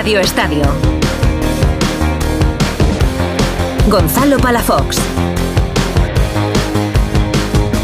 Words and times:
Radio 0.00 0.20
Estadio. 0.20 0.62
Gonzalo 3.86 4.38
Palafox. 4.38 4.96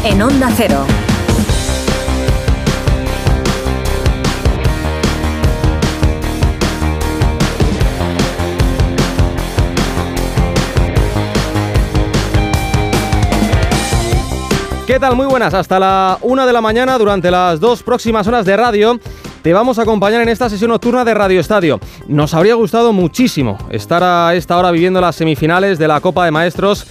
En 0.03 0.19
Onda 0.23 0.49
Cero. 0.57 0.83
¿Qué 14.87 14.99
tal? 14.99 15.15
Muy 15.15 15.27
buenas. 15.27 15.53
Hasta 15.53 15.79
la 15.79 16.17
una 16.23 16.47
de 16.47 16.53
la 16.53 16.61
mañana 16.61 16.97
durante 16.97 17.29
las 17.29 17.59
dos 17.59 17.83
próximas 17.83 18.25
horas 18.25 18.43
de 18.43 18.57
radio. 18.57 18.99
Te 19.47 19.53
vamos 19.53 19.79
a 19.79 19.83
acompañar 19.83 20.21
en 20.21 20.27
esta 20.27 20.49
sesión 20.49 20.71
nocturna 20.71 21.05
de 21.05 21.13
Radio 21.13 21.39
Estadio. 21.39 21.79
Nos 22.09 22.33
habría 22.33 22.55
gustado 22.55 22.91
muchísimo 22.91 23.57
estar 23.69 24.03
a 24.03 24.35
esta 24.35 24.57
hora 24.57 24.71
viviendo 24.71 24.99
las 24.99 25.15
semifinales 25.15 25.79
de 25.79 25.87
la 25.87 26.01
Copa 26.01 26.25
de 26.25 26.31
Maestros, 26.31 26.85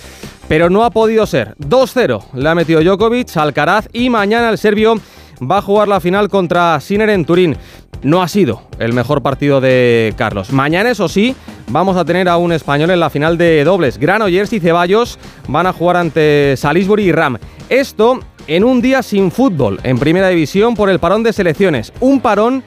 pero 0.48 0.70
no 0.70 0.82
ha 0.82 0.88
podido 0.88 1.26
ser. 1.26 1.54
2-0 1.58 2.32
le 2.32 2.48
ha 2.48 2.54
metido 2.54 2.80
Djokovic, 2.80 3.36
Alcaraz 3.36 3.88
y 3.92 4.08
mañana 4.08 4.48
el 4.48 4.56
serbio 4.56 4.94
va 5.38 5.58
a 5.58 5.60
jugar 5.60 5.86
la 5.86 6.00
final 6.00 6.30
contra 6.30 6.80
Sinner 6.80 7.10
en 7.10 7.26
Turín. 7.26 7.58
No 8.02 8.22
ha 8.22 8.28
sido 8.28 8.62
el 8.78 8.94
mejor 8.94 9.20
partido 9.20 9.60
de 9.60 10.14
Carlos. 10.16 10.50
Mañana, 10.50 10.90
eso 10.90 11.10
sí, 11.10 11.36
vamos 11.68 11.98
a 11.98 12.06
tener 12.06 12.26
a 12.26 12.38
un 12.38 12.52
español 12.52 12.90
en 12.90 13.00
la 13.00 13.10
final 13.10 13.36
de 13.36 13.64
dobles. 13.64 13.98
Granollers 13.98 14.54
y 14.54 14.60
Ceballos 14.60 15.18
van 15.46 15.66
a 15.66 15.74
jugar 15.74 15.98
ante 15.98 16.54
Salisbury 16.56 17.08
y 17.08 17.12
Ram. 17.12 17.36
Esto 17.68 18.20
en 18.46 18.64
un 18.64 18.80
día 18.80 19.02
sin 19.02 19.30
fútbol 19.30 19.80
en 19.82 19.98
primera 19.98 20.28
división 20.28 20.74
por 20.74 20.90
el 20.90 20.98
parón 20.98 21.22
de 21.22 21.32
selecciones. 21.32 21.92
Un 22.00 22.20
parón 22.20 22.62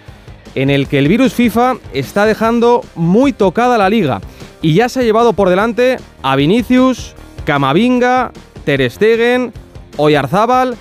en 0.55 0.69
el 0.69 0.87
que 0.87 0.99
el 0.99 1.07
virus 1.07 1.33
FIFA 1.33 1.75
está 1.93 2.25
dejando 2.25 2.81
muy 2.95 3.33
tocada 3.33 3.77
la 3.77 3.89
liga 3.89 4.21
y 4.61 4.73
ya 4.73 4.89
se 4.89 4.99
ha 4.99 5.03
llevado 5.03 5.33
por 5.33 5.49
delante 5.49 5.97
a 6.21 6.35
Vinicius, 6.35 7.15
Camavinga, 7.45 8.31
Ter 8.65 8.89
Stegen, 8.89 9.53
Oyarzábal 9.97 10.75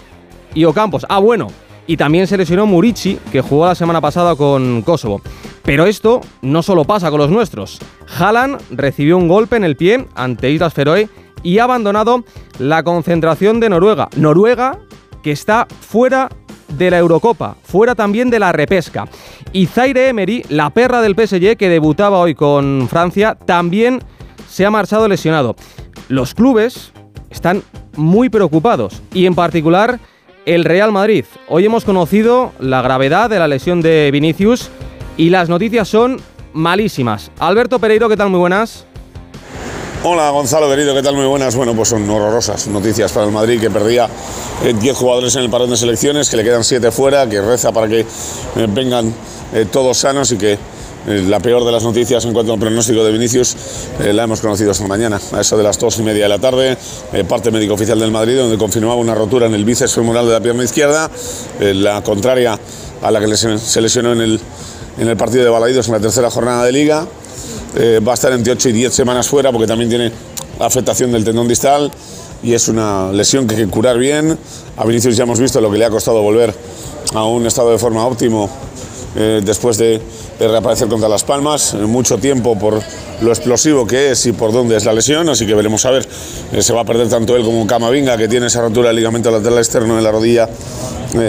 y 0.55 0.65
Ocampos. 0.65 1.07
Ah, 1.09 1.19
bueno, 1.19 1.49
y 1.87 1.97
también 1.97 2.27
se 2.27 2.37
lesionó 2.37 2.67
Murici, 2.67 3.19
que 3.33 3.41
jugó 3.41 3.67
la 3.67 3.75
semana 3.75 4.01
pasada 4.01 4.37
con 4.37 4.83
Kosovo. 4.83 5.23
Pero 5.63 5.87
esto 5.87 6.21
no 6.43 6.63
solo 6.63 6.85
pasa 6.85 7.11
con 7.11 7.19
los 7.19 7.31
nuestros. 7.31 7.79
Haaland 8.19 8.61
recibió 8.71 9.17
un 9.17 9.29
golpe 9.29 9.57
en 9.57 9.65
el 9.65 9.77
pie 9.77 10.07
ante 10.15 10.51
Islas 10.51 10.75
Feroe 10.75 11.09
y 11.43 11.59
ha 11.59 11.65
abandonado 11.65 12.25
la 12.59 12.83
concentración 12.83 13.61
de 13.61 13.69
Noruega. 13.69 14.09
Noruega 14.17 14.79
que 15.29 15.33
está 15.33 15.67
fuera 15.83 16.31
de 16.79 16.91
la 16.91 16.97
Eurocopa, 16.97 17.55
fuera 17.63 17.95
también 17.95 18.31
de 18.31 18.39
la 18.39 18.51
repesca. 18.51 19.07
Y 19.53 19.67
Zaire 19.67 20.09
Emery, 20.09 20.43
la 20.49 20.71
perra 20.71 21.03
del 21.03 21.15
PSG 21.15 21.59
que 21.59 21.69
debutaba 21.69 22.19
hoy 22.19 22.35
con 22.35 22.89
Francia, 22.89 23.35
también 23.35 24.01
se 24.49 24.65
ha 24.65 24.71
marchado 24.71 25.07
lesionado. 25.07 25.55
Los 26.09 26.33
clubes 26.33 26.95
están 27.29 27.63
muy 27.95 28.31
preocupados 28.31 29.03
y 29.13 29.27
en 29.27 29.35
particular 29.35 30.01
el 30.47 30.65
Real 30.65 30.93
Madrid. 30.93 31.27
Hoy 31.47 31.67
hemos 31.67 31.85
conocido 31.85 32.53
la 32.59 32.81
gravedad 32.81 33.29
de 33.29 33.39
la 33.39 33.49
lesión 33.49 33.83
de 33.83 34.09
Vinicius 34.11 34.71
y 35.19 35.29
las 35.29 35.51
noticias 35.51 35.89
son 35.89 36.23
malísimas. 36.55 37.31
Alberto 37.39 37.79
Pereiro, 37.79 38.09
¿qué 38.09 38.17
tal? 38.17 38.31
Muy 38.31 38.41
buenas. 38.41 38.88
Hola 40.05 40.31
Gonzalo 40.31 40.71
querido, 40.71 40.95
¿qué 40.95 41.03
tal? 41.03 41.17
Muy 41.17 41.27
buenas. 41.27 41.57
Bueno, 41.57 41.75
pues 41.75 41.89
son 41.89 42.09
horrorosas 42.09 42.69
noticias 42.69 43.11
para 43.11 43.27
el 43.27 43.33
Madrid 43.33 43.61
que 43.61 43.69
perdía 43.69 44.09
10 44.63 44.85
eh, 44.85 44.95
jugadores 44.95 45.35
en 45.35 45.43
el 45.43 45.51
parón 45.51 45.71
de 45.71 45.77
selecciones, 45.77 46.31
que 46.31 46.37
le 46.37 46.45
quedan 46.45 46.63
7 46.63 46.93
fuera, 46.93 47.29
que 47.29 47.41
reza 47.41 47.73
para 47.73 47.89
que 47.89 48.01
eh, 48.03 48.07
vengan 48.69 49.13
eh, 49.53 49.67
todos 49.71 49.99
sanos 49.99 50.31
y 50.31 50.39
que 50.39 50.57
la 51.07 51.41
peor 51.41 51.65
de 51.65 51.73
las 51.73 51.83
noticias 51.83 52.25
en 52.27 52.33
cuanto 52.33 52.53
al 52.53 52.61
pronóstico 52.61 53.03
de 53.03 53.11
Vinicius 53.11 53.57
la 53.99 54.25
hemos 54.25 54.41
conocido 54.43 54.73
esta 54.73 54.87
mañana, 54.87 55.19
a 55.33 55.41
eso 55.41 55.57
de 55.57 55.63
las 55.63 55.79
2 55.79 56.01
y 56.01 56.03
media 56.03 56.25
de 56.25 56.29
la 56.29 56.39
tarde, 56.39 56.77
parte 57.27 57.51
médico 57.51 57.75
oficial 57.75 57.99
del 57.99 58.11
Madrid, 58.11 58.37
donde 58.37 58.59
confirmaba 58.59 58.97
una 58.97 59.15
rotura 59.15 59.47
en 59.47 59.55
el 59.55 59.65
bíceps 59.65 59.95
femoral 59.95 60.27
de 60.27 60.33
la 60.33 60.41
pierna 60.41 60.65
izquierda, 60.65 61.11
la 61.61 62.03
contraria 62.03 62.59
a 63.01 63.11
la 63.11 63.21
que 63.21 63.37
se 63.37 63.81
lesionó 63.81 64.13
en 64.13 64.21
el, 64.21 64.41
en 64.99 65.09
el 65.09 65.17
partido 65.17 65.45
de 65.45 65.51
Balaidos 65.51 65.87
en 65.87 65.95
la 65.95 66.01
tercera 66.01 66.31
jornada 66.31 66.65
de 66.65 66.73
liga. 66.73 67.07
Eh, 67.77 68.01
va 68.07 68.13
a 68.13 68.15
estar 68.15 68.33
entre 68.33 68.53
8 68.53 68.71
y 68.71 68.73
10 68.73 68.95
semanas 68.95 69.29
fuera 69.29 69.53
porque 69.53 69.67
también 69.67 69.91
tiene 69.91 70.11
afectación 70.59 71.13
del 71.13 71.25
tendón 71.25 71.47
distal 71.47 71.91
y 72.43 72.55
es 72.55 72.69
una 72.69 73.13
lesión 73.13 73.47
que 73.47 73.55
hay 73.55 73.65
que 73.65 73.71
curar 73.71 73.99
bien. 73.99 74.39
A 74.77 74.85
Vinicius 74.85 75.17
ya 75.17 75.25
hemos 75.25 75.39
visto 75.39 75.61
lo 75.61 75.71
que 75.71 75.79
le 75.79 75.85
ha 75.85 75.91
costado 75.91 76.23
volver 76.23 76.55
a 77.15 77.25
un 77.25 77.47
estado 77.47 77.71
de 77.71 77.79
forma 77.79 78.05
óptimo 78.07 78.49
eh, 79.17 79.41
después 79.45 79.79
de, 79.79 80.01
reaparecer 80.41 80.89
contra 80.89 81.09
Las 81.09 81.25
Palmas. 81.25 81.75
Eh, 81.75 81.79
mucho 81.79 82.19
tiempo 82.19 82.59
por 82.59 82.81
lo 83.21 83.31
explosivo 83.31 83.87
que 83.87 84.13
es 84.13 84.27
y 84.27 84.33
por 84.33 84.53
dónde 84.53 84.77
es 84.77 84.85
la 84.85 84.93
lesión, 84.93 85.29
así 85.29 85.47
que 85.47 85.55
veremos 85.55 85.85
a 85.85 85.91
ver. 85.91 86.09
se 86.61 86.73
va 86.73 86.83
a 86.83 86.85
perder 86.85 87.09
tanto 87.09 87.37
él 87.37 87.45
como 87.45 87.67
Camavinga, 87.67 88.17
que 88.17 88.29
tiene 88.29 88.47
esa 88.47 88.63
rotura 88.63 88.89
del 88.89 88.97
ligamento 88.97 89.31
lateral 89.31 89.59
externo 89.59 89.99
en 89.99 90.05
la 90.05 90.13
rodilla 90.13 90.49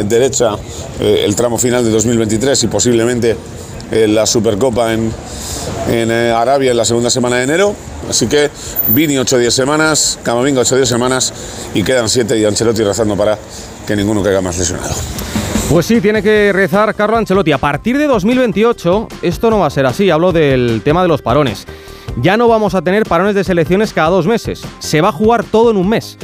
derecha, 0.06 0.52
el 1.00 1.36
tramo 1.36 1.58
final 1.58 1.84
de 1.84 1.90
2023 1.90 2.64
y 2.64 2.68
posiblemente 2.68 3.36
la 3.92 4.28
Supercopa 4.28 4.94
en, 4.94 5.12
en 5.90 6.12
eh, 6.12 6.32
Arabia 6.32 6.72
en 6.72 6.78
la 6.78 6.86
segunda 6.86 7.10
semana 7.10 7.38
de 7.38 7.44
enero. 7.44 7.76
Así 8.10 8.28
que 8.28 8.50
Vini 8.90 9.18
8 9.18 9.36
o 9.36 9.40
10 9.40 9.54
semanas, 9.54 10.20
Camavinga 10.24 10.62
8 10.62 10.76
o 10.76 10.78
10 10.78 10.90
semanas 10.90 11.34
y 11.74 11.84
quedan 11.84 12.10
7 12.10 12.38
y 12.38 12.46
Ancelotti 12.46 12.84
rezando 12.84 13.16
para 13.16 13.38
que 13.86 13.96
ninguno 13.96 14.24
caiga 14.24 14.42
más 14.42 14.58
lesionado. 14.58 14.94
Pues 15.70 15.86
sí, 15.86 16.02
tiene 16.02 16.24
que 16.24 16.52
rezar 16.52 16.96
Carlo 16.96 17.18
Ancelotti. 17.18 17.52
A 17.52 17.60
partir 17.60 17.98
de 17.98 18.08
2028 18.08 19.08
esto 19.22 19.50
no 19.50 19.60
va 19.60 19.68
a 19.68 19.70
ser 19.70 19.86
así. 19.86 20.10
Hablo 20.10 20.32
del 20.32 20.82
tema 20.84 21.04
de 21.04 21.08
los 21.08 21.22
parones. 21.22 21.68
Ya 22.22 22.38
no 22.38 22.48
vamos 22.48 22.74
a 22.74 22.82
tener 22.82 23.04
parones 23.04 23.36
de 23.36 23.44
selecciones 23.44 23.94
cada 23.94 24.10
dos 24.10 24.26
meses. 24.26 24.62
Se 24.80 25.02
va 25.02 25.10
a 25.10 25.12
jugar 25.12 25.44
todo 25.44 25.70
en 25.72 25.78
un 25.78 25.88
mes. 25.88 26.18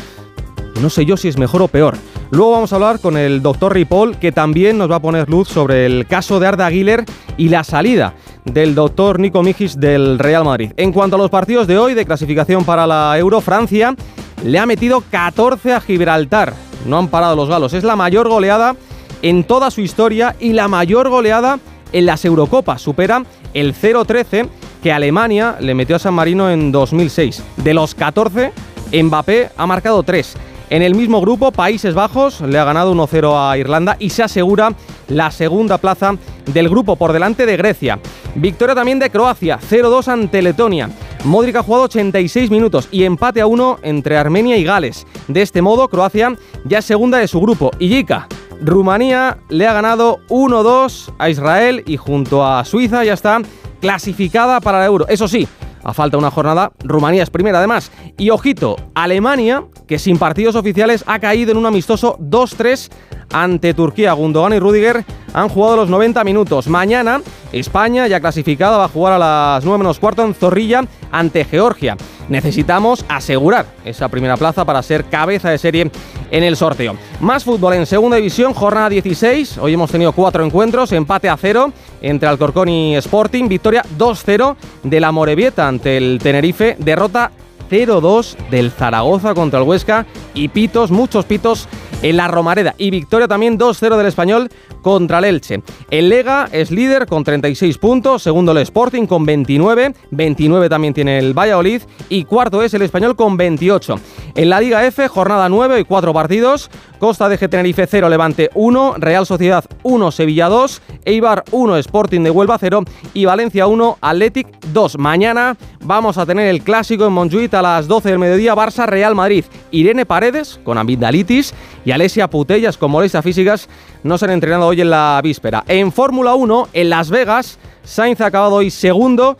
No 0.81 0.89
sé 0.89 1.05
yo 1.05 1.15
si 1.15 1.27
es 1.27 1.37
mejor 1.37 1.61
o 1.61 1.67
peor. 1.67 1.95
Luego 2.31 2.51
vamos 2.51 2.73
a 2.73 2.77
hablar 2.77 2.99
con 2.99 3.17
el 3.17 3.41
doctor 3.41 3.73
Ripoll, 3.73 4.17
que 4.17 4.31
también 4.31 4.77
nos 4.77 4.89
va 4.89 4.95
a 4.95 5.01
poner 5.01 5.29
luz 5.29 5.47
sobre 5.47 5.85
el 5.85 6.07
caso 6.07 6.39
de 6.39 6.47
Arda 6.47 6.69
Güler 6.69 7.05
y 7.37 7.49
la 7.49 7.63
salida 7.63 8.15
del 8.45 8.75
doctor 8.75 9.19
Nico 9.19 9.43
Mijis 9.43 9.79
del 9.79 10.19
Real 10.19 10.45
Madrid. 10.45 10.71
En 10.77 10.91
cuanto 10.91 11.15
a 11.15 11.19
los 11.19 11.29
partidos 11.29 11.67
de 11.67 11.77
hoy 11.77 11.93
de 11.93 12.05
clasificación 12.05 12.63
para 12.63 12.87
la 12.87 13.17
Euro, 13.17 13.41
Francia 13.41 13.95
le 14.43 14.59
ha 14.59 14.65
metido 14.65 15.01
14 15.09 15.73
a 15.73 15.81
Gibraltar. 15.81 16.53
No 16.85 16.97
han 16.97 17.07
parado 17.07 17.35
los 17.35 17.49
galos. 17.49 17.73
Es 17.73 17.83
la 17.83 17.95
mayor 17.95 18.29
goleada 18.29 18.75
en 19.21 19.43
toda 19.43 19.71
su 19.71 19.81
historia 19.81 20.35
y 20.39 20.53
la 20.53 20.67
mayor 20.67 21.09
goleada 21.09 21.59
en 21.91 22.05
las 22.05 22.23
Eurocopas. 22.25 22.81
Supera 22.81 23.23
el 23.53 23.73
0-13 23.73 24.47
que 24.83 24.91
Alemania 24.91 25.57
le 25.59 25.73
metió 25.73 25.95
a 25.95 25.99
San 25.99 26.13
Marino 26.13 26.49
en 26.49 26.71
2006. 26.71 27.43
De 27.57 27.73
los 27.73 27.95
14, 27.95 28.51
Mbappé 28.93 29.49
ha 29.57 29.65
marcado 29.65 30.03
3. 30.03 30.35
En 30.69 30.81
el 30.81 30.95
mismo 30.95 31.21
grupo, 31.21 31.51
Países 31.51 31.93
Bajos 31.93 32.41
le 32.41 32.57
ha 32.57 32.63
ganado 32.63 32.93
1-0 32.93 33.49
a 33.49 33.57
Irlanda 33.57 33.97
y 33.99 34.09
se 34.09 34.23
asegura 34.23 34.73
la 35.07 35.31
segunda 35.31 35.77
plaza 35.77 36.15
del 36.45 36.69
grupo 36.69 36.95
por 36.95 37.13
delante 37.13 37.45
de 37.45 37.57
Grecia. 37.57 37.99
Victoria 38.35 38.75
también 38.75 38.99
de 38.99 39.09
Croacia, 39.09 39.59
0-2 39.59 40.07
ante 40.07 40.41
Letonia. 40.41 40.89
Modric 41.23 41.55
ha 41.55 41.63
jugado 41.63 41.85
86 41.85 42.51
minutos 42.51 42.87
y 42.91 43.03
empate 43.03 43.41
a 43.41 43.47
1 43.47 43.79
entre 43.81 44.17
Armenia 44.17 44.57
y 44.57 44.63
Gales. 44.63 45.07
De 45.27 45.41
este 45.41 45.61
modo, 45.61 45.87
Croacia 45.87 46.35
ya 46.65 46.79
es 46.79 46.85
segunda 46.85 47.17
de 47.17 47.27
su 47.27 47.41
grupo. 47.41 47.71
Y 47.79 47.89
Yika, 47.89 48.27
Rumanía 48.61 49.37
le 49.49 49.67
ha 49.67 49.73
ganado 49.73 50.19
1-2 50.29 51.13
a 51.17 51.29
Israel 51.29 51.83
y 51.85 51.97
junto 51.97 52.45
a 52.45 52.63
Suiza 52.65 53.03
ya 53.03 53.13
está 53.13 53.41
clasificada 53.81 54.61
para 54.61 54.79
el 54.79 54.85
Euro. 54.85 55.07
Eso 55.07 55.27
sí, 55.27 55.47
a 55.83 55.93
falta 55.93 56.17
una 56.17 56.31
jornada, 56.31 56.71
Rumanía 56.83 57.23
es 57.23 57.29
primera 57.29 57.59
además. 57.59 57.91
Y 58.17 58.29
ojito, 58.29 58.75
Alemania, 58.95 59.63
que 59.87 59.99
sin 59.99 60.17
partidos 60.17 60.55
oficiales 60.55 61.03
ha 61.07 61.19
caído 61.19 61.51
en 61.51 61.57
un 61.57 61.65
amistoso 61.65 62.17
2-3 62.19 62.89
ante 63.31 63.73
Turquía. 63.73 64.13
Gundogan 64.13 64.53
y 64.53 64.59
Rudiger 64.59 65.03
han 65.33 65.49
jugado 65.49 65.75
los 65.77 65.89
90 65.89 66.23
minutos. 66.23 66.67
Mañana, 66.67 67.21
España, 67.51 68.07
ya 68.07 68.19
clasificada, 68.19 68.77
va 68.77 68.85
a 68.85 68.89
jugar 68.89 69.13
a 69.13 69.19
las 69.19 69.65
9 69.65 69.77
menos 69.77 69.99
cuarto 69.99 70.23
en 70.23 70.33
Zorrilla 70.33 70.83
ante 71.11 71.43
Georgia. 71.45 71.97
Necesitamos 72.29 73.05
asegurar 73.07 73.65
esa 73.83 74.07
primera 74.09 74.37
plaza 74.37 74.65
para 74.65 74.81
ser 74.81 75.05
cabeza 75.05 75.49
de 75.49 75.57
serie 75.57 75.91
en 76.31 76.43
el 76.43 76.55
sorteo. 76.55 76.95
Más 77.19 77.43
fútbol 77.43 77.75
en 77.75 77.85
segunda 77.85 78.17
división, 78.17 78.53
jornada 78.53 78.89
16. 78.89 79.59
Hoy 79.59 79.73
hemos 79.73 79.91
tenido 79.91 80.11
cuatro 80.11 80.43
encuentros, 80.43 80.91
empate 80.91 81.29
a 81.29 81.37
cero 81.37 81.71
entre 82.01 82.27
Alcorcón 82.27 82.69
y 82.69 82.95
Sporting, 82.95 83.47
victoria 83.47 83.83
2-0 83.97 84.55
de 84.83 84.99
la 84.99 85.11
Morevieta 85.11 85.67
ante 85.67 85.97
el 85.97 86.19
Tenerife, 86.21 86.77
derrota 86.79 87.31
0-2 87.69 88.35
del 88.49 88.71
Zaragoza 88.71 89.33
contra 89.33 89.59
el 89.59 89.67
Huesca 89.67 90.05
y 90.33 90.47
pitos, 90.49 90.91
muchos 90.91 91.25
pitos 91.25 91.67
en 92.05 92.17
la 92.17 92.27
Romareda. 92.27 92.75
Y 92.77 92.91
victoria 92.91 93.27
también 93.27 93.57
2-0 93.57 93.97
del 93.97 94.05
Español 94.05 94.49
contra 94.83 95.17
el 95.17 95.25
Elche. 95.25 95.63
El 95.89 96.09
Lega 96.09 96.47
es 96.51 96.69
líder 96.69 97.07
con 97.07 97.23
36 97.23 97.79
puntos, 97.79 98.21
segundo 98.21 98.51
el 98.51 98.59
Sporting 98.59 99.07
con 99.07 99.25
29, 99.25 99.95
29 100.11 100.69
también 100.69 100.93
tiene 100.93 101.17
el 101.17 101.33
Valladolid 101.33 101.81
y 102.07 102.25
cuarto 102.25 102.61
es 102.61 102.75
el 102.75 102.83
Español 102.83 103.15
con 103.15 103.37
28. 103.37 103.99
En 104.35 104.49
la 104.49 104.59
Liga 104.59 104.85
F, 104.85 105.07
jornada 105.07 105.49
9 105.49 105.79
y 105.79 105.83
4 105.83 106.13
partidos, 106.13 106.69
Costa 106.99 107.27
de 107.27 107.37
Tenerife 107.37 107.87
0, 107.87 108.07
Levante 108.09 108.49
1, 108.53 108.95
Real 108.97 109.25
Sociedad 109.25 109.65
1, 109.83 110.11
Sevilla 110.11 110.47
2, 110.47 110.81
Eibar 111.05 111.43
1, 111.51 111.77
Sporting 111.77 112.21
de 112.21 112.31
Huelva 112.31 112.57
0 112.59 112.83
y 113.13 113.25
Valencia 113.25 113.67
1, 113.67 113.97
Athletic 113.99 114.47
2. 114.73 114.97
Mañana 114.99 115.57
vamos 115.81 116.17
a 116.17 116.25
tener 116.25 116.47
el 116.47 116.61
clásico 116.61 117.05
en 117.05 117.13
Montjuic 117.13 117.53
a 117.53 117.61
las 117.61 117.87
12 117.87 118.09
del 118.09 118.19
mediodía, 118.19 118.55
Barça 118.55 118.85
Real 118.85 119.15
Madrid. 119.15 119.45
Irene 119.71 120.05
Paredes 120.05 120.59
con 120.63 120.77
amigdalitis 120.77 121.53
y 121.83 121.91
Alesia 121.95 122.29
Putellas 122.29 122.77
con 122.77 122.91
molestias 122.91 123.23
físicas 123.23 123.69
no 124.03 124.17
se 124.17 124.25
han 124.25 124.31
entrenado 124.31 124.67
hoy 124.67 124.81
en 124.81 124.89
la 124.89 125.17
víspera. 125.23 125.63
En 125.65 125.93
Fórmula 125.93 126.35
1, 126.35 126.67
en 126.73 126.89
Las 126.89 127.09
Vegas, 127.09 127.57
Sainz 127.85 128.19
ha 128.19 128.25
acabado 128.25 128.55
hoy 128.55 128.69
segundo, 128.69 129.37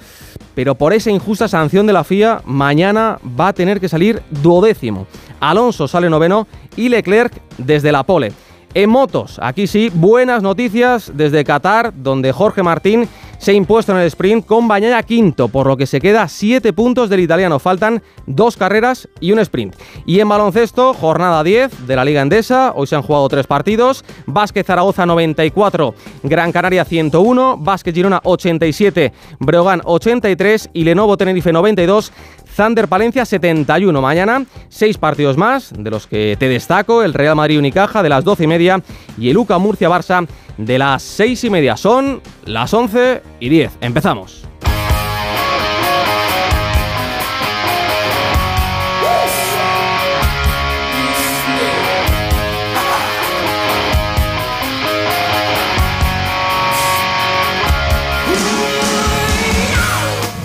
pero 0.53 0.73
por 0.75 0.93
esa 0.93 1.11
injusta 1.11 1.49
sanción 1.49 1.85
de 1.85 1.91
la 1.91 2.05
FIA, 2.05 2.41
mañana 2.45 3.19
va 3.37 3.49
a 3.49 3.53
tener 3.53 3.81
que 3.81 3.89
salir 3.89 4.21
duodécimo. 4.29 5.05
Alonso 5.41 5.89
sale 5.89 6.09
noveno 6.09 6.47
y 6.77 6.87
Leclerc 6.87 7.33
desde 7.57 7.91
la 7.91 8.03
pole. 8.03 8.31
En 8.73 8.89
motos, 8.89 9.37
aquí 9.43 9.67
sí, 9.67 9.91
buenas 9.93 10.41
noticias 10.41 11.11
desde 11.13 11.43
Qatar, 11.43 11.93
donde 11.93 12.31
Jorge 12.31 12.63
Martín 12.63 13.09
se 13.37 13.51
ha 13.51 13.53
impuesto 13.53 13.91
en 13.91 13.99
el 13.99 14.07
sprint 14.07 14.45
con 14.45 14.67
Bañaya 14.67 15.01
quinto, 15.03 15.47
por 15.47 15.67
lo 15.67 15.77
que 15.77 15.85
se 15.85 15.99
queda 15.99 16.27
7 16.27 16.73
puntos 16.73 17.09
del 17.09 17.19
italiano. 17.19 17.59
Faltan 17.59 18.01
dos 18.25 18.57
carreras 18.57 19.07
y 19.19 19.31
un 19.31 19.39
sprint. 19.39 19.75
Y 20.05 20.19
en 20.19 20.29
baloncesto, 20.29 20.93
jornada 20.93 21.43
10 21.43 21.87
de 21.87 21.95
la 21.95 22.05
Liga 22.05 22.21
Endesa. 22.21 22.73
Hoy 22.75 22.87
se 22.87 22.95
han 22.95 23.01
jugado 23.01 23.27
tres 23.29 23.47
partidos. 23.47 24.03
Vázquez 24.25 24.65
Zaragoza 24.65 25.05
94, 25.05 25.93
Gran 26.23 26.51
Canaria 26.51 26.85
101, 26.85 27.57
Vázquez 27.57 27.93
Girona 27.93 28.21
87, 28.23 29.13
Breogán 29.39 29.81
83 29.83 30.69
y 30.73 30.83
Lenovo 30.83 31.17
Tenerife 31.17 31.51
92. 31.51 32.11
Zander 32.55 32.87
Palencia 32.87 33.25
71. 33.25 34.01
Mañana, 34.01 34.45
seis 34.69 34.97
partidos 34.97 35.35
más, 35.35 35.73
de 35.77 35.91
los 35.91 36.07
que 36.07 36.37
te 36.39 36.47
destaco: 36.47 37.03
el 37.03 37.13
Real 37.13 37.35
Madrid 37.35 37.59
Unicaja 37.59 38.01
de 38.01 38.09
las 38.09 38.23
12 38.23 38.45
y 38.45 38.47
media 38.47 38.81
y 39.17 39.29
el 39.29 39.37
UCA 39.37 39.57
Murcia 39.57 39.89
Barça 39.89 40.25
de 40.57 40.77
las 40.77 41.03
6 41.03 41.43
y 41.45 41.49
media. 41.49 41.77
Son 41.77 42.21
las 42.45 42.73
11 42.73 43.21
y 43.39 43.49
10. 43.49 43.71
Empezamos. 43.81 44.45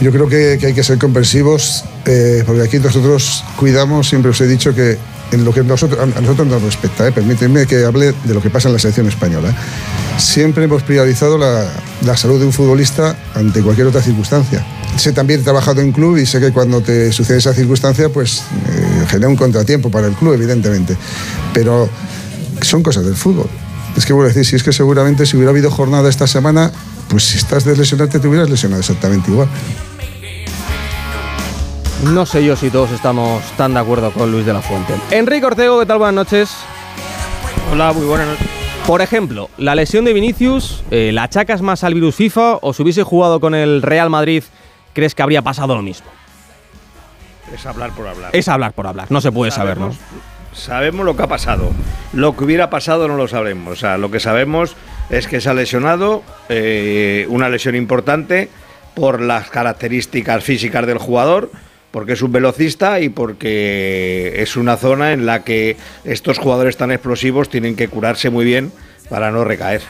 Yo 0.00 0.10
creo 0.10 0.30
que, 0.30 0.58
hay 0.66 0.72
que 0.72 0.82
ser 0.82 0.98
comprensivos, 0.98 1.84
eh, 2.06 2.42
porque 2.46 2.62
aquí 2.62 2.78
nosotros 2.78 3.44
cuidamos, 3.56 4.08
siempre 4.08 4.30
os 4.30 4.40
he 4.40 4.46
dicho 4.46 4.74
que 4.74 4.96
en 5.32 5.44
lo 5.44 5.52
que 5.52 5.62
nosotros, 5.62 6.00
a 6.00 6.20
nosotros 6.20 6.46
nos 6.46 6.62
respecta, 6.62 7.06
eh, 7.06 7.12
permítanme 7.12 7.66
que 7.66 7.84
hable 7.84 8.12
de 8.24 8.34
lo 8.34 8.42
que 8.42 8.50
pasa 8.50 8.68
en 8.68 8.74
la 8.74 8.78
selección 8.78 9.06
española. 9.06 9.54
Siempre 10.18 10.64
hemos 10.64 10.82
priorizado 10.82 11.38
la, 11.38 11.66
la, 12.04 12.16
salud 12.16 12.38
de 12.38 12.46
un 12.46 12.52
futbolista 12.52 13.16
ante 13.34 13.62
cualquier 13.62 13.86
otra 13.86 14.02
circunstancia. 14.02 14.64
Sé 14.96 15.12
también 15.12 15.40
he 15.40 15.42
trabajado 15.42 15.80
en 15.80 15.92
club 15.92 16.16
y 16.16 16.26
sé 16.26 16.40
que 16.40 16.52
cuando 16.52 16.80
te 16.80 17.12
sucede 17.12 17.38
esa 17.38 17.54
circunstancia, 17.54 18.08
pues 18.08 18.42
eh, 18.68 19.06
genera 19.08 19.28
un 19.28 19.36
contratiempo 19.36 19.90
para 19.90 20.08
el 20.08 20.14
club, 20.14 20.34
evidentemente. 20.34 20.96
Pero 21.54 21.88
son 22.62 22.82
cosas 22.82 23.04
del 23.04 23.16
fútbol. 23.16 23.48
Es 23.96 24.06
que 24.06 24.12
a 24.12 24.16
decir, 24.16 24.44
si 24.44 24.56
es 24.56 24.62
que 24.62 24.72
seguramente 24.72 25.26
si 25.26 25.36
hubiera 25.36 25.50
habido 25.50 25.70
jornada 25.70 26.08
esta 26.08 26.26
semana, 26.26 26.70
pues 27.08 27.24
si 27.24 27.38
estás 27.38 27.64
de 27.64 27.74
te 27.74 28.28
hubieras 28.28 28.50
lesionado 28.50 28.80
exactamente 28.80 29.30
igual. 29.30 29.48
No 32.04 32.24
sé 32.24 32.42
yo 32.42 32.56
si 32.56 32.70
todos 32.70 32.92
estamos 32.92 33.42
tan 33.58 33.74
de 33.74 33.80
acuerdo 33.80 34.10
con 34.10 34.32
Luis 34.32 34.46
de 34.46 34.54
la 34.54 34.62
Fuente. 34.62 34.94
Enrique 35.10 35.44
Ortego, 35.44 35.80
¿qué 35.80 35.86
tal? 35.86 35.98
Buenas 35.98 36.14
noches. 36.14 36.56
Hola, 37.70 37.92
muy 37.92 38.06
buenas 38.06 38.26
noches. 38.26 38.46
Por 38.86 39.02
ejemplo, 39.02 39.50
la 39.58 39.74
lesión 39.74 40.06
de 40.06 40.14
Vinicius, 40.14 40.82
eh, 40.90 41.10
¿la 41.12 41.24
achacas 41.24 41.60
más 41.60 41.84
al 41.84 41.92
virus 41.92 42.14
FIFA 42.14 42.56
o 42.62 42.72
si 42.72 42.82
hubiese 42.82 43.02
jugado 43.02 43.38
con 43.38 43.54
el 43.54 43.82
Real 43.82 44.08
Madrid, 44.08 44.42
crees 44.94 45.14
que 45.14 45.22
habría 45.22 45.42
pasado 45.42 45.74
lo 45.74 45.82
mismo? 45.82 46.06
Es 47.54 47.66
hablar 47.66 47.90
por 47.90 48.08
hablar. 48.08 48.30
Es 48.34 48.48
hablar 48.48 48.72
por 48.72 48.86
hablar, 48.86 49.08
no 49.10 49.20
se 49.20 49.30
puede 49.30 49.50
saber, 49.50 49.76
¿no? 49.76 49.94
Sabemos 50.54 51.04
lo 51.04 51.16
que 51.16 51.22
ha 51.22 51.28
pasado. 51.28 51.70
Lo 52.14 52.34
que 52.34 52.44
hubiera 52.44 52.70
pasado 52.70 53.08
no 53.08 53.16
lo 53.16 53.28
sabremos. 53.28 53.74
O 53.74 53.76
sea, 53.76 53.98
lo 53.98 54.10
que 54.10 54.20
sabemos 54.20 54.74
es 55.10 55.28
que 55.28 55.42
se 55.42 55.50
ha 55.50 55.54
lesionado, 55.54 56.22
eh, 56.48 57.26
una 57.28 57.50
lesión 57.50 57.76
importante 57.76 58.48
por 58.94 59.20
las 59.20 59.50
características 59.50 60.42
físicas 60.42 60.86
del 60.86 60.98
jugador 60.98 61.50
porque 61.90 62.12
es 62.12 62.22
un 62.22 62.32
velocista 62.32 63.00
y 63.00 63.08
porque 63.08 64.34
es 64.36 64.56
una 64.56 64.76
zona 64.76 65.12
en 65.12 65.26
la 65.26 65.44
que 65.44 65.76
estos 66.04 66.38
jugadores 66.38 66.76
tan 66.76 66.90
explosivos 66.90 67.48
tienen 67.48 67.76
que 67.76 67.88
curarse 67.88 68.30
muy 68.30 68.44
bien 68.44 68.72
para 69.08 69.30
no 69.30 69.44
recaer. 69.44 69.82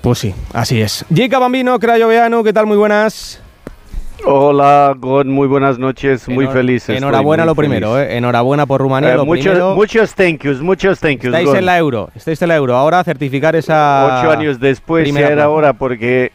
Pues 0.00 0.18
sí, 0.18 0.34
así 0.52 0.82
es. 0.82 1.04
Jica 1.14 1.38
Bambino, 1.38 1.78
Crayoveano, 1.78 2.44
¿qué 2.44 2.52
tal? 2.52 2.66
Muy 2.66 2.76
buenas. 2.76 3.40
Hola, 4.26 4.94
God, 4.98 5.26
muy 5.26 5.46
buenas 5.46 5.78
noches, 5.78 6.28
muy 6.28 6.46
feliz. 6.46 6.88
Enhorabuena 6.88 7.44
lo 7.44 7.54
primero, 7.54 8.00
¿eh? 8.00 8.16
enhorabuena 8.16 8.64
por 8.64 8.80
Rumanía. 8.80 9.14
Eh, 9.14 9.18
muchos, 9.18 9.76
muchos 9.76 10.14
thank 10.14 10.42
yous, 10.42 10.62
muchos 10.62 10.98
thank 10.98 11.20
yous. 11.20 11.34
Estáis 11.34 11.54
en 11.54 11.66
la 11.66 11.76
euro, 11.76 12.10
estáis 12.14 12.40
en 12.40 12.48
la 12.48 12.56
euro. 12.56 12.74
Ahora 12.74 13.04
certificar 13.04 13.54
esa. 13.54 14.20
Ocho 14.20 14.30
años 14.30 14.60
después, 14.60 15.12
ya 15.12 15.28
era 15.28 15.50
hora 15.50 15.74
porque 15.74 16.32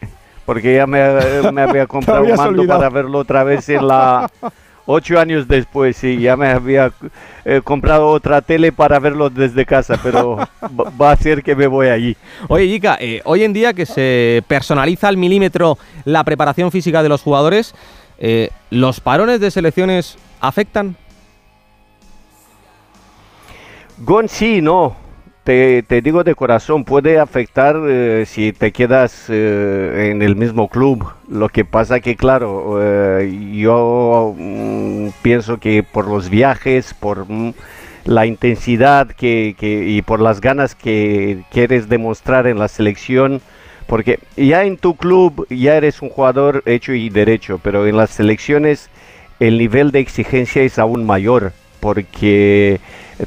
porque 0.50 0.74
ya 0.74 0.84
me, 0.84 1.00
había 1.00 1.86
comprado 1.86 2.24
un 2.24 2.34
mando 2.34 2.66
para 2.66 2.90
verlo 2.90 3.18
otra 3.18 3.44
vez 3.44 3.68
en 3.68 3.86
la... 3.86 4.28
Ocho 4.84 5.20
años 5.20 5.46
después, 5.46 5.96
sí, 5.96 6.18
ya 6.18 6.36
me 6.36 6.48
había 6.48 6.90
eh, 7.44 7.60
comprado 7.62 8.08
otra 8.08 8.42
tele 8.42 8.72
para 8.72 8.98
verlo 8.98 9.30
desde 9.30 9.64
casa, 9.64 10.00
pero 10.02 10.38
va 11.00 11.12
a 11.12 11.16
ser 11.16 11.44
que 11.44 11.54
me 11.54 11.68
voy 11.68 11.86
allí. 11.86 12.16
Oye, 12.48 12.66
Yika, 12.66 12.96
eh, 12.98 13.20
hoy 13.24 13.44
en 13.44 13.52
día 13.52 13.72
que 13.74 13.86
se 13.86 14.42
personaliza 14.48 15.06
al 15.06 15.16
milímetro 15.16 15.78
la 16.04 16.24
preparación 16.24 16.72
física 16.72 17.04
de 17.04 17.08
los 17.08 17.22
jugadores, 17.22 17.72
eh, 18.18 18.50
¿los 18.70 18.98
parones 18.98 19.38
de 19.38 19.52
selecciones 19.52 20.18
afectan? 20.40 20.96
Gon 23.98 24.28
sí, 24.28 24.60
no 24.60 24.96
te, 25.44 26.02
digo 26.02 26.22
de 26.24 26.34
corazón, 26.34 26.84
puede 26.84 27.18
afectar 27.18 27.76
eh, 27.88 28.24
si 28.26 28.52
te 28.52 28.72
quedas 28.72 29.26
eh, 29.28 30.10
en 30.12 30.22
el 30.22 30.36
mismo 30.36 30.68
club. 30.68 31.06
Lo 31.28 31.48
que 31.48 31.64
pasa 31.64 32.00
que, 32.00 32.16
claro, 32.16 32.78
eh, 32.80 33.50
yo 33.54 34.34
mm, 34.36 35.08
pienso 35.22 35.58
que 35.58 35.82
por 35.82 36.06
los 36.08 36.28
viajes, 36.28 36.94
por 36.94 37.30
mm, 37.30 37.54
la 38.04 38.26
intensidad 38.26 39.08
que, 39.08 39.56
y 39.60 40.02
por 40.02 40.20
las 40.20 40.40
ganas 40.40 40.74
que 40.74 41.42
quieres 41.50 41.88
demostrar 41.88 42.46
en 42.46 42.58
la 42.58 42.68
selección, 42.68 43.40
porque 43.86 44.20
ya 44.36 44.64
en 44.64 44.76
tu 44.76 44.94
club 44.96 45.46
ya 45.50 45.76
eres 45.76 46.02
un 46.02 46.10
jugador 46.10 46.62
hecho 46.66 46.92
y 46.92 47.10
derecho, 47.10 47.60
pero 47.62 47.86
en 47.86 47.96
las 47.96 48.10
selecciones 48.10 48.88
el 49.40 49.58
nivel 49.58 49.90
de 49.90 50.00
exigencia 50.00 50.62
es 50.62 50.78
aún 50.78 51.04
mayor, 51.04 51.52
porque 51.80 52.80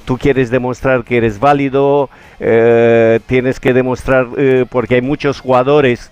tú 0.05 0.17
quieres 0.17 0.49
demostrar 0.49 1.03
que 1.03 1.17
eres 1.17 1.39
válido, 1.39 2.09
eh, 2.39 3.19
tienes 3.25 3.59
que 3.59 3.73
demostrar, 3.73 4.27
eh, 4.37 4.65
porque 4.69 4.95
hay 4.95 5.01
muchos 5.01 5.39
jugadores 5.39 6.11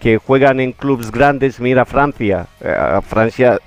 que 0.00 0.18
juegan 0.18 0.60
en 0.60 0.72
clubes 0.72 1.10
grandes, 1.10 1.60
mira 1.60 1.84
Francia, 1.84 2.46
eh, 2.60 3.00
Francia 3.06 3.58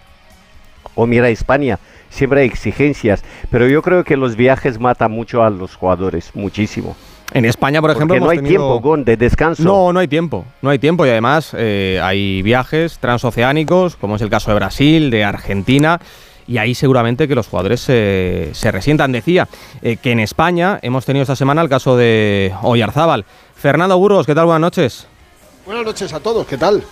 o 0.94 1.06
mira 1.06 1.30
España, 1.30 1.80
siempre 2.10 2.42
hay 2.42 2.48
exigencias, 2.48 3.24
pero 3.50 3.68
yo 3.68 3.82
creo 3.82 4.04
que 4.04 4.18
los 4.18 4.36
viajes 4.36 4.80
matan 4.80 5.12
mucho 5.12 5.44
a 5.44 5.50
los 5.50 5.76
jugadores, 5.76 6.32
muchísimo. 6.34 6.96
En 7.34 7.44
España, 7.44 7.82
por 7.82 7.90
ejemplo, 7.90 8.20
no 8.20 8.30
hay 8.30 8.40
tiempo 8.40 8.98
de 8.98 9.18
descanso. 9.18 9.64
No, 9.64 9.92
no 9.92 10.00
hay 10.00 10.08
tiempo, 10.08 10.46
no 10.62 10.70
hay 10.70 10.78
tiempo 10.78 11.06
y 11.06 11.10
además 11.10 11.54
hay 11.56 12.42
viajes 12.44 13.00
transoceánicos, 13.00 13.96
como 13.96 14.16
es 14.16 14.22
el 14.22 14.30
caso 14.30 14.52
de 14.52 14.56
Brasil, 14.56 15.10
de 15.10 15.24
Argentina 15.24 16.00
y 16.48 16.58
ahí 16.58 16.76
seguramente 16.76 17.28
que 17.28 17.36
los 17.36 17.48
jugadores 17.48 17.82
se, 17.82 18.50
se 18.54 18.72
resientan. 18.72 19.12
Decía 19.12 19.48
eh, 19.82 19.98
que 19.98 20.12
en 20.12 20.20
España 20.20 20.80
hemos 20.82 21.06
tenido 21.06 21.24
esta 21.24 21.36
semana 21.36 21.62
el 21.62 21.70
caso 21.70 21.98
de 21.98 22.54
Oyarzábal. 22.62 23.26
Fernando 23.56 23.98
Burgos, 23.98 24.26
¿qué 24.26 24.36
tal? 24.36 24.46
Buenas 24.46 24.62
noches. 24.62 25.08
Buenas 25.66 25.86
noches 25.86 26.14
a 26.14 26.20
todos, 26.20 26.46
¿qué 26.46 26.58
tal? 26.58 26.84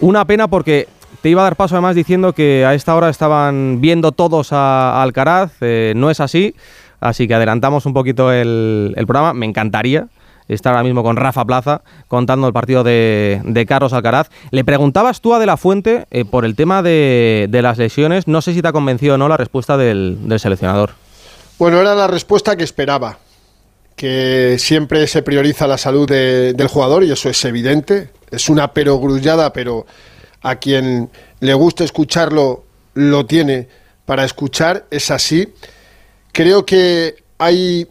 Una 0.00 0.24
pena 0.24 0.48
porque 0.48 0.88
te 1.20 1.28
iba 1.28 1.42
a 1.42 1.44
dar 1.44 1.56
paso 1.56 1.74
además 1.74 1.94
diciendo 1.94 2.32
que 2.32 2.64
a 2.64 2.74
esta 2.74 2.94
hora 2.94 3.10
estaban 3.10 3.80
viendo 3.80 4.12
todos 4.12 4.52
a, 4.52 5.02
Alcaraz, 5.02 5.52
eh, 5.60 5.92
no 5.96 6.10
es 6.10 6.20
así, 6.20 6.54
así 7.00 7.28
que 7.28 7.34
adelantamos 7.34 7.86
un 7.86 7.92
poquito 7.92 8.32
el, 8.32 8.94
el 8.96 9.06
programa, 9.06 9.34
me 9.34 9.46
encantaría 9.46 10.08
está 10.48 10.70
ahora 10.70 10.82
mismo 10.82 11.02
con 11.02 11.16
Rafa 11.16 11.44
Plaza 11.44 11.82
contando 12.08 12.46
el 12.46 12.52
partido 12.52 12.84
de, 12.84 13.64
Carlos 13.68 13.92
Alcaraz. 13.92 14.28
Le 14.50 14.64
preguntabas 14.64 15.20
tú 15.20 15.34
a 15.34 15.38
De 15.38 15.46
La 15.46 15.56
Fuente 15.56 16.06
eh, 16.10 16.24
por 16.24 16.44
el 16.44 16.54
tema 16.54 16.82
de, 16.82 17.48
las 17.50 17.78
lesiones. 17.78 18.28
No 18.28 18.42
sé 18.42 18.52
si 18.52 18.62
te 18.62 18.68
ha 18.68 18.72
convencido 18.72 19.14
o 19.14 19.18
no 19.18 19.28
la 19.28 19.36
respuesta 19.36 19.76
del, 19.76 20.18
seleccionador. 20.38 20.92
Bueno, 21.58 21.80
era 21.80 21.94
la 21.94 22.06
respuesta 22.06 22.56
que 22.56 22.64
esperaba. 22.64 23.18
Que 23.96 24.56
siempre 24.58 25.06
se 25.06 25.22
prioriza 25.22 25.68
la 25.68 25.78
salud 25.78 26.08
del 26.08 26.68
jugador 26.68 27.04
y 27.04 27.12
eso 27.12 27.28
es 27.28 27.44
evidente. 27.44 28.10
Es 28.30 28.48
una 28.48 28.72
perogrullada, 28.72 29.52
pero 29.52 29.86
a 30.42 30.56
quien 30.56 31.10
le 31.38 31.54
gusta 31.54 31.84
escucharlo 31.84 32.64
lo 32.94 33.24
tiene 33.24 33.68
para 34.04 34.24
escuchar. 34.24 34.86
Es 34.90 35.12
así. 35.12 35.54
Creo 36.32 36.66
que 36.66 37.22
hay 37.38 37.86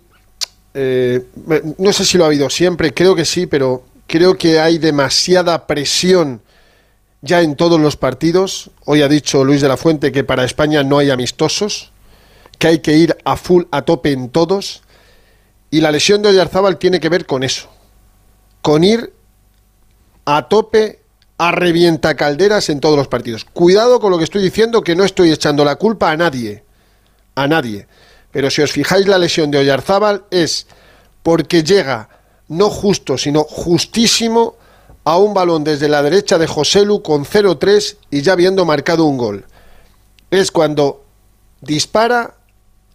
eh, 0.74 1.26
no 1.78 1.94
sé 1.94 2.06
si 2.06 2.18
lo 2.18 2.24
ha 2.24 2.28
habido 2.28 2.50
siempre, 2.50 2.94
creo 2.94 3.16
que 3.16 3.26
sí, 3.26 3.46
pero 3.46 3.84
creo 4.08 4.38
que 4.38 4.60
hay 4.60 4.78
demasiada 4.78 5.68
presión 5.68 6.42
ya 7.22 7.42
en 7.42 7.56
todos 7.56 7.80
los 7.80 7.96
partidos. 7.96 8.70
Hoy 8.86 9.02
ha 9.02 9.08
dicho 9.08 9.44
Luis 9.44 9.62
de 9.62 9.68
la 9.68 9.78
Fuente 9.78 10.12
que 10.12 10.24
para 10.24 10.44
España 10.44 10.84
no 10.84 10.98
hay 10.98 11.10
amistosos, 11.10 11.92
que 12.60 12.68
hay 12.68 12.80
que 12.80 12.94
ir 12.94 13.18
a 13.24 13.38
full, 13.38 13.64
a 13.72 13.84
tope 13.84 14.12
en 14.12 14.30
todos. 14.30 14.84
Y 15.72 15.82
la 15.82 15.92
lesión 15.92 16.22
de 16.22 16.30
Oyarzábal 16.30 16.78
tiene 16.78 17.00
que 17.00 17.10
ver 17.10 17.26
con 17.26 17.44
eso, 17.44 17.70
con 18.62 18.84
ir 18.84 19.14
a 20.26 20.48
tope, 20.48 21.00
a 21.38 21.52
revienta 21.52 22.16
calderas 22.16 22.70
en 22.70 22.80
todos 22.80 22.98
los 22.98 23.08
partidos. 23.08 23.46
Cuidado 23.46 24.00
con 24.00 24.12
lo 24.12 24.18
que 24.18 24.24
estoy 24.26 24.44
diciendo, 24.44 24.82
que 24.82 24.96
no 24.96 25.04
estoy 25.04 25.32
echando 25.32 25.66
la 25.66 25.78
culpa 25.78 26.12
a 26.12 26.18
nadie, 26.18 26.64
a 27.36 27.48
nadie. 27.48 27.88
Pero 28.34 28.50
si 28.50 28.62
os 28.62 28.72
fijáis, 28.72 29.08
la 29.08 29.20
lesión 29.20 29.52
de 29.52 29.60
Oyarzábal 29.60 30.26
es 30.32 30.68
porque 31.22 31.64
llega 31.64 32.10
no 32.50 32.70
justo, 32.70 33.18
sino 33.18 33.44
justísimo 33.44 34.56
a 35.06 35.18
un 35.18 35.34
balón 35.34 35.64
desde 35.64 35.88
la 35.88 36.02
derecha 36.02 36.38
de 36.38 36.48
Joselu 36.48 37.02
con 37.02 37.26
0-3 37.26 37.98
y 38.10 38.22
ya 38.22 38.34
habiendo 38.34 38.66
marcado 38.66 39.06
un 39.06 39.18
gol. 39.18 39.46
Es 40.32 40.52
cuando 40.52 41.06
dispara 41.62 42.36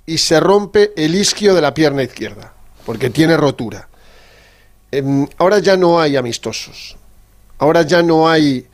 y 0.04 0.18
se 0.18 0.40
rompe 0.40 0.92
el 0.96 1.14
isquio 1.14 1.54
de 1.54 1.60
la 1.60 1.72
pierna 1.72 2.02
izquierda, 2.02 2.52
porque 2.84 3.08
tiene 3.08 3.36
rotura. 3.36 3.88
Em, 4.90 5.28
ahora 5.38 5.60
ya 5.60 5.76
no 5.76 6.00
hay 6.00 6.16
amistosos, 6.16 6.96
ahora 7.58 7.82
ya 7.82 8.02
no 8.02 8.28
hay 8.28 8.66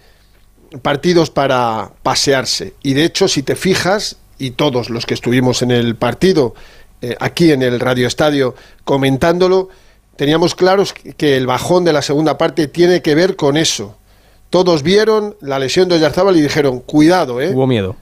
partidos 0.80 1.30
para 1.30 1.90
pasearse. 2.02 2.74
Y 2.82 2.94
de 2.94 3.04
hecho, 3.04 3.28
si 3.28 3.42
te 3.42 3.54
fijas, 3.54 4.16
y 4.38 4.52
todos 4.52 4.90
los 4.90 5.06
que 5.06 5.14
estuvimos 5.14 5.62
en 5.62 5.70
el 5.70 5.96
partido, 5.96 6.54
eh, 7.02 7.16
aquí 7.20 7.52
en 7.52 7.62
el 7.62 7.80
Radio 7.80 8.06
Estadio, 8.06 8.54
comentándolo, 8.84 9.68
teníamos 10.16 10.54
claros 10.54 10.92
que 10.92 11.36
el 11.36 11.46
bajón 11.46 11.84
de 11.84 11.92
la 11.92 12.02
segunda 12.02 12.38
parte 12.38 12.68
tiene 12.68 13.02
que 13.02 13.14
ver 13.14 13.36
con 13.36 13.56
eso. 13.56 13.96
Todos 14.50 14.82
vieron 14.82 15.36
la 15.40 15.58
lesión 15.58 15.88
de 15.88 15.96
Oyarzábal 15.96 16.36
y 16.36 16.42
dijeron, 16.42 16.80
cuidado, 16.80 17.40
¿eh? 17.40 17.50
Hubo 17.52 17.66
miedo. 17.66 17.96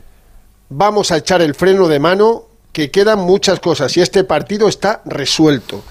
Vamos 0.68 1.10
a 1.10 1.18
echar 1.18 1.42
el 1.42 1.54
freno 1.54 1.88
de 1.88 1.98
mano, 1.98 2.44
que 2.72 2.90
quedan 2.90 3.20
muchas 3.20 3.60
cosas 3.60 3.96
y 3.96 4.00
este 4.00 4.24
partido 4.24 4.68
está 4.68 5.02
resuelto. 5.04 5.82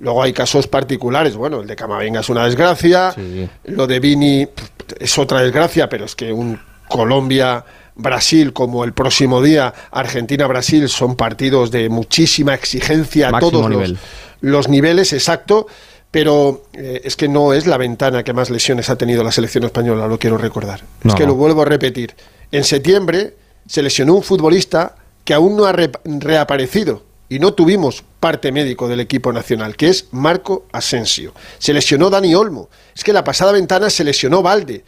Luego 0.00 0.22
hay 0.22 0.32
casos 0.32 0.66
particulares, 0.66 1.36
bueno, 1.36 1.60
el 1.60 1.66
de 1.66 1.76
Camavinga 1.76 2.20
es 2.20 2.28
una 2.28 2.44
desgracia, 2.44 3.14
lo 3.64 3.86
de 3.86 4.00
Vini 4.00 4.46
es 4.98 5.18
otra 5.18 5.40
desgracia, 5.40 5.88
pero 5.88 6.04
es 6.04 6.16
que 6.16 6.32
un 6.32 6.60
Colombia 6.88 7.64
Brasil 7.96 8.52
como 8.52 8.84
el 8.84 8.92
próximo 8.92 9.42
día 9.42 9.72
Argentina 9.90 10.46
Brasil 10.46 10.88
son 10.88 11.16
partidos 11.16 11.70
de 11.70 11.88
muchísima 11.88 12.54
exigencia 12.54 13.30
a 13.32 13.38
todos 13.38 13.70
los, 13.70 13.94
los 14.40 14.68
niveles, 14.68 15.12
exacto, 15.12 15.66
pero 16.10 16.62
eh, 16.72 17.02
es 17.04 17.16
que 17.16 17.28
no 17.28 17.52
es 17.52 17.66
la 17.66 17.76
ventana 17.76 18.22
que 18.22 18.32
más 18.32 18.50
lesiones 18.50 18.88
ha 18.90 18.96
tenido 18.96 19.24
la 19.24 19.32
selección 19.32 19.64
española, 19.64 20.06
lo 20.06 20.18
quiero 20.18 20.38
recordar. 20.38 20.82
es 21.04 21.14
que 21.14 21.26
lo 21.26 21.34
vuelvo 21.34 21.62
a 21.62 21.64
repetir. 21.64 22.14
En 22.52 22.64
septiembre 22.64 23.34
se 23.66 23.82
lesionó 23.82 24.14
un 24.14 24.22
futbolista 24.22 24.94
que 25.24 25.34
aún 25.34 25.56
no 25.56 25.64
ha 25.64 25.72
reaparecido 25.72 27.02
y 27.28 27.38
no 27.38 27.54
tuvimos 27.54 28.04
parte 28.20 28.52
médico 28.52 28.86
del 28.86 29.00
equipo 29.00 29.32
nacional, 29.32 29.76
que 29.76 29.88
es 29.88 30.06
Marco 30.12 30.66
Asensio. 30.70 31.34
Se 31.58 31.72
lesionó 31.72 32.10
Dani 32.10 32.34
Olmo. 32.34 32.68
Es 32.94 33.02
que 33.02 33.12
la 33.12 33.24
pasada 33.24 33.52
ventana 33.52 33.90
se 33.90 34.04
lesionó 34.04 34.40
Valde 34.42 34.84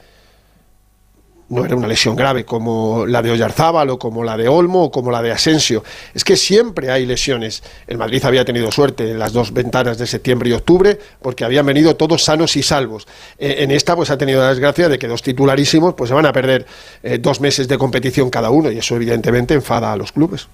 no 1.49 1.65
era 1.65 1.76
una 1.76 1.87
lesión 1.87 2.17
grave 2.17 2.45
como 2.45 3.07
la 3.07 3.23
de 3.23 3.31
Oyarzábal 3.31 3.91
o 3.91 3.99
como 3.99 4.25
la 4.25 4.37
de 4.37 4.49
Olmo 4.49 4.85
o 4.85 4.91
como 4.91 5.11
la 5.11 5.23
de 5.23 5.31
Asensio. 5.31 5.85
Es 6.15 6.25
que 6.25 6.37
siempre 6.37 6.91
hay 6.91 7.07
lesiones. 7.07 7.62
El 7.87 7.99
Madrid 7.99 8.25
había 8.25 8.45
tenido 8.45 8.71
suerte 8.73 9.11
en 9.11 9.19
las 9.19 9.33
dos 9.33 9.53
ventanas 9.53 9.99
de 9.99 10.07
septiembre 10.07 10.50
y 10.50 10.53
octubre 10.53 10.99
porque 11.23 11.45
habían 11.45 11.67
venido 11.67 11.97
todos 11.97 12.25
sanos 12.25 12.57
y 12.57 12.62
salvos. 12.62 13.07
Eh, 13.38 13.57
en 13.61 13.71
esta 13.71 13.95
pues 13.95 14.11
ha 14.11 14.19
tenido 14.19 14.41
la 14.41 14.49
desgracia 14.49 14.88
de 14.88 14.99
que 14.99 15.07
dos 15.07 15.23
titularísimos 15.23 15.95
pues 15.95 16.09
se 16.09 16.15
van 16.15 16.26
a 16.26 16.33
perder 16.33 16.67
eh, 17.03 17.19
dos 17.19 17.41
meses 17.41 17.69
de 17.69 17.79
competición 17.79 18.31
cada 18.31 18.50
uno 18.50 18.71
y 18.71 18.79
eso 18.79 18.97
evidentemente 18.97 19.55
enfada 19.55 19.93
a 19.93 19.97
los 19.97 20.12
clubes. 20.12 20.49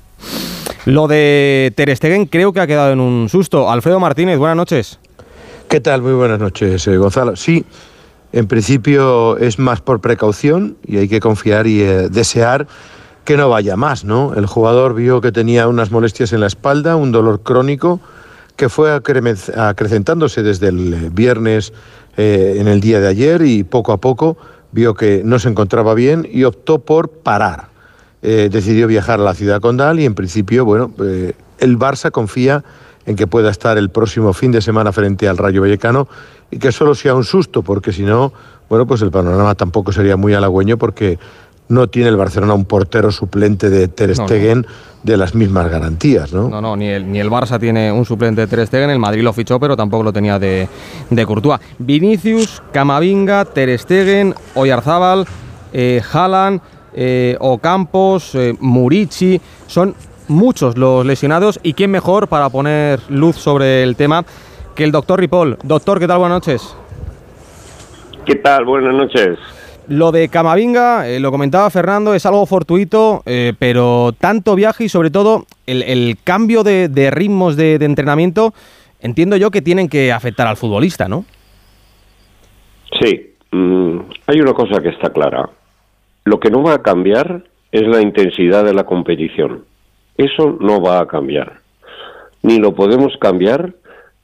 Lo 0.85 1.09
de 1.09 1.73
Ter 1.75 1.97
Stegen 1.97 2.27
creo 2.27 2.53
que 2.53 2.61
ha 2.61 2.67
quedado 2.67 2.93
en 2.93 3.01
un 3.01 3.29
susto. 3.29 3.71
Alfredo 3.71 3.99
Martínez, 4.01 4.39
buenas 4.39 4.57
noches. 4.57 4.99
¿Qué 5.69 5.81
tal? 5.81 6.03
Muy 6.03 6.13
buenas 6.13 6.39
noches, 6.39 6.87
eh, 6.87 6.97
Gonzalo. 6.99 7.35
Sí, 7.35 7.65
en 8.33 8.47
principio 8.47 9.37
es 9.37 9.59
más 9.59 9.81
por 9.81 10.01
precaución 10.01 10.77
y 10.87 10.97
hay 10.97 11.09
que 11.09 11.21
confiar 11.21 11.67
y 11.67 11.83
eh, 11.83 12.09
desear 12.09 12.67
que 13.25 13.37
no 13.37 13.49
vaya 13.49 13.77
más, 13.77 14.05
¿no? 14.05 14.35
El 14.35 14.47
jugador 14.47 14.95
vio 14.95 15.21
que 15.21 15.31
tenía 15.31 15.69
unas 15.69 15.91
molestias 15.93 16.33
en 16.33 16.41
la 16.41 16.47
espalda, 16.47 16.97
un 16.97 17.13
dolor 17.13 17.43
crónico 17.43 18.01
que 18.57 18.69
fue 18.69 18.93
acrecentándose 18.93 20.43
desde 20.43 20.69
el 20.69 20.95
eh, 20.95 21.11
viernes 21.13 21.73
eh, 22.17 22.57
en 22.59 22.69
el 22.69 22.81
día 22.81 23.01
de 23.01 23.09
ayer 23.09 23.43
y 23.43 23.65
poco 23.65 23.93
a 23.93 23.99
poco 23.99 24.37
vio 24.73 24.95
que 24.95 25.23
no 25.25 25.39
se 25.39 25.51
encontraba 25.51 25.95
bien 25.95 26.27
y 26.31 26.45
optó 26.45 26.79
por 26.79 27.11
parar. 27.11 27.69
decidió 28.23 28.87
viajar 28.87 29.21
a 29.21 29.25
la 29.25 29.35
ciudad 29.35 29.61
condal 29.61 29.99
y 29.99 30.07
en 30.07 30.15
principio, 30.15 30.65
bueno, 30.65 30.93
el 31.59 31.79
Barça 31.79 32.11
confía 32.11 32.63
en 33.05 33.17
que 33.17 33.27
pueda 33.27 33.51
estar 33.51 33.77
el 33.77 33.91
próximo 33.91 34.33
fin 34.33 34.53
de 34.53 34.63
semana 34.63 34.93
frente 34.93 35.29
al 35.29 35.37
Rayo 35.37 35.61
Vallecano 35.61 36.09
y 36.53 36.59
que 36.59 36.71
solo 36.71 36.95
sea 36.95 37.15
un 37.15 37.25
susto, 37.25 37.63
porque 37.63 37.93
si 37.93 38.03
no, 38.03 38.33
bueno, 38.69 38.87
pues 38.87 39.01
el 39.03 39.11
panorama 39.11 39.55
tampoco 39.55 39.91
sería 39.91 40.17
muy 40.17 40.35
halagüeño 40.35 40.77
porque 40.77 41.19
no 41.69 41.89
tiene 41.89 42.11
el 42.11 42.17
Barcelona 42.17 42.53
un 42.53 42.67
portero 42.67 43.11
suplente 43.11 43.71
de 43.71 43.89
Ter 43.89 44.15
Stegen 44.15 44.67
de 45.03 45.17
las 45.17 45.35
mismas 45.35 45.71
garantías, 45.71 46.33
¿no? 46.33 46.51
No, 46.51 46.61
no, 46.61 46.77
ni 46.77 46.89
el, 46.89 47.11
ni 47.11 47.19
el 47.19 47.31
Barça 47.31 47.59
tiene 47.59 47.91
un 47.91 48.05
suplente 48.05 48.43
de 48.43 48.47
Ter 48.47 48.67
Stegen, 48.67 48.91
el 48.91 48.99
Madrid 48.99 49.23
lo 49.23 49.33
fichó, 49.33 49.59
pero 49.59 49.75
tampoco 49.77 50.03
lo 50.03 50.13
tenía 50.13 50.39
de, 50.39 50.69
de 51.09 51.27
Courtois. 51.27 51.61
Vinicius, 51.79 52.63
Camavinga, 52.71 53.47
Ter 53.47 53.77
Stegen, 53.79 54.35
Oyarzábal, 54.55 55.27
eh, 55.73 56.03
Haaland, 56.13 56.61
eh, 56.93 57.37
Ocampos, 57.41 58.35
eh, 58.35 58.55
Murici, 58.61 59.41
son 59.67 59.95
muchos 60.29 60.77
los 60.77 61.07
lesionados 61.07 61.59
y 61.63 61.73
quién 61.73 61.91
mejor 61.91 62.29
para 62.29 62.51
poner 62.51 63.01
luz 63.09 63.37
sobre 63.37 63.83
el 63.83 63.97
tema 63.97 64.27
que 64.75 64.85
el 64.85 64.93
doctor 64.93 65.21
Ripoll. 65.21 65.59
Doctor, 65.63 65.99
¿qué 65.99 66.07
tal? 66.07 66.19
Buenas 66.19 66.37
noches. 66.37 66.77
¿Qué 68.25 68.37
tal? 68.37 68.65
Buenas 68.65 68.95
noches. 68.95 69.39
Lo 69.89 70.13
de 70.13 70.29
Camavinga, 70.29 71.09
eh, 71.09 71.19
lo 71.19 71.33
comentaba 71.33 71.69
Fernando, 71.69 72.15
es 72.15 72.25
algo 72.25 72.47
fortuito, 72.47 73.23
eh, 73.27 73.53
pero 73.59 74.13
tanto 74.19 74.55
viaje 74.55 74.85
y 74.85 74.89
sobre 74.89 75.11
todo 75.11 75.45
el, 75.67 76.17
cambio 76.23 76.63
de, 76.63 77.11
ritmos 77.11 77.57
de, 77.57 77.75
entrenamiento, 77.75 78.55
entiendo 79.01 79.37
yo 79.37 79.51
que 79.51 79.61
tienen 79.61 79.89
que 79.89 80.13
afectar 80.13 80.47
al 80.47 80.57
futbolista, 80.57 81.09
¿no? 81.09 81.25
Sí, 83.01 83.35
mm, 83.51 83.99
hay 84.29 84.41
una 84.41 84.53
cosa 84.53 84.81
que 84.81 84.91
está 84.91 85.11
clara. 85.13 85.51
Lo 86.25 86.39
que 86.39 86.51
no 86.51 86.63
va 86.63 86.75
a 86.75 86.83
cambiar 86.83 87.43
es 87.73 87.83
la 87.83 88.01
intensidad 88.01 88.65
de 88.65 88.75
la 88.75 88.85
competición. 88.85 89.65
Eso 90.17 90.57
no 90.61 90.81
va 90.81 91.01
a 91.01 91.07
cambiar. 91.07 91.55
Ni 92.43 92.59
lo 92.59 92.75
podemos 92.75 93.17
cambiar, 93.21 93.75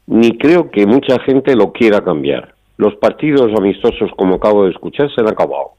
ni 0.08 0.38
creo 0.38 0.70
que 0.70 0.86
mucha 0.86 1.20
gente 1.20 1.54
lo 1.54 1.70
quiera 1.72 2.02
cambiar. 2.02 2.54
Los 2.78 2.96
partidos 2.96 3.52
amistosos, 3.54 4.10
como 4.16 4.36
acabo 4.36 4.64
de 4.64 4.70
escuchar, 4.70 5.14
se 5.14 5.20
han 5.20 5.28
acabado. 5.28 5.72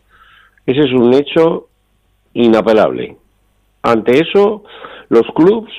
Ese 0.68 0.82
es 0.82 0.94
un 0.94 1.14
hecho 1.16 1.68
inapelable. 2.34 3.18
Ante 3.82 4.20
eso, 4.20 4.64
los 5.10 5.24
clubes, 5.34 5.74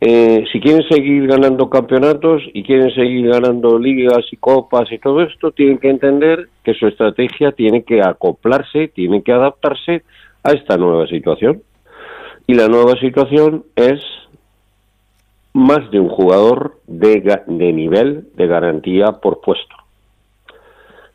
eh, 0.00 0.44
si 0.50 0.58
quieren 0.60 0.82
seguir 0.88 1.28
ganando 1.28 1.70
campeonatos 1.70 2.42
y 2.52 2.64
quieren 2.64 2.92
seguir 2.94 3.28
ganando 3.28 3.78
ligas 3.78 4.24
y 4.32 4.36
copas 4.38 4.90
y 4.90 4.98
todo 4.98 5.22
esto, 5.22 5.52
tienen 5.52 5.78
que 5.78 5.90
entender 5.90 6.48
que 6.64 6.74
su 6.74 6.88
estrategia 6.88 7.52
tiene 7.52 7.84
que 7.84 8.02
acoplarse, 8.02 8.88
tiene 8.88 9.22
que 9.22 9.30
adaptarse 9.30 10.02
a 10.42 10.50
esta 10.50 10.76
nueva 10.76 11.06
situación. 11.06 11.62
Y 12.48 12.54
la 12.54 12.66
nueva 12.66 12.98
situación 12.98 13.64
es 13.76 14.00
más 15.54 15.90
de 15.90 16.00
un 16.00 16.08
jugador 16.08 16.78
de, 16.86 17.20
de 17.46 17.72
nivel 17.72 18.28
de 18.34 18.46
garantía 18.46 19.12
por 19.22 19.40
puesto. 19.40 19.74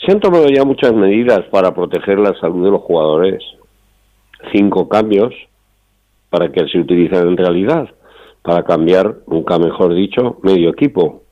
Se 0.04 0.12
han 0.12 0.20
tomado 0.20 0.48
ya 0.48 0.64
muchas 0.64 0.94
medidas 0.94 1.42
para 1.52 1.74
proteger 1.74 2.18
la 2.18 2.34
salud 2.40 2.66
de 2.66 2.72
los 2.72 2.82
jugadores. 2.82 3.44
Cinco 4.52 4.90
cambios 4.90 5.34
para 6.30 6.52
que 6.52 6.68
se 6.68 6.80
utilicen 6.80 7.28
en 7.28 7.38
realidad, 7.38 7.90
para 8.42 8.64
cambiar, 8.64 9.18
nunca 9.28 9.60
mejor 9.60 9.94
dicho, 9.94 10.38
medio 10.42 10.70
equipo. 10.70 11.24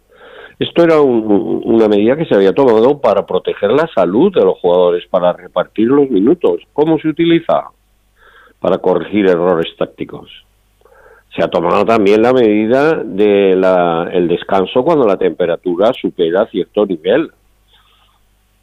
Esto 0.60 0.84
era 0.84 1.02
una 1.02 1.88
medida 1.88 2.18
que 2.18 2.26
se 2.26 2.36
había 2.36 2.54
tomado 2.54 3.00
para 3.00 3.26
proteger 3.26 3.72
la 3.72 3.88
salud 3.96 4.34
de 4.34 4.44
los 4.44 4.60
jugadores, 4.60 5.08
para 5.08 5.34
repartir 5.34 5.88
los 5.88 6.10
minutos. 6.10 6.62
¿Cómo 6.74 6.98
se 7.00 7.08
utiliza? 7.08 7.72
para 8.60 8.78
corregir 8.80 9.28
errores 9.28 9.76
tácticos. 9.78 10.30
Se 11.38 11.44
ha 11.44 11.50
tomado 11.50 11.86
también 11.86 12.24
la 12.24 12.34
medida 12.34 12.96
del 12.96 13.63
el 14.12 14.27
descanso 14.27 14.84
cuando 14.84 15.06
la 15.06 15.17
temperatura 15.17 15.94
supera 15.94 16.48
cierto 16.48 16.84
nivel. 16.84 17.29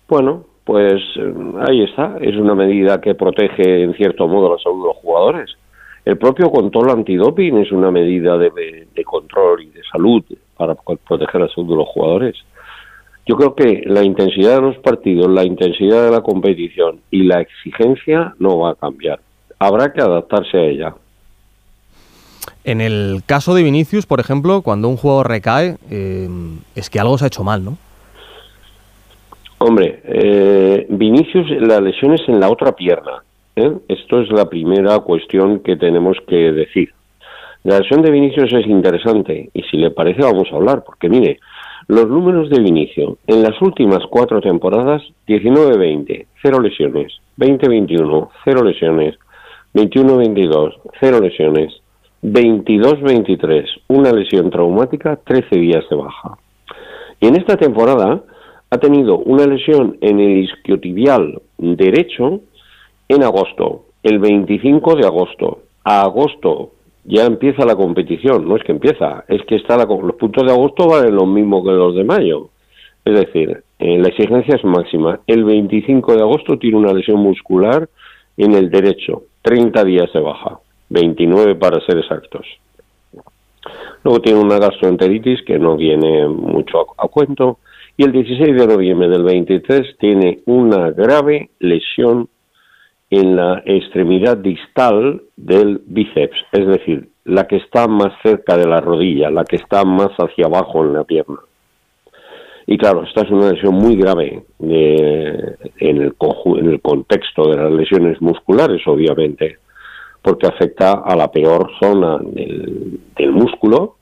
Bueno, 0.09 0.45
pues 0.65 1.01
eh, 1.17 1.35
ahí 1.69 1.85
está. 1.85 2.17
Es 2.21 2.35
una 2.35 2.57
medida 2.57 3.01
que 3.01 3.15
protege 3.15 3.85
en 3.85 3.95
cierto 3.95 4.27
modo 4.27 4.57
la 4.57 4.59
salud 4.61 4.83
de 4.83 4.89
los 4.89 4.97
jugadores. 4.97 5.57
El 6.05 6.19
propio 6.19 6.51
control 6.51 6.91
antidoping 6.91 7.59
es 7.59 7.71
una 7.71 7.93
medida 7.93 8.37
de, 8.37 8.89
de 8.93 9.05
control 9.05 9.63
y 9.63 9.67
de 9.71 9.83
salud 9.93 10.25
para 10.57 10.75
proteger 10.75 11.43
la 11.43 11.49
salud 11.51 11.71
de 11.71 11.77
los 11.77 11.89
jugadores. 11.89 12.37
Yo 13.25 13.37
creo 13.37 13.55
que 13.55 13.85
la 13.87 14.03
intensidad 14.03 14.57
de 14.57 14.63
los 14.63 14.79
partidos, 14.79 15.31
la 15.31 15.45
intensidad 15.45 16.07
de 16.07 16.11
la 16.11 16.23
competición 16.23 16.99
y 17.13 17.23
la 17.23 17.41
exigencia 17.41 18.35
no 18.41 18.59
va 18.59 18.71
a 18.71 18.75
cambiar. 18.75 19.21
Habrá 19.61 19.93
que 19.93 20.01
adaptarse 20.03 20.59
a 20.59 20.65
ella. 20.65 20.95
En 22.65 22.81
el 22.81 23.23
caso 23.27 23.55
de 23.55 23.63
Vinicius, 23.63 24.07
por 24.07 24.21
ejemplo, 24.21 24.63
cuando 24.63 24.89
un 24.89 24.97
jugador 24.97 25.29
recae, 25.29 25.77
eh, 25.91 26.29
es 26.75 26.89
que 26.89 26.99
algo 26.99 27.19
se 27.19 27.27
ha 27.27 27.29
hecho 27.29 27.45
mal, 27.45 27.63
¿no? 27.63 27.77
Hombre, 29.59 30.01
eh, 30.05 30.87
Vinicius, 30.89 31.51
la 31.61 31.81
lesión 31.81 32.15
es 32.15 32.23
en 32.27 32.41
la 32.41 32.51
otra 32.51 32.73
pierna. 32.73 33.23
¿eh? 33.57 33.73
Esto 33.89 34.21
es 34.21 34.31
la 34.31 34.49
primera 34.49 34.99
cuestión 35.01 35.61
que 35.61 35.77
tenemos 35.77 36.17
que 36.27 36.53
decir. 36.53 36.93
La 37.65 37.79
lesión 37.79 38.03
de 38.03 38.11
Vinicius 38.11 38.53
es 38.53 38.67
interesante 38.67 39.51
y 39.53 39.63
si 39.63 39.77
le 39.77 39.91
parece 39.91 40.23
vamos 40.23 40.49
a 40.53 40.57
hablar, 40.57 40.85
porque 40.85 41.09
mire, 41.09 41.39
los 41.89 42.09
números 42.09 42.51
de 42.51 42.61
Vinicius 42.61 43.17
en 43.27 43.43
las 43.43 43.61
últimas 43.63 44.01
cuatro 44.11 44.41
temporadas, 44.41 45.03
19-20, 45.29 46.27
cero 46.43 46.61
lesiones, 46.61 47.13
20-21, 47.39 48.29
cero 48.45 48.65
lesiones, 48.65 49.19
21-22, 49.75 50.75
cero 51.01 51.21
lesiones, 51.21 51.73
22-23, 52.25 53.67
una 53.89 54.11
lesión 54.11 54.51
traumática, 54.51 55.17
13 55.17 55.57
días 55.57 55.85
de 55.91 55.97
baja. 55.97 56.39
Y 57.21 57.27
en 57.27 57.37
esta 57.37 57.59
temporada 57.59 58.23
ha 58.71 58.79
tenido 58.79 59.19
una 59.19 59.47
lesión 59.47 59.99
en 60.01 60.19
el 60.21 60.39
isquiotibial 60.45 61.43
derecho 61.59 62.41
en 63.09 63.23
agosto, 63.23 63.85
el 64.03 64.21
25 64.21 64.97
de 64.97 65.07
agosto. 65.07 65.59
A 65.85 66.01
agosto 66.01 66.71
ya 67.05 67.27
empieza 67.27 67.67
la 67.67 67.77
competición, 67.77 68.49
no 68.49 68.57
es 68.57 68.65
que 68.65 68.73
empieza, 68.73 69.25
es 69.29 69.43
que 69.45 69.57
está 69.57 69.77
los 69.77 70.15
puntos 70.17 70.47
de 70.47 70.53
agosto 70.53 70.89
valen 70.89 71.15
lo 71.15 71.27
mismo 71.27 71.63
que 71.63 71.73
los 71.73 71.95
de 71.95 72.05
mayo. 72.05 72.49
Es 73.05 73.21
decir, 73.21 73.63
eh, 73.79 73.99
la 73.99 74.09
exigencia 74.09 74.57
es 74.57 74.65
máxima. 74.65 75.21
El 75.27 75.45
25 75.45 76.15
de 76.15 76.23
agosto 76.23 76.59
tiene 76.59 76.79
una 76.79 76.95
lesión 76.95 77.21
muscular 77.21 77.87
en 78.39 78.55
el 78.55 78.71
derecho, 78.71 79.25
30 79.43 79.85
días 79.85 80.11
de 80.15 80.21
baja, 80.21 80.59
29 80.95 81.57
para 81.57 81.85
ser 81.85 81.99
exactos. 81.99 82.47
Luego 84.05 84.21
tiene 84.21 84.39
una 84.39 84.59
gastroenteritis 84.59 85.43
que 85.43 85.59
no 85.59 85.77
viene 85.77 86.29
mucho 86.29 86.87
a, 86.97 87.09
cuento. 87.09 87.59
Y 87.97 88.05
el 88.05 88.13
16 88.13 88.57
de 88.57 88.67
noviembre 88.67 89.09
del 89.09 89.23
23 89.23 89.97
tiene 89.99 90.41
una 90.47 90.91
grave 90.91 91.51
lesión 91.59 92.29
en 93.11 93.37
la 93.37 93.63
extremidad 93.65 94.37
distal 94.37 95.23
del 95.37 95.81
bíceps, 95.87 96.37
es 96.53 96.67
decir, 96.67 97.09
la 97.25 97.47
que 97.47 97.57
está 97.57 97.87
más 97.87 98.13
cerca 98.23 98.57
de 98.57 98.67
la 98.67 98.81
rodilla, 98.81 99.31
la 99.31 99.45
que 99.45 99.57
está 99.57 99.85
más 99.85 100.11
hacia 100.19 100.47
abajo 100.47 100.85
en 100.85 100.93
la 100.93 101.05
pierna. 101.05 101.39
Y 102.67 102.77
claro, 102.77 103.05
esta 103.05 103.23
es 103.23 103.31
una 103.31 103.53
lesión 103.53 103.75
muy 103.75 103.97
grave 103.97 104.43
en, 104.59 104.71
el 105.81 106.15
en 106.17 106.71
el 106.71 106.81
contexto 106.81 107.51
de 107.51 107.57
las 107.57 107.71
lesiones 107.73 108.21
musculares, 108.21 108.83
obviamente, 108.87 109.59
porque 110.25 110.47
afecta 110.47 111.03
a 111.05 111.15
la 111.15 111.31
peor 111.31 111.71
zona 111.79 112.19
del, 112.19 113.31
músculo 113.31 113.97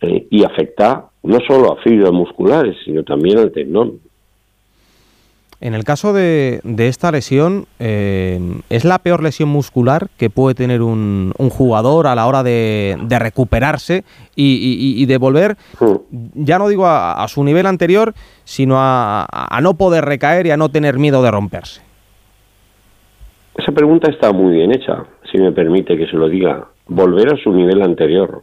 eh, 0.00 0.26
y 0.28 0.42
afecta 0.42 1.04
no 1.22 1.38
solo 1.46 1.72
a 1.72 1.82
fibras 1.82 2.10
musculares, 2.10 2.76
sino 2.84 3.04
también 3.04 3.38
al 3.38 3.52
tendón. 3.52 4.00
En 5.60 5.74
el 5.74 5.84
caso 5.84 6.12
de, 6.12 6.60
esta 6.78 7.12
lesión, 7.12 7.66
eh, 7.78 8.40
¿es 8.70 8.84
la 8.84 8.98
peor 8.98 9.22
lesión 9.22 9.48
muscular 9.48 10.08
que 10.16 10.30
puede 10.30 10.56
tener 10.56 10.82
un, 10.82 11.32
jugador 11.36 12.08
a 12.08 12.16
la 12.16 12.26
hora 12.26 12.42
de, 12.42 12.96
recuperarse 13.08 14.04
y, 14.34 15.06
de 15.06 15.16
volver, 15.18 15.56
ya 16.34 16.58
no 16.58 16.68
digo 16.68 16.86
a, 16.86 17.24
su 17.28 17.44
nivel 17.44 17.66
anterior, 17.66 18.14
sino 18.42 18.76
a, 18.78 19.58
no 19.62 19.74
poder 19.74 20.04
recaer 20.04 20.46
y 20.46 20.50
a 20.50 20.56
no 20.56 20.70
tener 20.70 20.98
miedo 20.98 21.22
de 21.22 21.30
romperse? 21.30 21.82
Esa 23.56 23.72
pregunta 23.72 24.08
está 24.10 24.32
muy 24.32 24.54
bien 24.54 24.72
hecha, 24.72 25.04
si 25.30 25.38
me 25.38 25.52
permite 25.52 25.96
que 25.96 26.06
se 26.06 26.16
lo 26.16 26.28
diga. 26.28 26.68
Volver 26.86 27.34
a 27.34 27.42
su 27.42 27.52
nivel 27.52 27.82
anterior. 27.82 28.42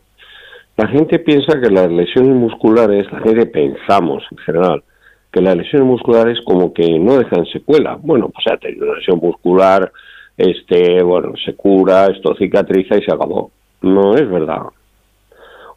La 0.78 0.88
gente 0.88 1.20
piensa 1.20 1.60
que 1.60 1.70
las 1.70 1.90
lesiones 1.90 2.36
musculares, 2.36 3.12
la 3.12 3.20
gente 3.22 3.46
pensamos 3.46 4.24
en 4.32 4.38
general, 4.40 4.84
que 5.32 5.42
las 5.42 5.56
lesiones 5.56 5.88
musculares 5.88 6.40
como 6.46 6.74
que 6.74 7.00
no 7.00 7.18
dejan 7.18 7.46
secuela. 7.46 7.98
Bueno, 8.02 8.30
pues 8.30 8.46
ha 8.52 8.58
tenido 8.58 8.86
una 8.86 8.96
lesión 8.96 9.20
muscular, 9.20 9.92
este, 10.38 11.02
bueno, 11.02 11.34
se 11.44 11.56
cura, 11.56 12.08
esto 12.08 12.36
cicatriza 12.36 12.98
y 12.98 13.04
se 13.04 13.14
acabó. 13.14 13.52
No 13.82 14.16
es 14.16 14.30
verdad. 14.30 14.64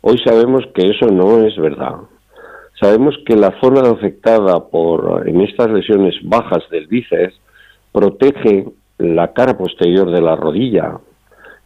Hoy 0.01 0.19
sabemos 0.25 0.65
que 0.75 0.89
eso 0.89 1.07
no 1.07 1.45
es 1.45 1.57
verdad. 1.57 1.97
Sabemos 2.81 3.17
que 3.27 3.35
la 3.35 3.59
zona 3.61 3.89
afectada 3.91 4.69
por 4.69 5.29
en 5.29 5.41
estas 5.41 5.71
lesiones 5.71 6.15
bajas 6.23 6.63
del 6.71 6.87
bíceps 6.87 7.35
protege 7.93 8.67
la 8.99 9.33
cara 9.33 9.57
posterior 9.57 10.11
de 10.11 10.21
la 10.21 10.37
rodilla 10.37 10.99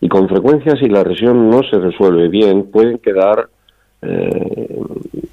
y 0.01 0.09
con 0.09 0.29
frecuencia 0.29 0.77
si 0.77 0.88
la 0.88 1.03
lesión 1.03 1.51
no 1.51 1.62
se 1.62 1.79
resuelve 1.79 2.29
bien 2.29 2.71
pueden 2.71 2.99
quedar 2.99 3.49
eh, 4.03 4.81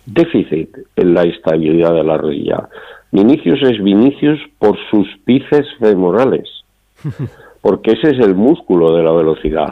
déficit 0.06 0.70
en 0.96 1.14
la 1.14 1.24
estabilidad 1.24 1.94
de 1.94 2.04
la 2.04 2.18
rodilla. 2.18 2.70
Vinicius 3.12 3.62
es 3.64 3.84
Vinicius 3.84 4.40
por 4.60 4.78
sus 4.92 5.08
bíceps 5.26 5.68
femorales, 5.80 6.48
porque 7.62 7.94
ese 7.94 8.12
es 8.12 8.20
el 8.20 8.36
músculo 8.36 8.96
de 8.96 9.04
la 9.04 9.12
velocidad. 9.12 9.72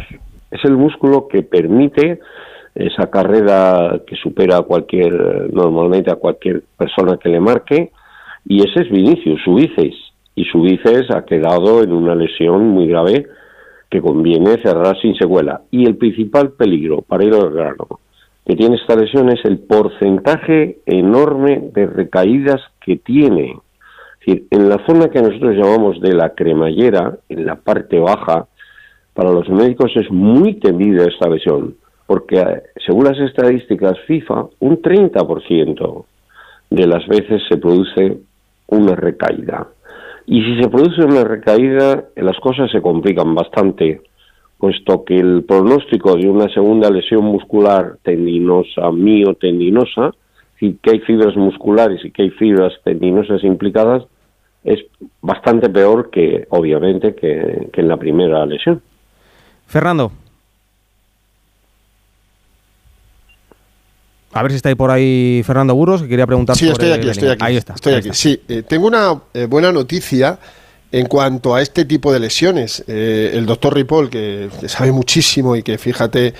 Es 0.49 0.63
el 0.65 0.75
músculo 0.75 1.27
que 1.27 1.43
permite 1.43 2.19
esa 2.73 3.09
carrera 3.09 4.01
que 4.05 4.15
supera 4.15 4.57
a 4.57 4.61
cualquier, 4.63 5.13
normalmente 5.53 6.11
a 6.11 6.15
cualquier 6.15 6.63
persona 6.77 7.17
que 7.17 7.29
le 7.29 7.39
marque, 7.39 7.91
y 8.45 8.67
ese 8.67 8.81
es 8.81 8.89
Vinicius, 8.89 9.41
su 9.43 9.55
bíceps. 9.55 10.06
Y 10.37 10.45
su 10.45 10.61
bíceps 10.61 11.13
ha 11.13 11.25
quedado 11.25 11.83
en 11.83 11.91
una 11.91 12.15
lesión 12.15 12.69
muy 12.69 12.87
grave 12.87 13.27
que 13.89 13.99
conviene 13.99 14.61
cerrar 14.63 14.97
sin 15.01 15.15
secuela. 15.15 15.63
Y 15.71 15.85
el 15.85 15.97
principal 15.97 16.51
peligro, 16.51 17.01
para 17.01 17.25
ir 17.25 17.33
al 17.33 17.51
grano, 17.51 17.87
que 18.45 18.55
tiene 18.55 18.77
esta 18.77 18.95
lesión 18.95 19.29
es 19.29 19.43
el 19.43 19.59
porcentaje 19.59 20.77
enorme 20.85 21.69
de 21.73 21.87
recaídas 21.87 22.61
que 22.79 22.95
tiene. 22.95 23.57
En 24.25 24.69
la 24.69 24.77
zona 24.85 25.09
que 25.09 25.21
nosotros 25.21 25.55
llamamos 25.55 25.99
de 26.01 26.13
la 26.13 26.29
cremallera, 26.29 27.17
en 27.29 27.45
la 27.45 27.55
parte 27.55 27.97
baja, 27.99 28.47
para 29.13 29.31
los 29.31 29.49
médicos 29.49 29.91
es 29.95 30.11
muy 30.11 30.59
temida 30.59 31.03
esta 31.05 31.27
lesión, 31.27 31.75
porque 32.05 32.37
eh, 32.39 32.63
según 32.85 33.05
las 33.05 33.17
estadísticas 33.17 33.97
FIFA, 34.05 34.45
un 34.59 34.81
30% 34.81 36.05
de 36.69 36.87
las 36.87 37.07
veces 37.07 37.41
se 37.49 37.57
produce 37.57 38.19
una 38.67 38.95
recaída. 38.95 39.67
Y 40.27 40.43
si 40.43 40.61
se 40.61 40.69
produce 40.69 41.03
una 41.05 41.23
recaída, 41.23 42.03
las 42.17 42.37
cosas 42.39 42.69
se 42.69 42.81
complican 42.81 43.33
bastante 43.33 44.01
puesto 44.57 45.05
que 45.05 45.15
el 45.15 45.43
pronóstico 45.43 46.15
de 46.15 46.29
una 46.29 46.51
segunda 46.53 46.89
lesión 46.89 47.23
muscular 47.23 47.97
tendinosa, 48.03 48.91
miotendinosa, 48.91 50.11
y 50.59 50.73
que 50.73 50.91
hay 50.91 50.99
fibras 50.99 51.35
musculares 51.35 52.03
y 52.03 52.11
que 52.11 52.23
hay 52.23 52.29
fibras 52.31 52.73
tendinosas 52.83 53.43
implicadas, 53.43 54.03
es 54.63 54.79
bastante 55.21 55.69
peor 55.69 56.09
que, 56.09 56.45
obviamente, 56.49 57.15
que, 57.15 57.69
en 57.71 57.87
la 57.87 57.95
primera 57.95 58.45
lesión. 58.45 58.81
Fernando. 59.65 60.11
A 64.37 64.43
ver 64.43 64.51
si 64.51 64.57
está 64.57 64.69
ahí 64.69 64.75
por 64.75 64.91
ahí 64.91 65.41
Fernando 65.45 65.75
Burros, 65.75 66.03
que 66.03 66.07
quería 66.07 66.27
preguntar. 66.27 66.55
Sí, 66.55 66.67
estoy 66.69 66.91
aquí, 66.91 67.09
estoy 67.09 67.29
aquí. 67.29 67.43
Ahí 67.43 67.57
está. 67.57 67.73
Estoy 67.73 67.95
aquí. 67.95 68.09
Sí, 68.13 68.41
eh, 68.47 68.63
tengo 68.63 68.87
una 68.87 69.19
eh, 69.33 69.45
buena 69.45 69.71
noticia 69.71 70.39
en 70.91 71.07
cuanto 71.07 71.53
a 71.53 71.61
este 71.61 71.85
tipo 71.85 72.13
de 72.13 72.19
lesiones, 72.19 72.83
eh, 72.87 73.31
el 73.33 73.45
doctor 73.45 73.75
Ripoll, 73.75 74.09
que, 74.09 74.49
sabe 74.67 74.91
muchísimo 74.91 75.55
y 75.55 75.63
que 75.63 75.77
fíjate 75.77 76.33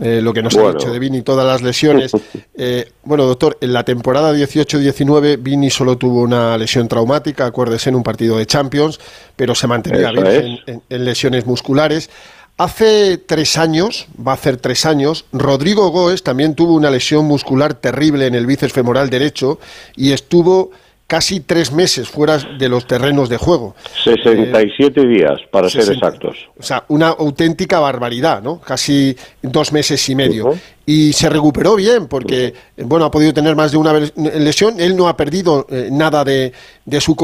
eh, 0.00 0.20
lo 0.20 0.32
que 0.32 0.42
nos 0.42 0.56
ha 0.56 0.72
dicho 0.72 0.92
de 0.92 0.98
Vini, 0.98 1.22
todas 1.22 1.46
las 1.46 1.62
lesiones. 1.62 2.12
Eh, 2.56 2.92
bueno, 3.02 3.26
doctor, 3.26 3.58
en 3.60 3.72
la 3.72 3.84
temporada 3.84 4.32
18-19 4.32 5.42
Vini 5.42 5.70
solo 5.70 5.98
tuvo 5.98 6.22
una 6.22 6.56
lesión 6.56 6.86
traumática, 6.86 7.46
acuérdese, 7.46 7.90
en 7.90 7.96
un 7.96 8.04
partido 8.04 8.38
de 8.38 8.46
Champions, 8.46 9.00
pero 9.34 9.56
se 9.56 9.66
mantenía 9.66 10.12
bien 10.12 10.60
en, 10.88 11.04
lesiones 11.04 11.46
musculares. 11.46 12.10
Hace 12.56 13.18
tres 13.18 13.58
años, 13.58 14.06
va 14.16 14.30
a 14.30 14.36
hacer 14.36 14.58
tres 14.58 14.86
años, 14.86 15.24
Rodrigo 15.32 15.88
Goes 15.90 16.22
también 16.22 16.54
tuvo 16.54 16.74
una 16.74 16.88
lesión 16.88 17.24
muscular 17.24 17.74
terrible 17.74 18.28
en 18.28 18.36
el 18.36 18.46
bíceps 18.46 18.72
femoral 18.72 19.10
derecho 19.10 19.58
y 19.96 20.12
estuvo 20.12 20.70
casi 21.14 21.38
tres 21.38 21.70
meses 21.70 22.08
fuera 22.08 22.38
de 22.38 22.68
los 22.68 22.88
terrenos 22.88 23.28
de 23.28 23.36
juego. 23.36 23.76
67 24.02 25.00
eh, 25.00 25.06
días, 25.06 25.38
para 25.48 25.68
ser 25.68 25.82
exactos. 25.82 26.48
O 26.58 26.62
sea, 26.64 26.82
una 26.88 27.10
auténtica 27.10 27.78
barbaridad, 27.78 28.42
¿no? 28.42 28.60
Casi 28.60 29.16
dos 29.40 29.70
meses 29.72 30.08
y 30.08 30.16
medio. 30.16 30.58
Y 30.84 31.12
se 31.12 31.28
recuperó 31.28 31.76
bien, 31.76 32.08
porque, 32.08 32.52
bueno, 32.78 33.04
ha 33.04 33.12
podido 33.12 33.32
tener 33.32 33.54
más 33.54 33.70
de 33.70 33.76
una 33.76 33.92
lesión. 33.92 34.80
Él 34.80 34.96
no 34.96 35.06
ha 35.06 35.16
perdido 35.16 35.68
eh, 35.70 35.88
nada 35.92 36.24
de, 36.24 36.52
de 36.84 37.00
su 37.00 37.14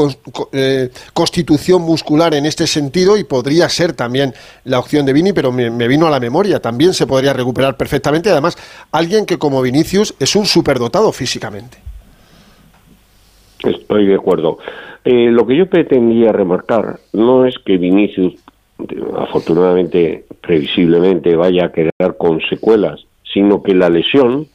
eh, 0.53 0.90
constitución 1.12 1.83
muscular 1.83 2.33
en 2.35 2.46
este 2.46 2.68
sentido 2.68 3.16
y 3.16 3.24
podría 3.24 3.68
ser 3.68 3.94
también 3.94 4.33
la 4.66 4.79
opción 4.79 5.05
de 5.05 5.12
Vini, 5.12 5.33
pero 5.33 5.50
me, 5.50 5.68
me, 5.68 5.88
vino 5.88 6.07
a 6.07 6.11
la 6.11 6.20
memoria. 6.20 6.61
También 6.61 6.94
se 6.94 7.09
podría 7.09 7.33
recuperar 7.33 7.76
perfectamente. 7.76 8.31
Además, 8.31 8.57
alguien 8.92 9.26
que 9.26 9.37
como 9.37 9.61
Vinicius 9.61 10.14
es 10.20 10.37
un 10.37 10.46
superdotado 10.46 11.11
físicamente. 11.11 11.89
Estoy 13.64 14.07
de 14.07 14.14
acuerdo. 14.14 14.59
Eh, 15.05 15.31
lo 15.31 15.46
que 15.46 15.57
yo 15.57 15.66
pretendía 15.66 16.33
remarcar 16.33 16.99
no 17.12 17.44
es 17.46 17.57
que 17.59 17.79
Vinicius, 17.79 18.35
afortunadamente, 19.16 20.25
previsiblemente, 20.40 21.37
vaya 21.37 21.66
a 21.66 21.73
quedar 21.73 22.16
con 22.18 22.40
secuelas, 22.49 23.05
sino 23.33 23.62
que 23.62 23.75
la 23.75 23.88
lesión 23.88 24.46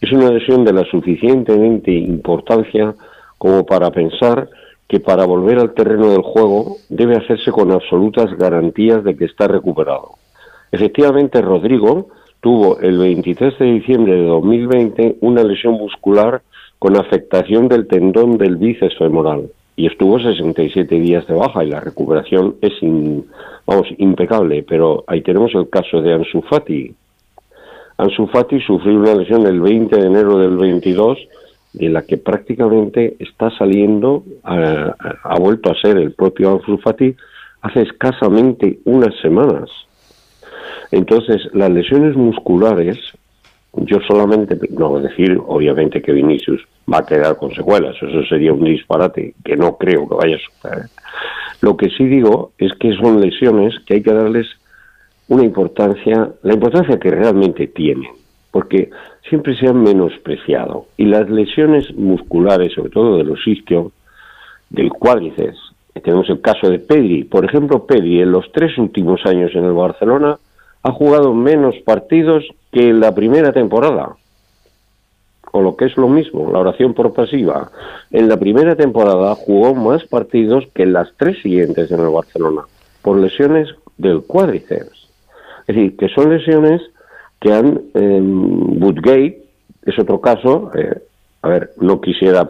es 0.00 0.12
una 0.12 0.30
lesión 0.30 0.64
de 0.64 0.72
la 0.72 0.84
suficientemente 0.84 1.92
importancia 1.92 2.94
como 3.38 3.64
para 3.66 3.90
pensar 3.90 4.48
que 4.88 5.00
para 5.00 5.24
volver 5.24 5.58
al 5.58 5.72
terreno 5.72 6.10
del 6.10 6.22
juego 6.22 6.76
debe 6.88 7.16
hacerse 7.16 7.52
con 7.52 7.70
absolutas 7.70 8.36
garantías 8.36 9.04
de 9.04 9.16
que 9.16 9.26
está 9.26 9.46
recuperado. 9.46 10.16
Efectivamente, 10.72 11.40
Rodrigo 11.42 12.08
tuvo 12.40 12.80
el 12.80 12.98
23 12.98 13.58
de 13.58 13.66
diciembre 13.66 14.14
de 14.14 14.24
2020 14.24 15.16
una 15.20 15.42
lesión 15.42 15.74
muscular 15.74 16.42
con 16.80 16.96
afectación 16.96 17.68
del 17.68 17.86
tendón 17.86 18.38
del 18.38 18.56
bíceps 18.56 18.96
femoral 18.96 19.50
y 19.76 19.86
estuvo 19.86 20.18
67 20.18 20.94
días 20.96 21.26
de 21.26 21.34
baja 21.34 21.62
y 21.62 21.68
la 21.68 21.80
recuperación 21.80 22.56
es 22.62 22.72
vamos 23.66 23.86
impecable, 23.98 24.64
pero 24.66 25.04
ahí 25.06 25.20
tenemos 25.20 25.54
el 25.54 25.68
caso 25.68 26.00
de 26.00 26.14
Ansu 26.14 26.42
Fati. 26.42 26.94
Ansu 27.98 28.26
Fati 28.28 28.60
sufrió 28.60 28.98
una 28.98 29.14
lesión 29.14 29.46
el 29.46 29.60
20 29.60 29.94
de 29.94 30.06
enero 30.06 30.38
del 30.38 30.56
22 30.56 31.18
de 31.74 31.88
la 31.90 32.02
que 32.02 32.16
prácticamente 32.16 33.14
está 33.18 33.50
saliendo, 33.56 34.24
ha 34.42 35.38
vuelto 35.38 35.70
a 35.70 35.80
ser 35.80 35.98
el 35.98 36.12
propio 36.12 36.52
Ansu 36.52 36.78
Fati 36.78 37.14
hace 37.60 37.82
escasamente 37.82 38.78
unas 38.86 39.14
semanas. 39.20 39.70
Entonces, 40.90 41.42
las 41.52 41.70
lesiones 41.70 42.16
musculares, 42.16 42.98
yo 43.72 43.98
solamente, 44.00 44.58
no 44.70 44.98
decir 45.00 45.40
obviamente 45.46 46.02
que 46.02 46.12
Vinicius 46.12 46.60
va 46.92 46.98
a 46.98 47.06
quedar 47.06 47.36
con 47.36 47.54
secuelas, 47.54 47.96
eso 47.96 48.24
sería 48.28 48.52
un 48.52 48.64
disparate 48.64 49.34
que 49.44 49.56
no 49.56 49.76
creo 49.76 50.08
que 50.08 50.14
vaya 50.14 50.36
a 50.36 50.38
suceder. 50.38 50.86
Lo 51.60 51.76
que 51.76 51.90
sí 51.90 52.04
digo 52.04 52.52
es 52.58 52.72
que 52.74 52.94
son 52.96 53.20
lesiones 53.20 53.74
que 53.86 53.94
hay 53.94 54.02
que 54.02 54.12
darles 54.12 54.48
una 55.28 55.44
importancia, 55.44 56.30
la 56.42 56.54
importancia 56.54 56.98
que 56.98 57.10
realmente 57.10 57.68
tienen, 57.68 58.10
porque 58.50 58.90
siempre 59.28 59.56
se 59.56 59.68
han 59.68 59.82
menospreciado. 59.82 60.86
Y 60.96 61.04
las 61.04 61.30
lesiones 61.30 61.94
musculares, 61.94 62.72
sobre 62.72 62.90
todo 62.90 63.18
de 63.18 63.24
los 63.24 63.46
isquios, 63.46 63.92
del 64.70 64.90
cuádriceps, 64.90 65.70
tenemos 66.02 66.28
el 66.30 66.40
caso 66.40 66.70
de 66.70 66.78
Pedri. 66.78 67.24
Por 67.24 67.44
ejemplo, 67.44 67.86
Pedri 67.86 68.20
en 68.22 68.32
los 68.32 68.50
tres 68.52 68.76
últimos 68.78 69.24
años 69.26 69.52
en 69.54 69.64
el 69.64 69.72
Barcelona 69.72 70.38
ha 70.82 70.92
jugado 70.92 71.34
menos 71.34 71.76
partidos 71.84 72.44
que 72.72 72.88
en 72.88 73.00
la 73.00 73.14
primera 73.14 73.52
temporada. 73.52 74.16
O 75.52 75.62
lo 75.62 75.76
que 75.76 75.86
es 75.86 75.96
lo 75.96 76.08
mismo, 76.08 76.50
la 76.52 76.60
oración 76.60 76.94
por 76.94 77.12
pasiva. 77.12 77.70
En 78.10 78.28
la 78.28 78.36
primera 78.36 78.76
temporada 78.76 79.34
jugó 79.34 79.74
más 79.74 80.04
partidos 80.04 80.64
que 80.74 80.84
en 80.84 80.92
las 80.92 81.08
tres 81.16 81.42
siguientes 81.42 81.90
en 81.90 82.00
el 82.00 82.08
Barcelona, 82.08 82.62
por 83.02 83.18
lesiones 83.18 83.68
del 83.98 84.22
cuádriceps. 84.22 85.08
Es 85.66 85.74
decir, 85.74 85.96
que 85.96 86.08
son 86.08 86.30
lesiones 86.30 86.82
que 87.40 87.52
han. 87.52 87.80
Eh, 87.94 88.20
Woodgate 88.22 89.42
es 89.82 89.98
otro 89.98 90.20
caso. 90.20 90.70
Eh, 90.74 91.02
a 91.42 91.48
ver, 91.48 91.70
no 91.80 92.00
quisiera 92.00 92.48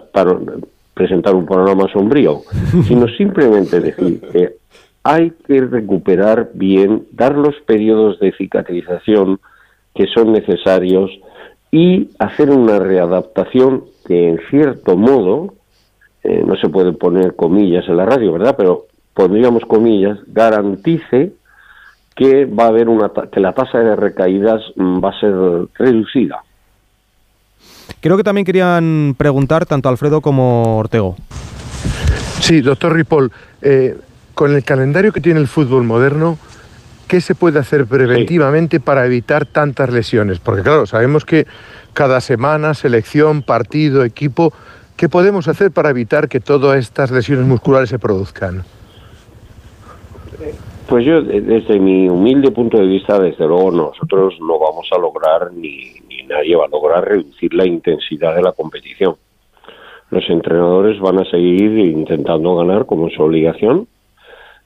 presentar 0.94 1.34
un 1.34 1.46
panorama 1.46 1.86
sombrío, 1.92 2.40
sino 2.86 3.08
simplemente 3.08 3.80
decir 3.80 4.20
que 4.20 4.56
hay 5.02 5.32
que 5.46 5.60
recuperar 5.62 6.50
bien, 6.54 7.06
dar 7.12 7.34
los 7.34 7.54
periodos 7.66 8.18
de 8.20 8.32
cicatrización 8.32 9.40
que 9.94 10.06
son 10.06 10.32
necesarios 10.32 11.10
y 11.70 12.10
hacer 12.18 12.50
una 12.50 12.78
readaptación 12.78 13.84
que 14.06 14.28
en 14.28 14.40
cierto 14.50 14.96
modo, 14.96 15.54
eh, 16.22 16.42
no 16.44 16.56
se 16.56 16.68
puede 16.68 16.92
poner 16.92 17.36
comillas 17.36 17.88
en 17.88 17.96
la 17.96 18.04
radio, 18.04 18.32
¿verdad? 18.32 18.54
Pero 18.58 18.86
pondríamos 19.14 19.64
comillas, 19.64 20.18
garantice 20.26 21.32
que 22.14 22.44
va 22.44 22.64
a 22.64 22.68
haber 22.68 22.88
una 22.88 23.10
que 23.32 23.40
la 23.40 23.52
tasa 23.52 23.78
de 23.78 23.96
recaídas 23.96 24.60
mm, 24.76 25.02
va 25.02 25.10
a 25.10 25.20
ser 25.20 25.34
reducida. 25.74 26.42
Creo 28.00 28.16
que 28.16 28.24
también 28.24 28.44
querían 28.44 29.14
preguntar 29.16 29.66
tanto 29.66 29.88
Alfredo 29.88 30.20
como 30.20 30.78
Ortego. 30.78 31.16
Sí, 32.40 32.60
doctor 32.62 32.94
Ripoll, 32.94 33.30
eh, 33.62 33.96
con 34.40 34.54
el 34.54 34.64
calendario 34.64 35.12
que 35.12 35.20
tiene 35.20 35.38
el 35.38 35.48
fútbol 35.48 35.84
moderno, 35.84 36.38
¿qué 37.08 37.20
se 37.20 37.34
puede 37.34 37.58
hacer 37.58 37.84
preventivamente 37.84 38.80
para 38.80 39.04
evitar 39.04 39.44
tantas 39.44 39.92
lesiones? 39.92 40.38
Porque 40.38 40.62
claro, 40.62 40.86
sabemos 40.86 41.26
que 41.26 41.46
cada 41.92 42.22
semana, 42.22 42.72
selección, 42.72 43.42
partido, 43.42 44.02
equipo, 44.02 44.54
¿qué 44.96 45.10
podemos 45.10 45.46
hacer 45.46 45.72
para 45.72 45.90
evitar 45.90 46.30
que 46.30 46.40
todas 46.40 46.78
estas 46.78 47.10
lesiones 47.10 47.44
musculares 47.44 47.90
se 47.90 47.98
produzcan? 47.98 48.62
Pues 50.88 51.04
yo, 51.04 51.20
desde 51.20 51.78
mi 51.78 52.08
humilde 52.08 52.50
punto 52.50 52.78
de 52.78 52.86
vista, 52.86 53.20
desde 53.20 53.46
luego 53.46 53.70
nosotros 53.70 54.38
no 54.40 54.58
vamos 54.58 54.88
a 54.90 54.98
lograr, 54.98 55.52
ni, 55.52 55.96
ni 56.08 56.22
nadie 56.22 56.56
va 56.56 56.64
a 56.64 56.68
lograr 56.68 57.04
reducir 57.04 57.52
la 57.52 57.66
intensidad 57.66 58.34
de 58.34 58.40
la 58.40 58.52
competición. 58.52 59.16
Los 60.10 60.24
entrenadores 60.30 60.98
van 60.98 61.18
a 61.18 61.30
seguir 61.30 61.78
intentando 61.78 62.56
ganar 62.56 62.86
como 62.86 63.10
su 63.10 63.22
obligación, 63.22 63.86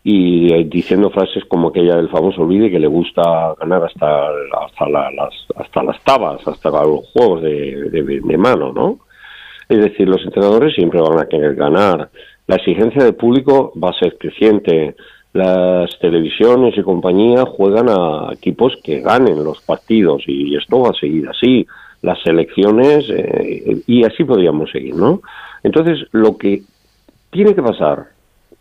y 0.07 0.53
eh, 0.53 0.65
diciendo 0.71 1.09
frases 1.09 1.47
como 1.47 1.69
aquella 1.69 1.97
del 1.97 2.11
famoso 2.11 2.43
olvide 2.43 2.71
que 2.71 2.79
le 2.79 2.87
gusta 2.87 3.55
ganar 3.59 3.85
hasta 3.85 4.29
hasta 4.63 4.89
las 4.89 5.35
hasta 5.57 5.83
las 5.83 6.05
tabas 6.05 6.47
hasta 6.47 6.71
los 6.71 7.07
juegos 7.11 7.43
de, 7.43 7.89
de, 7.91 8.37
mano 8.37 8.71
no 8.71 8.99
es 9.67 9.79
decir 9.79 10.07
los 10.07 10.23
entrenadores 10.23 10.75
siempre 10.75 11.01
van 11.01 11.19
a 11.19 11.27
querer 11.27 11.55
ganar. 11.55 12.11
La 12.47 12.57
exigencia 12.57 13.03
del 13.03 13.15
público 13.15 13.73
va 13.83 13.89
a 13.89 13.99
ser 13.99 14.19
creciente. 14.19 14.95
Las 15.33 15.99
televisiones 16.01 16.77
y 16.77 16.83
compañía 16.83 17.47
juegan 17.47 17.89
a 17.89 18.29
equipos 18.35 18.75
que 18.85 19.01
ganen 19.01 19.43
los 19.43 19.63
partidos 19.63 20.23
y 20.27 20.55
esto 20.55 20.81
va 20.81 20.91
a 20.91 21.01
seguir 21.01 21.27
así. 21.29 21.67
Las 22.03 22.21
selecciones 22.23 23.09
eh, 23.09 23.83
y 23.87 24.05
así 24.05 24.25
podríamos 24.25 24.71
seguir 24.71 24.95
no 24.95 25.23
entonces 25.63 26.07
lo 26.13 26.37
que 26.37 26.61
tiene 27.31 27.55
que 27.55 27.63
pasar 27.63 28.14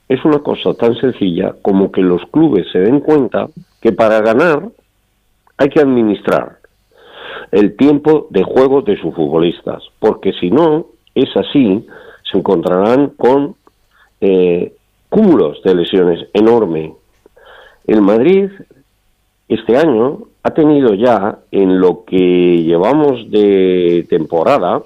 es 0.08 0.24
una 0.26 0.40
cosa 0.40 0.74
tan 0.74 0.96
sencilla 0.96 1.56
como 1.62 1.92
que 1.92 2.02
los 2.02 2.22
clubes 2.32 2.68
se 2.72 2.80
den 2.80 3.00
cuenta 3.00 3.48
que 3.82 3.92
para 3.92 4.22
ganar 4.22 4.70
hay 5.58 5.70
que 5.70 5.80
administrar 5.80 6.58
el 7.52 7.76
tiempo 7.76 8.28
de 8.30 8.44
juego 8.44 8.82
de 8.82 8.98
sus 9.00 9.14
futbolistas, 9.14 9.84
porque 10.00 10.34
si 10.34 10.50
no 10.50 10.88
es 11.14 11.30
así, 11.36 11.86
se 12.30 12.38
encontrarán 12.38 13.10
con 13.10 13.56
eh, 14.22 14.74
cúmulos 15.10 15.62
de 15.64 15.76
lesiones 15.76 16.28
enormes. 16.34 16.94
El 17.86 18.02
Madrid 18.02 18.50
este 19.48 19.78
año 19.78 20.24
ha 20.42 20.52
tenido 20.52 20.94
ya, 20.96 21.40
en 21.52 21.80
lo 21.80 22.04
que 22.06 22.64
llevamos 22.64 23.30
de 23.30 24.06
temporada, 24.10 24.82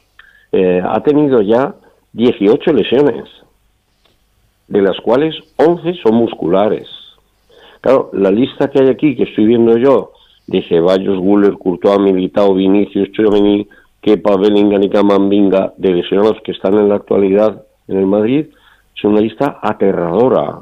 eh, 0.52 0.82
ha 0.84 1.02
tenido 1.02 1.42
ya 1.42 1.76
18 2.14 2.74
lesiones 2.74 3.24
de 4.68 4.82
las 4.82 4.98
cuales 5.02 5.36
11 5.58 5.94
son 6.04 6.16
musculares. 6.16 6.88
Claro, 7.82 8.10
la 8.14 8.32
lista 8.32 8.70
que 8.70 8.82
hay 8.82 8.90
aquí, 8.90 9.16
que 9.16 9.24
estoy 9.24 9.46
viendo 9.46 9.78
yo, 9.78 10.12
de 10.48 10.62
Ceballos, 10.64 11.20
Guller, 11.20 11.54
Courtois, 11.54 12.00
Militao, 12.00 12.54
Vinicius, 12.54 13.12
Chouameni, 13.12 13.68
Kepa, 14.02 14.38
Bellingham 14.38 14.84
y 14.84 14.90
Camambinga, 14.90 15.74
de 15.78 15.94
lesionados 15.94 16.42
que 16.44 16.52
están 16.52 16.76
en 16.76 16.90
la 16.90 16.96
actualidad 16.96 17.64
en 17.88 17.98
el 17.98 18.06
Madrid, 18.06 18.48
es 18.96 19.04
una 19.04 19.22
lista 19.22 19.60
aterradora. 19.62 20.60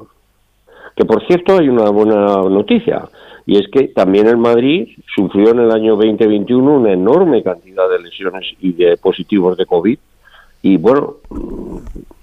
Que 0.96 1.06
por 1.06 1.26
cierto 1.28 1.58
hay 1.58 1.70
una 1.70 1.90
buena 1.90 2.42
noticia, 2.50 3.08
y 3.46 3.58
es 3.58 3.68
que 3.72 3.90
también 3.90 4.28
el 4.28 4.38
Madrid 4.38 4.90
sufrió 5.16 5.52
en 5.52 5.60
el 5.60 5.72
año 5.72 5.96
2021 5.96 6.78
una 6.78 6.94
enorme 6.94 7.44
cantidad 7.44 7.90
de 7.90 8.00
lesiones 8.00 8.46
y 8.60 8.74
de 8.74 8.98
positivos 8.98 9.58
de 9.58 9.66
COVID, 9.66 10.00
y 10.66 10.78
bueno, 10.78 11.18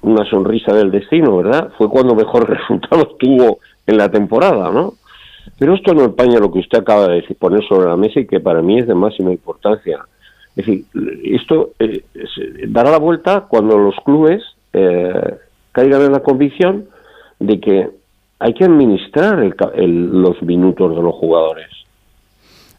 una 0.00 0.28
sonrisa 0.28 0.74
del 0.74 0.90
destino, 0.90 1.36
¿verdad? 1.36 1.70
Fue 1.78 1.88
cuando 1.88 2.16
mejor 2.16 2.50
resultado 2.58 3.14
tuvo 3.16 3.60
en 3.86 3.96
la 3.96 4.10
temporada, 4.10 4.68
¿no? 4.72 4.94
Pero 5.60 5.74
esto 5.74 5.94
no 5.94 6.02
empaña 6.02 6.40
lo 6.40 6.50
que 6.50 6.58
usted 6.58 6.80
acaba 6.80 7.06
de 7.06 7.20
decir, 7.20 7.36
poner 7.36 7.64
sobre 7.68 7.88
la 7.88 7.96
mesa 7.96 8.18
y 8.18 8.26
que 8.26 8.40
para 8.40 8.60
mí 8.60 8.80
es 8.80 8.88
de 8.88 8.96
máxima 8.96 9.30
importancia. 9.30 10.00
Es 10.56 10.66
decir, 10.66 10.84
esto 11.22 11.70
eh, 11.78 12.02
dará 12.66 12.90
la 12.90 12.98
vuelta 12.98 13.42
cuando 13.48 13.78
los 13.78 13.94
clubes 14.04 14.42
eh, 14.72 15.36
caigan 15.70 16.02
en 16.02 16.10
la 16.10 16.20
convicción 16.20 16.86
de 17.38 17.60
que 17.60 17.90
hay 18.40 18.54
que 18.54 18.64
administrar 18.64 19.38
los 19.76 20.42
minutos 20.42 20.96
de 20.96 21.00
los 21.00 21.14
jugadores. 21.14 21.68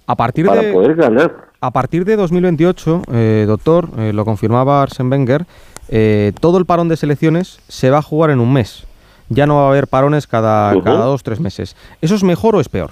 A 0.08 0.15
partir 0.17 0.45
para 0.45 0.73
poder 0.73 0.95
ganar. 0.95 1.52
A 1.63 1.71
partir 1.71 2.04
de 2.04 2.17
2028, 2.17 3.04
eh, 3.13 3.45
doctor, 3.47 3.88
eh, 3.97 4.12
lo 4.12 4.26
confirmaba 4.26 4.82
Arsen 4.82 5.10
Wenger, 5.10 5.45
eh, 5.88 6.34
todo 6.41 6.58
el 6.58 6.65
parón 6.65 6.89
de 6.89 6.97
selecciones 6.97 7.62
se 7.69 7.89
va 7.89 7.99
a 7.99 8.02
jugar 8.02 8.32
en 8.32 8.41
un 8.41 8.52
mes. 8.52 8.86
Ya 9.30 9.45
no 9.45 9.56
va 9.56 9.67
a 9.67 9.69
haber 9.69 9.88
parones 9.88 10.28
cada, 10.28 10.78
cada 10.82 11.06
dos, 11.06 11.23
tres 11.23 11.39
meses. 11.39 11.78
¿Eso 12.02 12.15
es 12.15 12.23
mejor 12.26 12.58
o 12.58 12.60
es 12.60 12.67
peor? 12.67 12.89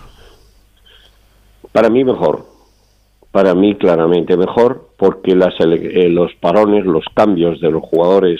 Para 1.74 1.90
mí 1.90 2.06
mejor. 2.06 2.46
Para 3.32 3.54
mí 3.56 3.76
claramente 3.76 4.38
mejor 4.38 4.88
porque 4.96 5.36
las, 5.36 5.54
los 5.60 6.34
parones, 6.36 6.86
los 6.86 7.04
cambios 7.14 7.60
de 7.60 7.72
los 7.72 7.84
jugadores 7.84 8.40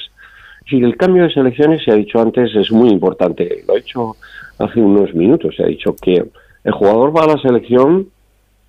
decir, 0.62 0.86
el 0.86 0.96
cambio 0.96 1.24
de 1.24 1.34
selecciones, 1.34 1.84
se 1.84 1.92
ha 1.92 1.96
dicho 1.96 2.22
antes, 2.22 2.56
es 2.56 2.72
muy 2.72 2.88
importante. 2.88 3.66
Lo 3.68 3.74
ha 3.74 3.78
dicho 3.78 4.16
hace 4.60 4.80
unos 4.80 5.14
minutos. 5.14 5.56
Se 5.58 5.64
ha 5.64 5.68
dicho 5.68 5.94
que 6.02 6.24
el 6.64 6.72
jugador 6.72 7.14
va 7.14 7.26
a 7.26 7.36
la 7.36 7.42
selección, 7.42 8.08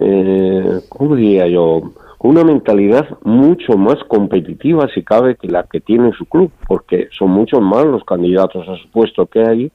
eh, 0.04 0.80
¿cómo 0.88 1.16
diría 1.16 1.46
yo? 1.46 1.92
Una 2.18 2.44
mentalidad 2.44 3.08
mucho 3.24 3.76
más 3.76 3.98
competitiva, 4.08 4.88
si 4.94 5.02
cabe, 5.02 5.36
que 5.36 5.48
la 5.48 5.64
que 5.64 5.80
tiene 5.80 6.08
en 6.08 6.12
su 6.12 6.26
club, 6.26 6.50
porque 6.68 7.08
son 7.16 7.30
muchos 7.30 7.60
más 7.60 7.84
los 7.86 8.04
candidatos 8.04 8.68
a 8.68 8.76
su 8.76 8.88
puesto 8.90 9.26
que 9.26 9.40
hay, 9.40 9.72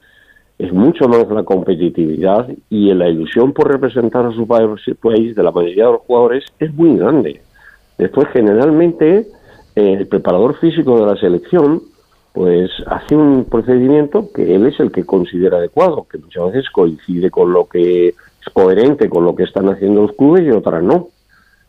es 0.58 0.74
mucho 0.74 1.08
más 1.08 1.28
la 1.30 1.44
competitividad 1.44 2.48
y 2.70 2.94
la 2.94 3.10
ilusión 3.10 3.54
por 3.54 3.70
representar 3.70 4.26
a 4.26 4.32
su 4.32 4.48
país 4.48 5.36
de 5.36 5.44
la 5.44 5.52
mayoría 5.52 5.86
de 5.86 5.92
los 5.92 6.02
jugadores 6.02 6.46
es 6.60 6.74
muy 6.74 6.98
grande. 6.98 7.42
Después, 7.98 8.28
generalmente, 8.34 9.28
el 9.76 10.08
preparador 10.08 10.56
físico 10.58 11.00
de 11.00 11.06
la 11.06 11.20
selección 11.20 11.82
pues 12.38 12.70
hace 12.86 13.16
un 13.16 13.46
procedimiento 13.46 14.30
que 14.32 14.54
él 14.54 14.68
es 14.68 14.80
el 14.80 14.92
que 14.92 15.04
considera 15.04 15.58
adecuado, 15.58 16.06
que 16.08 16.20
muchas 16.20 16.52
veces 16.52 16.70
coincide 16.70 17.32
con 17.32 17.52
lo 17.52 17.68
que 17.68 18.14
coherente 18.50 19.10
con 19.10 19.26
lo 19.26 19.36
que 19.36 19.44
están 19.44 19.70
haciendo 19.70 20.04
los 20.04 20.14
clubes 20.14 20.46
y 20.46 20.52
otras 20.52 20.84
no. 20.84 21.10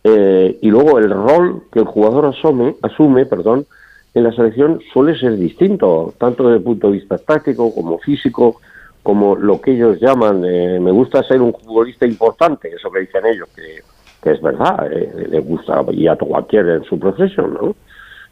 Eh, 0.05 0.59
y 0.63 0.71
luego 0.71 0.99
el 0.99 1.11
rol 1.11 1.63
que 1.73 1.81
el 1.81 1.85
jugador 1.85 2.27
asume, 2.27 2.77
asume 2.83 3.27
perdón, 3.27 3.67
en 4.15 4.25
la 4.25 4.33
selección 4.33 4.81
suele 4.93 5.19
ser 5.19 5.37
distinto, 5.37 6.15
tanto 6.19 6.45
desde 6.45 6.59
el 6.59 6.63
punto 6.63 6.89
de 6.89 6.95
vista 6.95 7.19
táctico 7.19 7.75
como 7.75 7.99
físico, 7.99 8.61
como 9.03 9.37
lo 9.37 9.61
que 9.61 9.73
ellos 9.73 10.01
llaman, 10.01 10.45
eh, 10.45 10.79
me 10.81 10.91
gusta 10.91 11.23
ser 11.23 11.41
un 11.41 11.53
futbolista 11.53 12.07
importante, 12.07 12.69
eso 12.75 12.91
que 12.91 13.01
dicen 13.01 13.27
ellos, 13.27 13.49
que, 13.55 14.31
es 14.31 14.43
verdad, 14.43 14.93
eh, 14.93 15.27
le 15.31 15.41
gusta 15.41 15.85
y 15.93 16.07
a 16.07 16.17
cualquiera 16.17 16.75
en 16.75 16.85
su 16.85 16.99
profesión, 16.99 17.55
¿no? 17.55 17.75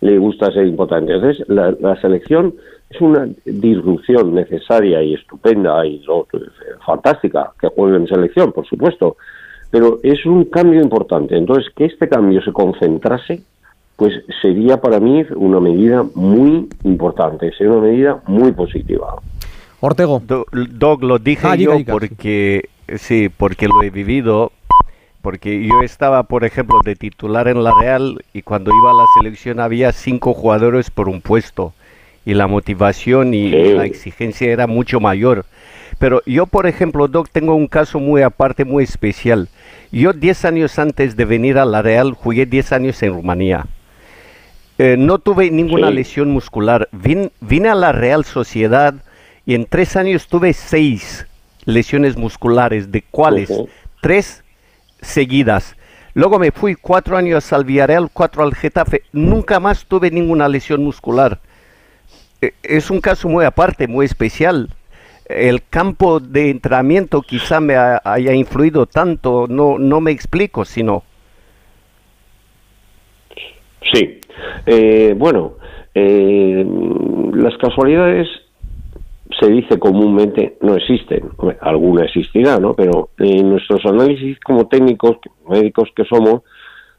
le 0.00 0.18
gusta 0.18 0.52
ser 0.52 0.66
importante. 0.66 1.14
Entonces, 1.14 1.46
la, 1.48 1.96
selección 2.00 2.54
es 2.90 3.01
una 3.01 3.29
disrupción 3.44 4.35
necesaria 4.35 5.03
y 5.03 5.14
estupenda 5.14 5.85
y 5.87 6.03
fantástica 6.85 7.53
que 7.61 7.68
juegue 7.68 7.96
en 7.96 8.07
selección, 8.07 8.53
por 8.53 8.66
supuesto, 8.66 9.16
pero 9.70 9.99
es 10.03 10.25
un 10.25 10.44
cambio 10.44 10.81
importante. 10.81 11.37
Entonces, 11.37 11.72
que 11.75 11.87
este 11.87 12.09
cambio 12.09 12.40
se 12.42 12.53
concentrase, 12.53 13.42
pues 13.96 14.12
sería 14.40 14.81
para 14.81 15.01
mí 15.01 15.25
una 15.35 15.59
medida 15.59 16.05
muy 16.14 16.68
importante, 16.85 17.53
sería 17.53 17.72
una 17.72 17.88
medida 17.88 18.22
muy 18.27 18.53
positiva. 18.53 19.16
Ortego. 19.81 20.22
Doc, 20.25 21.03
lo 21.03 21.18
dije 21.18 21.46
ah, 21.46 21.57
yo 21.57 21.72
porque 21.90 22.68
sí, 22.96 23.29
porque 23.29 23.66
lo 23.66 23.83
he 23.83 23.90
vivido 23.90 24.53
porque 25.22 25.66
yo 25.66 25.83
estaba, 25.83 26.22
por 26.22 26.44
ejemplo, 26.44 26.79
de 26.85 26.94
titular 26.94 27.49
en 27.49 27.64
la 27.64 27.72
Real 27.81 28.22
y 28.33 28.42
cuando 28.42 28.70
iba 28.70 28.92
a 28.92 28.94
la 28.94 29.05
selección 29.18 29.59
había 29.59 29.90
cinco 29.90 30.33
jugadores 30.33 30.88
por 30.92 31.09
un 31.09 31.20
puesto 31.20 31.72
y 32.26 32.34
la 32.34 32.48
motivación 32.48 33.32
y 33.32 33.50
la 33.50 33.86
exigencia 33.86 34.52
era 34.52 34.66
mucho 34.66 35.00
mayor. 35.00 35.46
Pero 35.98 36.20
yo, 36.26 36.46
por 36.46 36.66
ejemplo, 36.66 37.08
Doc, 37.08 37.30
tengo 37.32 37.54
un 37.54 37.68
caso 37.68 38.00
muy 38.00 38.20
aparte, 38.20 38.64
muy 38.64 38.84
especial. 38.84 39.48
Yo 39.92 40.12
10 40.12 40.44
años 40.44 40.78
antes 40.78 41.16
de 41.16 41.24
venir 41.24 41.56
a 41.56 41.64
la 41.64 41.80
Real 41.80 42.12
jugué 42.12 42.44
10 42.44 42.72
años 42.72 43.02
en 43.02 43.14
Rumanía. 43.14 43.66
Eh, 44.76 44.96
no 44.98 45.18
tuve 45.18 45.50
ninguna 45.50 45.90
lesión 45.90 46.30
muscular. 46.30 46.88
vine 46.92 47.68
a 47.68 47.74
la 47.74 47.92
Real 47.92 48.24
Sociedad 48.24 48.94
y 49.46 49.54
en 49.54 49.64
tres 49.64 49.96
años 49.96 50.26
tuve 50.26 50.52
seis 50.52 51.26
lesiones 51.64 52.16
musculares, 52.16 52.90
de 52.90 53.02
cuales 53.02 53.50
tres 54.02 54.42
seguidas. 55.00 55.76
Luego 56.12 56.38
me 56.38 56.50
fui 56.50 56.74
cuatro 56.74 57.16
años 57.16 57.52
al 57.52 57.64
Villarreal, 57.64 58.10
cuatro 58.12 58.42
al 58.42 58.54
Getafe. 58.54 59.02
Nunca 59.12 59.60
más 59.60 59.86
tuve 59.86 60.10
ninguna 60.10 60.48
lesión 60.48 60.82
muscular. 60.82 61.40
E, 62.46 62.54
es 62.62 62.90
un 62.90 63.00
caso 63.00 63.28
muy 63.28 63.44
aparte, 63.44 63.88
muy 63.88 64.06
especial. 64.06 64.68
El 65.28 65.62
campo 65.68 66.20
de 66.20 66.50
entrenamiento 66.50 67.20
quizá 67.22 67.61
me 67.61 67.74
haya 67.76 68.32
influido 68.32 68.87
tanto, 68.87 69.46
no, 69.48 69.78
no 69.78 70.00
me 70.00 70.12
explico, 70.12 70.64
sino. 70.64 71.02
Sí. 73.92 74.20
Eh, 74.66 75.14
bueno, 75.16 75.54
eh, 75.94 76.64
las 77.35 77.56
casualidades 77.59 78.28
se 79.40 79.48
dice 79.48 79.78
comúnmente 79.78 80.56
no 80.61 80.76
existen. 80.76 81.30
Alguna 81.61 82.04
existirá, 82.04 82.59
¿no? 82.59 82.74
Pero 82.74 83.11
en 83.18 83.50
nuestros 83.50 83.85
análisis 83.85 84.38
como 84.40 84.68
técnicos, 84.68 85.18
médicos 85.48 85.90
que 85.96 86.04
somos, 86.04 86.42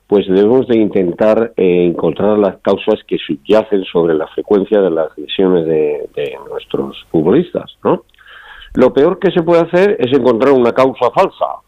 pues 0.07 0.25
debemos 0.27 0.67
de 0.67 0.77
intentar 0.77 1.53
eh, 1.57 1.85
encontrar 1.85 2.37
las 2.37 2.57
causas 2.61 3.03
que 3.05 3.17
subyacen 3.17 3.83
sobre 3.85 4.15
la 4.15 4.27
frecuencia 4.27 4.81
de 4.81 4.89
las 4.89 5.17
lesiones 5.17 5.65
de, 5.65 6.37
nuestros 6.49 7.05
futbolistas, 7.11 7.77
¿no? 7.83 8.03
Lo 8.73 8.93
peor 8.93 9.19
que 9.19 9.31
se 9.31 9.43
puede 9.43 9.61
hacer 9.61 9.97
es 9.99 10.15
encontrar 10.17 10.53
una 10.53 10.71
causa 10.71 11.11
falsa, 11.11 11.61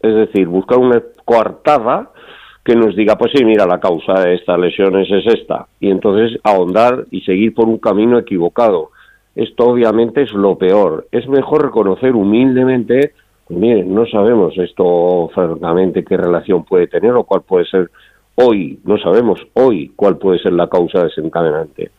es 0.00 0.14
decir, 0.14 0.46
buscar 0.46 0.78
una 0.78 1.02
coartada 1.24 2.10
que 2.64 2.74
nos 2.74 2.96
diga, 2.96 3.16
pues 3.16 3.32
sí, 3.34 3.44
mira, 3.44 3.66
la 3.66 3.80
causa 3.80 4.20
de 4.20 4.34
estas 4.34 4.58
lesiones 4.58 5.10
es 5.10 5.34
esta, 5.34 5.66
y 5.80 5.90
entonces 5.90 6.38
ahondar 6.42 7.04
y 7.10 7.20
seguir 7.20 7.54
por 7.54 7.68
un 7.68 7.78
camino 7.78 8.18
equivocado 8.18 8.90
esto 9.34 9.66
obviamente 9.66 10.22
es 10.22 10.32
lo 10.32 10.56
peor. 10.56 11.08
Es 11.10 11.26
mejor 11.28 11.64
reconocer 11.64 12.14
humildemente, 12.14 13.12
pues 13.46 13.60
miren, 13.60 13.94
no 13.94 14.06
sabemos 14.06 14.56
esto 14.56 15.30
francamente 15.34 16.04
qué 16.04 16.16
relación 16.16 16.64
puede 16.64 16.86
tener 16.86 17.12
o 17.12 17.24
cuál 17.24 17.42
puede 17.42 17.66
ser 17.66 17.90
hoy, 18.36 18.78
no 18.84 18.98
sabemos 18.98 19.40
hoy 19.54 19.92
cuál 19.94 20.16
puede 20.16 20.38
ser 20.38 20.52
la 20.52 20.68
causa 20.68 21.04
desencadenante. 21.04 21.90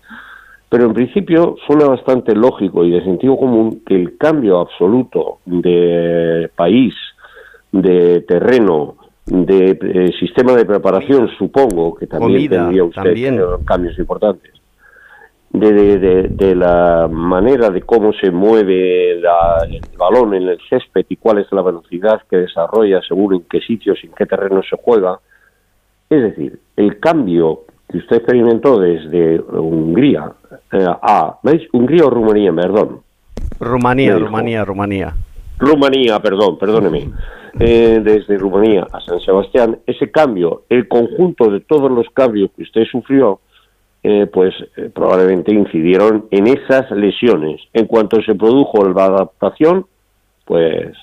Pero 0.70 0.86
en 0.86 0.94
principio 0.94 1.56
suena 1.68 1.86
bastante 1.86 2.36
lógico 2.36 2.84
y 2.84 2.92
de 2.92 3.04
sentido 3.04 3.38
común 3.38 3.82
que 3.86 3.96
el 3.96 4.18
cambio 4.18 4.60
absoluto 4.60 5.38
de 5.46 6.50
país, 6.56 6.94
de 7.72 8.22
terreno, 8.22 8.96
de 9.28 9.78
eh, 9.82 10.12
sistema 10.20 10.54
de 10.54 10.66
preparación, 10.66 11.30
supongo 11.38 11.96
que 11.96 12.08
también 12.08 12.50
tendría 12.50 12.84
usted 12.84 13.14
cambios 13.66 13.98
importantes 14.00 14.65
de, 15.60 16.56
la 16.56 17.08
manera 17.10 17.70
de 17.70 17.82
cómo 17.82 18.14
se 18.14 18.32
mueve 18.32 19.12
el 19.12 19.24
balón 19.98 20.34
en 20.34 20.50
el 20.50 20.60
césped 20.70 21.06
y 21.10 21.16
cuál 21.16 21.40
es 21.40 21.52
la 21.52 21.62
velocidad 21.62 22.22
que 22.30 22.38
desarrolla 22.38 23.02
según 23.08 23.36
en 23.36 23.42
qué 23.50 23.62
sitios 23.62 23.98
y 24.04 24.08
en 24.08 24.14
qué 24.14 24.26
terreno 24.26 24.62
se 24.70 24.78
juega. 24.82 25.20
Es 26.10 26.22
decir, 26.22 26.60
el 26.76 27.00
cambio 27.00 27.62
que 27.90 27.98
usted 27.98 28.18
experimentó 28.18 28.80
desde 28.80 29.40
Hungría 29.40 30.32
eh, 30.72 30.86
a 30.88 31.38
¿veis? 31.44 31.64
Hungría 31.74 32.06
o 32.06 32.10
Rumanía, 32.10 32.54
perdón. 32.54 33.02
Rumanía, 33.60 34.18
Rumanía, 34.18 34.66
Rumanía. 34.66 35.14
Rumanía, 35.60 36.20
perdón, 36.20 36.58
perdóneme. 36.58 37.10
Eh, 37.60 38.02
desde 38.04 38.38
Rumanía 38.38 38.86
a 38.92 39.00
San 39.00 39.20
Sebastián, 39.22 39.80
ese 39.88 40.12
cambio, 40.12 40.64
el 40.70 40.88
conjunto 40.88 41.50
de 41.50 41.62
todos 41.62 41.90
los 41.90 42.08
cambios 42.10 42.52
que 42.56 42.64
usted 42.64 42.84
sufrió, 42.92 43.40
eh, 44.08 44.28
pues 44.28 44.54
eh, 44.78 44.92
probablemente 44.94 45.52
incidieron 45.52 46.28
en 46.30 46.46
esas 46.46 46.92
lesiones. 46.92 47.60
En 47.74 47.88
cuanto 47.88 48.22
se 48.22 48.36
produjo 48.36 48.88
la 48.88 49.06
adaptación, 49.06 49.88
pues 50.46 50.96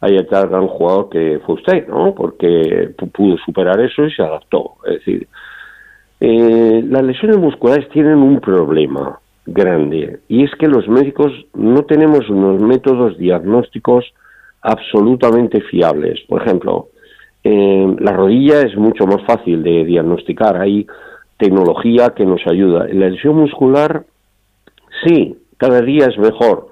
hay 0.00 0.24
tal 0.30 0.46
gran 0.48 0.68
jugador 0.68 1.08
que 1.10 1.40
fue 1.44 1.56
usted, 1.56 1.88
¿no? 1.88 2.14
Porque 2.14 2.94
pudo 3.12 3.36
superar 3.38 3.80
eso 3.80 4.04
y 4.04 4.12
se 4.12 4.22
adaptó. 4.22 4.74
Es 4.86 4.98
decir, 4.98 5.26
eh, 6.20 6.84
las 6.86 7.02
lesiones 7.02 7.38
musculares 7.38 7.88
tienen 7.88 8.18
un 8.18 8.38
problema 8.38 9.18
grande 9.44 10.20
y 10.28 10.44
es 10.44 10.52
que 10.60 10.68
los 10.68 10.86
médicos 10.86 11.32
no 11.54 11.82
tenemos 11.86 12.30
unos 12.30 12.62
métodos 12.62 13.18
diagnósticos 13.18 14.04
absolutamente 14.60 15.60
fiables. 15.62 16.20
Por 16.28 16.40
ejemplo, 16.42 16.86
la 17.42 18.12
rodilla 18.12 18.60
es 18.60 18.76
mucho 18.76 19.08
más 19.08 19.24
fácil 19.26 19.64
de 19.64 19.84
diagnosticar. 19.84 20.56
Hay 20.56 20.86
tecnología 21.42 22.10
que 22.10 22.24
nos 22.24 22.40
ayuda. 22.46 22.86
La 22.92 23.08
lesión 23.08 23.34
muscular, 23.34 24.04
sí, 25.04 25.36
cada 25.56 25.80
día 25.80 26.06
es 26.06 26.16
mejor, 26.16 26.68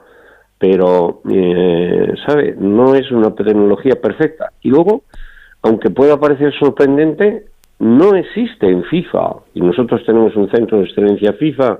pero, 0.59 1.23
eh, 1.29 2.15
¿sabe? 2.25 2.55
No 2.57 2.95
es 2.95 3.11
una 3.11 3.35
tecnología 3.35 4.01
perfecta. 4.01 4.53
Y 4.63 4.69
luego, 4.69 5.03
aunque 5.63 5.91
pueda 5.91 6.21
parecer 6.21 6.53
sorprendente, 6.57 7.47
no 7.81 8.15
existe 8.15 8.69
en 8.69 8.85
FIFA. 8.85 9.39
Y 9.55 9.61
nosotros 9.61 10.03
tenemos 10.07 10.37
un 10.37 10.49
centro 10.51 10.79
de 10.79 10.85
excelencia 10.85 11.33
FIFA 11.33 11.79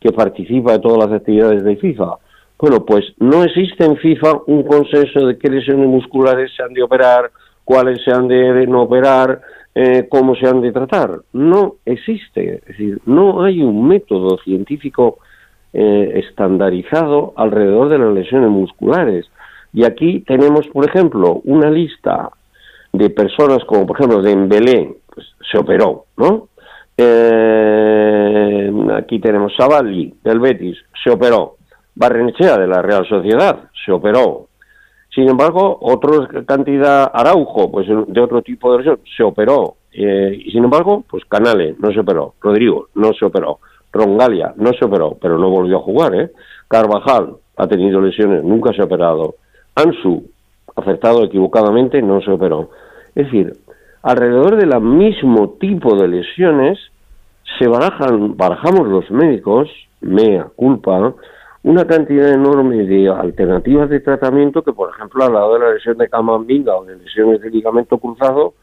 que 0.00 0.12
participa 0.12 0.72
de 0.72 0.78
todas 0.78 1.06
las 1.06 1.20
actividades 1.20 1.62
de 1.62 1.76
FIFA. 1.76 2.16
Bueno, 2.58 2.86
pues 2.86 3.04
no 3.18 3.44
existe 3.44 3.84
en 3.84 3.96
FIFA 3.96 4.42
un 4.46 4.62
consenso 4.62 5.26
de 5.26 5.36
qué 5.36 5.50
lesiones 5.50 5.86
musculares 5.86 6.50
se 6.56 6.62
han 6.62 6.72
de 6.72 6.82
operar, 6.82 7.30
cuáles 7.64 8.02
se 8.04 8.12
han 8.12 8.26
de 8.26 8.66
no 8.66 8.82
operar, 8.82 9.42
eh, 9.74 10.06
cómo 10.08 10.34
se 10.34 10.46
han 10.46 10.60
de 10.60 10.72
tratar. 10.72 11.20
No 11.32 11.76
existe, 11.84 12.56
es 12.56 12.64
decir, 12.66 13.00
no 13.06 13.42
hay 13.42 13.62
un 13.62 13.86
método 13.88 14.38
científico 14.38 15.18
eh, 15.72 16.22
estandarizado 16.26 17.32
alrededor 17.36 17.88
de 17.88 17.98
las 17.98 18.12
lesiones 18.12 18.50
musculares. 18.50 19.26
Y 19.72 19.84
aquí 19.84 20.20
tenemos, 20.20 20.68
por 20.68 20.86
ejemplo, 20.86 21.40
una 21.44 21.70
lista 21.70 22.30
de 22.92 23.08
personas 23.08 23.64
como, 23.64 23.86
por 23.86 23.96
ejemplo, 23.96 24.20
Dembélé, 24.20 24.96
pues, 25.14 25.26
se 25.50 25.58
operó, 25.58 26.04
¿no? 26.18 26.48
Eh, 26.96 28.70
aquí 28.94 29.18
tenemos 29.18 29.54
Savali 29.56 30.14
del 30.22 30.40
Betis, 30.40 30.76
se 31.02 31.10
operó. 31.10 31.56
Barrenechea 31.94 32.58
de 32.58 32.66
la 32.66 32.82
Real 32.82 33.06
Sociedad, 33.08 33.70
se 33.84 33.92
operó. 33.92 34.48
Sin 35.14 35.28
embargo, 35.28 35.78
otra 35.80 36.44
cantidad, 36.46 37.10
Araujo, 37.12 37.70
pues 37.70 37.86
de 37.88 38.20
otro 38.20 38.40
tipo 38.42 38.72
de 38.72 38.78
lesión, 38.78 39.00
se 39.16 39.22
operó. 39.22 39.76
Eh, 39.92 40.42
y 40.46 40.50
sin 40.50 40.64
embargo, 40.64 41.04
pues 41.08 41.24
Canale 41.26 41.74
no 41.78 41.92
se 41.92 42.00
operó. 42.00 42.34
Rodrigo 42.40 42.88
no 42.94 43.12
se 43.12 43.26
operó. 43.26 43.58
Rongalia 43.92 44.54
no 44.56 44.70
se 44.72 44.86
operó, 44.86 45.18
pero 45.20 45.38
no 45.38 45.50
volvió 45.50 45.76
a 45.76 45.82
jugar. 45.82 46.14
¿eh? 46.14 46.30
Carvajal 46.66 47.34
ha 47.56 47.66
tenido 47.66 48.00
lesiones, 48.00 48.42
nunca 48.42 48.72
se 48.72 48.80
ha 48.80 48.86
operado. 48.86 49.34
Ansu, 49.74 50.24
afectado 50.74 51.24
equivocadamente, 51.24 52.00
no 52.00 52.22
se 52.22 52.30
operó. 52.30 52.70
Es 53.14 53.26
decir, 53.26 53.52
alrededor 54.02 54.56
del 54.56 54.80
mismo 54.80 55.50
tipo 55.60 55.94
de 55.96 56.08
lesiones 56.08 56.78
se 57.58 57.68
barajan, 57.68 58.36
barajamos 58.36 58.88
los 58.88 59.10
médicos, 59.10 59.68
mea 60.00 60.48
culpa, 60.56 61.14
una 61.64 61.86
cantidad 61.86 62.32
enorme 62.32 62.84
de 62.84 63.08
alternativas 63.08 63.88
de 63.88 64.00
tratamiento 64.00 64.62
que, 64.62 64.72
por 64.72 64.90
ejemplo, 64.90 65.24
al 65.24 65.32
lado 65.32 65.54
de 65.54 65.60
la 65.60 65.72
lesión 65.74 65.96
de 65.98 66.08
camambinga 66.08 66.76
o 66.76 66.84
de 66.84 66.96
lesiones 66.96 67.40
de 67.40 67.50
ligamento 67.50 67.98
cruzado, 67.98 68.54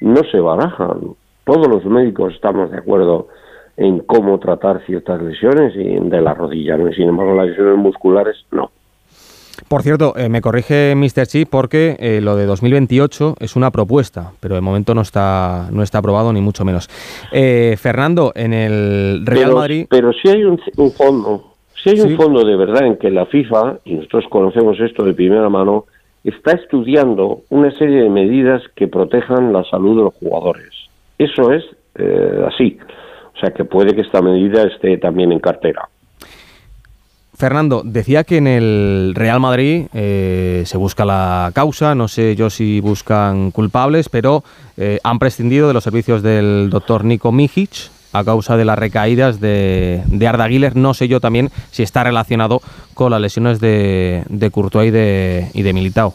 no 0.00 0.22
se 0.30 0.40
barajan. 0.40 1.14
Todos 1.44 1.68
los 1.68 1.84
médicos 1.84 2.34
estamos 2.34 2.70
de 2.70 2.78
acuerdo 2.78 3.28
en 3.76 4.00
cómo 4.00 4.38
tratar 4.38 4.84
ciertas 4.86 5.20
lesiones 5.22 5.74
y 5.76 5.98
de 6.08 6.20
la 6.20 6.34
rodilla, 6.34 6.76
¿no? 6.76 6.90
sin 6.92 7.08
embargo, 7.08 7.34
las 7.34 7.48
lesiones 7.48 7.76
musculares 7.76 8.36
no. 8.50 8.70
Por 9.68 9.82
cierto, 9.82 10.14
eh, 10.16 10.28
me 10.28 10.40
corrige 10.40 10.94
Mr. 10.94 11.26
Chip 11.26 11.48
porque 11.50 11.96
eh, 11.98 12.20
lo 12.20 12.36
de 12.36 12.46
2028 12.46 13.36
es 13.40 13.56
una 13.56 13.70
propuesta, 13.70 14.32
pero 14.38 14.54
de 14.54 14.60
momento 14.60 14.94
no 14.94 15.00
está 15.00 15.68
no 15.72 15.82
está 15.82 15.98
aprobado 15.98 16.32
ni 16.32 16.40
mucho 16.40 16.64
menos. 16.64 16.88
Eh, 17.32 17.76
Fernando, 17.78 18.32
en 18.34 18.52
el 18.52 19.22
Real 19.24 19.54
Madrid. 19.54 19.86
Pero 19.88 20.12
si 20.12 20.28
hay 20.28 20.44
un, 20.44 20.58
fondo, 20.92 21.55
si 21.94 22.00
hay 22.00 22.12
un 22.12 22.16
fondo 22.16 22.44
de 22.44 22.56
verdad 22.56 22.84
en 22.84 22.96
que 22.96 23.10
la 23.10 23.26
FIFA 23.26 23.78
y 23.84 23.94
nosotros 23.94 24.24
conocemos 24.28 24.80
esto 24.80 25.04
de 25.04 25.14
primera 25.14 25.48
mano 25.48 25.84
está 26.24 26.52
estudiando 26.52 27.42
una 27.50 27.70
serie 27.70 28.02
de 28.02 28.10
medidas 28.10 28.62
que 28.74 28.88
protejan 28.88 29.52
la 29.52 29.62
salud 29.64 29.96
de 29.96 30.04
los 30.04 30.14
jugadores. 30.14 30.70
Eso 31.16 31.52
es 31.52 31.64
así. 32.46 32.78
O 33.36 33.38
sea 33.38 33.50
que 33.50 33.64
puede 33.64 33.94
que 33.94 34.00
esta 34.00 34.20
medida 34.20 34.64
esté 34.64 34.98
también 34.98 35.30
en 35.30 35.38
cartera. 35.38 35.88
Fernando, 37.36 37.82
decía 37.84 38.24
que 38.24 38.38
en 38.38 38.46
el 38.46 39.12
Real 39.14 39.40
Madrid 39.40 39.86
eh, 39.92 40.62
se 40.64 40.78
busca 40.78 41.04
la 41.04 41.52
causa, 41.54 41.94
no 41.94 42.08
sé 42.08 42.34
yo 42.34 42.48
si 42.48 42.80
buscan 42.80 43.50
culpables, 43.50 44.08
pero 44.08 44.42
eh, 44.78 44.98
han 45.04 45.18
prescindido 45.18 45.68
de 45.68 45.74
los 45.74 45.84
servicios 45.84 46.22
del 46.22 46.70
doctor 46.70 47.04
Nico 47.04 47.32
Mijic 47.32 47.90
a 48.18 48.24
causa 48.24 48.56
de 48.56 48.64
las 48.64 48.78
recaídas 48.78 49.40
de, 49.40 50.02
de 50.06 50.26
Arda 50.26 50.48
Güler. 50.48 50.76
No 50.76 50.94
sé 50.94 51.08
yo 51.08 51.20
también 51.20 51.50
si 51.70 51.82
está 51.82 52.04
relacionado 52.04 52.60
con 52.94 53.10
las 53.10 53.20
lesiones 53.20 53.60
de, 53.60 54.24
de 54.28 54.50
Courtois 54.50 54.88
y 54.88 54.90
de, 54.90 55.72
Militao. 55.74 56.14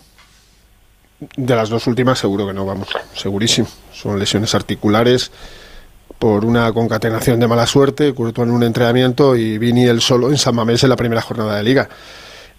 De 1.36 1.56
las 1.56 1.70
dos 1.70 1.86
últimas 1.88 2.18
seguro 2.18 2.48
que 2.48 2.54
no, 2.54 2.66
vamos, 2.66 2.88
segurísimo. 3.14 3.68
Son 3.94 4.18
lesiones 4.18 4.56
articulares 4.56 5.32
por 6.18 6.46
una 6.46 6.72
concatenación 6.74 7.40
de 7.40 7.48
mala 7.48 7.68
suerte, 7.68 8.14
Courtois 8.14 8.48
en 8.48 8.54
un 8.54 8.64
entrenamiento 8.64 9.36
y 9.36 9.58
Vini 9.58 9.86
el 9.86 10.02
solo 10.02 10.30
en 10.30 10.38
San 10.38 10.56
Mamés 10.56 10.84
en 10.84 10.90
la 10.90 10.96
primera 10.96 11.22
jornada 11.22 11.58
de 11.58 11.64
liga. 11.64 11.90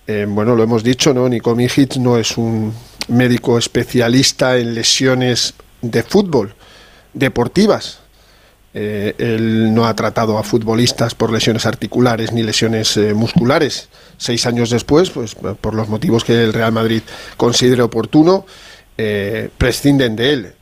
Eh, 0.06 0.26
bueno, 0.28 0.54
lo 0.56 0.62
hemos 0.62 0.82
dicho, 0.82 1.14
¿no? 1.14 1.28
Nico 1.28 1.54
Mijic 1.54 1.96
no 1.96 2.16
es 2.16 2.36
un 2.36 2.72
médico 3.08 3.58
especialista 3.58 4.56
en 4.56 4.74
lesiones 4.74 5.54
de 5.80 6.02
fútbol, 6.02 6.54
deportivas. 7.12 8.01
Eh, 8.74 9.14
él 9.18 9.74
no 9.74 9.86
ha 9.86 9.94
tratado 9.94 10.38
a 10.38 10.42
futbolistas 10.42 11.14
por 11.14 11.30
lesiones 11.30 11.66
articulares 11.66 12.32
ni 12.32 12.42
lesiones 12.42 12.96
eh, 12.96 13.12
musculares. 13.14 13.88
Seis 14.16 14.46
años 14.46 14.70
después, 14.70 15.10
pues 15.10 15.34
por 15.34 15.74
los 15.74 15.88
motivos 15.88 16.24
que 16.24 16.44
el 16.44 16.52
Real 16.52 16.72
Madrid 16.72 17.02
considere 17.36 17.82
oportuno, 17.82 18.46
prescinden 19.58 20.14
de 20.14 20.32
él. 20.32 20.52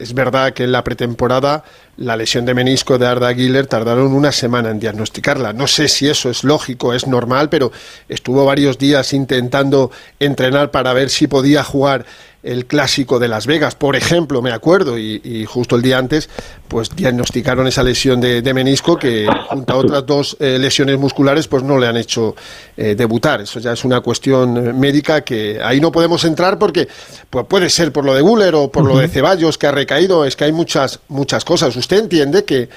es 0.00 0.14
verdad 0.14 0.52
que 0.52 0.64
en 0.64 0.72
la 0.72 0.82
pretemporada 0.82 1.62
la 1.96 2.16
lesión 2.16 2.44
de 2.44 2.54
menisco 2.54 2.98
de 2.98 3.06
Arda 3.06 3.32
Güler 3.32 3.66
tardaron 3.66 4.12
una 4.12 4.32
semana 4.32 4.70
en 4.70 4.80
diagnosticarla. 4.80 5.52
No 5.52 5.66
sé 5.66 5.88
si 5.88 6.08
eso 6.08 6.28
es 6.28 6.42
lógico, 6.42 6.92
es 6.92 7.06
normal, 7.06 7.48
pero 7.48 7.70
estuvo 8.08 8.44
varios 8.44 8.78
días 8.78 9.12
intentando 9.12 9.90
entrenar 10.18 10.70
para 10.70 10.92
ver 10.92 11.08
si 11.08 11.26
podía 11.26 11.62
jugar 11.62 12.04
el 12.44 12.66
clásico 12.66 13.18
de 13.18 13.26
Las 13.26 13.46
Vegas, 13.46 13.74
por 13.74 13.96
ejemplo, 13.96 14.42
me 14.42 14.52
acuerdo, 14.52 14.98
y, 14.98 15.44
justo 15.46 15.76
el 15.76 15.82
día 15.82 15.98
antes, 15.98 16.28
pues 16.68 16.90
diagnosticaron 16.94 17.66
esa 17.66 17.82
lesión 17.82 18.20
de, 18.20 18.54
menisco 18.54 18.96
que 18.96 19.26
junto 19.48 19.72
a 19.72 19.76
otras 19.76 20.06
dos 20.06 20.36
eh, 20.38 20.58
lesiones 20.60 20.98
musculares, 20.98 21.48
pues 21.48 21.62
no 21.62 21.78
le 21.78 21.86
han 21.86 21.96
hecho 21.96 22.36
eh, 22.76 22.94
debutar. 22.94 23.40
Eso 23.40 23.58
ya 23.58 23.72
es 23.72 23.84
una 23.84 24.00
cuestión 24.00 24.56
eh, 24.56 24.72
médica 24.72 25.22
que 25.22 25.58
ahí 25.62 25.80
no 25.80 25.90
podemos 25.90 26.24
entrar 26.24 26.58
porque 26.58 26.86
pues 27.30 27.46
puede 27.46 27.68
ser 27.70 27.90
por 27.90 28.04
lo 28.04 28.14
de 28.14 28.20
Guller 28.20 28.54
o 28.54 28.70
por 28.70 28.84
lo 28.84 28.98
de 28.98 29.08
Ceballos 29.08 29.58
que 29.58 29.66
ha 29.66 29.72
recaído, 29.72 30.24
es 30.24 30.36
que 30.36 30.44
hay 30.44 30.52
muchas, 30.52 31.00
muchas 31.08 31.44
cosas. 31.44 31.74
¿Usted 31.74 31.98
entiende 31.98 32.44
que, 32.44 32.68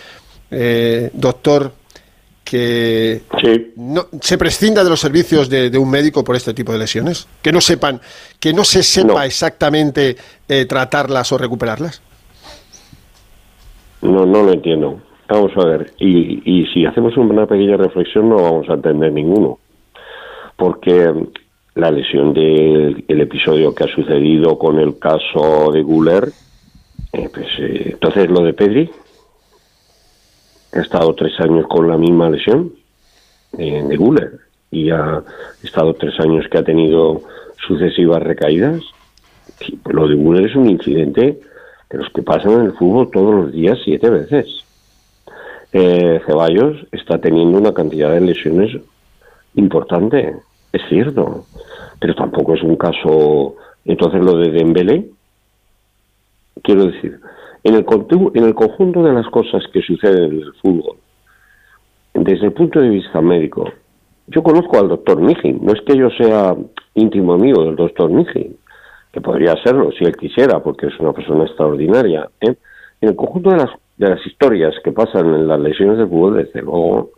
doctor, 1.14 1.74
que 2.50 3.22
no, 3.76 4.08
se 4.22 4.38
prescinda 4.38 4.84
de 4.84 4.90
los 4.90 5.00
servicios 5.00 5.50
de, 5.50 5.76
un 5.78 5.90
médico 5.90 6.24
por 6.24 6.36
este 6.36 6.54
tipo 6.54 6.72
de 6.72 6.80
lesiones? 6.80 7.28
Que 7.42 7.52
no 7.52 7.62
sepan, 7.62 8.00
que 8.40 8.54
no 8.54 8.64
se 8.64 8.84
sepa 8.84 9.26
exactamente 9.26 10.16
eh, 10.48 10.66
tratarlas 10.66 11.32
o 11.32 11.38
recuperarlas. 11.38 12.02
No, 14.02 14.26
no 14.26 14.44
lo 14.44 14.54
entiendo. 14.54 15.02
Vamos 15.30 15.52
a 15.58 15.66
ver, 15.66 15.94
y, 16.00 16.42
y 16.46 16.66
si 16.68 16.86
hacemos 16.86 17.18
una 17.18 17.46
pequeña 17.46 17.76
reflexión 17.76 18.30
no 18.30 18.36
vamos 18.38 18.70
a 18.70 18.76
entender 18.76 19.12
ninguno, 19.12 19.60
porque 20.56 21.14
la 21.78 21.92
lesión 21.92 22.34
del 22.34 23.04
episodio 23.08 23.74
que 23.74 23.84
ha 23.84 23.88
sucedido 23.88 24.58
con 24.58 24.80
el 24.80 24.98
caso 24.98 25.72
de 25.72 25.84
Guller, 25.84 26.30
eh, 27.14 27.30
pues 27.32 27.48
eh, 27.60 27.90
entonces 27.94 28.30
lo 28.30 28.42
de 28.42 28.54
Pedri, 28.54 28.90
ha 30.74 30.80
estado 30.80 31.14
tres 31.16 31.40
años 31.40 31.66
con 31.68 31.88
la 31.88 31.98
misma 31.98 32.30
lesión 32.30 32.74
eh, 33.58 33.84
de 33.88 33.98
Guller 33.98 34.40
y 34.72 34.90
ha 34.90 35.24
estado 35.64 35.94
tres 35.94 36.20
años 36.20 36.46
que 36.50 36.58
ha 36.58 36.64
tenido 36.64 37.22
sucesivas 37.66 38.22
recaídas. 38.22 38.82
Lo 39.86 40.08
de 40.08 40.16
Guller 40.16 40.46
es 40.46 40.56
un 40.56 40.70
incidente 40.70 41.40
de 41.90 41.98
los 41.98 42.10
que 42.12 42.22
pasan 42.22 42.54
en 42.54 42.62
el 42.62 42.74
fútbol 42.74 43.10
todos 43.12 43.34
los 43.34 43.52
días 43.52 43.78
siete 43.84 44.10
veces. 44.10 44.64
Eh, 45.74 46.22
Ceballos 46.26 46.86
está 46.92 47.20
teniendo 47.20 47.58
una 47.58 47.74
cantidad 47.74 48.12
de 48.12 48.22
lesiones 48.22 48.78
importante, 49.56 50.36
es 50.72 50.82
cierto, 50.90 51.46
pero 52.00 52.16
tampoco 52.16 52.54
es 52.56 52.64
un 52.64 52.76
caso. 52.76 53.56
Entonces 53.86 54.22
lo 54.22 54.38
de 54.38 54.52
Dembélé, 54.52 55.10
quiero 56.62 56.86
decir, 56.86 57.20
en 57.68 57.76
el, 57.76 58.56
conjunto 58.56 59.04
de 59.04 59.12
las 59.12 59.28
cosas 59.28 59.62
que 59.74 59.82
suceden 59.82 60.32
en 60.32 60.42
el 60.42 60.54
fútbol, 60.62 60.98
desde 62.14 62.46
el 62.46 62.54
punto 62.54 62.80
de 62.80 62.88
vista 62.88 63.20
médico, 63.20 63.70
yo 64.28 64.42
conozco 64.42 64.80
al 64.80 64.88
doctor 64.88 65.22
Mijin, 65.22 65.60
no 65.62 65.74
es 65.74 65.82
que 65.82 65.98
yo 65.98 66.10
sea 66.12 66.56
íntimo 66.94 67.34
amigo 67.34 67.66
del 67.66 67.76
doctor 67.76 68.10
Mijin, 68.10 68.56
que 69.12 69.20
podría 69.20 69.54
serlo 69.64 69.92
si 69.92 70.06
él 70.06 70.16
quisiera, 70.16 70.64
porque 70.64 70.88
es 70.88 71.00
una 71.00 71.12
persona 71.12 71.44
extraordinaria. 71.44 72.30
¿eh? 72.40 72.56
En 73.02 73.10
el 73.10 73.16
conjunto 73.18 73.50
de 73.50 73.58
las, 73.58 73.70
de 73.98 74.10
las 74.10 74.26
historias 74.26 74.74
que 74.84 74.94
pasan 74.94 75.34
en 75.34 75.48
las 75.48 75.60
lesiones 75.60 75.98
de 75.98 76.08
fútbol, 76.08 76.38
desde 76.38 76.62
luego, 76.62 77.12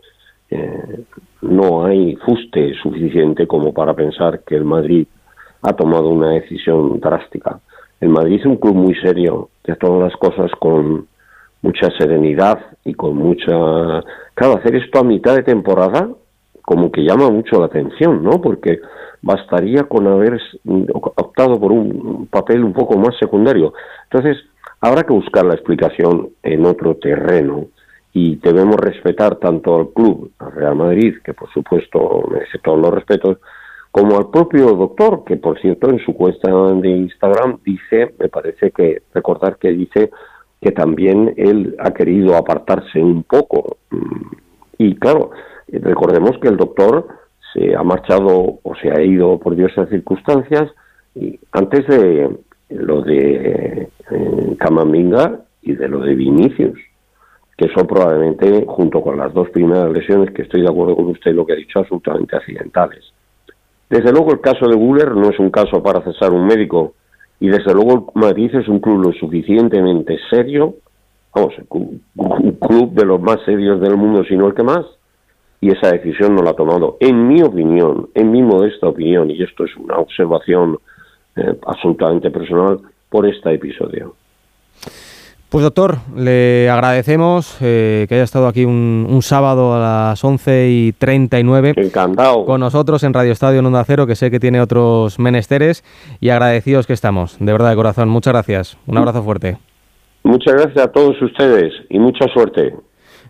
eh, 0.50 1.04
no 1.42 1.84
hay 1.84 2.16
fuste 2.16 2.74
suficiente 2.82 3.46
como 3.46 3.72
para 3.72 3.94
pensar 3.94 4.40
que 4.40 4.56
el 4.56 4.64
Madrid 4.64 5.06
ha 5.62 5.72
tomado 5.74 6.08
una 6.08 6.30
decisión 6.30 6.98
drástica. 6.98 7.60
El 8.00 8.08
Madrid 8.08 8.40
es 8.40 8.46
un 8.46 8.56
club 8.56 8.74
muy 8.74 8.94
serio, 8.96 9.49
de 9.64 9.76
todas 9.76 10.10
las 10.10 10.16
cosas 10.18 10.50
con 10.58 11.06
mucha 11.62 11.88
serenidad 11.98 12.58
y 12.84 12.94
con 12.94 13.16
mucha... 13.16 14.02
Claro, 14.34 14.58
hacer 14.58 14.76
esto 14.76 15.00
a 15.00 15.04
mitad 15.04 15.36
de 15.36 15.42
temporada 15.42 16.08
como 16.62 16.92
que 16.92 17.02
llama 17.02 17.30
mucho 17.30 17.58
la 17.58 17.66
atención, 17.66 18.22
¿no? 18.22 18.40
Porque 18.40 18.80
bastaría 19.22 19.84
con 19.84 20.06
haber 20.06 20.40
optado 20.92 21.58
por 21.58 21.72
un 21.72 22.28
papel 22.30 22.64
un 22.64 22.72
poco 22.72 22.96
más 22.96 23.16
secundario. 23.18 23.74
Entonces, 24.04 24.42
habrá 24.80 25.02
que 25.02 25.12
buscar 25.12 25.44
la 25.44 25.54
explicación 25.54 26.30
en 26.42 26.64
otro 26.64 26.94
terreno 26.94 27.66
y 28.12 28.36
debemos 28.36 28.76
respetar 28.76 29.36
tanto 29.36 29.76
al 29.76 29.88
club, 29.90 30.30
al 30.38 30.52
Real 30.52 30.76
Madrid, 30.76 31.16
que 31.24 31.34
por 31.34 31.50
supuesto 31.52 32.24
merece 32.30 32.58
todos 32.58 32.78
los 32.78 32.92
respetos, 32.92 33.38
como 33.90 34.18
al 34.18 34.30
propio 34.30 34.66
doctor, 34.74 35.24
que 35.24 35.36
por 35.36 35.60
cierto 35.60 35.90
en 35.90 35.98
su 36.00 36.14
cuenta 36.14 36.50
de 36.50 36.88
Instagram 36.88 37.58
dice, 37.64 38.14
me 38.18 38.28
parece 38.28 38.70
que 38.70 39.02
recordar 39.12 39.56
que 39.56 39.72
dice 39.72 40.10
que 40.60 40.72
también 40.72 41.34
él 41.36 41.74
ha 41.78 41.90
querido 41.92 42.36
apartarse 42.36 43.02
un 43.02 43.24
poco. 43.24 43.78
Mm, 43.90 44.36
y 44.78 44.94
claro, 44.96 45.30
recordemos 45.68 46.38
que 46.40 46.48
el 46.48 46.56
doctor 46.56 47.06
se 47.52 47.74
ha 47.74 47.82
marchado 47.82 48.60
o 48.62 48.74
se 48.80 48.90
ha 48.90 49.02
ido 49.02 49.38
por 49.38 49.56
diversas 49.56 49.88
circunstancias 49.88 50.70
y 51.14 51.40
antes 51.52 51.86
de 51.86 52.30
lo 52.68 53.02
de 53.02 53.88
eh, 54.10 54.56
y 55.62 55.72
de 55.74 55.88
lo 55.88 56.00
de 56.00 56.14
Vinicius, 56.14 56.78
que 57.56 57.68
son 57.74 57.86
probablemente, 57.86 58.64
junto 58.66 59.02
con 59.02 59.18
las 59.18 59.32
dos 59.34 59.50
primeras 59.50 59.90
lesiones, 59.92 60.32
que 60.32 60.42
estoy 60.42 60.62
de 60.62 60.68
acuerdo 60.68 60.96
con 60.96 61.06
usted 61.06 61.32
lo 61.32 61.44
que 61.44 61.52
ha 61.52 61.56
dicho, 61.56 61.80
absolutamente 61.80 62.36
accidentales. 62.36 63.12
Desde 63.90 64.12
luego 64.12 64.30
el 64.30 64.40
caso 64.40 64.68
de 64.68 64.76
Guller 64.76 65.16
no 65.16 65.30
es 65.30 65.38
un 65.40 65.50
caso 65.50 65.82
para 65.82 66.00
cesar 66.02 66.32
un 66.32 66.46
médico 66.46 66.94
y 67.40 67.48
desde 67.48 67.74
luego 67.74 68.12
el 68.14 68.20
Madrid 68.20 68.54
es 68.54 68.68
un 68.68 68.78
club 68.78 69.02
lo 69.02 69.12
suficientemente 69.12 70.16
serio, 70.30 70.76
vamos, 71.34 71.54
un 71.68 72.00
club 72.60 72.92
de 72.92 73.04
los 73.04 73.20
más 73.20 73.38
serios 73.44 73.80
del 73.80 73.96
mundo, 73.96 74.22
si 74.24 74.36
no 74.36 74.46
el 74.46 74.54
que 74.54 74.62
más, 74.62 74.86
y 75.60 75.72
esa 75.72 75.90
decisión 75.90 76.36
no 76.36 76.42
la 76.42 76.50
ha 76.50 76.54
tomado, 76.54 76.98
en 77.00 77.26
mi 77.26 77.42
opinión, 77.42 78.10
en 78.14 78.30
mi 78.30 78.42
modesta 78.42 78.88
opinión, 78.88 79.30
y 79.30 79.42
esto 79.42 79.64
es 79.64 79.76
una 79.76 79.96
observación 79.96 80.78
eh, 81.36 81.58
absolutamente 81.66 82.30
personal, 82.30 82.80
por 83.08 83.26
este 83.26 83.52
episodio. 83.52 84.14
Pues 85.50 85.64
doctor, 85.64 85.96
le 86.16 86.70
agradecemos 86.70 87.58
eh, 87.60 88.06
que 88.08 88.14
haya 88.14 88.22
estado 88.22 88.46
aquí 88.46 88.64
un, 88.64 89.04
un, 89.10 89.20
sábado 89.20 89.74
a 89.74 89.80
las 89.80 90.22
11 90.22 90.68
y 90.70 90.92
39 90.92 91.74
Encantado. 91.76 92.44
con 92.44 92.60
nosotros 92.60 93.02
en 93.02 93.12
Radio 93.12 93.32
Estadio 93.32 93.58
en 93.58 93.66
Onda 93.66 93.82
Cero, 93.82 94.06
que 94.06 94.14
sé 94.14 94.30
que 94.30 94.38
tiene 94.38 94.60
otros 94.60 95.18
menesteres, 95.18 95.82
y 96.20 96.28
agradecidos 96.28 96.86
que 96.86 96.92
estamos, 96.92 97.36
de 97.40 97.50
verdad 97.50 97.70
de 97.70 97.74
corazón. 97.74 98.08
Muchas 98.08 98.32
gracias, 98.32 98.78
un 98.86 98.98
abrazo 98.98 99.24
fuerte. 99.24 99.58
Muchas 100.22 100.54
gracias 100.54 100.84
a 100.84 100.92
todos 100.92 101.20
ustedes 101.20 101.72
y 101.88 101.98
mucha 101.98 102.28
suerte. 102.32 102.72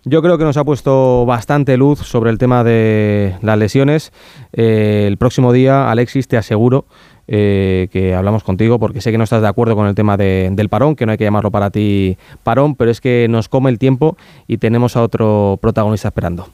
Yo 0.03 0.21
creo 0.21 0.37
que 0.37 0.43
nos 0.43 0.57
ha 0.57 0.63
puesto 0.63 1.25
bastante 1.25 1.75
luz 1.77 1.99
sobre 1.99 2.29
el 2.29 2.37
tema 2.37 2.63
de 2.63 3.35
las 3.41 3.57
lesiones. 3.57 4.11
Eh, 4.53 5.05
el 5.07 5.17
próximo 5.17 5.53
día, 5.53 5.89
Alexis, 5.89 6.27
te 6.27 6.37
aseguro 6.37 6.85
eh, 7.27 7.87
que 7.91 8.13
hablamos 8.13 8.43
contigo 8.43 8.79
porque 8.79 9.01
sé 9.01 9.11
que 9.11 9.17
no 9.17 9.23
estás 9.23 9.41
de 9.41 9.47
acuerdo 9.47 9.75
con 9.75 9.87
el 9.87 9.95
tema 9.95 10.17
de, 10.17 10.49
del 10.51 10.69
parón, 10.69 10.95
que 10.95 11.05
no 11.05 11.11
hay 11.11 11.17
que 11.17 11.23
llamarlo 11.23 11.51
para 11.51 11.69
ti 11.69 12.17
parón, 12.43 12.75
pero 12.75 12.91
es 12.91 13.01
que 13.01 13.27
nos 13.29 13.49
come 13.49 13.69
el 13.69 13.79
tiempo 13.79 14.17
y 14.47 14.57
tenemos 14.57 14.95
a 14.95 15.01
otro 15.01 15.57
protagonista 15.61 16.09
esperando. 16.09 16.47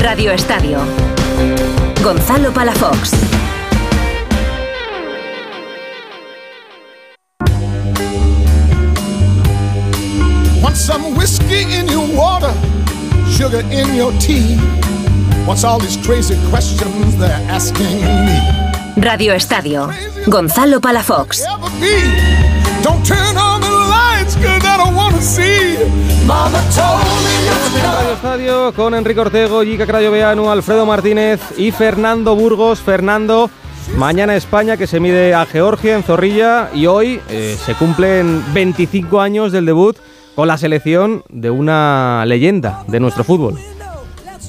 Radio 0.00 0.32
Estadio. 0.32 0.78
Gonzalo 2.02 2.52
Palafox. 2.52 3.12
Want 10.62 10.76
some 10.76 11.16
whiskey 11.16 11.62
in 11.78 11.88
your 11.88 12.06
water, 12.14 12.52
sugar 13.30 13.60
in 13.70 13.94
your 13.96 14.12
tea. 14.18 14.58
What's 15.46 15.64
all 15.64 15.78
these 15.78 15.96
crazy 15.98 16.36
questions 16.50 17.18
they're 17.18 17.40
asking 17.50 18.00
me? 18.00 18.38
Radio 18.96 19.34
Estadio. 19.34 19.88
Gonzalo 20.26 20.80
Palafox. 20.80 21.44
Don't 22.82 23.04
turn 23.06 23.36
on 23.36 23.60
the 23.60 23.70
lights, 23.70 24.36
cause 24.36 24.64
I 24.64 24.76
don't 24.76 24.94
wanna 24.94 25.20
see. 25.20 25.76
Mama 26.26 26.60
told 26.74 27.02
me 27.24 27.82
Radio 27.82 28.12
Estadio 28.14 28.72
con 28.72 28.94
Enrique 28.94 29.20
Ortego, 29.20 29.62
Gica 29.62 29.86
Crayoveanu, 29.86 30.48
Alfredo 30.50 30.86
Martínez 30.86 31.40
y 31.58 31.70
Fernando 31.70 32.34
Burgos. 32.34 32.80
Fernando, 32.80 33.50
mañana 33.96 34.36
España 34.36 34.76
que 34.76 34.86
se 34.86 35.00
mide 35.00 35.34
a 35.34 35.44
Georgia 35.44 35.96
en 35.96 36.02
Zorrilla 36.02 36.70
y 36.72 36.86
hoy 36.86 37.20
eh, 37.28 37.56
se 37.64 37.74
cumplen 37.74 38.42
25 38.54 39.20
años 39.20 39.52
del 39.52 39.66
debut 39.66 39.96
con 40.34 40.48
la 40.48 40.56
selección 40.56 41.22
de 41.28 41.50
una 41.50 42.24
leyenda 42.26 42.84
de 42.86 43.00
nuestro 43.00 43.24
fútbol. 43.24 43.58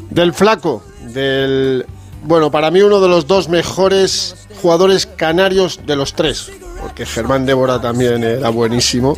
Del 0.10 0.34
flaco, 0.34 0.84
del... 1.02 1.86
Bueno, 2.24 2.50
para 2.50 2.72
mí 2.72 2.82
uno 2.82 3.00
de 3.02 3.08
los 3.08 3.28
dos 3.28 3.50
mejores 3.50 4.36
jugadores 4.62 5.06
canarios 5.06 5.80
de 5.86 5.96
los 5.96 6.14
tres, 6.14 6.52
porque 6.82 7.06
Germán 7.06 7.46
Débora 7.46 7.80
también 7.80 8.24
era 8.24 8.50
buenísimo. 8.50 9.16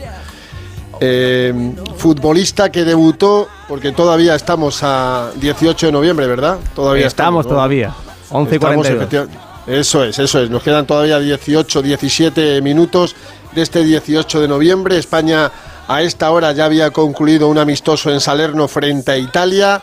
Eh, 0.99 1.73
futbolista 1.97 2.71
que 2.71 2.83
debutó, 2.83 3.47
porque 3.67 3.91
todavía 3.91 4.35
estamos 4.35 4.79
a 4.81 5.31
18 5.35 5.85
de 5.87 5.91
noviembre, 5.91 6.25
¿verdad? 6.27 6.57
Todavía 6.75 7.05
estamos, 7.07 7.41
estamos 7.41 7.45
¿no? 7.45 7.51
todavía. 7.51 7.93
11 8.29 8.51
y 8.51 8.55
Estamos 8.55 8.75
42. 8.87 9.03
efectiva- 9.27 9.63
Eso 9.67 10.03
es, 10.03 10.17
eso 10.19 10.41
es. 10.41 10.49
Nos 10.49 10.63
quedan 10.63 10.85
todavía 10.87 11.19
18, 11.19 11.81
17 11.81 12.61
minutos 12.61 13.15
de 13.53 13.61
este 13.61 13.83
18 13.83 14.41
de 14.41 14.47
noviembre. 14.47 14.97
España 14.97 15.51
a 15.87 16.01
esta 16.01 16.31
hora 16.31 16.51
ya 16.51 16.65
había 16.65 16.89
concluido 16.91 17.47
un 17.47 17.57
amistoso 17.57 18.11
en 18.11 18.19
Salerno 18.19 18.67
frente 18.67 19.11
a 19.11 19.17
Italia 19.17 19.81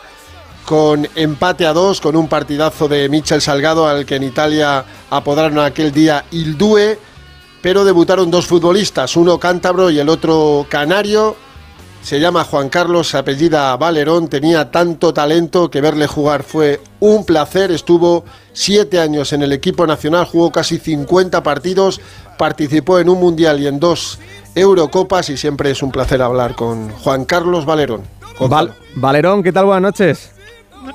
con 0.65 1.07
empate 1.15 1.65
a 1.65 1.73
dos, 1.73 2.01
con 2.01 2.15
un 2.15 2.27
partidazo 2.27 2.87
de 2.87 3.07
Michel 3.09 3.41
Salgado 3.41 3.87
al 3.87 4.05
que 4.05 4.15
en 4.15 4.23
Italia 4.23 4.83
apodaron 5.09 5.59
aquel 5.59 5.91
día 5.91 6.25
Il 6.31 6.57
Due, 6.57 6.97
pero 7.61 7.85
debutaron 7.85 8.31
dos 8.31 8.47
futbolistas, 8.47 9.15
uno 9.15 9.39
cántabro 9.39 9.89
y 9.89 9.99
el 9.99 10.09
otro 10.09 10.65
canario. 10.69 11.35
Se 12.01 12.19
llama 12.19 12.43
Juan 12.43 12.69
Carlos, 12.69 13.15
apellida 13.15 13.75
Valerón, 13.77 14.27
tenía 14.27 14.69
tanto 14.69 15.11
talento 15.11 15.71
que 15.71 15.81
verle 15.81 16.05
jugar 16.05 16.43
fue 16.43 16.79
un 16.99 17.25
placer. 17.25 17.71
Estuvo 17.71 18.23
siete 18.53 18.99
años 18.99 19.33
en 19.33 19.41
el 19.41 19.51
equipo 19.51 19.87
nacional, 19.87 20.25
jugó 20.25 20.51
casi 20.51 20.77
50 20.77 21.41
partidos, 21.41 21.99
participó 22.37 22.99
en 22.99 23.09
un 23.09 23.19
mundial 23.19 23.59
y 23.59 23.65
en 23.65 23.79
dos 23.79 24.19
Eurocopas 24.53 25.29
y 25.31 25.37
siempre 25.37 25.71
es 25.71 25.81
un 25.81 25.91
placer 25.91 26.21
hablar 26.21 26.53
con 26.55 26.89
Juan 26.91 27.25
Carlos 27.25 27.65
Valerón. 27.65 28.01
Val- 28.39 28.75
Valerón, 28.95 29.41
¿qué 29.41 29.51
tal? 29.51 29.65
Buenas 29.65 29.81
noches. 29.81 30.34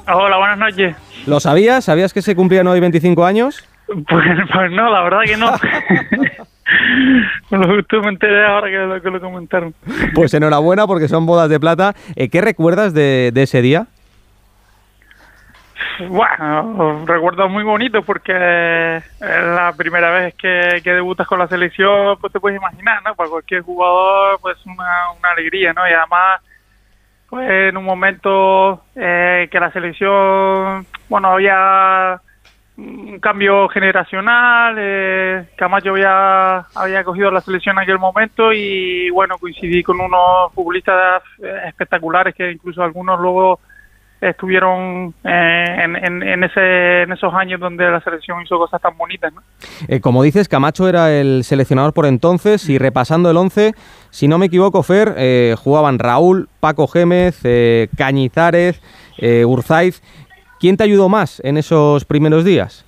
Hola, 0.06 0.36
buenas 0.38 0.58
noches. 0.58 0.96
¿Lo 1.26 1.40
sabías? 1.40 1.84
¿Sabías 1.84 2.12
que 2.12 2.22
se 2.22 2.34
cumplían 2.36 2.66
hoy 2.66 2.80
25 2.80 3.24
años? 3.24 3.66
Pues, 3.86 4.24
pues 4.52 4.70
no, 4.72 4.90
la 4.90 5.02
verdad 5.02 5.20
que 5.24 5.36
no. 5.36 5.50
Lo 7.50 7.66
justo 7.66 8.00
me 8.00 8.10
enteré 8.10 8.46
ahora 8.46 8.68
que 8.68 8.76
lo, 8.76 9.02
que 9.02 9.10
lo 9.10 9.20
comentaron. 9.20 9.74
Pues 10.14 10.32
enhorabuena 10.34 10.86
porque 10.86 11.08
son 11.08 11.26
bodas 11.26 11.48
de 11.50 11.58
plata. 11.58 11.94
Eh, 12.14 12.28
¿Qué 12.28 12.40
recuerdas 12.40 12.94
de, 12.94 13.32
de 13.34 13.42
ese 13.42 13.60
día? 13.60 13.88
Bueno, 16.08 17.04
recuerdo 17.06 17.48
muy 17.48 17.64
bonito 17.64 18.02
porque 18.02 18.96
es 18.98 19.04
la 19.20 19.72
primera 19.76 20.10
vez 20.10 20.34
que, 20.34 20.80
que 20.82 20.92
debutas 20.92 21.26
con 21.26 21.38
la 21.40 21.48
selección, 21.48 22.16
pues 22.20 22.32
te 22.32 22.40
puedes 22.40 22.58
imaginar, 22.58 23.02
¿no? 23.04 23.14
Para 23.14 23.28
cualquier 23.28 23.62
jugador, 23.62 24.38
pues 24.40 24.56
una, 24.64 25.10
una 25.18 25.30
alegría, 25.32 25.72
¿no? 25.72 25.86
Y 25.88 25.92
además, 25.92 26.40
pues 27.30 27.48
en 27.48 27.76
un 27.76 27.84
momento 27.84 28.82
eh, 28.96 29.48
que 29.50 29.60
la 29.60 29.70
selección, 29.70 30.84
bueno, 31.08 31.28
había 31.28 32.20
un 32.76 33.20
cambio 33.20 33.68
generacional, 33.68 34.74
eh, 34.78 35.48
Camacho 35.56 35.90
había, 35.90 36.58
había 36.74 37.04
cogido 37.04 37.30
la 37.30 37.40
selección 37.40 37.76
en 37.76 37.82
aquel 37.82 37.98
momento 37.98 38.52
y 38.52 39.10
bueno, 39.10 39.38
coincidí 39.38 39.82
con 39.82 40.00
unos 40.00 40.52
futbolistas 40.54 41.22
eh, 41.42 41.68
espectaculares 41.68 42.34
que 42.34 42.50
incluso 42.50 42.82
algunos 42.82 43.20
luego 43.20 43.60
estuvieron 44.20 45.14
eh, 45.24 45.66
en, 45.78 45.96
en, 45.96 46.22
en 46.22 46.44
ese, 46.44 47.02
en 47.02 47.12
esos 47.12 47.32
años 47.32 47.58
donde 47.58 47.90
la 47.90 48.00
selección 48.00 48.42
hizo 48.42 48.58
cosas 48.58 48.80
tan 48.80 48.96
bonitas. 48.96 49.32
¿no? 49.32 49.42
Eh, 49.88 50.00
como 50.00 50.22
dices, 50.22 50.48
Camacho 50.48 50.88
era 50.88 51.10
el 51.12 51.42
seleccionador 51.44 51.94
por 51.94 52.06
entonces 52.06 52.68
y 52.68 52.78
repasando 52.78 53.30
el 53.30 53.36
11, 53.36 53.74
si 54.10 54.28
no 54.28 54.38
me 54.38 54.46
equivoco, 54.46 54.82
Fer, 54.82 55.14
eh, 55.16 55.54
jugaban 55.58 55.98
Raúl, 55.98 56.48
Paco 56.60 56.86
Gémez, 56.86 57.40
eh, 57.44 57.88
Cañizares, 57.96 58.82
eh, 59.18 59.44
Urzaiz. 59.44 60.02
¿Quién 60.58 60.76
te 60.76 60.84
ayudó 60.84 61.08
más 61.08 61.40
en 61.44 61.56
esos 61.56 62.04
primeros 62.04 62.44
días? 62.44 62.84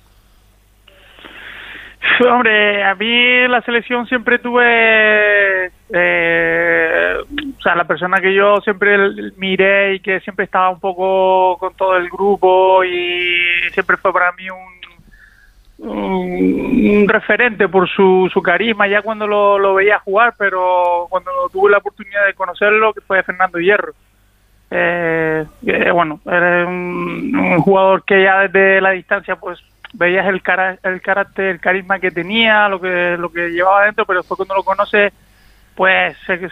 Hombre, 2.19 2.83
a 2.83 2.93
mí 2.95 3.47
la 3.47 3.61
selección 3.61 4.05
siempre 4.07 4.37
tuve, 4.37 5.71
eh, 5.89 7.15
o 7.57 7.61
sea, 7.61 7.75
la 7.75 7.85
persona 7.85 8.17
que 8.19 8.33
yo 8.33 8.61
siempre 8.61 8.97
miré 9.37 9.95
y 9.95 9.99
que 9.99 10.19
siempre 10.19 10.45
estaba 10.45 10.69
un 10.69 10.79
poco 10.79 11.57
con 11.57 11.75
todo 11.75 11.97
el 11.97 12.09
grupo 12.09 12.83
y 12.83 13.71
siempre 13.71 13.97
fue 13.97 14.13
para 14.13 14.31
mí 14.33 14.49
un, 14.49 14.82
un, 15.83 17.05
referente 17.07 17.67
por 17.67 17.89
su, 17.89 18.29
su 18.33 18.41
carisma 18.41 18.87
ya 18.87 19.01
cuando 19.01 19.27
lo, 19.27 19.73
veía 19.75 19.99
jugar, 19.99 20.33
pero 20.37 21.07
cuando 21.09 21.31
tuve 21.51 21.71
la 21.71 21.77
oportunidad 21.77 22.25
de 22.25 22.33
conocerlo, 22.33 22.93
que 22.93 23.01
fue 23.01 23.23
Fernando 23.23 23.59
Hierro. 23.59 23.93
Eh, 24.71 25.45
eh, 25.67 25.91
bueno, 25.91 26.19
era 26.25 26.65
un, 26.65 27.35
un 27.35 27.59
jugador 27.59 28.03
que 28.03 28.23
ya 28.23 28.47
desde 28.47 28.81
la 28.81 28.91
distancia 28.91 29.35
pues 29.35 29.59
veías 29.93 30.25
el, 30.25 30.41
cara, 30.41 30.77
el 30.81 31.01
carácter, 31.01 31.45
el 31.45 31.59
carisma 31.59 31.99
que 31.99 32.09
tenía, 32.09 32.67
lo 32.67 32.81
que 32.81 33.15
lo 33.17 33.31
que 33.31 33.49
llevaba 33.49 33.85
dentro, 33.85 34.05
pero 34.05 34.21
después 34.21 34.37
cuando 34.37 34.55
lo 34.55 34.63
conoces, 34.63 35.13
pues 35.75 36.17
se, 36.25 36.49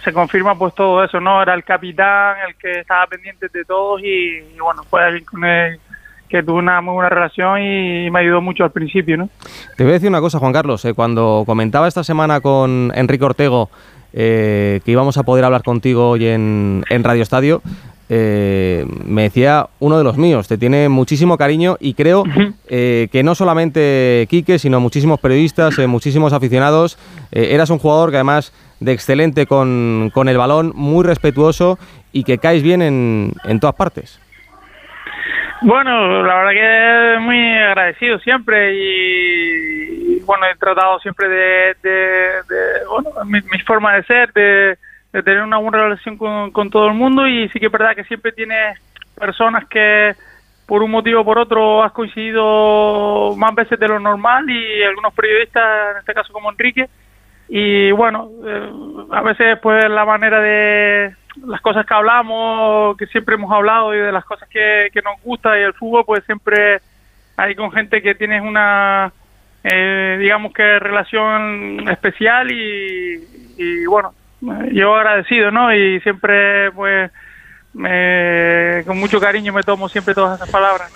se, 0.00 0.12
confirma 0.12 0.58
pues 0.58 0.74
todo 0.74 1.04
eso, 1.04 1.20
¿no? 1.20 1.42
Era 1.42 1.54
el 1.54 1.64
capitán, 1.64 2.36
el 2.48 2.54
que 2.56 2.80
estaba 2.80 3.06
pendiente 3.06 3.48
de 3.52 3.64
todos 3.64 4.02
y, 4.02 4.38
y 4.54 4.58
bueno, 4.58 4.82
fue 4.84 5.04
alguien 5.04 5.24
con 5.24 5.44
el 5.44 5.78
que 6.30 6.42
tuve 6.42 6.58
una 6.58 6.80
muy 6.80 6.94
buena 6.94 7.08
relación 7.10 7.60
y 7.60 8.10
me 8.10 8.20
ayudó 8.20 8.40
mucho 8.40 8.64
al 8.64 8.70
principio, 8.70 9.16
¿no? 9.16 9.28
Te 9.76 9.82
voy 9.82 9.90
a 9.90 9.94
decir 9.94 10.08
una 10.08 10.20
cosa, 10.20 10.38
Juan 10.38 10.52
Carlos. 10.52 10.84
eh, 10.84 10.94
cuando 10.94 11.42
comentaba 11.44 11.88
esta 11.88 12.04
semana 12.04 12.40
con 12.40 12.92
Enrique 12.94 13.24
Ortego 13.24 13.68
eh, 14.12 14.80
que 14.84 14.92
íbamos 14.92 15.16
a 15.18 15.22
poder 15.24 15.44
hablar 15.44 15.62
contigo 15.62 16.10
hoy 16.10 16.26
en, 16.26 16.84
en 16.88 17.04
Radio 17.04 17.22
Estadio, 17.22 17.62
eh, 18.08 18.84
me 19.04 19.22
decía 19.22 19.68
uno 19.78 19.96
de 19.96 20.02
los 20.02 20.16
míos, 20.16 20.48
te 20.48 20.58
tiene 20.58 20.88
muchísimo 20.88 21.36
cariño 21.38 21.76
y 21.78 21.94
creo 21.94 22.24
eh, 22.68 23.06
que 23.12 23.22
no 23.22 23.36
solamente 23.36 24.26
Quique, 24.28 24.58
sino 24.58 24.80
muchísimos 24.80 25.20
periodistas, 25.20 25.78
eh, 25.78 25.86
muchísimos 25.86 26.32
aficionados, 26.32 26.98
eh, 27.30 27.50
eras 27.52 27.70
un 27.70 27.78
jugador 27.78 28.10
que 28.10 28.16
además 28.16 28.52
de 28.80 28.92
excelente 28.92 29.46
con, 29.46 30.10
con 30.12 30.28
el 30.28 30.38
balón, 30.38 30.72
muy 30.74 31.04
respetuoso 31.04 31.78
y 32.12 32.24
que 32.24 32.38
caes 32.38 32.62
bien 32.64 32.82
en, 32.82 33.32
en 33.44 33.60
todas 33.60 33.76
partes. 33.76 34.18
Bueno, 35.62 36.22
la 36.22 36.34
verdad 36.36 36.52
que 36.52 37.18
muy 37.20 37.58
agradecido 37.58 38.18
siempre 38.20 38.74
y, 38.74 40.20
bueno, 40.20 40.46
he 40.46 40.56
tratado 40.56 40.98
siempre 41.00 41.28
de, 41.28 41.74
bueno, 42.88 43.10
mi, 43.26 43.60
forma 43.66 43.94
de 43.96 44.04
ser, 44.04 44.32
de, 44.32 44.78
tener 45.12 45.42
una 45.42 45.58
buena 45.58 45.82
relación 45.84 46.16
con, 46.16 46.50
con, 46.50 46.70
todo 46.70 46.86
el 46.86 46.94
mundo 46.94 47.26
y 47.26 47.48
sí 47.50 47.60
que 47.60 47.66
es 47.66 47.72
verdad 47.72 47.94
que 47.94 48.04
siempre 48.04 48.32
tienes 48.32 48.78
personas 49.14 49.66
que 49.68 50.14
por 50.66 50.82
un 50.82 50.90
motivo 50.92 51.20
o 51.20 51.24
por 51.24 51.38
otro 51.38 51.82
has 51.82 51.92
coincidido 51.92 53.34
más 53.36 53.54
veces 53.54 53.78
de 53.78 53.88
lo 53.88 53.98
normal 53.98 54.48
y 54.48 54.82
algunos 54.82 55.12
periodistas, 55.12 55.92
en 55.92 55.98
este 55.98 56.14
caso 56.14 56.32
como 56.32 56.50
Enrique, 56.50 56.88
y 57.52 57.90
bueno, 57.90 58.30
eh, 58.46 58.70
a 59.10 59.22
veces 59.22 59.58
pues 59.60 59.84
la 59.88 60.04
manera 60.04 60.40
de 60.40 61.16
las 61.44 61.60
cosas 61.60 61.84
que 61.84 61.94
hablamos, 61.94 62.96
que 62.96 63.08
siempre 63.08 63.34
hemos 63.34 63.50
hablado 63.50 63.92
y 63.92 63.98
de 63.98 64.12
las 64.12 64.24
cosas 64.24 64.48
que, 64.48 64.88
nos 65.04 65.20
gusta 65.24 65.58
y 65.58 65.62
el 65.62 65.74
fútbol, 65.74 66.04
pues 66.06 66.24
siempre 66.26 66.80
hay 67.36 67.56
con 67.56 67.72
gente 67.72 68.02
que 68.02 68.14
tienes 68.14 68.42
una, 68.42 69.12
eh, 69.64 70.16
digamos 70.20 70.52
que 70.52 70.78
relación 70.78 71.88
especial 71.88 72.52
y, 72.52 73.84
bueno, 73.86 74.14
yo 74.70 74.94
agradecido, 74.94 75.50
¿no? 75.50 75.74
Y 75.74 75.98
siempre 76.02 76.70
pues 76.70 77.10
con 78.86 78.98
mucho 78.98 79.18
cariño 79.18 79.52
me 79.52 79.64
tomo 79.64 79.88
siempre 79.88 80.14
todas 80.14 80.36
esas 80.36 80.50
palabras. 80.50 80.92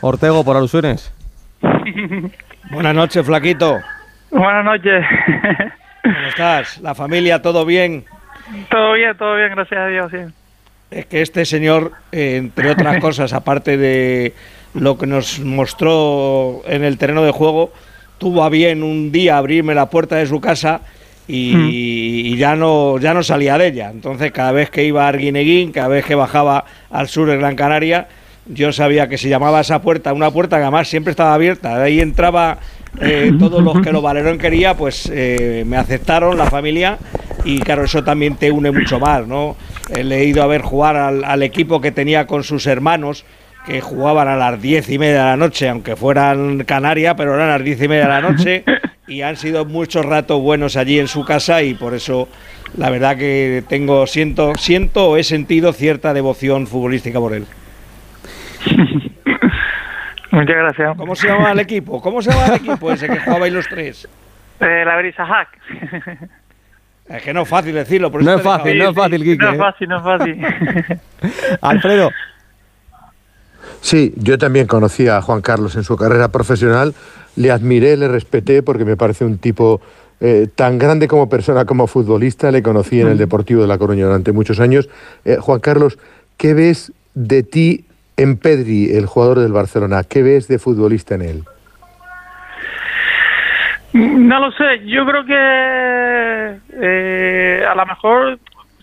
Ortego, 0.00 0.44
por 0.44 0.56
alusiones. 0.56 1.14
Buenas 2.72 2.94
noches, 2.94 3.24
flaquito. 3.24 3.78
Buenas 4.32 4.64
noches. 4.64 5.06
¿Cómo 6.02 6.26
estás? 6.28 6.78
¿La 6.80 6.94
familia, 6.94 7.40
todo 7.42 7.64
bien? 7.64 8.04
Todo 8.70 8.94
bien, 8.94 9.16
todo 9.16 9.36
bien, 9.36 9.50
gracias 9.50 9.80
a 9.80 9.86
Dios, 9.86 10.10
sí. 10.10 10.18
Es 10.90 11.06
que 11.06 11.22
este 11.22 11.44
señor, 11.44 11.92
eh, 12.10 12.36
entre 12.36 12.70
otras 12.70 12.98
cosas, 13.00 13.32
aparte 13.32 13.76
de 13.76 14.34
lo 14.74 14.98
que 14.98 15.06
nos 15.06 15.40
mostró 15.40 16.62
en 16.66 16.84
el 16.84 16.98
terreno 16.98 17.22
de 17.22 17.30
juego, 17.30 17.72
tuvo 18.18 18.44
a 18.44 18.48
bien 18.48 18.82
un 18.82 19.12
día 19.12 19.38
abrirme 19.38 19.74
la 19.74 19.90
puerta 19.90 20.16
de 20.16 20.26
su 20.26 20.40
casa 20.40 20.80
y, 21.28 22.34
mm. 22.34 22.36
ya 22.36 22.56
no 22.56 22.98
ya 22.98 23.14
no 23.14 23.22
salía 23.22 23.56
de 23.58 23.68
ella. 23.68 23.90
Entonces, 23.90 24.32
cada 24.32 24.52
vez 24.52 24.70
que 24.70 24.84
iba 24.84 25.04
a 25.04 25.08
Arguineguín, 25.08 25.72
cada 25.72 25.88
vez 25.88 26.04
que 26.04 26.14
bajaba 26.14 26.64
al 26.90 27.08
sur 27.08 27.28
de 27.28 27.36
Gran 27.36 27.56
Canaria, 27.56 28.08
yo 28.46 28.72
sabía 28.72 29.08
que 29.08 29.18
se 29.18 29.28
llamaba 29.28 29.60
esa 29.60 29.82
puerta 29.82 30.12
una 30.12 30.30
puerta 30.30 30.56
que 30.56 30.62
además 30.62 30.88
siempre 30.88 31.12
estaba 31.12 31.34
abierta. 31.34 31.78
De 31.78 31.84
ahí 31.84 32.00
entraba 32.00 32.58
eh, 33.00 33.32
todos 33.38 33.62
los 33.62 33.80
que 33.80 33.92
lo 33.92 34.02
Valerón 34.02 34.38
quería, 34.38 34.76
pues 34.76 35.10
eh, 35.12 35.64
me 35.66 35.76
aceptaron, 35.76 36.36
la 36.36 36.46
familia, 36.46 36.98
y 37.44 37.60
claro, 37.60 37.84
eso 37.84 38.04
también 38.04 38.36
te 38.36 38.50
une 38.50 38.70
mucho 38.70 39.00
más, 39.00 39.26
¿no? 39.26 39.56
He 39.94 40.04
leído 40.04 40.42
a 40.42 40.46
ver 40.46 40.62
jugar 40.62 40.96
al, 40.96 41.42
equipo 41.42 41.80
que 41.80 41.90
tenía 41.90 42.26
con 42.26 42.44
sus 42.44 42.66
hermanos, 42.66 43.24
que 43.66 43.80
jugaban 43.80 44.28
a 44.28 44.36
las 44.36 44.60
diez 44.60 44.90
y 44.90 44.98
media 44.98 45.20
de 45.20 45.30
la 45.30 45.36
noche, 45.36 45.68
aunque 45.68 45.96
fueran 45.96 46.64
Canarias, 46.64 47.14
pero 47.16 47.34
eran 47.34 47.48
a 47.48 47.58
las 47.58 47.64
diez 47.64 47.80
y 47.80 47.88
media 47.88 48.04
de 48.04 48.08
la 48.08 48.20
noche, 48.20 48.64
y 49.06 49.22
han 49.22 49.36
sido 49.36 49.64
muchos 49.64 50.04
ratos 50.04 50.40
buenos 50.40 50.76
allí 50.76 50.98
en 50.98 51.08
su 51.08 51.24
casa, 51.24 51.62
y 51.62 51.74
por 51.74 51.94
eso 51.94 52.28
la 52.76 52.90
verdad 52.90 53.16
que 53.16 53.64
tengo, 53.68 54.06
siento, 54.06 54.52
siento 54.58 55.10
o 55.10 55.16
he 55.16 55.24
sentido 55.24 55.72
cierta 55.72 56.12
devoción 56.12 56.66
futbolística 56.66 57.18
por 57.18 57.34
él. 57.34 57.46
Muchas 60.30 60.56
gracias. 60.56 60.96
¿Cómo 60.96 61.14
se 61.14 61.28
llama 61.28 61.52
el 61.52 61.60
equipo? 61.60 62.00
¿Cómo 62.00 62.22
se 62.22 62.30
llama 62.30 62.46
el 62.46 62.54
equipo 62.54 62.90
ese 62.90 63.06
que 63.08 63.20
jugabais 63.20 63.52
los 63.52 63.68
tres? 63.68 64.08
Eh, 64.60 64.84
la 64.84 64.96
Brisa 64.96 65.26
Hack. 65.26 65.48
Es 67.08 67.22
que 67.24 67.34
no 67.34 67.42
es 67.42 67.48
fácil 67.48 67.74
decirlo. 67.74 68.10
no 68.10 68.34
es 68.36 68.42
fácil, 68.42 68.78
no 68.78 68.90
es 68.90 68.94
fácil, 68.94 69.24
Quique. 69.24 69.44
No 69.44 69.50
es 69.50 69.58
fácil, 69.58 69.88
no 69.88 69.96
es 69.96 70.02
fácil. 70.04 70.46
Alfredo. 71.60 72.10
Sí, 73.80 74.14
yo 74.16 74.38
también 74.38 74.68
conocí 74.68 75.08
a 75.08 75.20
Juan 75.20 75.42
Carlos 75.42 75.74
en 75.74 75.82
su 75.82 75.96
carrera 75.96 76.28
profesional. 76.28 76.94
Le 77.34 77.50
admiré, 77.50 77.96
le 77.96 78.06
respeté 78.06 78.62
porque 78.62 78.84
me 78.84 78.96
parece 78.96 79.24
un 79.24 79.38
tipo 79.38 79.80
eh, 80.20 80.46
tan 80.54 80.78
grande 80.78 81.08
como 81.08 81.28
persona, 81.28 81.64
como 81.64 81.88
futbolista. 81.88 82.52
Le 82.52 82.62
conocí 82.62 83.00
en 83.00 83.08
el 83.08 83.18
Deportivo 83.18 83.62
de 83.62 83.68
La 83.68 83.78
Coruña 83.78 84.06
durante 84.06 84.30
muchos 84.30 84.60
años. 84.60 84.88
Eh, 85.24 85.38
Juan 85.40 85.58
Carlos, 85.58 85.98
¿qué 86.36 86.54
ves 86.54 86.92
de 87.14 87.42
ti 87.42 87.84
en 88.16 88.36
Pedri, 88.36 88.94
el 88.96 89.06
jugador 89.06 89.40
del 89.40 89.52
Barcelona? 89.52 90.04
¿Qué 90.04 90.22
ves 90.22 90.48
de 90.48 90.58
futbolista 90.58 91.14
en 91.14 91.22
él? 91.22 91.44
No 93.92 94.40
lo 94.40 94.50
sé, 94.52 94.86
yo 94.86 95.04
creo 95.04 95.24
que 95.26 96.60
eh, 96.80 97.66
a 97.68 97.74
lo 97.74 97.84
mejor 97.84 98.38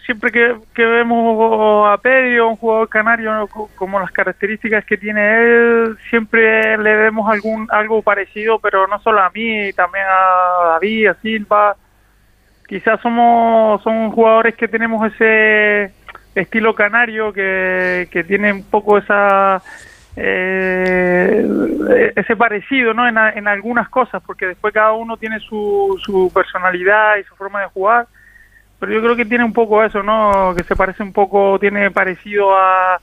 siempre 0.10 0.32
que, 0.32 0.86
vemos 0.86 1.88
a 1.88 1.98
Pedro, 1.98 2.50
un 2.50 2.56
jugador 2.56 2.90
canario, 2.90 3.48
como 3.76 4.00
las 4.00 4.12
características 4.12 4.84
que 4.84 4.98
tiene 4.98 5.22
él, 5.22 5.98
siempre 6.10 6.80
le 6.80 6.96
vemos 6.96 7.30
algún 7.30 7.68
algo 7.70 8.02
parecido, 8.02 8.58
pero 8.58 8.88
no 8.88 9.00
solo 9.02 9.20
a 9.22 9.30
mí, 9.30 9.72
también 9.74 10.06
a 10.10 10.70
David, 10.70 11.08
a 11.08 11.14
Silva. 11.22 11.76
Quizás 12.68 13.00
somos 13.02 13.84
son 13.84 14.10
jugadores 14.12 14.56
que 14.56 14.68
tenemos 14.68 15.06
ese 15.14 15.94
estilo 16.40 16.76
canario 16.76 17.34
que, 17.34 18.08
que 18.12 18.24
tiene 18.24 18.52
un 18.52 18.64
poco 18.64 18.98
esa 18.98 19.62
eh, 20.16 22.12
ese 22.16 22.36
parecido 22.36 22.94
¿no? 22.94 23.08
En, 23.08 23.48
algunas 23.48 23.90
cosas, 23.90 24.22
porque 24.26 24.48
después 24.48 24.74
cada 24.74 24.92
uno 24.92 25.18
tiene 25.18 25.40
su, 25.40 26.00
su 26.04 26.32
personalidad 26.34 27.18
y 27.18 27.24
su 27.24 27.36
forma 27.36 27.62
de 27.62 27.68
jugar, 27.68 28.08
pero 28.80 28.92
yo 28.92 29.02
creo 29.02 29.16
que 29.16 29.26
tiene 29.26 29.44
un 29.44 29.54
poco 29.54 29.84
eso, 29.84 30.04
¿no? 30.04 30.54
que 30.58 30.64
se 30.64 30.76
parece 30.76 31.04
un 31.04 31.14
poco, 31.14 31.58
tiene 31.60 31.92
parecido 31.92 32.56
a, 32.56 33.00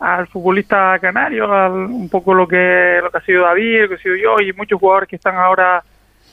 al 0.00 0.26
futbolista 0.28 0.98
canario, 1.00 1.48
un 1.72 2.08
poco 2.08 2.34
lo 2.34 2.46
que, 2.48 3.00
lo 3.02 3.10
que 3.10 3.18
ha 3.18 3.22
sido 3.22 3.44
David, 3.44 3.82
lo 3.82 3.88
que 3.88 3.94
ha 3.94 3.98
sido 3.98 4.16
yo 4.16 4.40
y 4.40 4.52
muchos 4.52 4.80
jugadores 4.80 5.08
que 5.08 5.16
están 5.16 5.36
ahora 5.36 5.82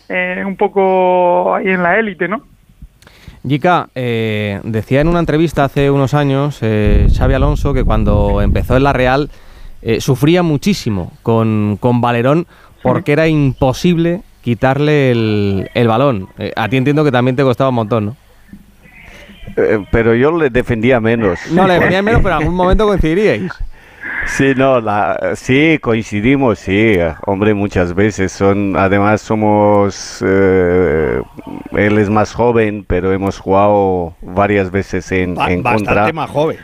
eh, 0.08 0.44
un 0.46 0.56
poco 0.56 1.56
ahí 1.56 1.70
en 1.70 1.84
la 1.84 1.98
élite, 1.98 2.28
¿no? 2.28 2.46
Jica, 3.48 3.90
eh, 3.96 4.60
decía 4.64 5.02
en 5.02 5.08
una 5.08 5.20
entrevista 5.20 5.64
hace 5.64 5.90
unos 5.90 6.14
años 6.14 6.60
eh, 6.62 7.08
Xavi 7.16 7.34
Alonso 7.34 7.74
que 7.74 7.84
cuando 7.84 8.42
empezó 8.42 8.78
en 8.78 8.84
la 8.84 8.94
Real 8.94 9.30
eh, 9.82 10.00
sufría 10.00 10.44
muchísimo 10.44 11.12
con, 11.24 11.78
con 11.80 12.02
Valerón 12.02 12.46
porque 12.84 13.14
era 13.14 13.28
imposible 13.28 14.22
quitarle 14.42 15.12
el, 15.12 15.70
el 15.74 15.88
balón. 15.88 16.30
Eh, 16.38 16.52
a 16.56 16.68
ti 16.70 16.78
entiendo 16.78 17.04
que 17.04 17.12
también 17.12 17.36
te 17.36 17.44
costaba 17.44 17.70
un 17.70 17.76
montón, 17.76 18.06
¿no? 18.06 18.16
Eh, 19.58 19.86
pero 19.92 20.16
yo 20.16 20.38
le 20.38 20.50
defendía 20.50 21.00
menos. 21.00 21.40
No, 21.52 21.68
le 21.68 21.76
defendía 21.76 22.02
menos, 22.02 22.22
pero 22.22 22.36
en 22.36 22.42
algún 22.42 22.56
momento 22.62 22.86
coincidiríais. 22.86 23.52
Sí, 24.26 24.54
no, 24.56 24.80
la, 24.80 25.34
sí, 25.36 25.80
coincidimos, 25.82 26.60
sí, 26.60 26.98
hombre, 27.26 27.54
muchas 27.54 27.94
veces. 27.94 28.32
Son, 28.32 28.76
además 28.78 29.22
somos, 29.22 30.22
él 30.22 31.24
es 31.72 32.10
más 32.10 32.34
joven, 32.34 32.86
pero 32.88 33.12
hemos 33.12 33.40
jugado 33.40 34.16
varias 34.22 34.72
veces 34.72 35.12
en, 35.12 35.40
en 35.42 35.64
contra. 35.64 35.94
Bastante 35.94 36.14
más 36.14 36.30
joven. 36.30 36.58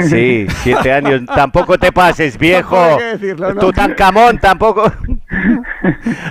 Sí, 0.00 0.46
siete 0.62 0.92
años. 0.92 1.22
tampoco 1.26 1.78
te 1.78 1.92
pases, 1.92 2.38
viejo. 2.38 2.98
Tú 3.60 3.72
tan 3.72 3.94
camón, 3.94 4.38
tampoco. 4.38 4.90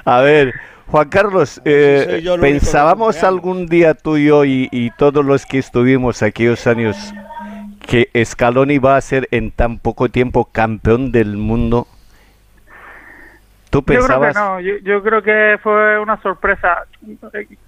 A 0.05 0.19
ver, 0.21 0.53
Juan 0.87 1.09
Carlos, 1.09 1.61
eh, 1.63 2.23
pensábamos 2.39 3.23
algún 3.23 3.67
día 3.67 3.93
tú 3.93 4.17
y 4.17 4.25
yo 4.25 4.45
y, 4.45 4.91
todos 4.97 5.23
los 5.23 5.45
que 5.45 5.57
estuvimos 5.57 6.21
aquellos 6.21 6.67
años 6.67 7.13
que 7.85 8.09
Scaloni 8.23 8.77
va 8.77 8.95
a 8.95 9.01
ser 9.01 9.27
en 9.31 9.51
tan 9.51 9.79
poco 9.79 10.09
tiempo 10.09 10.45
campeón 10.45 11.11
del 11.11 11.37
mundo. 11.37 11.87
¿Tú 13.69 13.83
pensabas? 13.83 14.35
Yo 14.35 14.41
creo 14.41 14.57
que 14.57 14.73
no, 14.73 14.79
yo, 14.83 15.03
creo 15.03 15.21
que 15.23 15.59
fue 15.63 15.99
una 15.99 16.21
sorpresa. 16.21 16.85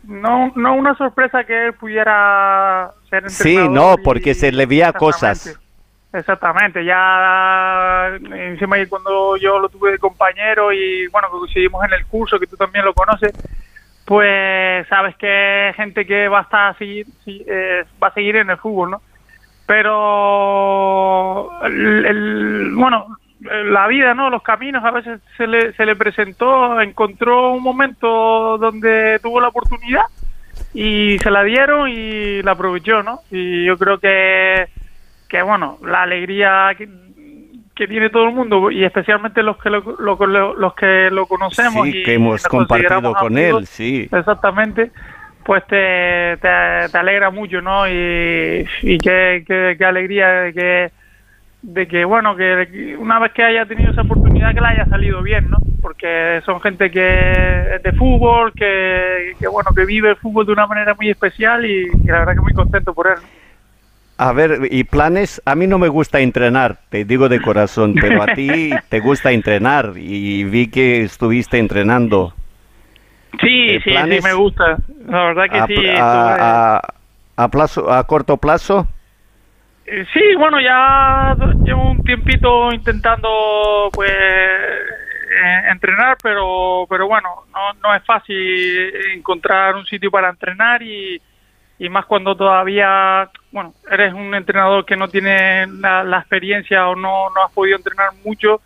No, 0.03 0.51
no 0.55 0.76
una 0.76 0.95
sorpresa 0.95 1.45
que 1.45 1.68
él 1.68 1.74
pudiera 1.74 2.91
ser 3.09 3.30
Sí, 3.30 3.57
no, 3.70 3.95
porque 4.03 4.34
se 4.34 4.51
le 4.51 4.66
veía 4.66 4.91
cosas. 4.91 5.59
Exactamente, 6.11 6.86
ya 6.86 8.11
encima 8.36 8.78
y 8.78 8.86
cuando 8.86 9.36
yo 9.38 9.57
lo 9.57 9.68
tuve 9.68 9.93
de 9.93 9.97
compañero 9.97 10.72
y 10.72 11.07
bueno, 11.07 11.28
coincidimos 11.32 11.84
en 11.86 11.93
el 11.93 12.05
curso, 12.05 12.38
que 12.38 12.45
tú 12.45 12.55
también 12.55 12.86
lo 12.86 12.93
conoces, 12.93 13.32
pues 14.05 14.88
sabes 14.89 15.16
que 15.16 15.74
gente 15.76 16.05
que 16.05 16.28
va 16.28 16.39
a 16.39 16.43
estar 16.43 16.78
seguir, 16.78 17.07
eh, 17.26 17.84
va 18.01 18.09
a 18.09 18.14
seguir 18.14 18.36
en 18.36 18.51
el 18.51 18.57
fútbol, 18.57 18.91
¿no? 18.91 19.01
Pero 19.76 21.49
el, 21.63 22.74
bueno, 22.76 23.17
la 23.39 23.88
vida, 23.88 24.13
¿no? 24.13 24.30
Los 24.30 24.43
caminos 24.43 24.86
a 24.86 24.91
veces 24.91 25.19
se 25.36 25.47
le, 25.47 25.74
se 25.74 25.88
le 25.88 25.95
presentó, 25.95 26.80
encontró 26.80 27.53
un 27.53 27.63
momento 27.63 28.59
donde 28.59 29.17
tuvo 29.24 29.41
la 29.41 29.47
oportunidad 29.47 30.03
y 30.76 31.17
se 31.24 31.32
la 31.32 31.43
dieron 31.43 31.89
y 31.89 32.43
la 32.43 32.51
aprovechó, 32.51 33.01
¿no? 33.01 33.21
Y 33.32 33.65
yo 33.65 33.76
creo 33.80 33.97
que 33.97 34.67
que 35.28 35.41
bueno, 35.41 35.80
la 35.84 36.03
alegría 36.03 36.76
que, 36.78 36.88
tiene 37.88 38.11
todo 38.11 38.26
el 38.26 38.36
mundo 38.36 38.69
y 38.69 38.86
especialmente 38.86 39.41
los 39.41 39.57
que 39.57 39.71
lo, 39.71 39.82
los 39.97 40.74
que 40.76 41.09
lo 41.09 41.26
conocemos 41.26 41.88
y 41.88 42.03
que 42.03 42.13
hemos 42.13 42.43
compartido 42.43 43.13
con 43.15 43.39
él, 43.39 43.65
sí. 43.65 44.07
Exactamente. 44.11 44.91
Pues 45.43 45.65
te, 45.67 46.37
te, 46.37 46.89
te 46.91 46.97
alegra 46.97 47.29
mucho, 47.29 47.61
¿no? 47.61 47.87
Y, 47.87 48.65
y 48.81 48.97
qué, 48.97 49.43
qué, 49.45 49.75
qué 49.77 49.85
alegría 49.85 50.27
de 50.29 50.53
que, 50.53 50.91
de 51.61 51.87
que, 51.87 52.05
bueno, 52.05 52.35
que 52.35 52.95
una 52.97 53.19
vez 53.19 53.31
que 53.33 53.43
haya 53.43 53.65
tenido 53.65 53.91
esa 53.91 54.01
oportunidad 54.01 54.53
que 54.53 54.61
la 54.61 54.69
haya 54.69 54.85
salido 54.85 55.21
bien, 55.21 55.49
¿no? 55.49 55.57
Porque 55.81 56.41
son 56.45 56.61
gente 56.61 56.89
que 56.91 57.75
es 57.75 57.83
de 57.83 57.91
fútbol, 57.93 58.53
que, 58.53 59.33
que 59.39 59.47
bueno, 59.47 59.71
que 59.75 59.85
vive 59.85 60.09
el 60.09 60.15
fútbol 60.17 60.45
de 60.45 60.53
una 60.53 60.67
manera 60.67 60.93
muy 60.95 61.09
especial 61.09 61.65
y, 61.65 61.87
y 61.87 62.07
la 62.07 62.19
verdad 62.19 62.35
que 62.35 62.41
muy 62.41 62.53
contento 62.53 62.93
por 62.93 63.07
él. 63.07 63.17
A 64.17 64.31
ver, 64.31 64.67
y 64.69 64.83
planes, 64.83 65.41
a 65.43 65.55
mí 65.55 65.65
no 65.65 65.79
me 65.79 65.87
gusta 65.87 66.19
entrenar, 66.19 66.77
te 66.89 67.03
digo 67.03 67.29
de 67.29 67.41
corazón, 67.41 67.95
pero 67.99 68.21
a 68.21 68.27
ti 68.27 68.69
te 68.89 68.99
gusta 68.99 69.31
entrenar 69.31 69.93
y 69.97 70.43
vi 70.43 70.67
que 70.67 71.01
estuviste 71.01 71.57
entrenando. 71.57 72.33
Sí, 73.41 73.69
Eh, 73.71 73.81
sí, 73.84 73.89
planes 73.91 74.21
sí, 74.23 74.27
me 74.29 74.34
gusta. 74.34 74.77
La 75.07 75.23
verdad 75.25 75.43
que 75.51 75.57
a, 75.59 75.65
sí. 75.67 75.75
a- 75.88 76.81
a 77.36 77.47
plazo, 77.49 77.91
a 77.91 78.03
corto 78.05 78.38
plazo. 78.38 78.88
Eh, 79.86 80.05
Sí, 80.13 80.21
bueno, 80.38 80.61
ya 80.61 81.36
llevo 81.65 81.91
un 81.91 82.01
tiempito 82.03 82.71
intentando 82.71 83.89
pues 83.93 84.09
eh, 84.11 85.61
entrenar, 85.71 86.17
pero 86.21 86.86
pero 86.89 87.07
bueno, 87.07 87.29
no, 87.53 87.73
no 87.81 87.95
es 87.95 88.03
fácil 88.05 88.93
encontrar 89.13 89.75
un 89.75 89.86
sitio 89.86 90.09
para 90.11 90.29
entrenar 90.29 90.81
y, 90.84 91.19
y 91.79 91.89
más 91.89 92.05
cuando 92.05 92.36
todavía, 92.36 93.29
bueno, 93.51 93.73
eres 93.91 94.13
un 94.13 94.34
entrenador 94.36 94.86
que 94.86 94.95
no 94.95 95.07
tiene 95.09 95.65
la, 95.67 96.03
la 96.03 96.19
experiencia 96.19 96.88
o 96.88 96.95
no, 96.95 97.29
no 97.31 97.43
has 97.43 97.51
podido 97.51 97.77
entrenar 97.77 98.09
mucho, 98.23 98.61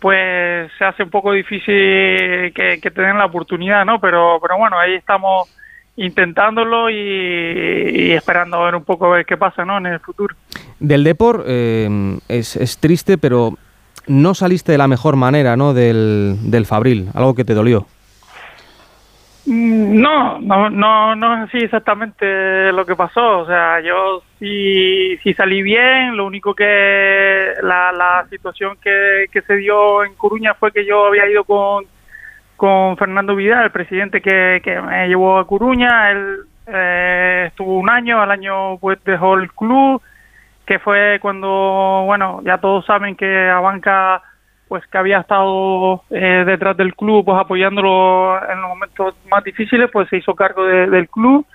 pues 0.00 0.70
se 0.78 0.84
hace 0.84 1.02
un 1.02 1.10
poco 1.10 1.32
difícil 1.32 2.52
que, 2.54 2.78
que 2.80 2.90
te 2.90 3.02
den 3.02 3.18
la 3.18 3.26
oportunidad, 3.26 3.84
¿no? 3.84 4.00
Pero, 4.00 4.38
pero 4.40 4.56
bueno, 4.58 4.78
ahí 4.78 4.94
estamos 4.94 5.48
intentándolo 5.96 6.88
y, 6.90 8.12
esperando 8.12 8.62
ver 8.62 8.76
un 8.76 8.84
poco 8.84 9.06
a 9.06 9.16
ver 9.16 9.26
qué 9.26 9.36
pasa, 9.36 9.64
¿no? 9.64 9.78
En 9.78 9.86
el 9.86 10.00
futuro. 10.00 10.34
Del 10.78 11.02
Depor 11.02 11.44
eh, 11.46 12.18
es, 12.28 12.56
es 12.56 12.78
triste, 12.78 13.18
pero 13.18 13.54
no 14.06 14.34
saliste 14.34 14.72
de 14.72 14.78
la 14.78 14.88
mejor 14.88 15.16
manera, 15.16 15.56
¿no? 15.56 15.74
Del, 15.74 16.36
del 16.42 16.66
Fabril, 16.66 17.08
algo 17.14 17.34
que 17.34 17.44
te 17.44 17.54
dolió. 17.54 17.86
Mm, 19.50 20.00
No, 20.02 20.38
no, 20.40 20.68
no, 20.68 21.16
no 21.16 21.34
es 21.34 21.48
así 21.48 21.58
exactamente 21.64 22.70
lo 22.72 22.84
que 22.84 22.94
pasó. 22.96 23.40
O 23.40 23.46
sea, 23.46 23.80
yo 23.80 24.22
sí, 24.38 25.16
sí 25.22 25.32
salí 25.34 25.62
bien. 25.62 26.16
Lo 26.16 26.26
único 26.26 26.54
que 26.54 27.54
la, 27.62 27.92
la 27.92 28.26
situación 28.28 28.76
que, 28.82 29.26
que 29.32 29.40
se 29.42 29.56
dio 29.56 30.04
en 30.04 30.14
Coruña 30.16 30.54
fue 30.54 30.70
que 30.72 30.84
yo 30.84 31.06
había 31.06 31.28
ido 31.30 31.44
con, 31.44 31.84
con 32.56 32.96
Fernando 32.98 33.34
Vidal, 33.34 33.64
el 33.64 33.70
presidente 33.70 34.20
que, 34.20 34.60
que 34.62 34.80
me 34.82 35.08
llevó 35.08 35.38
a 35.38 35.46
Coruña. 35.46 36.10
Él 36.10 36.40
eh, 36.66 37.44
estuvo 37.48 37.78
un 37.78 37.88
año, 37.88 38.20
al 38.20 38.30
año 38.30 38.76
pues 38.78 39.02
dejó 39.04 39.34
el 39.38 39.50
club, 39.52 40.02
que 40.66 40.78
fue 40.78 41.18
cuando, 41.22 42.02
bueno, 42.04 42.42
ya 42.44 42.58
todos 42.58 42.84
saben 42.84 43.16
que 43.16 43.48
Abanca 43.48 44.22
pues 44.68 44.86
que 44.86 44.98
había 44.98 45.20
estado 45.20 46.02
eh, 46.10 46.44
detrás 46.46 46.76
del 46.76 46.94
club 46.94 47.24
pues 47.24 47.38
apoyándolo 47.38 48.36
en 48.50 48.60
los 48.60 48.68
momentos 48.68 49.14
más 49.30 49.42
difíciles 49.44 49.90
pues 49.92 50.08
se 50.08 50.18
hizo 50.18 50.34
cargo 50.34 50.64
de- 50.64 50.88
del 50.88 51.08
club. 51.08 51.46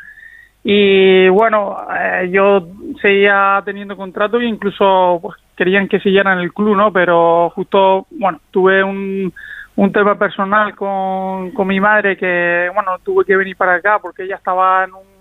Y 0.65 1.27
bueno 1.29 1.77
eh, 1.93 2.29
yo 2.31 2.67
seguía 3.01 3.61
teniendo 3.65 3.97
contrato 3.97 4.39
e 4.39 4.45
incluso 4.45 5.19
pues 5.21 5.35
querían 5.57 5.87
que 5.89 5.99
siguiera 5.99 6.31
en 6.33 6.39
el 6.39 6.53
club 6.53 6.75
no 6.77 6.91
pero 6.93 7.49
justo 7.51 8.07
bueno 8.11 8.39
tuve 8.51 8.83
un 8.83 9.33
un 9.75 9.91
tema 9.91 10.15
personal 10.17 10.75
con, 10.75 11.51
con 11.51 11.67
mi 11.67 11.79
madre 11.81 12.15
que 12.15 12.69
bueno 12.73 12.91
tuve 13.03 13.25
que 13.25 13.35
venir 13.35 13.57
para 13.57 13.75
acá 13.75 13.99
porque 14.01 14.23
ella 14.23 14.35
estaba 14.35 14.85
en 14.85 14.93
un 14.93 15.13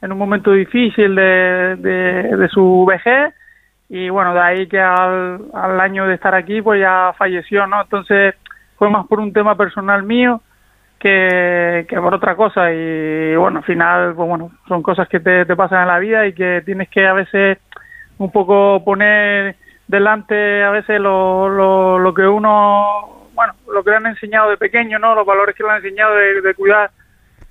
en 0.00 0.12
un 0.12 0.16
momento 0.18 0.52
difícil 0.52 1.14
de, 1.14 1.76
de, 1.76 2.36
de 2.36 2.48
su 2.48 2.86
vejez 2.88 3.34
y 3.92 4.08
bueno, 4.08 4.32
de 4.32 4.40
ahí 4.40 4.68
que 4.68 4.80
al, 4.80 5.46
al 5.52 5.80
año 5.80 6.06
de 6.06 6.14
estar 6.14 6.32
aquí 6.32 6.62
pues 6.62 6.80
ya 6.80 7.12
falleció, 7.18 7.66
¿no? 7.66 7.82
Entonces 7.82 8.36
fue 8.78 8.88
más 8.88 9.04
por 9.08 9.18
un 9.18 9.32
tema 9.32 9.56
personal 9.56 10.04
mío 10.04 10.40
que, 11.00 11.86
que 11.88 12.00
por 12.00 12.14
otra 12.14 12.36
cosa 12.36 12.72
y 12.72 13.34
bueno, 13.34 13.58
al 13.58 13.64
final 13.64 14.14
pues 14.14 14.28
bueno, 14.28 14.52
son 14.68 14.80
cosas 14.82 15.08
que 15.08 15.18
te, 15.18 15.44
te 15.44 15.56
pasan 15.56 15.82
en 15.82 15.88
la 15.88 15.98
vida 15.98 16.24
y 16.24 16.32
que 16.34 16.62
tienes 16.64 16.88
que 16.88 17.04
a 17.04 17.14
veces 17.14 17.58
un 18.18 18.30
poco 18.30 18.80
poner 18.84 19.56
delante 19.88 20.62
a 20.62 20.70
veces 20.70 21.00
lo, 21.00 21.48
lo, 21.48 21.98
lo 21.98 22.14
que 22.14 22.28
uno, 22.28 23.26
bueno, 23.34 23.54
lo 23.72 23.82
que 23.82 23.90
le 23.90 23.96
han 23.96 24.06
enseñado 24.06 24.50
de 24.50 24.56
pequeño, 24.56 25.00
¿no? 25.00 25.16
Los 25.16 25.26
valores 25.26 25.56
que 25.56 25.64
le 25.64 25.70
han 25.70 25.76
enseñado 25.78 26.14
de, 26.14 26.40
de 26.42 26.54
cuidar 26.54 26.92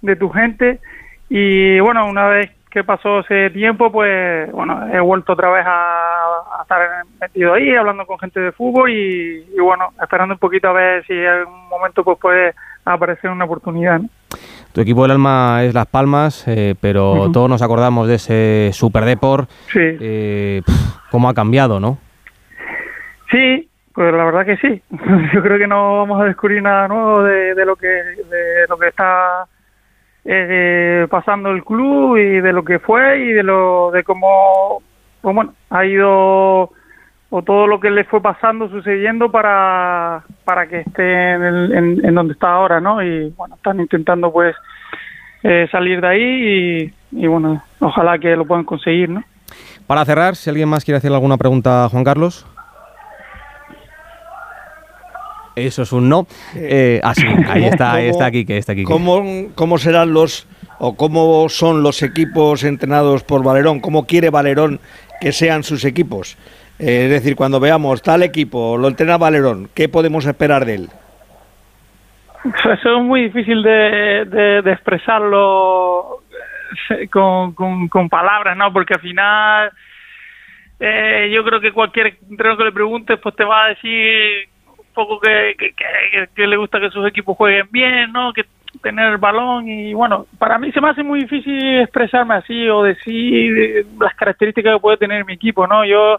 de 0.02 0.16
tu 0.16 0.30
gente 0.30 0.80
y 1.28 1.82
bueno, 1.82 2.08
una 2.08 2.28
vez 2.28 2.50
que 2.70 2.84
pasó 2.84 3.20
ese 3.20 3.50
tiempo, 3.50 3.92
pues 3.92 4.52
bueno, 4.52 4.88
he 4.94 5.00
vuelto 5.00 5.34
otra 5.34 5.50
vez 5.50 5.66
a, 5.68 6.19
a 6.60 6.64
estar 6.64 7.06
metido 7.22 7.54
ahí, 7.54 7.74
hablando 7.76 8.06
con 8.06 8.20
gente 8.20 8.40
de 8.40 8.52
fútbol 8.52 8.90
y, 8.92 9.46
y, 9.56 9.60
bueno, 9.60 9.94
esperando 10.02 10.36
un 10.36 10.40
poquito 10.40 10.68
a 10.68 10.74
ver 10.74 11.06
si 11.06 11.14
en 11.14 11.28
algún 11.28 11.70
momento 11.70 12.04
pues 12.04 12.20
puede 12.20 12.54
aparecer 12.86 13.30
una 13.32 13.46
oportunidad. 13.46 14.00
¿no? 14.00 14.10
Tu 14.74 14.82
equipo 14.82 15.04
del 15.04 15.12
alma 15.12 15.64
es 15.64 15.74
Las 15.74 15.88
Palmas, 15.88 16.48
eh, 16.48 16.76
pero 16.80 17.32
todos 17.32 17.50
nos 17.50 17.62
acordamos 17.62 18.08
de 18.08 18.16
ese 18.16 18.70
Super 18.74 19.06
Depor. 19.06 19.48
Sí. 19.72 19.80
Eh, 19.80 20.62
¿Cómo 21.12 21.30
ha 21.30 21.34
cambiado, 21.34 21.80
no? 21.80 21.98
Sí, 23.32 23.70
pues 23.94 24.14
la 24.14 24.26
verdad 24.26 24.46
que 24.46 24.58
sí. 24.58 24.82
Yo 25.34 25.42
creo 25.42 25.58
que 25.58 25.68
no 25.68 25.98
vamos 25.98 26.22
a 26.22 26.26
descubrir 26.26 26.62
nada 26.62 26.88
nuevo 26.88 27.24
de, 27.24 27.56
de 27.56 27.66
lo 27.66 27.76
que 27.76 27.88
de 27.88 28.68
lo 28.68 28.78
que 28.78 28.88
está 28.90 29.46
eh, 30.26 31.08
pasando 31.10 31.50
el 31.50 31.64
club 31.64 32.18
y 32.18 32.40
de 32.40 32.54
lo 32.54 32.64
que 32.64 32.80
fue 32.80 33.20
y 33.20 33.34
de 33.34 33.44
lo 33.44 33.90
de 33.92 34.04
cómo 34.04 34.84
pues 35.22 35.36
bueno 35.36 35.54
ha 35.70 35.86
ido 35.86 36.72
o 37.32 37.42
todo 37.44 37.68
lo 37.68 37.80
que 37.80 37.92
le 37.92 38.06
fue 38.06 38.22
pasando 38.22 38.70
sucediendo 38.70 39.30
para 39.32 40.24
para 40.46 40.68
que 40.68 40.80
esté 40.82 41.34
en, 41.34 41.44
el- 41.44 41.72
en, 41.74 42.06
en 42.06 42.16
donde 42.16 42.34
está 42.34 42.52
ahora, 42.54 42.80
¿no? 42.80 43.04
Y 43.04 43.30
bueno 43.38 43.56
están 43.56 43.80
intentando 43.80 44.32
pues 44.32 44.56
eh, 45.44 45.68
salir 45.72 46.02
de 46.02 46.08
ahí 46.08 46.92
y, 47.12 47.24
y 47.24 47.28
bueno 47.28 47.62
ojalá 47.80 48.18
que 48.18 48.36
lo 48.36 48.46
puedan 48.46 48.66
conseguir, 48.66 49.10
¿no? 49.10 49.24
Para 49.88 50.06
cerrar, 50.06 50.36
si 50.36 50.50
alguien 50.50 50.70
más 50.70 50.86
quiere 50.86 50.98
hacerle 51.00 51.16
alguna 51.18 51.38
pregunta 51.38 51.86
a 51.86 51.90
Juan 51.90 52.04
Carlos. 52.04 52.46
Eso 55.56 55.82
es 55.82 55.92
un 55.92 56.08
no. 56.08 56.26
Eh, 56.56 57.02
ah, 57.04 57.14
sí, 57.14 57.26
ahí 57.50 57.66
está, 57.66 57.94
ahí 57.94 58.08
está 58.08 58.32
Quique, 58.32 58.58
está 58.58 58.74
Quique. 58.76 58.86
¿Cómo, 58.86 59.48
¿Cómo 59.56 59.78
serán 59.78 60.14
los 60.14 60.48
o 60.78 60.96
cómo 60.96 61.50
son 61.50 61.84
los 61.84 62.02
equipos 62.02 62.64
entrenados 62.64 63.24
por 63.24 63.44
Valerón? 63.44 63.82
¿Cómo 63.82 64.06
quiere 64.06 64.30
Valerón 64.30 64.80
que 65.20 65.32
sean 65.32 65.64
sus 65.64 65.86
equipos? 65.86 66.38
Eh, 66.80 67.06
es 67.06 67.10
decir, 67.10 67.36
cuando 67.36 67.60
veamos 67.60 68.02
tal 68.02 68.24
equipo, 68.24 68.78
lo 68.78 68.88
entrena 68.88 69.18
Valerón, 69.18 69.70
¿qué 69.76 69.90
podemos 69.90 70.26
esperar 70.26 70.66
de 70.66 70.76
él? 70.76 70.90
Eso 72.46 72.98
es 72.98 73.04
muy 73.04 73.24
difícil 73.24 73.62
de, 73.62 74.62
expresarlo 74.66 76.22
eh, 76.90 77.08
con, 77.10 77.54
palabras, 78.10 78.56
¿no? 78.56 78.72
Porque 78.72 78.94
al 78.94 79.02
final 79.02 79.72
eh, 80.80 81.30
yo 81.34 81.44
creo 81.44 81.60
que 81.60 81.74
cualquier 81.74 82.18
entrenador 82.30 82.58
que 82.60 82.64
le 82.66 82.72
preguntes 82.72 83.20
pues 83.22 83.36
te 83.36 83.44
va 83.44 83.66
a 83.66 83.70
decir 83.70 84.48
un 84.68 84.86
poco 84.94 85.20
que, 85.20 85.56
que, 85.58 85.74
que- 85.74 86.30
que 86.34 86.48
le 86.48 86.56
gusta 86.56 86.80
que 86.80 86.90
sus 86.92 87.06
equipos 87.06 87.36
jueguen 87.36 87.68
bien, 87.72 88.14
¿no? 88.14 88.32
Que 88.32 88.46
tener 88.82 89.12
el 89.12 89.18
balón 89.18 89.68
y 89.68 89.94
bueno, 89.94 90.26
para 90.38 90.58
mí 90.58 90.72
se 90.72 90.82
me 90.82 90.90
hace 90.90 91.04
muy 91.04 91.22
difícil 91.22 91.80
expresarme 91.82 92.36
así 92.36 92.68
o 92.70 92.84
decir 92.84 93.86
las 94.00 94.14
características 94.16 94.76
que 94.76 94.80
puede 94.80 94.98
tener 94.98 95.26
mi 95.26 95.34
equipo, 95.34 95.68
¿no? 95.68 95.84
Yo 95.86 96.18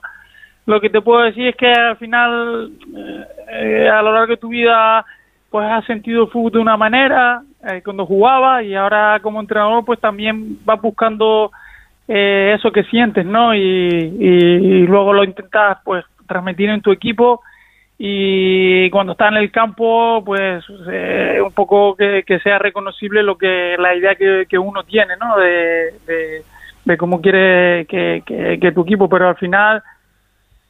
lo 0.66 0.80
que 0.80 0.90
te 0.90 1.00
puedo 1.00 1.22
decir 1.22 1.48
es 1.48 1.56
que 1.56 1.70
al 1.72 1.96
final 1.96 2.70
eh, 2.96 3.24
eh, 3.52 3.88
a 3.88 4.02
lo 4.02 4.12
largo 4.12 4.32
de 4.32 4.36
tu 4.36 4.48
vida 4.48 5.04
pues 5.50 5.68
has 5.68 5.84
sentido 5.86 6.24
el 6.24 6.30
fútbol 6.30 6.52
de 6.52 6.58
una 6.58 6.76
manera 6.76 7.42
eh, 7.66 7.82
cuando 7.84 8.06
jugaba 8.06 8.62
y 8.62 8.74
ahora 8.74 9.18
como 9.20 9.40
entrenador 9.40 9.84
pues 9.84 9.98
también 9.98 10.58
vas 10.64 10.80
buscando 10.80 11.50
eh, 12.06 12.54
eso 12.58 12.70
que 12.70 12.84
sientes, 12.84 13.24
¿no? 13.24 13.54
Y- 13.54 13.58
y 14.20 14.86
luego 14.86 15.12
lo 15.12 15.24
intentas 15.24 15.78
pues 15.84 16.04
transmitir 16.26 16.68
en 16.70 16.82
tu 16.82 16.92
equipo 16.92 17.40
y 18.03 18.88
cuando 18.88 19.12
está 19.12 19.28
en 19.28 19.36
el 19.36 19.53
campo 19.53 20.22
pues 20.24 20.64
eh, 20.90 21.38
un 21.44 21.53
poco 21.53 21.94
que, 21.94 22.24
sea 22.42 22.59
reconocible 22.59 23.22
lo 23.22 23.36
que 23.36 23.76
la 23.78 23.94
idea 23.94 24.14
que, 24.14 24.46
que 24.48 24.57
uno 24.59 24.84
tiene, 24.84 25.18
¿no? 25.18 25.36
De, 25.36 26.42
de, 26.86 26.96
cómo 26.96 27.20
quiere 27.20 27.84
que, 27.84 28.22
que, 28.26 28.72
tu 28.72 28.84
equipo, 28.84 29.07
pero 29.07 29.28
al 29.28 29.36
final 29.36 29.82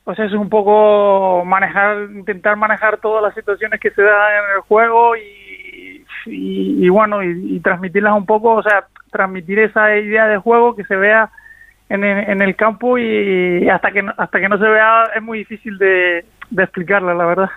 pues 0.02 0.18
es 0.18 0.32
un 0.32 0.48
poco 0.48 1.44
manejar, 1.44 2.08
intentar 2.10 2.56
manejar 2.56 2.98
todas 2.98 3.22
las 3.22 3.32
situaciones 3.32 3.78
que 3.78 3.92
se 3.92 4.02
dan 4.02 4.32
en 4.32 4.56
el 4.56 4.60
juego 4.62 5.14
y, 5.14 6.04
y, 6.26 6.84
y 6.84 6.88
bueno, 6.88 7.22
y, 7.22 7.54
y 7.54 7.60
transmitirlas 7.60 8.14
un 8.14 8.26
poco, 8.26 8.54
o 8.54 8.62
sea, 8.64 8.86
transmitir 9.12 9.60
esa 9.60 9.96
idea 9.96 10.26
de 10.26 10.38
juego 10.38 10.74
que 10.74 10.82
se 10.82 10.96
vea 10.96 11.30
en 11.90 12.02
el, 12.02 12.28
en 12.28 12.42
el 12.42 12.56
campo 12.56 12.98
y 12.98 13.68
hasta 13.68 13.92
que 13.92 14.04
hasta 14.16 14.40
que 14.40 14.48
no 14.48 14.58
se 14.58 14.66
vea 14.66 15.04
es 15.14 15.22
muy 15.22 15.38
difícil 15.38 15.78
de, 15.78 16.24
de 16.50 16.62
explicarla, 16.62 17.14
la 17.14 17.24
verdad. 17.24 17.50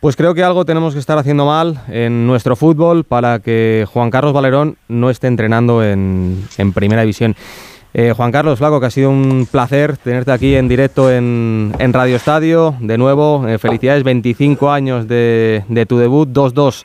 Pues 0.00 0.14
creo 0.14 0.34
que 0.34 0.42
algo 0.44 0.64
tenemos 0.64 0.92
que 0.92 1.00
estar 1.00 1.18
haciendo 1.18 1.46
mal 1.46 1.80
en 1.88 2.26
nuestro 2.26 2.54
fútbol 2.54 3.04
para 3.04 3.38
que 3.40 3.86
Juan 3.92 4.10
Carlos 4.10 4.32
Valerón 4.32 4.76
no 4.88 5.10
esté 5.10 5.26
entrenando 5.26 5.82
en, 5.82 6.44
en 6.58 6.72
Primera 6.72 7.00
División. 7.00 7.34
Eh, 7.94 8.12
Juan 8.14 8.30
Carlos 8.30 8.58
Flaco, 8.58 8.78
que 8.78 8.86
ha 8.86 8.90
sido 8.90 9.08
un 9.08 9.48
placer 9.50 9.96
tenerte 9.96 10.30
aquí 10.30 10.54
en 10.54 10.68
directo 10.68 11.10
en, 11.10 11.72
en 11.78 11.92
Radio 11.94 12.16
Estadio. 12.16 12.74
De 12.78 12.98
nuevo, 12.98 13.48
eh, 13.48 13.58
felicidades, 13.58 14.04
25 14.04 14.70
años 14.70 15.08
de, 15.08 15.64
de 15.68 15.86
tu 15.86 15.96
debut, 15.96 16.28
2-2 16.28 16.84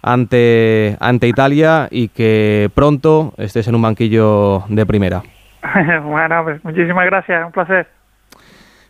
ante, 0.00 0.96
ante 0.98 1.28
Italia 1.28 1.88
y 1.90 2.08
que 2.08 2.70
pronto 2.74 3.34
estés 3.36 3.68
en 3.68 3.74
un 3.74 3.82
banquillo 3.82 4.64
de 4.68 4.86
primera. 4.86 5.22
bueno, 6.04 6.42
pues 6.44 6.64
muchísimas 6.64 7.04
gracias, 7.06 7.44
un 7.44 7.52
placer. 7.52 7.86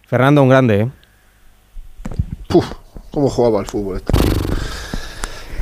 Fernando, 0.06 0.42
un 0.42 0.48
grande. 0.48 0.80
¿eh? 0.82 0.88
Cómo 3.10 3.30
jugaba 3.30 3.60
al 3.60 3.66
fútbol 3.66 3.96
este. 3.96 4.12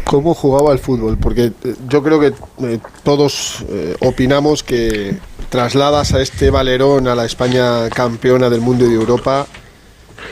Cómo 0.04 0.34
jugaba 0.34 0.72
al 0.72 0.78
fútbol, 0.78 1.18
porque 1.18 1.52
eh, 1.64 1.74
yo 1.88 2.02
creo 2.02 2.20
que 2.20 2.34
eh, 2.62 2.78
todos 3.02 3.64
eh, 3.68 3.96
opinamos 4.00 4.62
que 4.62 5.18
trasladas 5.48 6.12
a 6.12 6.20
este 6.20 6.50
Valerón 6.50 7.08
a 7.08 7.14
la 7.14 7.24
España 7.24 7.88
campeona 7.90 8.50
del 8.50 8.60
mundo 8.60 8.84
y 8.84 8.88
de 8.88 8.94
Europa 8.94 9.46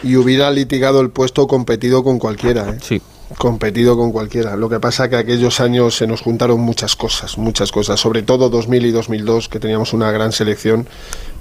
y 0.02 0.16
hubiera 0.16 0.50
litigado 0.50 1.00
el 1.00 1.10
puesto 1.10 1.46
competido 1.46 2.02
con 2.02 2.18
cualquiera. 2.18 2.70
¿eh? 2.70 2.78
Sí. 2.82 3.02
Competido 3.38 3.96
con 3.96 4.12
cualquiera. 4.12 4.56
Lo 4.56 4.68
que 4.68 4.80
pasa 4.80 5.08
que 5.08 5.16
aquellos 5.16 5.60
años 5.60 5.96
se 5.96 6.06
nos 6.06 6.20
juntaron 6.22 6.60
muchas 6.60 6.96
cosas, 6.96 7.38
muchas 7.38 7.72
cosas, 7.72 7.98
sobre 8.00 8.22
todo 8.22 8.48
2000 8.50 8.86
y 8.86 8.90
2002 8.90 9.48
que 9.48 9.58
teníamos 9.60 9.92
una 9.92 10.10
gran 10.10 10.32
selección, 10.32 10.86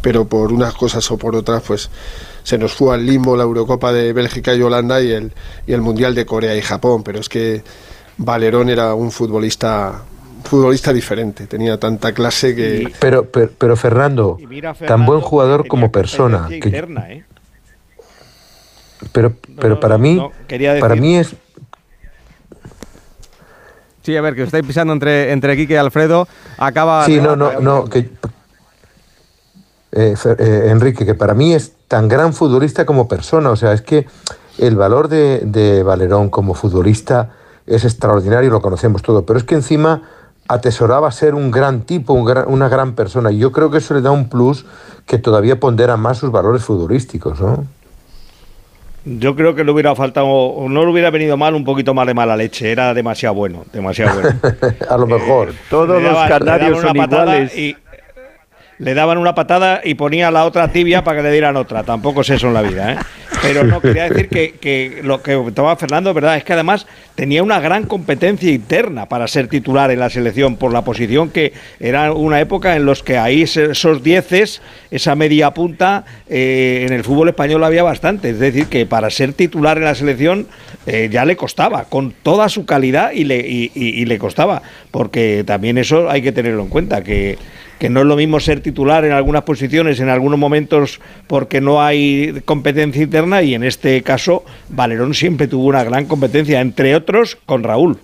pero 0.01 0.25
por 0.25 0.51
unas 0.51 0.73
cosas 0.73 1.09
o 1.11 1.17
por 1.17 1.35
otras 1.35 1.63
pues 1.63 1.89
se 2.43 2.57
nos 2.57 2.73
fue 2.73 2.93
al 2.95 3.05
limbo 3.05 3.35
la 3.37 3.43
Eurocopa 3.43 3.91
de 3.93 4.13
Bélgica 4.13 4.53
y 4.55 4.61
Holanda 4.61 5.01
y 5.01 5.11
el 5.11 5.33
y 5.67 5.73
el 5.73 5.81
Mundial 5.81 6.15
de 6.15 6.25
Corea 6.25 6.55
y 6.55 6.61
Japón, 6.61 7.03
pero 7.03 7.19
es 7.19 7.29
que 7.29 7.63
Valerón 8.17 8.69
era 8.69 8.93
un 8.93 9.11
futbolista 9.11 10.01
futbolista 10.43 10.91
diferente, 10.91 11.45
tenía 11.45 11.79
tanta 11.79 12.13
clase 12.13 12.55
que 12.55 12.91
Pero, 12.99 13.25
pero, 13.25 13.51
pero 13.57 13.75
Fernando, 13.77 14.37
tan 14.87 15.05
buen 15.05 15.21
jugador 15.21 15.67
como 15.67 15.91
persona. 15.91 16.47
que- 16.49 16.55
interna, 16.55 17.11
¿eh? 17.11 17.23
pero 19.11 19.33
pero 19.59 19.75
no, 19.75 19.79
para 19.79 19.97
mí, 19.97 20.15
no, 20.15 20.31
quería 20.47 20.79
para 20.79 20.95
mí 20.95 21.15
es 21.17 21.35
Sí, 24.03 24.15
a 24.17 24.21
ver, 24.21 24.35
que 24.35 24.41
os 24.43 24.47
estáis 24.47 24.65
pisando 24.65 24.93
entre, 24.93 25.31
entre 25.31 25.55
Quique 25.55 25.73
y 25.73 25.77
Alfredo. 25.77 26.27
Acaba. 26.57 27.05
Sí, 27.05 27.19
no, 27.19 27.35
no, 27.35 27.59
no, 27.59 27.85
que, 27.85 28.09
eh, 29.91 30.15
eh, 30.39 30.67
Enrique, 30.69 31.05
que 31.05 31.13
para 31.13 31.33
mí 31.33 31.53
es 31.53 31.73
tan 31.87 32.07
gran 32.07 32.33
futbolista 32.33 32.85
como 32.85 33.07
persona. 33.07 33.49
O 33.51 33.55
sea, 33.55 33.73
es 33.73 33.81
que 33.81 34.07
el 34.57 34.75
valor 34.75 35.07
de, 35.07 35.41
de 35.45 35.83
Valerón 35.83 36.29
como 36.29 36.53
futbolista 36.53 37.29
es 37.67 37.83
extraordinario, 37.85 38.49
lo 38.49 38.61
conocemos 38.61 39.01
todo, 39.01 39.25
pero 39.25 39.37
es 39.37 39.45
que 39.45 39.55
encima 39.55 40.01
atesoraba 40.47 41.11
ser 41.11 41.35
un 41.35 41.51
gran 41.51 41.81
tipo, 41.81 42.13
un 42.13 42.25
gran- 42.25 42.45
una 42.47 42.67
gran 42.69 42.93
persona. 42.95 43.31
Y 43.31 43.37
yo 43.37 43.51
creo 43.51 43.69
que 43.69 43.77
eso 43.77 43.93
le 43.93 44.01
da 44.01 44.11
un 44.11 44.27
plus 44.29 44.65
que 45.05 45.17
todavía 45.17 45.59
pondera 45.59 45.95
más 45.95 46.17
sus 46.17 46.31
valores 46.31 46.63
futbolísticos, 46.63 47.39
¿no? 47.39 47.65
Yo 49.03 49.35
creo 49.35 49.55
que 49.55 49.63
le 49.63 49.71
hubiera 49.71 49.95
faltado, 49.95 50.27
o 50.27 50.69
no 50.69 50.85
le 50.85 50.91
hubiera 50.91 51.09
venido 51.09 51.35
mal 51.35 51.55
un 51.55 51.63
poquito 51.63 51.93
más 51.93 52.05
de 52.05 52.13
mala 52.13 52.37
leche. 52.37 52.71
Era 52.71 52.93
demasiado 52.93 53.33
bueno, 53.33 53.65
demasiado 53.73 54.21
bueno. 54.21 54.39
A 54.89 54.97
lo 54.97 55.07
mejor. 55.07 55.53
Todos 55.69 56.01
los 56.01 56.17
canarios 56.27 56.81
son 56.81 56.95
iguales. 56.95 57.57
Y 57.57 57.75
le 58.81 58.95
daban 58.95 59.19
una 59.19 59.35
patada 59.35 59.81
y 59.83 59.93
ponía 59.93 60.31
la 60.31 60.43
otra 60.43 60.69
tibia 60.69 61.03
para 61.03 61.17
que 61.17 61.23
le 61.23 61.31
dieran 61.31 61.55
otra. 61.55 61.83
Tampoco 61.83 62.21
es 62.21 62.31
eso 62.31 62.47
en 62.47 62.55
la 62.55 62.63
vida, 62.63 62.93
¿eh? 62.93 62.97
Pero 63.43 63.63
no, 63.63 63.79
quería 63.79 64.09
decir 64.09 64.27
que, 64.27 65.01
lo 65.03 65.21
que 65.21 65.39
estaba 65.47 65.75
Fernando, 65.75 66.13
¿verdad? 66.13 66.37
Es 66.37 66.43
que 66.43 66.53
además 66.53 66.87
tenía 67.15 67.43
una 67.43 67.59
gran 67.59 67.85
competencia 67.85 68.51
interna 68.51 69.07
para 69.07 69.27
ser 69.27 69.47
titular 69.47 69.91
en 69.91 69.99
la 69.99 70.09
selección 70.09 70.57
por 70.57 70.73
la 70.73 70.83
posición 70.83 71.29
que 71.29 71.53
era 71.79 72.11
una 72.11 72.39
época 72.39 72.75
en 72.75 72.85
los 72.85 73.03
que 73.03 73.17
ahí 73.17 73.43
esos 73.43 74.03
dieces, 74.03 74.61
esa 74.89 75.15
media 75.15 75.51
punta, 75.51 76.03
eh, 76.27 76.85
en 76.87 76.93
el 76.93 77.03
fútbol 77.03 77.29
español 77.29 77.63
había 77.63 77.83
bastante. 77.83 78.31
Es 78.31 78.39
decir, 78.39 78.65
que 78.65 78.87
para 78.87 79.09
ser 79.11 79.33
titular 79.33 79.77
en 79.77 79.85
la 79.85 79.95
selección 79.95 80.47
eh, 80.87 81.09
ya 81.11 81.25
le 81.25 81.35
costaba, 81.35 81.85
con 81.85 82.13
toda 82.23 82.49
su 82.49 82.65
calidad 82.65 83.11
y 83.11 83.25
le, 83.25 83.39
y 83.39 84.05
le 84.05 84.17
costaba. 84.17 84.63
Porque 84.89 85.43
también 85.45 85.77
eso 85.77 86.09
hay 86.09 86.21
que 86.23 86.31
tenerlo 86.31 86.63
en 86.63 86.69
cuenta, 86.69 87.03
que 87.03 87.37
que 87.81 87.89
no 87.89 88.01
es 88.01 88.05
lo 88.05 88.15
mismo 88.15 88.39
ser 88.39 88.61
titular 88.61 89.05
en 89.05 89.11
algunas 89.11 89.41
posiciones, 89.41 89.99
en 89.99 90.07
algunos 90.07 90.37
momentos 90.37 90.99
porque 91.25 91.61
no 91.61 91.81
hay 91.81 92.39
competencia 92.45 93.01
interna 93.01 93.41
y 93.41 93.55
en 93.55 93.63
este 93.63 94.03
caso 94.03 94.43
Valerón 94.69 95.15
siempre 95.15 95.47
tuvo 95.47 95.65
una 95.65 95.83
gran 95.83 96.05
competencia, 96.05 96.61
entre 96.61 96.95
otros 96.95 97.39
con 97.47 97.63
Raúl. 97.63 97.97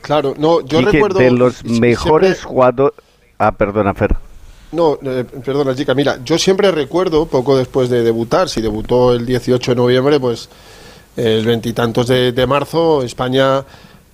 claro, 0.00 0.34
no, 0.38 0.60
yo 0.60 0.78
Quique, 0.78 0.92
recuerdo 0.92 1.18
de 1.18 1.32
los 1.32 1.56
siempre- 1.56 1.80
mejores 1.80 2.44
jugadores. 2.44 2.96
Ah, 3.36 3.50
perdona, 3.50 3.94
Fer. 3.94 4.14
No, 4.70 4.96
eh, 5.02 5.24
perdona, 5.44 5.74
chica. 5.74 5.92
Mira, 5.92 6.18
yo 6.24 6.38
siempre 6.38 6.70
recuerdo, 6.70 7.26
poco 7.26 7.56
después 7.58 7.90
de 7.90 8.04
debutar, 8.04 8.48
si 8.48 8.60
debutó 8.60 9.12
el 9.12 9.26
18 9.26 9.72
de 9.72 9.76
noviembre, 9.76 10.20
pues 10.20 10.48
el 11.16 11.44
veintitantos 11.44 12.06
de, 12.06 12.30
de 12.30 12.46
marzo, 12.46 13.02
España, 13.02 13.64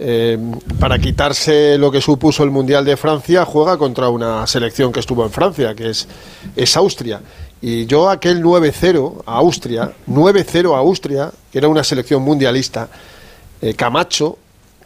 eh, 0.04 0.36
para 0.80 0.98
quitarse 0.98 1.78
lo 1.78 1.92
que 1.92 2.00
supuso 2.00 2.42
el 2.42 2.50
Mundial 2.50 2.84
de 2.84 2.96
Francia, 2.96 3.44
juega 3.44 3.78
contra 3.78 4.08
una 4.08 4.44
selección 4.48 4.90
que 4.90 4.98
estuvo 4.98 5.24
en 5.24 5.30
Francia, 5.30 5.76
que 5.76 5.90
es, 5.90 6.08
es 6.56 6.76
Austria. 6.76 7.20
Y 7.60 7.86
yo 7.86 8.10
aquel 8.10 8.42
9-0 8.42 9.22
a 9.24 9.36
Austria, 9.36 9.92
9-0 10.08 10.74
a 10.74 10.78
Austria, 10.78 11.30
que 11.52 11.58
era 11.58 11.68
una 11.68 11.84
selección 11.84 12.20
mundialista, 12.22 12.88
eh, 13.60 13.74
Camacho, 13.74 14.38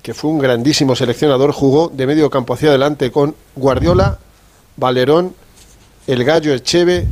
que 0.02 0.12
fue 0.12 0.30
un 0.30 0.38
grandísimo 0.38 0.94
seleccionador, 0.94 1.50
jugó 1.52 1.88
de 1.88 2.06
medio 2.06 2.28
campo 2.28 2.52
hacia 2.52 2.68
adelante 2.68 3.10
con 3.10 3.34
Guardiola, 3.54 4.18
Valerón, 4.76 5.34
el 6.06 6.24
Gallo 6.24 6.52
Echeve 6.52 7.06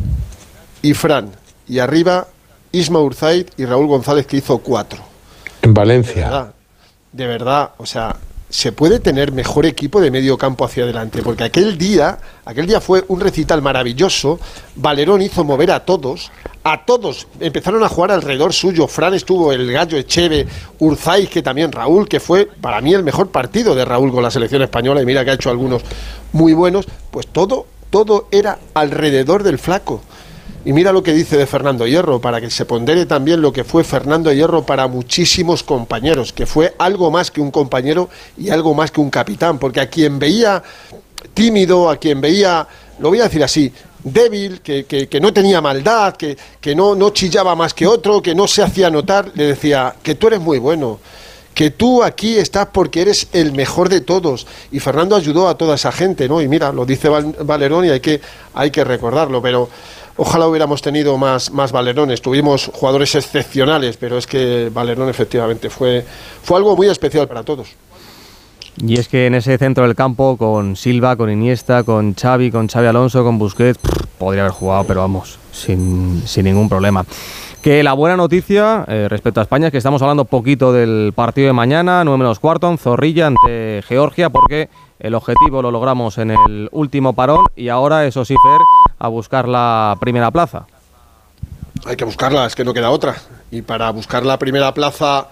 y 0.82 0.92
Fran. 0.92 1.30
Y 1.66 1.78
arriba 1.78 2.28
Isma 2.70 3.00
Urzaid 3.00 3.46
y 3.56 3.64
Raúl 3.64 3.86
González, 3.86 4.26
que 4.26 4.36
hizo 4.36 4.58
cuatro. 4.58 5.00
En 5.62 5.72
Valencia. 5.72 6.52
De 7.14 7.28
verdad, 7.28 7.70
o 7.78 7.86
sea, 7.86 8.16
se 8.48 8.72
puede 8.72 8.98
tener 8.98 9.30
mejor 9.30 9.66
equipo 9.66 10.00
de 10.00 10.10
medio 10.10 10.36
campo 10.36 10.64
hacia 10.64 10.82
adelante, 10.82 11.22
porque 11.22 11.44
aquel 11.44 11.78
día, 11.78 12.18
aquel 12.44 12.66
día 12.66 12.80
fue 12.80 13.04
un 13.08 13.20
recital 13.20 13.62
maravilloso. 13.62 14.40
Valerón 14.74 15.22
hizo 15.22 15.44
mover 15.44 15.70
a 15.70 15.84
todos, 15.84 16.32
a 16.64 16.84
todos 16.84 17.28
empezaron 17.38 17.84
a 17.84 17.88
jugar 17.88 18.10
alrededor 18.10 18.52
suyo. 18.52 18.88
Fran 18.88 19.14
estuvo 19.14 19.52
el 19.52 19.70
gallo 19.70 19.96
Echeve, 19.96 20.46
Urzaiz, 20.80 21.30
que 21.30 21.42
también 21.42 21.70
Raúl, 21.70 22.08
que 22.08 22.18
fue 22.18 22.46
para 22.46 22.80
mí 22.80 22.92
el 22.92 23.04
mejor 23.04 23.30
partido 23.30 23.76
de 23.76 23.84
Raúl 23.84 24.12
con 24.12 24.22
la 24.22 24.30
selección 24.30 24.62
española, 24.62 25.00
y 25.00 25.06
mira 25.06 25.24
que 25.24 25.30
ha 25.30 25.34
hecho 25.34 25.50
algunos 25.50 25.82
muy 26.32 26.52
buenos. 26.52 26.86
Pues 27.12 27.28
todo, 27.28 27.66
todo 27.90 28.26
era 28.32 28.58
alrededor 28.74 29.44
del 29.44 29.58
flaco. 29.58 30.02
Y 30.66 30.72
mira 30.72 30.92
lo 30.92 31.02
que 31.02 31.12
dice 31.12 31.36
de 31.36 31.46
Fernando 31.46 31.86
Hierro, 31.86 32.20
para 32.20 32.40
que 32.40 32.48
se 32.50 32.64
pondere 32.64 33.04
también 33.04 33.42
lo 33.42 33.52
que 33.52 33.64
fue 33.64 33.84
Fernando 33.84 34.32
Hierro 34.32 34.64
para 34.64 34.86
muchísimos 34.88 35.62
compañeros, 35.62 36.32
que 36.32 36.46
fue 36.46 36.74
algo 36.78 37.10
más 37.10 37.30
que 37.30 37.42
un 37.42 37.50
compañero 37.50 38.08
y 38.38 38.48
algo 38.48 38.72
más 38.72 38.90
que 38.90 39.00
un 39.02 39.10
capitán, 39.10 39.58
porque 39.58 39.80
a 39.80 39.90
quien 39.90 40.18
veía 40.18 40.62
tímido, 41.34 41.90
a 41.90 41.96
quien 41.96 42.20
veía, 42.20 42.66
lo 42.98 43.10
voy 43.10 43.20
a 43.20 43.24
decir 43.24 43.44
así, 43.44 43.70
débil, 44.02 44.60
que, 44.62 44.84
que- 44.86 45.20
no 45.20 45.32
tenía 45.32 45.60
maldad, 45.60 46.14
que, 46.16 46.36
que 46.60 46.74
no, 46.74 46.94
no 46.94 47.10
chillaba 47.10 47.54
más 47.54 47.74
que 47.74 47.86
otro, 47.86 48.22
que 48.22 48.34
no 48.34 48.46
se 48.48 48.62
hacía 48.62 48.90
notar, 48.90 49.32
le 49.34 49.44
decía 49.48 49.94
que 50.02 50.14
tú 50.14 50.28
eres 50.28 50.40
muy 50.40 50.58
bueno, 50.58 50.98
que 51.54 51.70
tú 51.70 52.02
aquí 52.02 52.36
estás 52.36 52.68
porque 52.72 53.02
eres 53.02 53.28
el 53.32 53.52
mejor 53.52 53.88
de 53.88 54.00
todos. 54.00 54.46
Y 54.72 54.80
Fernando 54.80 55.14
ayudó 55.14 55.48
a 55.48 55.56
toda 55.56 55.76
esa 55.76 55.92
gente, 55.92 56.28
¿no? 56.28 56.40
Y 56.42 56.48
mira, 56.48 56.72
lo 56.72 56.84
dice 56.84 57.08
Val- 57.08 57.36
Valerón 57.44 57.84
y 57.84 57.90
hay 57.90 58.00
que, 58.00 58.20
hay 58.54 58.70
que 58.70 58.82
recordarlo, 58.82 59.40
pero 59.40 59.68
ojalá 60.16 60.46
hubiéramos 60.46 60.82
tenido 60.82 61.16
más, 61.18 61.50
más 61.50 61.72
Valerones. 61.72 62.22
Tuvimos 62.22 62.70
jugadores 62.72 63.14
excepcionales, 63.14 63.96
pero 63.96 64.18
es 64.18 64.26
que 64.26 64.70
Valerón 64.72 65.08
efectivamente 65.08 65.70
fue, 65.70 66.04
fue 66.42 66.58
algo 66.58 66.76
muy 66.76 66.88
especial 66.88 67.28
para 67.28 67.42
todos. 67.42 67.68
Y 68.76 68.98
es 68.98 69.06
que 69.06 69.26
en 69.26 69.34
ese 69.34 69.56
centro 69.56 69.84
del 69.84 69.94
campo, 69.94 70.36
con 70.36 70.74
Silva, 70.74 71.16
con 71.16 71.30
Iniesta, 71.30 71.84
con 71.84 72.14
Xavi, 72.14 72.50
con 72.50 72.66
Xavi 72.68 72.88
Alonso, 72.88 73.22
con 73.22 73.38
Busquets, 73.38 73.78
podría 74.18 74.42
haber 74.42 74.52
jugado, 74.52 74.84
pero 74.84 75.00
vamos, 75.00 75.38
sin, 75.52 76.22
sin 76.26 76.44
ningún 76.44 76.68
problema. 76.68 77.04
Que 77.62 77.82
la 77.82 77.94
buena 77.94 78.16
noticia 78.16 78.84
eh, 78.88 79.06
respecto 79.08 79.40
a 79.40 79.44
España 79.44 79.68
es 79.68 79.72
que 79.72 79.78
estamos 79.78 80.02
hablando 80.02 80.24
poquito 80.24 80.72
del 80.72 81.12
partido 81.14 81.46
de 81.46 81.52
mañana, 81.54 82.04
9 82.04 82.18
menos 82.18 82.40
cuarto, 82.40 82.76
Zorrilla 82.76 83.28
ante 83.28 83.80
Georgia, 83.86 84.28
porque 84.28 84.68
el 84.98 85.14
objetivo 85.14 85.62
lo 85.62 85.70
logramos 85.70 86.18
en 86.18 86.32
el 86.32 86.68
último 86.72 87.14
parón 87.14 87.46
y 87.56 87.68
ahora, 87.68 88.04
eso 88.06 88.24
sí, 88.24 88.34
Fer, 88.34 88.60
a 88.98 89.08
buscar 89.08 89.48
la 89.48 89.96
primera 90.00 90.30
plaza. 90.30 90.66
Hay 91.84 91.96
que 91.96 92.04
buscarla, 92.04 92.46
es 92.46 92.54
que 92.54 92.64
no 92.64 92.72
queda 92.72 92.90
otra. 92.90 93.16
Y 93.50 93.62
para 93.62 93.90
buscar 93.90 94.24
la 94.24 94.38
primera 94.38 94.72
plaza 94.72 95.28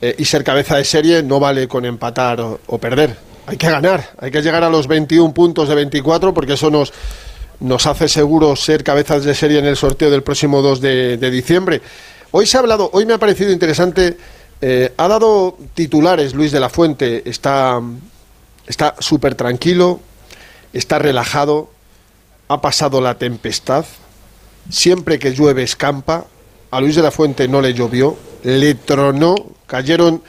eh, 0.00 0.14
y 0.18 0.24
ser 0.24 0.44
cabeza 0.44 0.76
de 0.76 0.84
serie 0.84 1.22
no 1.22 1.40
vale 1.40 1.68
con 1.68 1.84
empatar 1.84 2.40
o, 2.40 2.78
perder. 2.78 3.16
Hay 3.46 3.56
que 3.56 3.70
ganar, 3.70 4.10
hay 4.20 4.30
que 4.30 4.42
llegar 4.42 4.62
a 4.62 4.70
los 4.70 4.86
21 4.86 5.32
puntos 5.32 5.68
de 5.68 5.74
24 5.74 6.34
porque 6.34 6.52
eso 6.52 6.70
nos, 6.70 6.92
nos 7.60 7.86
hace 7.86 8.08
seguro 8.08 8.54
ser 8.56 8.84
cabezas 8.84 9.24
de 9.24 9.34
serie 9.34 9.58
en 9.58 9.64
el 9.64 9.76
sorteo 9.76 10.10
del 10.10 10.22
próximo 10.22 10.60
2 10.60 10.80
de, 10.80 11.16
de 11.16 11.30
diciembre. 11.30 11.80
Hoy 12.30 12.46
se 12.46 12.58
ha 12.58 12.60
hablado, 12.60 12.90
hoy 12.92 13.06
me 13.06 13.14
ha 13.14 13.18
parecido 13.18 13.50
interesante 13.50 14.16
Eh, 14.60 14.92
ha 14.96 15.06
dado 15.06 15.56
titulares 15.74 16.34
Luis 16.34 16.50
de 16.50 16.58
la 16.58 16.68
Fuente, 16.68 17.22
está 17.28 17.80
está 18.66 18.94
súper 18.98 19.34
tranquilo, 19.34 20.00
está 20.72 20.98
relajado, 20.98 21.70
ha 22.48 22.60
pasado 22.60 23.00
la 23.00 23.16
tempestad, 23.16 23.84
siempre 24.70 25.18
que 25.18 25.32
llueve 25.32 25.62
escampa, 25.62 26.26
a 26.70 26.80
Luis 26.80 26.96
de 26.96 27.02
la 27.02 27.10
Fuente 27.10 27.48
no 27.48 27.60
le 27.60 27.74
llovió, 27.74 28.16
le 28.42 28.74
tronó, 28.74 29.34
cayeron 29.66 30.22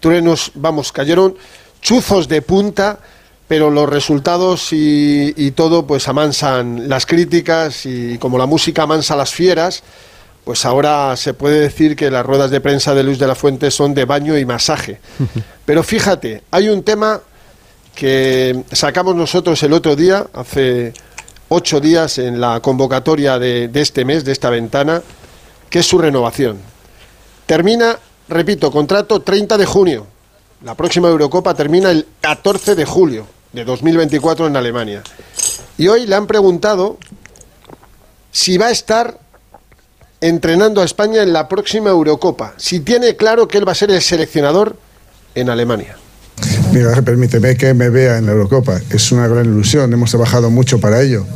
truenos, 0.00 0.52
vamos, 0.54 0.92
cayeron 0.92 1.36
chuzos 1.80 2.28
de 2.28 2.42
punta, 2.42 3.00
pero 3.48 3.70
los 3.70 3.88
resultados 3.88 4.72
y, 4.72 5.34
y 5.36 5.50
todo 5.52 5.86
pues 5.86 6.06
amansan 6.06 6.88
las 6.88 7.06
críticas 7.06 7.84
y 7.86 8.18
como 8.18 8.38
la 8.38 8.46
música 8.46 8.84
amansa 8.84 9.16
las 9.16 9.34
fieras, 9.34 9.82
pues 10.44 10.64
ahora 10.64 11.16
se 11.16 11.34
puede 11.34 11.60
decir 11.60 11.96
que 11.96 12.10
las 12.10 12.24
ruedas 12.24 12.50
de 12.50 12.60
prensa 12.60 12.94
de 12.94 13.02
Luis 13.02 13.18
de 13.18 13.26
la 13.26 13.34
Fuente 13.34 13.70
son 13.70 13.94
de 13.94 14.04
baño 14.04 14.38
y 14.38 14.44
masaje. 14.44 15.00
Pero 15.64 15.82
fíjate, 15.82 16.42
hay 16.50 16.68
un 16.68 16.82
tema 16.82 17.20
que 17.94 18.64
sacamos 18.72 19.14
nosotros 19.14 19.62
el 19.62 19.72
otro 19.72 19.96
día, 19.96 20.26
hace 20.32 20.92
ocho 21.50 21.80
días 21.80 22.18
en 22.18 22.40
la 22.40 22.60
convocatoria 22.60 23.38
de, 23.38 23.68
este 23.74 24.04
mes, 24.04 24.24
de 24.24 24.32
esta 24.32 24.50
ventana, 24.50 25.02
que 25.68 25.80
es 25.80 25.86
su 25.86 25.98
renovación. 25.98 26.58
Termina, 27.44 27.98
repito, 28.28 28.70
contrato 28.70 29.20
30 29.20 29.58
de 29.58 29.66
junio. 29.66 30.06
La 30.64 30.76
próxima 30.76 31.08
Eurocopa 31.08 31.54
termina 31.54 31.90
el 31.90 32.06
14 32.20 32.76
de 32.76 32.84
julio 32.84 33.26
de 33.52 33.64
2024 33.64 34.46
en 34.46 34.56
Alemania. 34.56 35.02
Y 35.76 35.88
hoy 35.88 36.06
le 36.06 36.14
han 36.14 36.28
preguntado 36.28 36.98
si 38.30 38.56
va 38.56 38.66
a 38.66 38.70
estar 38.70 39.18
entrenando 40.20 40.82
a 40.82 40.84
España 40.84 41.22
en 41.22 41.32
la 41.32 41.48
próxima 41.48 41.90
Eurocopa, 41.90 42.54
si 42.58 42.80
tiene 42.80 43.16
claro 43.16 43.48
que 43.48 43.58
él 43.58 43.66
va 43.66 43.72
a 43.72 43.74
ser 43.74 43.90
el 43.90 44.00
seleccionador 44.00 44.76
en 45.34 45.50
Alemania. 45.50 45.96
Mira, 46.72 47.02
permíteme 47.02 47.56
que 47.56 47.74
me 47.74 47.88
vea 47.88 48.18
en 48.18 48.26
la 48.26 48.32
Eurocopa. 48.32 48.80
Es 48.90 49.10
una 49.10 49.26
gran 49.26 49.46
ilusión, 49.46 49.92
hemos 49.92 50.10
trabajado 50.10 50.50
mucho 50.50 50.78
para 50.78 51.02
ello. 51.02 51.26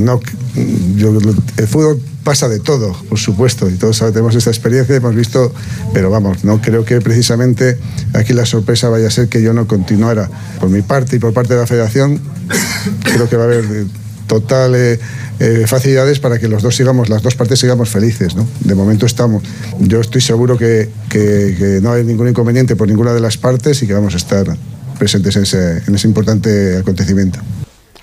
No, 0.00 0.20
el 0.54 1.68
fútbol 1.68 2.00
pasa 2.24 2.48
de 2.48 2.58
todo, 2.58 2.96
por 3.08 3.18
supuesto, 3.18 3.68
y 3.68 3.74
todos 3.74 3.98
tenemos 3.98 4.34
esta 4.34 4.50
experiencia, 4.50 4.96
hemos 4.96 5.14
visto, 5.14 5.52
pero 5.92 6.10
vamos, 6.10 6.42
no 6.44 6.60
creo 6.60 6.84
que 6.84 7.00
precisamente 7.00 7.78
aquí 8.14 8.32
la 8.32 8.46
sorpresa 8.46 8.88
vaya 8.88 9.08
a 9.08 9.10
ser 9.10 9.28
que 9.28 9.42
yo 9.42 9.52
no 9.52 9.66
continuara. 9.66 10.30
Por 10.58 10.70
mi 10.70 10.82
parte 10.82 11.16
y 11.16 11.18
por 11.18 11.32
parte 11.32 11.54
de 11.54 11.60
la 11.60 11.66
federación, 11.66 12.20
creo 13.04 13.28
que 13.28 13.36
va 13.36 13.44
a 13.44 13.46
haber 13.46 13.86
total 14.26 14.74
eh, 14.74 14.98
facilidades 15.66 16.18
para 16.18 16.38
que 16.38 16.48
los 16.48 16.62
dos 16.62 16.74
sigamos, 16.74 17.08
las 17.08 17.22
dos 17.22 17.34
partes 17.34 17.58
sigamos 17.58 17.90
felices. 17.90 18.34
¿no? 18.34 18.46
De 18.60 18.74
momento 18.74 19.06
estamos. 19.06 19.42
Yo 19.80 20.00
estoy 20.00 20.20
seguro 20.20 20.56
que, 20.56 20.88
no 21.82 21.92
hay 21.92 22.04
ningún 22.04 22.28
inconveniente 22.28 22.74
por 22.74 22.88
ninguna 22.88 23.12
de 23.12 23.20
las 23.20 23.36
partes 23.36 23.82
y 23.82 23.86
que 23.86 23.92
vamos 23.92 24.14
a 24.14 24.16
estar 24.16 24.46
presentes 24.98 25.36
en 25.36 25.42
ese, 25.42 25.82
en 25.86 25.94
ese 25.94 26.08
importante 26.08 26.78
acontecimiento. 26.78 27.40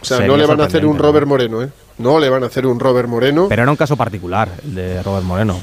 O 0.01 0.05
sea, 0.05 0.19
no 0.21 0.35
le 0.37 0.45
van 0.45 0.59
a 0.61 0.65
hacer 0.65 0.85
un 0.85 0.97
Robert 0.97 1.27
Moreno, 1.27 1.61
¿eh? 1.63 1.69
No 1.99 2.19
le 2.19 2.29
van 2.29 2.43
a 2.43 2.47
hacer 2.47 2.65
un 2.65 2.79
Robert 2.79 3.07
Moreno. 3.07 3.47
Pero 3.49 3.61
era 3.61 3.71
un 3.71 3.77
caso 3.77 3.95
particular, 3.95 4.49
el 4.63 4.73
de 4.75 5.03
Robert 5.03 5.23
Moreno. 5.25 5.59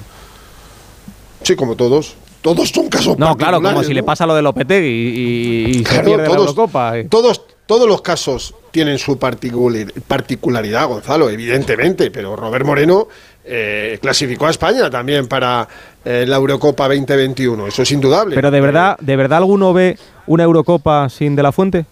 Sí, 1.43 1.57
como 1.57 1.75
todos. 1.77 2.15
Todos 2.41 2.69
son 2.71 2.89
casos 2.89 3.19
No, 3.19 3.37
claro, 3.37 3.57
como 3.57 3.65
particulares, 3.65 3.87
si 3.89 3.95
le 3.95 4.01
¿no? 4.01 4.07
pasa 4.07 4.25
lo 4.27 4.35
de 4.37 4.43
Lopetegui 4.43 4.87
y, 4.87 4.91
y- 4.91 5.81
y 5.81 5.85
se 5.85 6.01
pierde 6.01 6.19
la 6.19 6.25
todos, 6.27 6.39
Eurocopa. 6.51 6.97
eh. 6.99 7.05
todos, 7.11 7.43
todos 7.67 7.89
los 7.89 8.01
casos 8.01 8.55
tienen 8.71 8.97
su 8.99 9.19
particular- 9.19 9.93
particularidad, 10.07 10.87
Gonzalo, 10.87 11.29
evidentemente, 11.31 12.13
pero 12.13 12.37
Robert 12.37 12.65
Moreno 12.65 13.09
eh, 13.45 13.99
clasificó 14.01 14.47
a 14.47 14.51
España 14.51 14.89
también 14.89 15.27
para 15.27 15.67
eh, 16.05 16.25
la 16.29 16.37
Eurocopa 16.37 16.87
2021, 16.87 17.67
eso 17.67 17.83
es 17.83 17.91
indudable. 17.91 18.37
Pero 18.37 18.53
de 18.53 18.61
verdad, 18.61 18.97
¿de 19.01 19.17
verdad 19.17 19.39
alguno 19.39 19.73
ve 19.73 19.99
una 20.29 20.45
Eurocopa 20.45 21.09
sin 21.09 21.35
De 21.35 21.43
La 21.43 21.51
Fuente? 21.51 21.87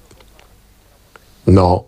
No. 1.47 1.87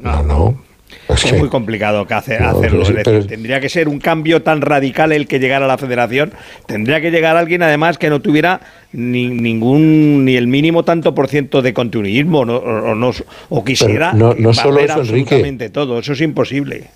No, 0.00 0.22
no. 0.22 0.62
Es 1.08 1.24
Es 1.24 1.32
que- 1.32 1.38
muy 1.38 1.48
complicado 1.48 2.06
que 2.06 2.14
hace, 2.14 2.38
No, 2.38 2.48
hacerlo. 2.50 2.84
pero 3.02 3.22
sí, 3.22 3.28
tendría 3.28 3.60
que 3.60 3.68
ser 3.68 3.88
un 3.88 3.98
cambio 3.98 4.42
tan 4.42 4.60
radical 4.60 5.10
el 5.12 5.26
que 5.26 5.38
llegara 5.40 5.64
a 5.64 5.68
la 5.68 5.78
federación. 5.78 6.32
Tendría 6.66 7.00
que 7.00 7.10
llegar 7.10 7.36
alguien, 7.36 7.62
además, 7.62 7.96
que 7.98 8.10
no 8.10 8.20
tuviera 8.20 8.60
ni, 8.92 9.28
ningún, 9.28 10.24
ni 10.24 10.36
el 10.36 10.46
mínimo 10.46 10.84
tanto 10.84 11.14
por 11.14 11.28
ciento 11.28 11.62
de 11.62 11.72
continuismo, 11.74 12.44
¿no? 12.44 12.56
o, 12.56 12.90
o 12.92 12.94
no- 12.94 13.10
o 13.48 13.64
quisiera 13.64 14.12
no- 14.12 14.34
no 14.34 14.52
solo 14.52 14.80
eso, 14.80 15.00
Enrique. 15.00 15.20
absolutamente 15.22 15.70
todo. 15.70 15.98
Eso 15.98 16.12
es 16.12 16.20
imposible. 16.20 16.88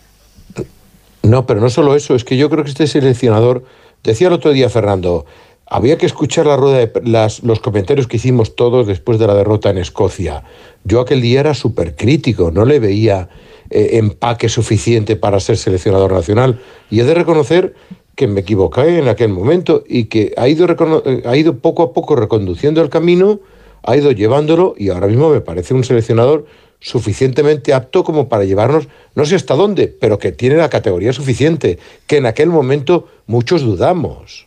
No, 1.23 1.47
pero 1.47 1.61
no 1.61 1.71
solo 1.71 1.97
eso, 1.97 2.15
es 2.15 2.25
que 2.25 2.37
yo 2.37 2.49
creo 2.51 2.63
que 2.65 2.71
este 2.71 2.87
seleccionador, 2.87 3.65
decía 4.05 4.29
el 4.29 4.35
otro 4.35 4.53
día 4.53 4.69
Fernando, 4.69 5.27
había 5.67 5.99
que 5.99 6.07
escuchar 6.07 6.47
la 6.47 6.57
rueda 6.57 6.79
de, 6.79 6.93
las, 7.05 7.43
los 7.43 7.61
comentarios 7.61 8.07
que 8.07 8.17
hicimos 8.17 8.55
todos 8.55 8.87
después 8.87 9.19
de 9.19 9.27
la 9.27 9.35
derrota 9.35 9.71
en 9.71 9.79
Escocia. 9.79 10.45
Yo 10.85 11.01
aquel 11.01 11.21
día 11.21 11.41
era 11.41 11.55
súper 11.55 11.97
crítico, 11.97 12.51
no 12.53 12.65
le 12.65 12.79
veía 12.79 13.29
eh, 13.71 13.91
empaque 13.95 14.49
suficiente 14.49 15.17
para 15.17 15.41
ser 15.41 15.57
seleccionador 15.57 16.13
nacional. 16.13 16.61
Y 16.89 17.01
he 17.01 17.05
de 17.05 17.15
reconocer 17.15 17.75
que 18.15 18.29
me 18.29 18.41
equivoqué 18.41 18.99
en 18.99 19.09
aquel 19.09 19.31
momento 19.31 19.83
y 19.87 20.05
que 20.05 20.33
ha 20.37 20.49
ido, 20.49 20.67
eh, 21.05 21.23
ha 21.27 21.37
ido 21.37 21.59
poco 21.59 21.83
a 21.83 21.93
poco 21.93 22.15
reconduciendo 22.15 22.81
el 22.81 22.89
camino, 22.89 23.41
ha 23.83 23.97
ido 23.97 24.13
llevándolo 24.13 24.75
y 24.79 24.91
ahora 24.91 25.09
mismo 25.09 25.31
me 25.31 25.41
parece 25.41 25.75
un 25.75 25.85
seleccionador 25.85 26.47
suficientemente 26.79 27.75
apto 27.75 28.05
como 28.05 28.29
para 28.29 28.45
llevarnos, 28.45 28.89
no 29.15 29.25
sé 29.25 29.35
hasta 29.35 29.55
dónde, 29.55 29.89
pero 29.89 30.19
que 30.19 30.31
tiene 30.31 30.57
la 30.57 30.69
categoría 30.69 31.13
suficiente, 31.13 31.79
que 32.07 32.19
en 32.19 32.27
aquel 32.27 32.51
momento 32.51 33.09
muchos 33.27 33.63
dudamos. 33.63 34.46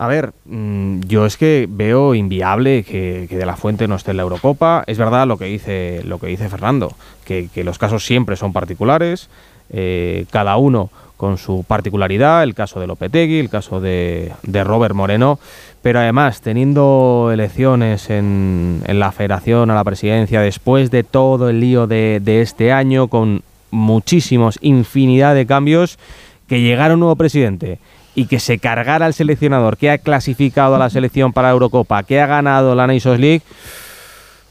A 0.00 0.06
ver, 0.06 0.32
mm, 0.44 1.00
yo 1.08 1.26
es 1.26 1.36
que 1.36 1.66
veo 1.68 2.14
inviable 2.14 2.84
que, 2.84 3.26
que 3.28 3.36
De 3.36 3.44
La 3.44 3.56
Fuente 3.56 3.88
no 3.88 3.96
esté 3.96 4.12
en 4.12 4.18
la 4.18 4.22
Eurocopa. 4.22 4.84
Es 4.86 4.96
verdad 4.96 5.26
lo 5.26 5.38
que 5.38 5.46
dice, 5.46 6.02
lo 6.04 6.20
que 6.20 6.28
dice 6.28 6.48
Fernando, 6.48 6.92
que, 7.24 7.48
que 7.52 7.64
los 7.64 7.78
casos 7.78 8.06
siempre 8.06 8.36
son 8.36 8.52
particulares, 8.52 9.28
eh, 9.70 10.24
cada 10.30 10.56
uno 10.56 10.90
con 11.16 11.36
su 11.36 11.64
particularidad, 11.66 12.44
el 12.44 12.54
caso 12.54 12.78
de 12.78 12.86
Lopetegui, 12.86 13.40
el 13.40 13.50
caso 13.50 13.80
de, 13.80 14.30
de 14.44 14.62
Robert 14.62 14.94
Moreno, 14.94 15.40
pero 15.82 15.98
además 15.98 16.42
teniendo 16.42 17.30
elecciones 17.32 18.08
en, 18.08 18.82
en 18.86 19.00
la 19.00 19.10
federación 19.10 19.68
a 19.72 19.74
la 19.74 19.82
presidencia 19.82 20.40
después 20.40 20.92
de 20.92 21.02
todo 21.02 21.48
el 21.48 21.58
lío 21.58 21.88
de, 21.88 22.20
de 22.22 22.40
este 22.40 22.70
año, 22.70 23.08
con 23.08 23.42
muchísimos, 23.72 24.60
infinidad 24.62 25.34
de 25.34 25.44
cambios, 25.44 25.98
que 26.46 26.60
llegara 26.60 26.94
un 26.94 27.00
nuevo 27.00 27.16
presidente 27.16 27.80
y 28.18 28.26
que 28.26 28.40
se 28.40 28.58
cargara 28.58 29.06
al 29.06 29.14
seleccionador 29.14 29.76
que 29.76 29.92
ha 29.92 29.98
clasificado 29.98 30.74
a 30.74 30.78
la 30.80 30.90
selección 30.90 31.32
para 31.32 31.48
la 31.48 31.52
Eurocopa, 31.52 32.02
que 32.02 32.20
ha 32.20 32.26
ganado 32.26 32.74
la 32.74 32.88
Nations 32.88 33.20
League, 33.20 33.42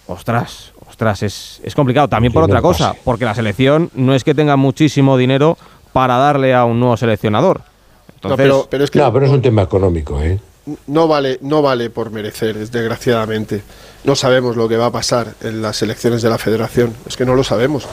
ostras, 0.08 0.72
ostras, 0.88 1.22
es, 1.22 1.60
es 1.66 1.76
complicado. 1.76 2.08
También 2.08 2.32
por 2.32 2.44
otra 2.44 2.60
no 2.60 2.62
cosa, 2.62 2.96
porque 3.04 3.26
la 3.26 3.36
selección 3.36 3.90
no 3.94 4.16
es 4.16 4.24
que 4.24 4.34
tenga 4.34 4.56
muchísimo 4.56 5.18
dinero 5.18 5.58
para 5.92 6.16
darle 6.16 6.56
a 6.56 6.64
un 6.64 6.80
nuevo 6.80 6.96
seleccionador. 6.96 7.58
No, 7.58 8.14
Entonces, 8.16 8.38
pero, 8.38 8.68
pero 8.70 8.84
es 8.86 8.90
que 8.90 9.00
No, 9.00 9.12
pero 9.12 9.26
es 9.26 9.32
un 9.34 9.42
tema 9.42 9.64
económico, 9.64 10.22
¿eh? 10.22 10.40
no 10.88 11.10
vale, 11.10 11.38
no 11.42 11.62
vale 11.62 11.90
por 11.90 12.10
merecer, 12.10 12.56
desgraciadamente. 12.70 13.64
No 14.06 14.16
sabemos 14.16 14.56
lo 14.56 14.70
que 14.70 14.78
va 14.78 14.86
a 14.86 14.92
pasar 14.94 15.34
en 15.42 15.62
las 15.62 15.82
elecciones 15.82 16.22
de 16.22 16.30
la 16.30 16.38
federación, 16.38 16.96
es 17.06 17.18
que 17.18 17.26
no 17.26 17.36
lo 17.36 17.44
sabemos. 17.44 17.86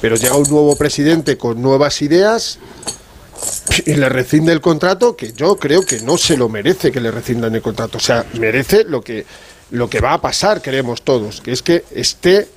Pero 0.00 0.14
llega 0.14 0.36
un 0.36 0.48
nuevo 0.48 0.76
presidente 0.76 1.36
con 1.36 1.60
nuevas 1.60 2.00
ideas 2.00 2.60
y 3.86 3.94
le 3.94 4.08
rescinde 4.08 4.52
el 4.52 4.60
contrato, 4.60 5.16
que 5.16 5.32
yo 5.32 5.56
creo 5.56 5.82
que 5.82 6.00
no 6.00 6.16
se 6.18 6.36
lo 6.36 6.48
merece 6.48 6.90
que 6.92 7.00
le 7.00 7.10
rescindan 7.10 7.54
el 7.54 7.62
contrato. 7.62 7.98
O 7.98 8.00
sea, 8.00 8.24
merece 8.38 8.84
lo 8.84 9.00
que, 9.00 9.24
lo 9.70 9.88
que 9.88 10.00
va 10.00 10.14
a 10.14 10.20
pasar, 10.20 10.60
queremos 10.60 11.02
todos, 11.02 11.40
que 11.40 11.52
es 11.52 11.62
que 11.62 11.84
esté 11.94 12.48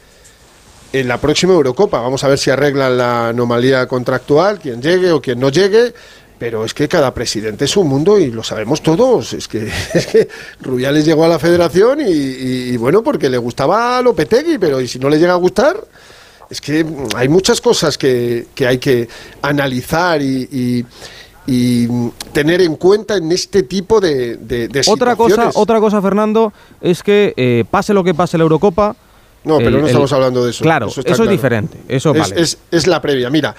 en 0.92 1.08
la 1.08 1.20
próxima 1.20 1.54
Eurocopa. 1.54 2.00
Vamos 2.02 2.24
a 2.24 2.28
ver 2.28 2.38
si 2.38 2.50
arreglan 2.52 2.98
la 2.98 3.30
anomalía 3.30 3.88
contractual, 3.88 4.60
quien 4.60 4.82
llegue 4.82 5.12
o 5.12 5.22
quien 5.22 5.40
no 5.40 5.50
llegue. 5.50 5.94
Pero 6.40 6.66
es 6.66 6.74
que 6.74 6.90
cada 6.90 7.14
presidente 7.14 7.66
es 7.66 7.78
un 7.78 7.88
mundo 7.88 8.20
y 8.20 8.30
lo 8.30 8.44
sabemos 8.44 8.82
todos. 8.84 9.32
Es 9.34 9.48
que, 9.48 9.72
es 9.94 10.08
que 10.08 10.28
Rubiales 10.62 11.06
llegó 11.06 11.24
a 11.24 11.30
la 11.30 11.40
federación 11.40 12.02
y, 12.02 12.12
y- 12.12 12.70
y 12.74 12.78
bueno, 12.78 13.02
porque 13.02 13.30
le 13.30 13.38
gustaba 13.38 13.98
a 13.98 14.02
Lopetegui, 14.02 14.58
pero 14.58 14.82
¿y 14.82 14.88
si 14.88 15.00
no 15.00 15.10
le 15.10 15.18
llega 15.20 15.34
a 15.34 15.38
gustar? 15.38 15.78
Es 16.54 16.62
que 16.62 16.86
hay 17.16 17.30
muchas 17.30 17.60
cosas 17.60 17.98
que, 17.98 18.46
que 18.54 18.68
hay 18.68 18.78
que 18.78 19.10
analizar 19.42 20.22
y, 20.22 20.48
y- 20.52 20.86
y, 21.48 21.88
tener 22.32 22.62
en 22.62 22.76
cuenta 22.76 23.18
en 23.18 23.32
este 23.32 23.64
tipo 23.64 24.00
de, 24.00 24.38
de, 24.38 24.68
de 24.68 24.82
otra 24.88 25.16
cosa, 25.16 25.50
otra 25.56 25.80
cosa, 25.80 26.00
Fernando, 26.00 26.54
es 26.80 27.02
que 27.02 27.34
eh, 27.36 27.66
pase 27.70 27.92
lo 27.92 28.04
que 28.04 28.14
pase 28.14 28.38
la 28.38 28.44
Eurocopa. 28.44 28.96
No, 29.46 29.58
pero 29.58 29.70
el- 29.70 29.74
no 29.74 29.80
el- 29.80 29.86
estamos 29.88 30.14
hablando 30.14 30.46
de 30.46 30.52
eso. 30.52 30.64
Claro, 30.64 30.86
Eso 30.90 31.02
es 31.02 31.06
claro. 31.08 31.26
diferente. 31.26 31.80
Eso 31.88 32.12
es, 32.14 32.20
vale. 32.30 32.40
es- 32.40 32.58
es 32.70 32.86
la 32.86 33.02
previa. 33.02 33.32
Mira, 33.32 33.56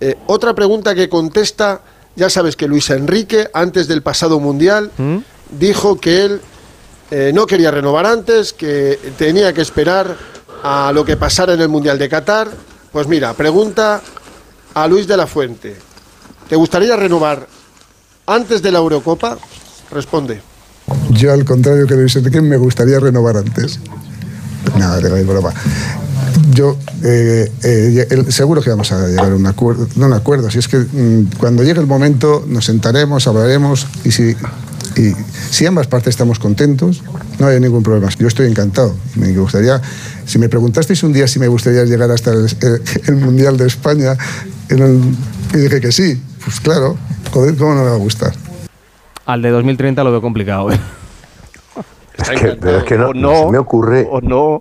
eh, 0.00 0.16
otra 0.26 0.54
pregunta 0.54 0.94
que 0.94 1.08
contesta, 1.08 1.80
ya 2.14 2.28
sabes 2.28 2.56
que 2.56 2.68
Luis 2.68 2.90
Enrique, 2.90 3.48
antes 3.54 3.88
del 3.88 4.02
pasado 4.02 4.38
Mundial, 4.38 4.90
¿Mm? 4.98 5.16
dijo 5.58 5.98
que 5.98 6.24
él 6.26 6.40
eh, 7.10 7.32
no 7.34 7.46
quería 7.46 7.70
renovar 7.70 8.04
antes, 8.04 8.52
que 8.52 8.98
tenía 9.16 9.54
que 9.54 9.62
esperar 9.62 10.14
a 10.62 10.92
lo 10.92 11.04
que 11.04 11.16
pasara 11.16 11.54
en 11.54 11.60
el 11.60 11.68
Mundial 11.68 11.98
de 11.98 12.08
Qatar. 12.08 12.48
Pues 12.92 13.06
mira, 13.06 13.34
pregunta 13.34 14.00
a 14.74 14.86
Luis 14.86 15.06
de 15.06 15.16
la 15.16 15.26
Fuente. 15.26 15.76
¿Te 16.48 16.56
gustaría 16.56 16.96
renovar 16.96 17.46
antes 18.26 18.62
de 18.62 18.72
la 18.72 18.78
Eurocopa? 18.78 19.38
Responde. 19.90 20.40
Yo, 21.10 21.32
al 21.32 21.44
contrario 21.44 21.86
que 21.86 21.94
Luis 21.94 22.16
Enrique, 22.16 22.40
me 22.40 22.56
gustaría 22.56 22.98
renovar 22.98 23.36
antes. 23.36 23.80
Nada, 24.78 24.98
de 24.98 25.24
broma. 25.24 25.52
Yo, 26.50 26.76
eh, 27.04 27.50
eh, 27.62 28.24
seguro 28.28 28.62
que 28.62 28.70
vamos 28.70 28.90
a 28.92 29.06
llegar 29.06 29.32
a 29.32 29.34
un 29.34 29.46
acuerdo, 29.46 29.86
no 29.96 30.06
un 30.06 30.12
acuerdo, 30.12 30.50
si 30.50 30.58
es 30.58 30.68
que 30.68 30.78
mm, 30.78 31.38
cuando 31.38 31.62
llegue 31.62 31.80
el 31.80 31.86
momento 31.86 32.44
nos 32.46 32.64
sentaremos, 32.64 33.26
hablaremos 33.26 33.86
y 34.04 34.10
si, 34.10 34.34
y 34.98 35.14
si 35.50 35.64
ambas 35.64 35.86
partes 35.86 36.08
estamos 36.10 36.38
contentos, 36.38 37.02
no 37.38 37.46
hay 37.46 37.60
ningún 37.60 37.82
problema. 37.82 38.08
Yo 38.18 38.26
estoy 38.28 38.48
encantado. 38.48 38.94
Me 39.14 39.32
gustaría, 39.32 39.80
si 40.26 40.38
me 40.38 40.48
preguntasteis 40.48 41.02
un 41.04 41.12
día 41.12 41.26
si 41.28 41.38
me 41.38 41.46
gustaría 41.48 41.84
llegar 41.84 42.10
hasta 42.10 42.32
el, 42.32 42.46
el- 42.60 42.82
el 43.06 43.16
Mundial 43.16 43.56
de 43.56 43.66
España, 43.66 44.16
en 44.68 44.78
el- 44.80 45.14
y 45.54 45.58
dije 45.58 45.80
que 45.80 45.92
sí, 45.92 46.20
pues 46.44 46.60
claro, 46.60 46.96
joder, 47.32 47.56
¿cómo 47.56 47.74
no 47.74 47.84
me 47.84 47.90
va 47.90 47.94
a 47.94 47.98
gustar? 47.98 48.32
Al 49.26 49.40
de 49.42 49.50
2030 49.50 50.02
lo 50.04 50.10
veo 50.10 50.20
complicado. 50.20 50.70
¿eh? 50.72 50.80
Es 52.16 52.28
que, 52.40 52.48
pero 52.60 52.78
es 52.78 52.84
que 52.84 52.98
no, 52.98 53.08
O 53.10 53.14
no 53.14 53.20
no, 53.32 53.38
se 53.44 53.52
me 53.52 53.58
ocurre. 53.58 54.06
O 54.10 54.20
no. 54.20 54.60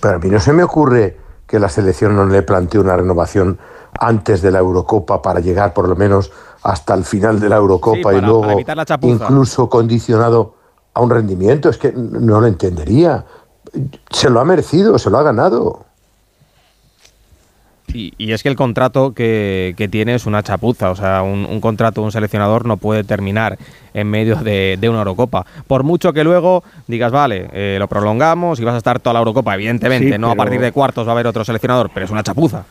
Pero 0.00 0.14
a 0.14 0.18
mí 0.18 0.28
no 0.28 0.38
se 0.38 0.52
me 0.52 0.62
ocurre 0.62 1.16
que 1.46 1.58
la 1.58 1.68
selección 1.68 2.14
no 2.14 2.24
le 2.26 2.42
plantee 2.42 2.80
una 2.80 2.96
renovación 2.96 3.58
antes 3.98 4.42
de 4.42 4.50
la 4.52 4.58
Eurocopa 4.60 5.22
para 5.22 5.40
llegar 5.40 5.74
por 5.74 5.88
lo 5.88 5.96
menos 5.96 6.30
hasta 6.62 6.94
el 6.94 7.04
final 7.04 7.38
de 7.40 7.48
la 7.48 7.56
Eurocopa 7.56 7.96
Sí, 7.96 8.02
para- 8.02 8.18
y 8.18 8.20
luego 8.20 8.40
para 8.42 8.52
evitar 8.54 8.76
la 8.76 8.84
chapuza. 8.84 9.24
incluso 9.24 9.68
condicionado 9.68 10.54
a 10.94 11.00
un 11.00 11.10
rendimiento. 11.10 11.68
Es 11.68 11.78
que 11.78 11.92
no 11.92 12.40
lo 12.40 12.46
entendería. 12.46 13.24
Se 14.10 14.30
lo 14.30 14.40
ha 14.40 14.44
merecido, 14.44 14.98
se 14.98 15.10
lo 15.10 15.18
ha 15.18 15.22
ganado. 15.22 15.84
Y, 17.94 18.12
y 18.18 18.32
es 18.32 18.42
que 18.42 18.50
el 18.50 18.56
contrato 18.56 19.14
que, 19.14 19.72
que 19.78 19.88
tiene 19.88 20.14
es 20.14 20.26
una 20.26 20.42
chapuza. 20.42 20.90
O 20.90 20.96
sea, 20.96 21.22
un, 21.22 21.46
un 21.46 21.60
contrato 21.60 22.02
de 22.02 22.04
un 22.06 22.12
seleccionador 22.12 22.66
no 22.66 22.76
puede 22.76 23.02
terminar 23.02 23.58
en 23.94 24.10
medio 24.10 24.36
de, 24.36 24.76
de 24.78 24.88
una 24.90 24.98
Eurocopa. 24.98 25.46
Por 25.66 25.84
mucho 25.84 26.12
que 26.12 26.22
luego 26.22 26.62
digas, 26.86 27.10
vale, 27.12 27.48
eh, 27.52 27.76
lo 27.78 27.88
prolongamos 27.88 28.60
y 28.60 28.64
vas 28.64 28.74
a 28.74 28.78
estar 28.78 29.00
toda 29.00 29.14
la 29.14 29.20
Eurocopa. 29.20 29.54
Evidentemente, 29.54 30.12
Sí, 30.12 30.18
no 30.18 30.30
a 30.30 30.34
partir 30.34 30.60
de 30.60 30.70
cuartos 30.72 31.06
va 31.06 31.12
a 31.12 31.14
haber 31.14 31.28
otro 31.28 31.44
seleccionador, 31.44 31.90
pero 31.94 32.04
es 32.04 32.12
una 32.12 32.22
chapuza. 32.22 32.64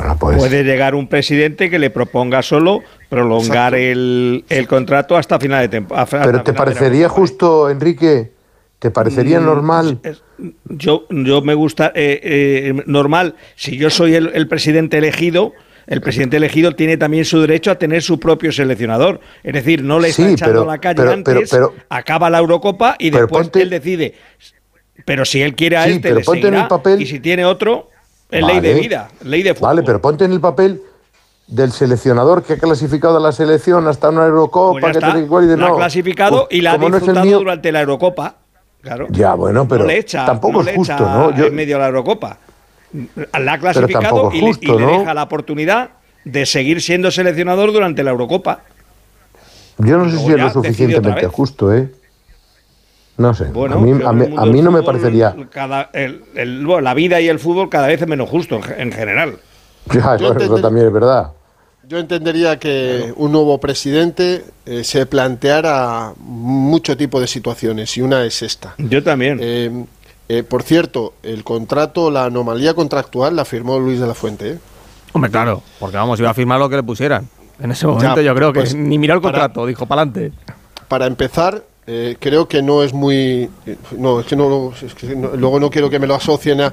Ahora, 0.00 0.14
pues, 0.14 0.38
Puede 0.38 0.64
llegar 0.64 0.94
un 0.94 1.08
presidente 1.08 1.68
que 1.68 1.78
le 1.78 1.90
proponga 1.90 2.42
solo 2.42 2.82
prolongar 3.10 3.74
el, 3.74 4.44
el 4.48 4.66
contrato 4.66 5.16
hasta 5.16 5.38
final 5.38 5.60
de 5.62 5.68
temporada. 5.68 6.22
pero 6.24 6.42
¿te 6.42 6.52
parecería 6.54 7.08
justo, 7.08 7.68
Enrique? 7.68 8.32
¿Te 8.78 8.90
parecería 8.90 9.40
Mm, 9.40 9.44
normal? 9.44 9.98
es- 10.02 10.22
Yo, 10.64 11.06
yo 11.10 11.42
me 11.42 11.52
gusta, 11.52 11.92
eh, 11.94 12.18
eh, 12.22 12.82
normal, 12.86 13.34
si 13.56 13.76
yo 13.76 13.90
soy 13.90 14.14
el, 14.14 14.30
el 14.32 14.48
presidente 14.48 14.96
elegido, 14.96 15.52
el 15.86 16.00
presidente 16.00 16.38
elegido 16.38 16.74
tiene 16.74 16.96
también 16.96 17.26
su 17.26 17.40
derecho 17.42 17.70
a 17.70 17.74
tener 17.74 18.00
su 18.02 18.18
propio 18.18 18.50
seleccionador. 18.52 19.20
Es 19.42 19.52
decir, 19.52 19.82
no 19.84 19.98
le 19.98 20.08
está 20.08 20.26
Sí, 20.26 20.32
echando 20.32 20.60
pero- 20.60 20.66
la 20.66 20.78
calle 20.78 20.96
pero- 20.96 21.12
antes, 21.12 21.50
pero- 21.50 21.74
acaba 21.90 22.30
la 22.30 22.38
Eurocopa 22.38 22.96
y 22.98 23.10
después 23.10 23.48
ponte- 23.48 23.60
él 23.60 23.68
decide. 23.68 24.14
Pero 25.04 25.26
si 25.26 25.42
él 25.42 25.54
quiere 25.54 25.76
a 25.76 25.84
Sí, 25.84 25.90
este, 25.90 26.00
pero 26.08 26.14
le 26.20 26.24
seguirá, 26.24 26.68
papel- 26.68 27.02
y 27.02 27.06
si 27.06 27.20
tiene 27.20 27.44
otro, 27.44 27.90
es 28.30 28.42
ley 28.44 28.60
de 28.60 28.68
Vale. 28.70 28.80
vida, 28.80 29.08
ley 29.24 29.42
de 29.42 29.54
fútbol. 29.54 29.68
Vale, 29.68 29.82
pero 29.82 30.00
ponte 30.00 30.24
en 30.24 30.32
el 30.32 30.40
papel 30.40 30.82
del 31.46 31.72
seleccionador 31.72 32.42
que 32.44 32.52
ha 32.54 32.58
clasificado 32.58 33.16
a 33.16 33.20
la 33.20 33.32
selección 33.32 33.86
hasta 33.88 34.08
una 34.10 34.24
Eurocopa, 34.26 34.80
Pues 34.80 34.98
que 34.98 35.18
y 35.18 35.46
de 35.46 35.56
la 35.56 35.68
no. 35.68 35.74
ha 35.74 35.76
clasificado 35.76 36.46
Pues, 36.48 36.58
y 36.58 36.62
la 36.62 36.72
ha 36.72 36.78
no 36.78 36.90
disfrutado 36.90 37.26
mío- 37.26 37.38
durante 37.38 37.72
la 37.72 37.80
Eurocopa. 37.80 38.34
Claro. 38.82 39.06
Ya, 39.10 39.34
bueno, 39.34 39.66
pero 39.68 39.80
no 39.82 39.86
le 39.88 39.98
echa, 39.98 40.24
tampoco 40.24 40.62
no 40.62 40.68
es 40.70 40.76
justo, 40.76 40.98
¿no? 41.00 41.36
Yo- 41.36 41.46
en 41.46 41.54
medio 41.54 41.76
de 41.76 41.80
la 41.82 41.88
Eurocopa. 41.88 42.38
La 43.38 43.52
ha 43.54 43.58
clasificado 43.58 44.30
y, 44.32 44.40
le- 44.40 44.46
justo, 44.46 44.64
y 44.74 44.78
le 44.78 44.86
¿no? 44.86 44.98
deja 45.00 45.12
la 45.14 45.24
oportunidad 45.24 45.90
de 46.24 46.46
seguir 46.46 46.80
siendo 46.80 47.10
seleccionador 47.10 47.72
durante 47.72 48.02
la 48.02 48.10
Eurocopa. 48.12 48.60
Yo 49.78 49.96
no 49.98 50.04
sé 50.06 50.12
Luego 50.12 50.26
si 50.28 50.32
es 50.34 50.38
lo 50.40 50.50
suficientemente 50.50 51.26
justo, 51.26 51.74
¿eh? 51.74 51.90
No 53.16 53.34
sé. 53.34 53.44
Bueno, 53.44 53.76
a 53.76 53.78
mí, 53.80 53.90
a 54.04 54.42
a 54.42 54.46
no 54.46 54.70
me 54.70 54.82
parecería. 54.82 55.34
cada- 55.50 55.90
el- 55.92 56.22
el- 56.34 56.64
bueno, 56.64 56.80
la 56.82 56.94
vida 56.94 57.20
y 57.20 57.28
el 57.28 57.38
fútbol 57.38 57.68
cada 57.68 57.86
vez 57.88 58.00
es 58.00 58.08
menos 58.08 58.28
justo 58.30 58.56
en, 58.56 58.62
ge- 58.62 58.80
en 58.82 58.92
general. 58.92 59.38
Ya, 59.92 60.14
eso 60.16 60.60
también 60.60 60.86
es 60.86 60.92
verdad. 60.92 61.32
Yo 61.88 61.98
entendería 61.98 62.58
que 62.58 63.12
un 63.16 63.32
nuevo 63.32 63.58
presidente 63.58 64.44
eh, 64.64 64.84
se 64.84 65.06
planteara 65.06 66.12
mucho 66.18 66.96
tipo 66.96 67.20
de 67.20 67.26
situaciones 67.26 67.96
y 67.96 68.00
una 68.02 68.24
es 68.24 68.42
esta. 68.42 68.74
Yo 68.78 69.02
también. 69.02 69.38
Eh, 69.42 69.84
eh, 70.28 70.42
por 70.44 70.62
cierto, 70.62 71.14
el 71.24 71.42
contrato, 71.42 72.10
la 72.10 72.26
anomalía 72.26 72.74
contractual 72.74 73.34
la 73.34 73.44
firmó 73.44 73.78
Luis 73.80 73.98
de 73.98 74.06
la 74.06 74.14
Fuente. 74.14 74.50
¿eh? 74.52 74.58
Hombre, 75.12 75.30
claro, 75.30 75.62
porque 75.80 75.96
vamos, 75.96 76.20
iba 76.20 76.30
a 76.30 76.34
firmar 76.34 76.60
lo 76.60 76.68
que 76.68 76.76
le 76.76 76.84
pusieran. 76.84 77.28
En 77.60 77.72
ese 77.72 77.86
momento 77.88 78.16
Ya, 78.16 78.22
yo 78.22 78.34
creo 78.36 78.52
que 78.52 78.60
pues, 78.60 78.74
ni 78.76 78.96
miró 78.96 79.14
el 79.14 79.20
para- 79.20 79.38
contrato, 79.40 79.66
dijo, 79.66 79.86
pa'lante. 79.86 80.32
Para 80.86 81.06
empezar, 81.06 81.64
eh, 81.92 82.16
creo 82.20 82.46
que 82.46 82.62
no 82.62 82.84
es 82.84 82.92
muy... 82.92 83.50
eh, 83.66 83.76
No, 83.98 84.20
es 84.20 84.26
que, 84.26 84.36
no, 84.36 84.48
lo- 84.48 84.72
es 84.80 84.94
que 84.94 85.16
no- 85.16 85.30
luego 85.34 85.58
no 85.58 85.70
quiero 85.70 85.90
que 85.90 85.98
me 85.98 86.06
lo 86.06 86.14
asocien 86.14 86.60
a... 86.60 86.72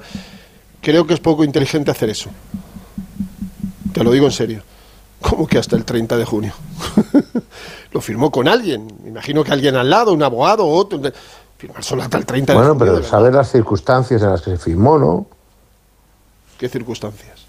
Creo 0.79 1.07
que 1.07 1.15
es 1.15 1.19
poco 1.19 1.43
inteligente 1.43 1.89
hacer 1.89 2.09
eso. 2.11 2.29
Te 3.93 4.03
lo 4.03 4.11
digo 4.11 4.27
en 4.27 4.31
serio. 4.31 4.61
¿Cómo 5.19 5.47
que 5.47 5.57
hasta 5.57 5.75
el 5.75 5.83
30 5.85 6.17
de 6.17 6.23
junio? 6.25 6.53
lo 7.91 7.99
firmó 7.99 8.29
con 8.31 8.47
alguien. 8.47 8.85
Me 9.03 9.09
imagino 9.09 9.43
que 9.43 9.51
alguien 9.51 9.75
al 9.75 9.89
lado, 9.89 10.13
un 10.13 10.21
abogado 10.21 10.65
o 10.65 10.75
otro. 10.75 11.01
Firmar 11.57 11.83
solo 11.83 12.03
hasta 12.03 12.19
el 12.19 12.25
30 12.27 12.53
de 12.53 12.57
Bueno, 12.59 12.73
junio. 12.73 12.79
pero 12.79 12.91
de 12.91 12.97
verdad. 12.99 13.09
saber 13.09 13.33
las 13.33 13.51
circunstancias 13.51 14.21
en 14.21 14.29
las 14.29 14.41
que 14.43 14.51
se 14.51 14.57
firmó, 14.59 14.99
¿no? 14.99 15.25
¿Qué 16.59 16.69
circunstancias? 16.69 17.39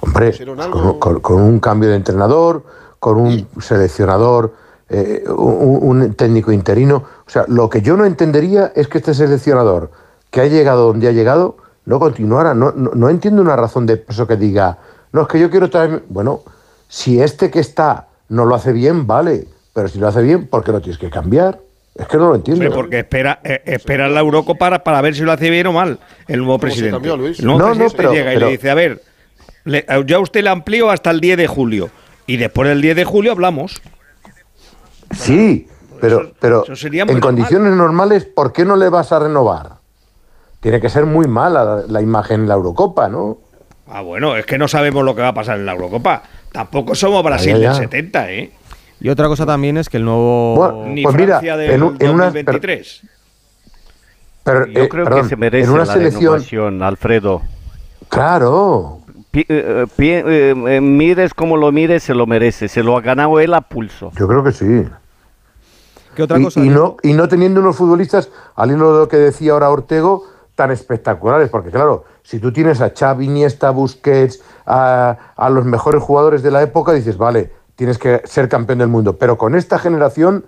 Hombre, 0.00 0.32
pues 0.32 0.40
algo- 0.58 0.98
con, 0.98 0.98
con- 0.98 1.20
con 1.20 1.40
un 1.42 1.60
cambio 1.60 1.88
de 1.90 1.96
entrenador, 1.96 2.64
con 2.98 3.16
un 3.18 3.46
seleccionador, 3.60 4.54
eh, 4.90 5.24
un, 5.28 5.78
un 6.00 6.14
técnico 6.14 6.52
interino. 6.52 6.96
O 7.26 7.30
sea, 7.30 7.44
lo 7.48 7.68
que 7.70 7.80
yo 7.80 7.96
no 7.96 8.04
entendería 8.04 8.72
es 8.74 8.88
que 8.88 8.98
este 8.98 9.14
seleccionador 9.14 9.90
que 10.30 10.40
ha 10.40 10.46
llegado 10.46 10.86
donde 10.88 11.08
ha 11.08 11.12
llegado 11.12 11.56
no 11.86 11.98
continuara. 11.98 12.54
No, 12.54 12.72
no, 12.72 12.90
no 12.94 13.08
entiendo 13.08 13.40
una 13.42 13.56
razón 13.56 13.86
de 13.86 14.04
eso 14.08 14.26
que 14.26 14.36
diga, 14.36 14.78
no, 15.12 15.22
es 15.22 15.28
que 15.28 15.38
yo 15.40 15.50
quiero 15.50 15.70
traer. 15.70 16.02
Bueno, 16.08 16.40
si 16.88 17.20
este 17.20 17.50
que 17.50 17.60
está 17.60 18.08
no 18.28 18.44
lo 18.44 18.54
hace 18.54 18.72
bien, 18.72 19.06
vale. 19.06 19.46
Pero 19.72 19.88
si 19.88 19.98
lo 19.98 20.08
hace 20.08 20.22
bien, 20.22 20.46
¿por 20.48 20.64
qué 20.64 20.72
lo 20.72 20.80
tienes 20.80 20.98
que 20.98 21.08
cambiar? 21.10 21.60
Es 21.94 22.06
que 22.08 22.16
no 22.16 22.28
lo 22.28 22.34
entiendo. 22.36 22.70
Porque 22.72 23.00
espera, 23.00 23.40
eh, 23.44 23.62
espera 23.66 24.08
la 24.08 24.20
Eurocopa 24.20 24.58
para, 24.58 24.82
para 24.84 25.00
ver 25.00 25.14
si 25.14 25.22
lo 25.22 25.32
hace 25.32 25.50
bien 25.50 25.66
o 25.68 25.72
mal 25.72 25.98
el 26.28 26.38
nuevo 26.38 26.54
¿Cómo 26.54 26.58
se 26.58 26.66
presidente. 26.66 26.92
cambió, 26.94 27.16
Luis? 27.16 27.38
El 27.40 27.46
nuevo 27.46 27.58
No, 27.60 27.66
no, 27.68 27.72
presidente 27.74 27.96
pero- 27.96 28.12
llega 28.12 28.32
y 28.32 28.34
pero- 28.36 28.46
le 28.46 28.52
dice, 28.52 28.70
a 28.70 28.74
ver, 28.74 29.02
le- 29.64 29.84
yo 30.06 30.16
a 30.16 30.20
usted 30.20 30.42
le 30.42 30.50
amplío 30.50 30.90
hasta 30.90 31.10
el 31.10 31.20
10 31.20 31.36
de 31.36 31.46
julio. 31.46 31.90
Y 32.26 32.36
después 32.36 32.68
del 32.68 32.80
10 32.80 32.96
de 32.96 33.04
julio 33.04 33.32
hablamos. 33.32 33.80
Sí, 35.10 35.66
pero, 36.00 36.20
eso- 36.22 36.32
pero 36.40 36.62
eso 36.64 36.76
sería 36.76 37.04
muy 37.04 37.14
en 37.14 37.20
normal. 37.20 37.34
condiciones 37.36 37.72
normales, 37.74 38.24
¿por 38.24 38.52
qué 38.52 38.64
no 38.64 38.76
le 38.76 38.88
vas 38.88 39.12
a 39.12 39.18
renovar? 39.18 39.72
Tiene 40.60 40.80
que 40.80 40.88
ser 40.88 41.06
muy 41.06 41.26
mala 41.26 41.64
la, 41.64 41.82
la 41.88 42.00
imagen 42.02 42.42
en 42.42 42.48
la 42.48 42.54
Eurocopa, 42.54 43.08
¿no? 43.08 43.38
Ah, 43.88 44.02
bueno, 44.02 44.36
es 44.36 44.46
que 44.46 44.56
no 44.58 44.68
sabemos 44.68 45.04
lo 45.04 45.14
que 45.16 45.22
va 45.22 45.28
a 45.28 45.34
pasar 45.34 45.58
en 45.58 45.66
la 45.66 45.72
Eurocopa. 45.72 46.22
Tampoco 46.52 46.94
somos 46.94 47.22
Brasil 47.24 47.52
Ya, 47.54 47.58
ya, 47.58 47.62
ya. 47.62 47.68
del 47.70 47.78
70, 47.82 48.30
¿eh? 48.32 48.52
Y 49.00 49.08
otra 49.08 49.26
cosa 49.28 49.46
también 49.46 49.78
es 49.78 49.88
que 49.88 49.96
el 49.96 50.04
nuevo... 50.04 50.54
Bueno, 50.56 50.84
Ni 50.86 51.02
Pues 51.02 51.14
mira, 51.16 51.40
Francia 51.40 51.56
del 51.56 51.70
en 51.70 51.76
en 51.98 52.10
unas- 52.10 52.26
2023. 52.34 53.02
Pero, 54.44 54.66
Yo 54.66 54.82
eh, 54.84 54.88
creo 54.88 55.04
perdón, 55.04 55.22
que 55.22 55.28
se 55.28 55.36
merece 55.36 55.64
en 55.64 55.70
una 55.70 55.84
la 55.84 55.92
selección, 55.92 56.22
renovación, 56.22 56.82
Alfredo. 56.82 57.42
claro, 58.08 58.99
Pi- 59.30 59.46
eh, 59.48 59.86
pi- 59.96 60.10
eh, 60.10 60.54
eh, 60.68 60.80
mires 60.80 61.34
como 61.34 61.56
lo 61.56 61.70
mires, 61.72 62.02
se 62.02 62.14
lo 62.14 62.26
merece. 62.26 62.68
Se 62.68 62.82
lo 62.82 62.96
ha 62.96 63.00
ganado 63.00 63.38
él 63.40 63.54
a 63.54 63.60
pulso. 63.60 64.10
yo 64.18 64.26
creo 64.26 64.42
que 64.42 64.52
sí. 64.52 64.84
¿Qué 66.14 66.24
otra 66.24 66.38
Y, 66.40 66.44
cosa? 66.44 66.60
y 66.60 66.68
no, 66.68 66.96
y 67.02 67.12
no 67.12 67.28
teniendo 67.28 67.60
unos 67.60 67.76
futbolistas, 67.76 68.30
al 68.56 68.72
hilo 68.72 68.92
de 68.94 68.98
lo 69.00 69.08
que 69.08 69.16
decía 69.16 69.52
ahora 69.52 69.70
Ortego, 69.70 70.24
tan 70.56 70.72
espectaculares, 70.72 71.48
porque 71.48 71.70
claro, 71.70 72.04
si 72.22 72.40
tú 72.40 72.52
tienes 72.52 72.80
a 72.80 72.90
Xavi, 72.90 73.26
Iniesta, 73.26 73.70
Busquets, 73.70 74.42
a, 74.66 75.16
a 75.36 75.50
los 75.50 75.64
mejores 75.64 76.02
jugadores 76.02 76.42
de 76.42 76.50
la 76.50 76.62
época, 76.62 76.92
dices, 76.92 77.16
vale, 77.16 77.52
tienes 77.76 77.96
que 77.98 78.20
ser 78.24 78.48
campeón 78.48 78.80
del 78.80 78.88
mundo, 78.88 79.16
pero 79.16 79.38
con 79.38 79.54
esta 79.54 79.78
generación, 79.78 80.44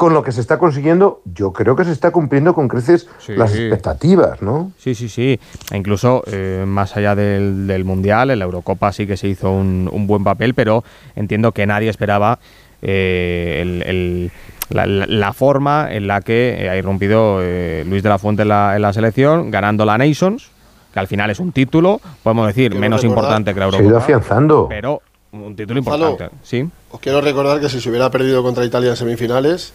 con 0.00 0.14
lo 0.14 0.22
que 0.22 0.32
se 0.32 0.40
está 0.40 0.56
consiguiendo, 0.56 1.20
yo 1.26 1.52
creo 1.52 1.76
que 1.76 1.84
se 1.84 1.92
está 1.92 2.10
cumpliendo 2.10 2.54
con 2.54 2.68
creces 2.68 3.06
Sí. 3.18 3.34
las 3.36 3.54
expectativas, 3.54 4.40
¿no? 4.40 4.72
Sí, 4.78 4.94
sí, 4.94 5.10
sí. 5.10 5.38
E 5.70 5.76
incluso 5.76 6.22
eh, 6.26 6.64
más 6.66 6.96
allá 6.96 7.14
del, 7.14 7.66
del 7.66 7.84
Mundial, 7.84 8.30
en 8.30 8.38
la 8.38 8.46
Eurocopa 8.46 8.92
sí 8.92 9.06
que 9.06 9.18
se 9.18 9.28
hizo 9.28 9.50
un, 9.52 9.90
un 9.92 10.06
buen 10.06 10.24
papel, 10.24 10.54
pero 10.54 10.84
entiendo 11.16 11.52
que 11.52 11.66
nadie 11.66 11.90
esperaba 11.90 12.38
eh, 12.80 13.58
el- 13.60 13.82
el- 13.82 14.30
la, 14.70 14.86
la- 14.86 15.06
la 15.06 15.32
forma 15.34 15.88
en 15.92 16.06
la 16.06 16.22
que 16.22 16.66
ha 16.70 16.76
irrumpido 16.78 17.40
eh, 17.42 17.84
Luis 17.86 18.02
de 18.02 18.08
la 18.08 18.18
Fuente 18.18 18.40
en 18.42 18.48
la, 18.48 18.76
en 18.76 18.80
la 18.82 18.94
selección, 18.94 19.50
ganando 19.50 19.84
la 19.84 19.98
Nations, 19.98 20.50
que 20.94 20.98
al 21.00 21.08
final 21.08 21.28
es 21.30 21.40
un 21.40 21.52
título, 21.52 22.00
podemos 22.22 22.46
decir, 22.46 22.70
Quiero 22.70 22.80
menos 22.80 23.02
recordar- 23.02 23.18
importante 23.18 23.52
que 23.52 23.60
la 23.60 23.70
Se 23.70 23.76
ha 23.76 23.82
ido 23.82 23.98
afianzando. 23.98 24.66
pero 24.70 25.02
un 25.32 25.54
título 25.54 25.82
Gonzalo. 25.82 26.10
importante. 26.12 26.36
¿sí? 26.42 26.66
Os 26.90 27.00
quiero 27.00 27.20
recordar 27.20 27.60
que 27.60 27.68
si 27.68 27.80
se 27.82 27.90
hubiera 27.90 28.10
perdido 28.10 28.42
contra 28.42 28.64
Italia 28.64 28.90
en 28.90 28.96
semifinales, 28.96 29.74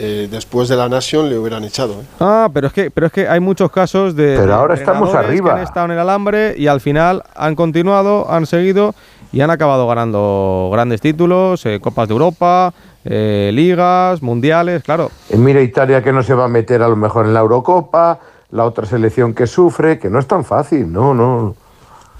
eh, 0.00 0.28
después 0.30 0.68
de 0.68 0.76
la 0.76 0.88
Nation 0.88 1.28
le 1.28 1.38
hubieran 1.38 1.62
echado. 1.62 1.92
¿eh? 2.00 2.04
Ah, 2.18 2.48
pero 2.52 2.66
es 2.68 2.72
que, 2.72 2.90
pero 2.90 3.06
es 3.06 3.12
que 3.12 3.28
hay 3.28 3.38
muchos 3.38 3.70
casos 3.70 4.16
de. 4.16 4.36
Pero 4.38 4.54
ahora 4.54 4.74
estamos 4.74 5.14
arriba. 5.14 5.54
Que 5.54 5.60
han 5.60 5.64
estado 5.64 5.86
en 5.86 5.92
el 5.92 5.98
alambre 5.98 6.54
y 6.56 6.66
al 6.66 6.80
final 6.80 7.22
han 7.34 7.54
continuado, 7.54 8.30
han 8.32 8.46
seguido 8.46 8.94
y 9.32 9.40
han 9.42 9.50
acabado 9.50 9.86
ganando 9.86 10.70
grandes 10.72 11.00
títulos, 11.00 11.64
eh, 11.66 11.78
Copas 11.80 12.08
de 12.08 12.12
Europa, 12.12 12.72
eh, 13.04 13.50
ligas, 13.52 14.22
mundiales, 14.22 14.82
claro. 14.82 15.10
Eh, 15.28 15.36
Mira 15.36 15.60
Italia 15.60 16.02
que 16.02 16.12
no 16.12 16.22
se 16.22 16.34
va 16.34 16.46
a 16.46 16.48
meter 16.48 16.82
a 16.82 16.88
lo 16.88 16.96
mejor 16.96 17.26
en 17.26 17.34
la 17.34 17.40
Eurocopa, 17.40 18.18
la 18.50 18.64
otra 18.64 18.86
selección 18.86 19.34
que 19.34 19.46
sufre, 19.46 19.98
que 19.98 20.10
no 20.10 20.18
es 20.18 20.26
tan 20.26 20.44
fácil, 20.44 20.92
no, 20.92 21.14
no. 21.14 21.54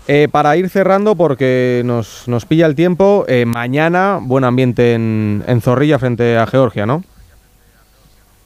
Eh, 0.07 0.29
para 0.31 0.57
ir 0.57 0.69
cerrando, 0.71 1.15
porque 1.15 1.83
nos, 1.85 2.27
nos 2.27 2.45
pilla 2.45 2.67
el 2.67 2.75
tiempo, 2.75 3.25
eh, 3.29 3.45
mañana 3.45 4.19
buen 4.21 4.45
ambiente 4.45 4.95
en, 4.95 5.45
en 5.47 5.61
Zorrilla 5.61 5.99
frente 5.99 6.37
a 6.37 6.47
Georgia, 6.47 6.87
¿no? 6.87 7.05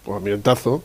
Pues 0.05 0.17
ambientazo. 0.17 0.83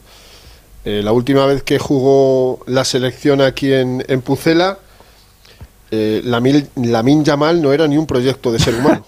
Eh, 0.85 1.01
la 1.03 1.11
última 1.11 1.45
vez 1.45 1.61
que 1.63 1.77
jugó 1.77 2.59
la 2.65 2.85
selección 2.85 3.41
aquí 3.41 3.73
en, 3.73 4.03
en 4.07 4.21
Pucela, 4.21 4.79
eh, 5.91 6.21
Lamin, 6.23 6.69
Lamin 6.75 7.25
Yamal 7.25 7.61
no 7.61 7.73
era 7.73 7.87
ni 7.87 7.97
un 7.97 8.07
proyecto 8.07 8.51
de 8.51 8.59
ser 8.59 8.75
humano. 8.75 9.05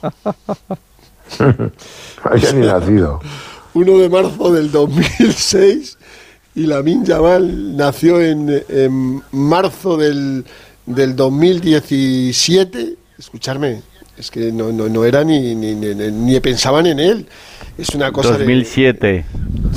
Había 2.24 2.52
ni 2.52 2.68
nacido. 2.68 3.22
1 3.74 3.98
de 4.00 4.10
marzo 4.10 4.52
del 4.52 4.70
2006 4.72 5.98
y 6.56 6.66
Lamin 6.66 7.06
Yamal 7.06 7.78
nació 7.78 8.20
en, 8.20 8.64
en 8.68 9.24
marzo 9.32 9.96
del, 9.96 10.44
del 10.86 11.16
2017. 11.16 12.98
Escucharme, 13.18 13.82
es 14.22 14.30
que 14.30 14.52
no, 14.52 14.72
no, 14.72 14.88
no 14.88 15.04
era 15.04 15.24
ni, 15.24 15.56
ni, 15.56 15.74
ni, 15.74 15.96
ni 15.96 16.40
pensaban 16.40 16.86
en 16.86 17.00
él. 17.00 17.26
Es 17.76 17.90
una 17.96 18.12
cosa 18.12 18.38
2007. 18.38 19.08
de... 19.08 19.26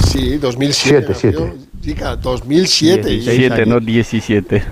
Sí, 0.07 0.37
2007. 0.37 1.15
Siete, 1.15 1.37
nació. 1.39 1.55
Chica, 1.85 2.17
2007. 2.17 3.11
17, 3.11 3.67
no 3.67 3.79
17. 3.79 4.63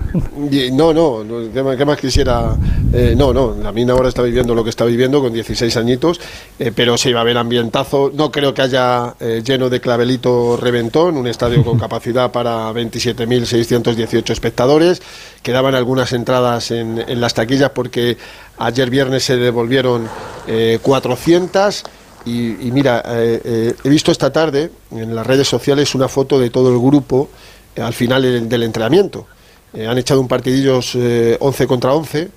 Y- 0.51 0.71
No, 0.71 0.91
no, 0.93 1.23
no, 1.23 1.77
¿qué 1.77 1.85
más, 1.85 1.99
quisiera? 1.99 2.55
Eh, 2.91 3.13
no, 3.15 3.31
no, 3.31 3.55
la 3.61 3.71
mina 3.71 3.93
ahora 3.93 4.09
está 4.09 4.23
viviendo 4.23 4.55
lo 4.55 4.63
que 4.63 4.71
está 4.71 4.83
viviendo 4.83 5.21
con 5.21 5.31
16 5.31 5.77
añitos, 5.77 6.19
eh, 6.57 6.71
pero 6.75 6.97
se 6.97 7.11
iba 7.11 7.21
a 7.21 7.23
ver 7.23 7.37
ambientazo. 7.37 8.11
No 8.15 8.31
creo 8.31 8.53
que 8.55 8.63
haya 8.63 9.13
eh, 9.19 9.43
lleno 9.45 9.69
de 9.69 9.79
clavelito 9.79 10.57
reventón, 10.57 11.15
un 11.17 11.27
estadio 11.27 11.63
con 11.63 11.77
capacidad 11.85 12.31
para 12.31 12.71
27.618 12.71 14.31
espectadores. 14.31 15.01
Quedaban 15.43 15.75
algunas 15.75 16.13
entradas 16.13 16.71
en, 16.71 16.97
en 17.07 17.21
las 17.21 17.35
taquillas 17.35 17.69
porque 17.71 18.17
ayer 18.57 18.89
viernes 18.89 19.23
se 19.23 19.37
devolvieron 19.37 20.07
eh, 20.47 20.79
400. 20.81 21.83
Y, 22.25 22.67
y 22.67 22.71
mira, 22.71 23.03
eh, 23.05 23.41
eh, 23.43 23.75
he 23.83 23.89
visto 23.89 24.11
esta 24.11 24.31
tarde 24.31 24.71
en 24.91 25.13
las 25.15 25.27
redes 25.27 25.47
sociales 25.47 25.93
una 25.93 26.07
foto 26.07 26.39
de 26.39 26.49
todo 26.49 26.69
el 26.71 26.79
grupo 26.79 27.29
eh, 27.75 27.81
al 27.81 27.93
final 27.93 28.47
del, 28.47 28.63
entrenamiento. 28.63 29.27
Eh, 29.73 29.87
han 29.87 29.97
echado 29.97 30.21
un 30.21 30.27
partidillos 30.27 30.93
eh, 30.95 31.35
11 31.39 31.67
contra 31.67 31.93
11 31.93 32.29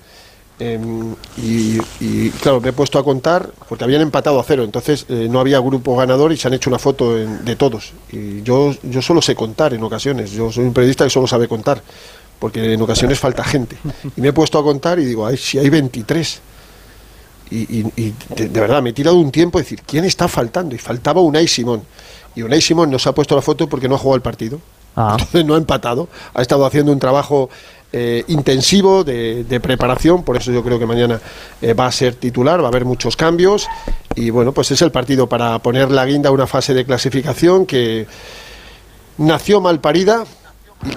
em, 0.59 1.13
y, 1.37 2.29
claro, 2.41 2.59
me 2.59 2.69
he 2.69 2.73
puesto 2.73 2.97
a 2.97 3.03
contar 3.03 3.49
porque 3.69 3.83
habían 3.83 4.01
empatado 4.01 4.39
a 4.39 4.43
cero, 4.43 4.63
entonces 4.63 5.05
no 5.07 5.39
había 5.39 5.59
grupo 5.59 5.95
ganador 5.95 6.31
y 6.31 6.37
se 6.37 6.47
han 6.47 6.55
hecho 6.55 6.69
una 6.71 6.79
foto 6.79 7.15
en- 7.17 7.45
de 7.45 7.55
todos. 7.55 7.93
Y 8.11 8.41
yo, 8.41 8.73
yo 8.83 9.01
solo 9.03 9.21
sé 9.21 9.35
contar 9.35 9.73
en 9.75 9.83
ocasiones, 9.83 10.31
yo 10.31 10.51
soy 10.51 10.65
un 10.65 10.73
periodista 10.73 11.03
que 11.03 11.11
solo 11.11 11.27
sabe 11.27 11.47
contar, 11.47 11.81
porque 12.39 12.73
en 12.73 12.81
ocasiones 12.81 13.19
falta 13.19 13.43
gente. 13.43 13.77
Y 14.15 14.21
me 14.21 14.29
he 14.29 14.33
puesto 14.33 14.57
a 14.57 14.63
contar 14.63 14.97
y 14.99 15.05
digo, 15.05 15.25
ay, 15.27 15.37
si 15.37 15.59
hay 15.59 15.69
23. 15.69 16.41
Y, 17.49 17.79
y- 17.79 17.91
y 17.95 18.13
de, 18.35 18.49
de 18.49 18.59
verdad 18.59 18.81
me 18.81 18.89
he 18.89 18.93
tirado 18.93 19.15
un 19.17 19.31
tiempo 19.31 19.57
a 19.57 19.61
decir, 19.61 19.81
¿quién 19.85 20.03
está 20.05 20.27
faltando? 20.27 20.75
Y 20.75 20.77
faltaba 20.77 21.21
Unai 21.21 21.47
Simón. 21.47 21.81
Y 22.35 22.41
Unai 22.43 22.61
Simón 22.61 22.91
nos 22.91 23.07
ha 23.07 23.13
puesto 23.13 23.35
la 23.35 23.41
foto 23.41 23.67
porque 23.67 23.87
no 23.87 23.95
ha 23.95 23.97
jugado 23.97 24.15
el 24.17 24.21
partido. 24.21 24.59
Entonces 25.13 25.45
no 25.45 25.53
ha 25.53 25.57
empatado. 25.57 26.09
Ha 26.33 26.41
estado 26.41 26.65
haciendo 26.65 26.91
un 26.91 26.99
trabajo 26.99 27.49
eh, 27.93 28.23
intensivo 28.27 29.03
de, 29.03 29.43
de 29.43 29.59
preparación. 29.59 30.23
Por 30.23 30.37
eso 30.37 30.51
yo 30.51 30.63
creo 30.63 30.79
que 30.79 30.85
mañana 30.87 31.21
eh, 31.61 31.73
va 31.73 31.85
a 31.85 31.91
ser 31.91 32.15
titular. 32.15 32.59
Va 32.61 32.65
a 32.65 32.67
haber 32.69 32.83
muchos 32.85 33.15
cambios. 33.15 33.67
Y 34.15 34.29
bueno, 34.31 34.51
pues 34.53 34.71
es 34.71 34.81
el 34.81 34.91
partido 34.91 35.27
para 35.29 35.59
poner 35.59 35.91
la 35.91 36.05
guinda 36.05 36.29
a 36.29 36.31
una 36.31 36.47
fase 36.47 36.73
de 36.73 36.83
clasificación 36.85 37.65
que 37.67 38.07
nació 39.17 39.61
mal 39.61 39.79
parida 39.79 40.25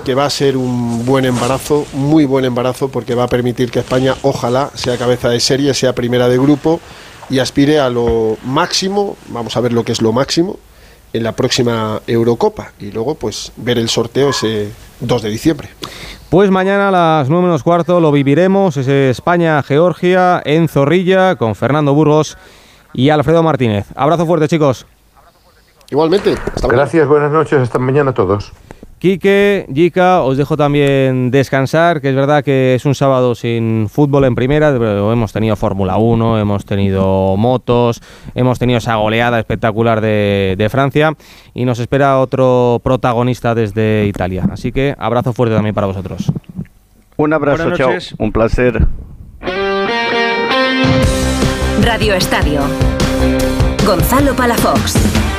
que 0.05 0.15
va 0.15 0.27
a 0.27 0.31
ser 0.31 0.57
un 0.57 1.05
buen 1.05 1.25
embarazo, 1.25 1.87
muy 1.93 2.25
buen 2.25 2.45
embarazo, 2.45 2.89
porque 2.89 3.15
va 3.15 3.25
a 3.25 3.29
permitir 3.29 3.71
que 3.71 3.81
España, 3.81 4.15
ojalá, 4.23 4.71
sea 4.75 4.97
cabeza 4.97 5.29
de 5.29 5.41
serie, 5.41 5.75
sea 5.75 5.95
primera 5.95 6.29
de 6.29 6.39
grupo 6.39 6.81
y 7.29 7.39
aspire 7.39 7.81
a 7.81 7.91
lo 7.91 8.37
máximo, 8.45 9.17
vamos 9.29 9.57
a 9.57 9.61
ver 9.61 9.73
lo 9.73 9.85
que 9.85 9.93
es 9.93 10.03
lo 10.03 10.13
máximo, 10.13 10.59
en 11.13 11.23
la 11.25 11.33
próxima 11.33 12.01
Eurocopa 12.07 12.73
y 12.79 12.93
luego 12.93 13.15
pues 13.15 13.53
ver 13.57 13.79
el 13.79 13.89
sorteo 13.89 14.31
ese 14.31 14.71
2 15.01 15.23
de 15.23 15.29
diciembre. 15.29 15.69
Pues 16.29 16.51
mañana 16.51 16.89
a 16.89 16.91
las 16.93 17.29
9 17.29 17.45
menos 17.45 17.63
cuarto 17.63 18.01
lo 18.01 18.13
viviremos, 18.13 18.77
ese 18.77 19.11
España-Georgia 19.11 20.41
en 20.45 20.69
Zorrilla 20.69 21.35
con 21.35 21.57
Fernando 21.57 21.95
Burgos 21.95 22.39
y 22.93 23.11
Alfredo 23.11 23.43
Martínez. 23.43 23.87
Abrazo 23.97 24.27
fuerte 24.27 24.47
chicos. 24.47 24.87
Igualmente. 25.91 26.37
Gracias, 26.63 27.09
buenas 27.09 27.33
noches, 27.33 27.61
hasta 27.61 27.81
mañana 27.81 28.13
a 28.13 28.15
todos. 28.15 28.53
Quique, 29.01 29.65
Yika, 29.73 30.21
os 30.21 30.37
dejo 30.37 30.59
también 30.59 31.31
descansar, 31.31 32.03
que 32.03 32.11
es 32.11 32.15
verdad 32.15 32.45
que 32.45 32.75
es 32.75 32.85
un 32.85 32.95
sábado 32.95 33.35
sin 33.35 33.89
fútbol 33.89 34.27
en 34.27 34.35
primera, 34.35 34.77
pero 34.79 35.11
hemos 35.11 35.33
tenido 35.33 35.57
Fórmula 35.57 35.97
1, 35.97 36.39
hemos 36.39 36.67
tenido 36.67 37.35
motos, 37.39 38.03
hemos 38.35 38.59
tenido 38.59 38.77
esa 38.77 38.97
goleada 38.97 39.39
espectacular 39.39 40.03
de, 40.03 40.55
de 40.59 40.69
Francia 40.69 41.15
y 41.55 41.65
nos 41.65 41.79
espera 41.79 42.21
otro 42.21 42.79
protagonista 42.85 43.55
desde 43.55 44.05
Italia. 44.07 44.47
Así 44.53 44.71
que 44.71 44.95
abrazo 44.99 45.33
fuerte 45.33 45.55
también 45.55 45.75
para 45.75 45.87
vosotros. 45.87 46.31
Un 47.17 47.33
abrazo, 47.33 47.75
chao. 47.75 47.93
Un 48.19 48.33
placer. 48.33 48.87
Radio 51.83 52.13
Estadio. 52.13 52.61
Gonzalo 53.87 54.37
Palafox. 54.37 55.30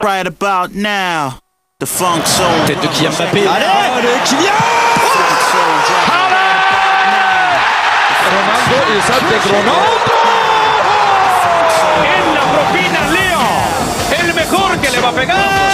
Right 0.00 0.28
about 0.28 0.74
now, 0.76 1.40
the 1.80 1.86
funk 1.86 2.24
soul. 2.24 2.46
Tête 2.66 2.80
de 2.80 2.86
Kylian 2.86 3.12
Mbappé. 3.12 3.48
Allez 3.48 3.66
Kylian 4.28 4.54
Ronaldo 8.30 8.76
y 8.94 9.00
salta 9.02 9.36
Ronaldo. 9.50 10.14
En 12.04 12.34
la 12.34 12.44
propina 12.52 13.00
Leo, 13.10 13.44
el 14.22 14.34
mejor 14.34 14.78
que 14.78 14.88
le 14.90 15.00
va 15.00 15.08
a 15.08 15.12
pegar. 15.12 15.68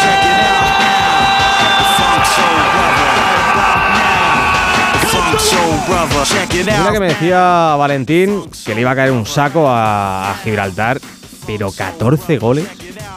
Mira 6.64 6.93
que 6.93 7.01
me 7.01 7.07
decía 7.09 7.75
Valentín 7.77 8.48
que 8.65 8.74
le 8.74 8.81
iba 8.81 8.90
a 8.93 8.94
caer 8.97 9.11
un 9.12 9.27
saco 9.27 9.69
a, 9.69 10.31
a 10.31 10.35
Gibraltar, 10.43 10.98
pero 11.47 11.71
14 11.73 12.39
goles, 12.39 12.66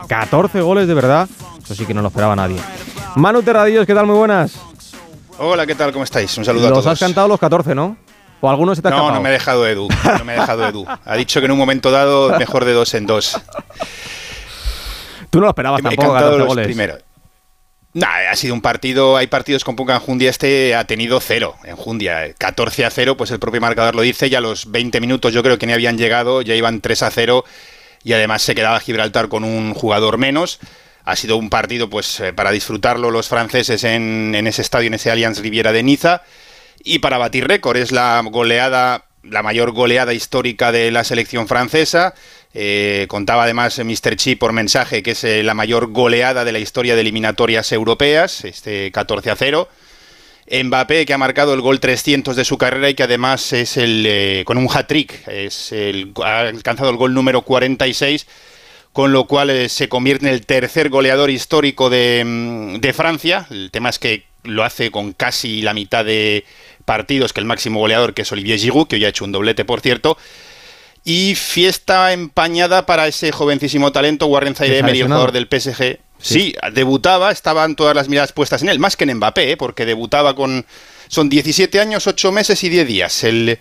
14 0.07 0.61
goles 0.61 0.87
de 0.87 0.93
verdad, 0.93 1.27
eso 1.63 1.75
sí 1.75 1.85
que 1.85 1.93
no 1.93 2.01
lo 2.01 2.07
esperaba 2.09 2.35
nadie. 2.35 2.57
Manu 3.15 3.41
Terradillos, 3.43 3.85
¿qué 3.85 3.93
tal? 3.93 4.05
Muy 4.05 4.15
buenas. 4.17 4.53
Hola, 5.39 5.65
¿qué 5.65 5.75
tal? 5.75 5.91
¿Cómo 5.91 6.03
estáis? 6.03 6.35
Un 6.37 6.45
saludo 6.45 6.67
a 6.67 6.69
Los 6.69 6.79
todos. 6.83 6.93
has 6.93 6.99
cantado 6.99 7.27
los 7.27 7.39
14, 7.39 7.75
¿no? 7.75 7.97
¿O 8.41 8.49
algunos 8.49 8.75
se 8.77 8.81
te 8.81 8.87
ha 8.87 8.91
No, 8.91 8.97
escapado? 8.97 9.15
no 9.15 9.21
me 9.23 9.29
he 9.29 9.31
dejado 9.33 9.67
Edu. 9.67 9.87
No 10.17 10.25
me 10.25 10.35
he 10.35 10.39
dejado 10.39 10.67
Edu. 10.67 10.85
Ha 11.05 11.15
dicho 11.15 11.39
que 11.39 11.45
en 11.45 11.51
un 11.51 11.57
momento 11.57 11.89
dado 11.91 12.37
mejor 12.37 12.65
de 12.65 12.73
dos 12.73 12.93
en 12.93 13.05
dos. 13.07 13.39
Tú 15.29 15.39
no 15.39 15.45
lo 15.45 15.49
esperabas 15.49 15.79
He 15.79 15.83
tampoco, 15.83 16.07
cantado 16.13 16.31
14 16.31 16.37
los 16.39 16.47
goles. 16.47 16.65
primeros. 16.65 16.99
Nah, 17.93 18.29
ha 18.31 18.35
sido 18.35 18.53
un 18.53 18.61
partido. 18.61 19.17
Hay 19.17 19.27
partidos 19.27 19.63
con 19.63 19.75
poca 19.75 19.95
enjundia. 19.95 20.29
Este 20.29 20.75
ha 20.75 20.83
tenido 20.85 21.19
cero 21.19 21.55
enjundia. 21.63 22.31
14 22.37 22.85
a 22.85 22.91
0, 22.91 23.17
pues 23.17 23.31
el 23.31 23.39
propio 23.39 23.59
marcador 23.59 23.95
lo 23.95 24.03
dice. 24.03 24.29
Ya 24.29 24.37
a 24.37 24.41
los 24.41 24.69
20 24.71 24.99
minutos, 25.01 25.33
yo 25.33 25.41
creo 25.41 25.57
que 25.57 25.65
ni 25.65 25.73
habían 25.73 25.97
llegado. 25.97 26.41
Ya 26.43 26.53
iban 26.53 26.79
3 26.79 27.03
a 27.03 27.09
0. 27.11 27.43
Y 28.03 28.13
además 28.13 28.41
se 28.41 28.55
quedaba 28.55 28.79
Gibraltar 28.79 29.27
con 29.27 29.43
un 29.43 29.73
jugador 29.73 30.17
menos. 30.17 30.59
Ha 31.03 31.15
sido 31.15 31.37
un 31.37 31.49
partido, 31.49 31.89
pues, 31.89 32.19
eh, 32.19 32.33
para 32.33 32.51
disfrutarlo 32.51 33.11
los 33.11 33.27
franceses 33.27 33.83
en, 33.83 34.33
en 34.35 34.47
ese 34.47 34.61
estadio, 34.61 34.87
en 34.87 34.93
ese 34.95 35.11
Allianz 35.11 35.39
Riviera 35.39 35.71
de 35.71 35.83
Niza. 35.83 36.23
Y 36.83 36.99
para 36.99 37.17
batir 37.17 37.47
récord, 37.47 37.77
es 37.77 37.91
la 37.91 38.21
goleada, 38.25 39.05
la 39.23 39.43
mayor 39.43 39.71
goleada 39.71 40.13
histórica 40.13 40.71
de 40.71 40.91
la 40.91 41.03
selección 41.03 41.47
francesa. 41.47 42.13
Eh, 42.53 43.05
contaba 43.09 43.43
además 43.43 43.77
Mr. 43.77 44.15
Chi 44.15 44.35
por 44.35 44.51
mensaje 44.51 45.03
que 45.03 45.11
es 45.11 45.23
eh, 45.23 45.43
la 45.43 45.53
mayor 45.53 45.91
goleada 45.91 46.43
de 46.43 46.51
la 46.51 46.59
historia 46.59 46.95
de 46.95 47.01
eliminatorias 47.01 47.71
europeas, 47.71 48.45
este 48.45 48.91
14 48.91 49.31
a 49.31 49.35
0. 49.35 49.69
Mbappé, 50.49 51.05
que 51.05 51.13
ha 51.13 51.17
marcado 51.17 51.53
el 51.53 51.61
gol 51.61 51.79
300 51.79 52.35
de 52.35 52.45
su 52.45 52.57
carrera 52.57 52.89
y 52.89 52.93
que 52.93 53.03
además 53.03 53.51
es 53.53 53.77
el 53.77 54.05
eh, 54.07 54.43
con 54.45 54.57
un 54.57 54.67
hat-trick, 54.69 55.27
es 55.27 55.71
el, 55.71 56.13
ha 56.23 56.39
alcanzado 56.39 56.89
el 56.89 56.95
gol 56.95 57.13
número 57.13 57.41
46, 57.41 58.27
con 58.93 59.11
lo 59.11 59.25
cual 59.25 59.49
eh, 59.49 59.69
se 59.69 59.89
convierte 59.89 60.27
en 60.27 60.33
el 60.33 60.45
tercer 60.45 60.89
goleador 60.89 61.29
histórico 61.29 61.89
de, 61.89 62.23
mm, 62.25 62.75
de 62.75 62.93
Francia. 62.93 63.45
El 63.49 63.71
tema 63.71 63.89
es 63.89 63.99
que 63.99 64.25
lo 64.43 64.63
hace 64.63 64.89
con 64.89 65.11
casi 65.11 65.61
la 65.61 65.73
mitad 65.73 66.05
de 66.05 66.45
partidos 66.85 67.33
que 67.33 67.41
el 67.41 67.45
máximo 67.45 67.81
goleador, 67.81 68.13
que 68.13 68.21
es 68.21 68.31
Olivier 68.31 68.57
Giroud, 68.57 68.87
que 68.87 68.95
hoy 68.95 69.05
ha 69.05 69.09
hecho 69.09 69.25
un 69.25 69.33
doblete, 69.33 69.65
por 69.65 69.81
cierto. 69.81 70.17
y 71.03 71.35
fiesta 71.35 72.11
empañada 72.11 72.85
para 72.85 73.07
ese 73.07 73.31
jovencísimo 73.31 73.93
talento, 73.93 74.27
Warren 74.27 74.55
Zaire 74.55 74.79
el 74.79 75.03
jugador 75.03 75.31
del 75.31 75.47
PSG. 75.49 75.99
Sí. 76.19 76.55
debutaba, 76.73 77.31
estaban 77.31 77.75
todas 77.75 77.95
las 77.95 78.09
miradas 78.09 78.33
puestas 78.33 78.61
en 78.61 78.69
él, 78.69 78.79
más 78.79 78.95
que 78.95 79.03
en 79.03 79.15
Mbappé, 79.17 79.51
¿eh? 79.51 79.57
porque 79.57 79.85
debutaba 79.85 80.35
con... 80.35 80.65
Son 81.07 81.29
17 81.29 81.79
años, 81.79 82.05
8 82.05 82.31
meses 82.31 82.63
y 82.63 82.69
10 82.69 82.87
días. 82.87 83.23
El, 83.23 83.59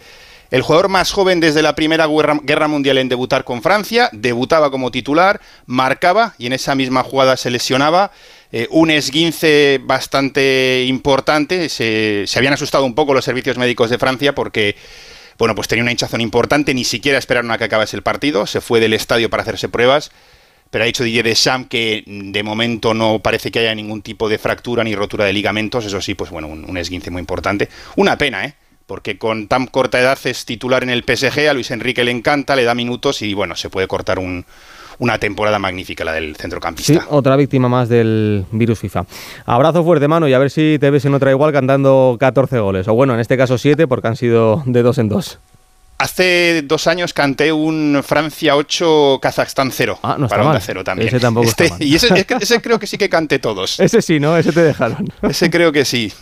el 0.50 0.62
jugador 0.62 0.88
más 0.88 1.12
joven 1.12 1.40
desde 1.40 1.62
la 1.62 1.74
Primera 1.74 2.08
Guerra, 2.42 2.68
Mundial 2.68 2.98
en 2.98 3.08
debutar 3.08 3.44
con 3.44 3.62
Francia, 3.62 4.08
debutaba 4.12 4.70
como 4.70 4.90
titular, 4.90 5.40
marcaba 5.66 6.34
y 6.38 6.46
en 6.46 6.52
esa 6.52 6.74
misma 6.74 7.02
jugada 7.02 7.36
se 7.36 7.50
lesionaba. 7.50 8.10
Eh, 8.52 8.68
un 8.70 8.90
esguince 8.90 9.80
bastante 9.82 10.84
importante, 10.86 11.68
se, 11.68 12.24
se 12.26 12.38
habían 12.38 12.54
asustado 12.54 12.84
un 12.84 12.94
poco 12.94 13.14
los 13.14 13.24
servicios 13.24 13.58
médicos 13.58 13.90
de 13.90 13.98
Francia 13.98 14.34
porque 14.34 14.76
bueno, 15.38 15.54
pues 15.54 15.68
tenía 15.68 15.82
una 15.82 15.90
hinchazón 15.90 16.20
importante, 16.20 16.72
ni 16.72 16.84
siquiera 16.84 17.18
esperaron 17.18 17.50
a 17.50 17.58
que 17.58 17.64
acabase 17.64 17.96
el 17.96 18.02
partido, 18.02 18.46
se 18.46 18.60
fue 18.60 18.80
del 18.80 18.94
estadio 18.94 19.28
para 19.28 19.42
hacerse 19.42 19.68
pruebas, 19.68 20.10
pero 20.70 20.84
ha 20.84 20.86
dicho 20.86 21.04
Didier 21.04 21.24
Deschamps 21.24 21.68
que 21.68 22.02
de 22.06 22.42
momento 22.42 22.94
no 22.94 23.20
parece 23.20 23.50
que 23.50 23.60
haya 23.60 23.74
ningún 23.74 24.02
tipo 24.02 24.28
de 24.28 24.38
fractura 24.38 24.84
ni 24.84 24.94
rotura 24.94 25.24
de 25.24 25.32
ligamentos, 25.32 25.84
eso 25.84 26.00
sí, 26.00 26.14
pues 26.14 26.30
bueno, 26.30 26.48
un, 26.48 26.76
esguince 26.76 27.10
muy 27.10 27.20
importante. 27.20 27.68
Una 27.96 28.18
pena, 28.18 28.44
¿eh? 28.44 28.54
Porque 28.86 29.18
con 29.18 29.48
tan 29.48 29.66
corta 29.66 30.00
edad 30.00 30.18
es 30.24 30.44
titular 30.44 30.82
en 30.82 30.90
el 30.90 31.02
PSG, 31.02 31.48
a 31.48 31.54
Luis 31.54 31.70
Enrique 31.70 32.04
le 32.04 32.12
encanta, 32.12 32.54
le 32.54 32.64
da 32.64 32.74
minutos 32.74 33.22
y 33.22 33.34
bueno, 33.34 33.56
se 33.56 33.68
puede 33.68 33.88
cortar 33.88 34.18
un, 34.20 34.44
una 34.98 35.18
temporada 35.18 35.58
magnífica 35.58 36.04
la 36.04 36.12
del 36.12 36.36
centrocampista. 36.36 36.92
Sí, 36.92 37.00
otra 37.10 37.36
víctima 37.36 37.68
más 37.68 37.88
del 37.88 38.44
virus 38.52 38.78
FIFA. 38.78 39.06
Abrazo 39.44 39.84
fuerte, 39.84 40.06
mano, 40.08 40.28
y 40.28 40.34
a 40.34 40.38
ver 40.38 40.50
si 40.50 40.78
te 40.80 40.90
ves 40.90 41.04
en 41.04 41.14
otra 41.14 41.30
igual 41.30 41.52
cantando 41.52 42.16
14 42.20 42.58
goles. 42.60 42.88
O 42.88 42.94
bueno, 42.94 43.14
en 43.14 43.20
este 43.20 43.36
caso 43.36 43.58
7, 43.58 43.86
porque 43.88 44.08
han 44.08 44.16
sido 44.16 44.62
de 44.66 44.82
dos 44.82 44.98
en 44.98 45.08
dos. 45.08 45.40
Hace 45.98 46.62
dos 46.62 46.86
años 46.88 47.14
canté 47.14 47.52
un 47.52 48.02
Francia 48.04 48.54
8, 48.54 49.18
Kazajstán 49.20 49.70
0. 49.72 49.98
Ah, 50.02 50.16
no 50.18 50.28
para 50.28 50.44
mal. 50.44 50.60
0 50.60 50.84
también. 50.84 51.08
Ese 51.08 51.18
tampoco 51.18 51.48
este, 51.48 51.64
está 51.64 51.76
mal. 51.76 51.82
Y 51.82 51.94
ese, 51.94 52.26
ese, 52.38 52.60
creo 52.60 52.78
que 52.78 52.86
sí 52.86 52.98
que 52.98 53.08
canté 53.08 53.38
todos. 53.38 53.80
ese 53.80 54.02
sí, 54.02 54.20
¿no? 54.20 54.36
Ese 54.36 54.52
te 54.52 54.62
dejaron. 54.62 55.08
ese 55.22 55.50
creo 55.50 55.72
que 55.72 55.86
sí. 55.86 56.12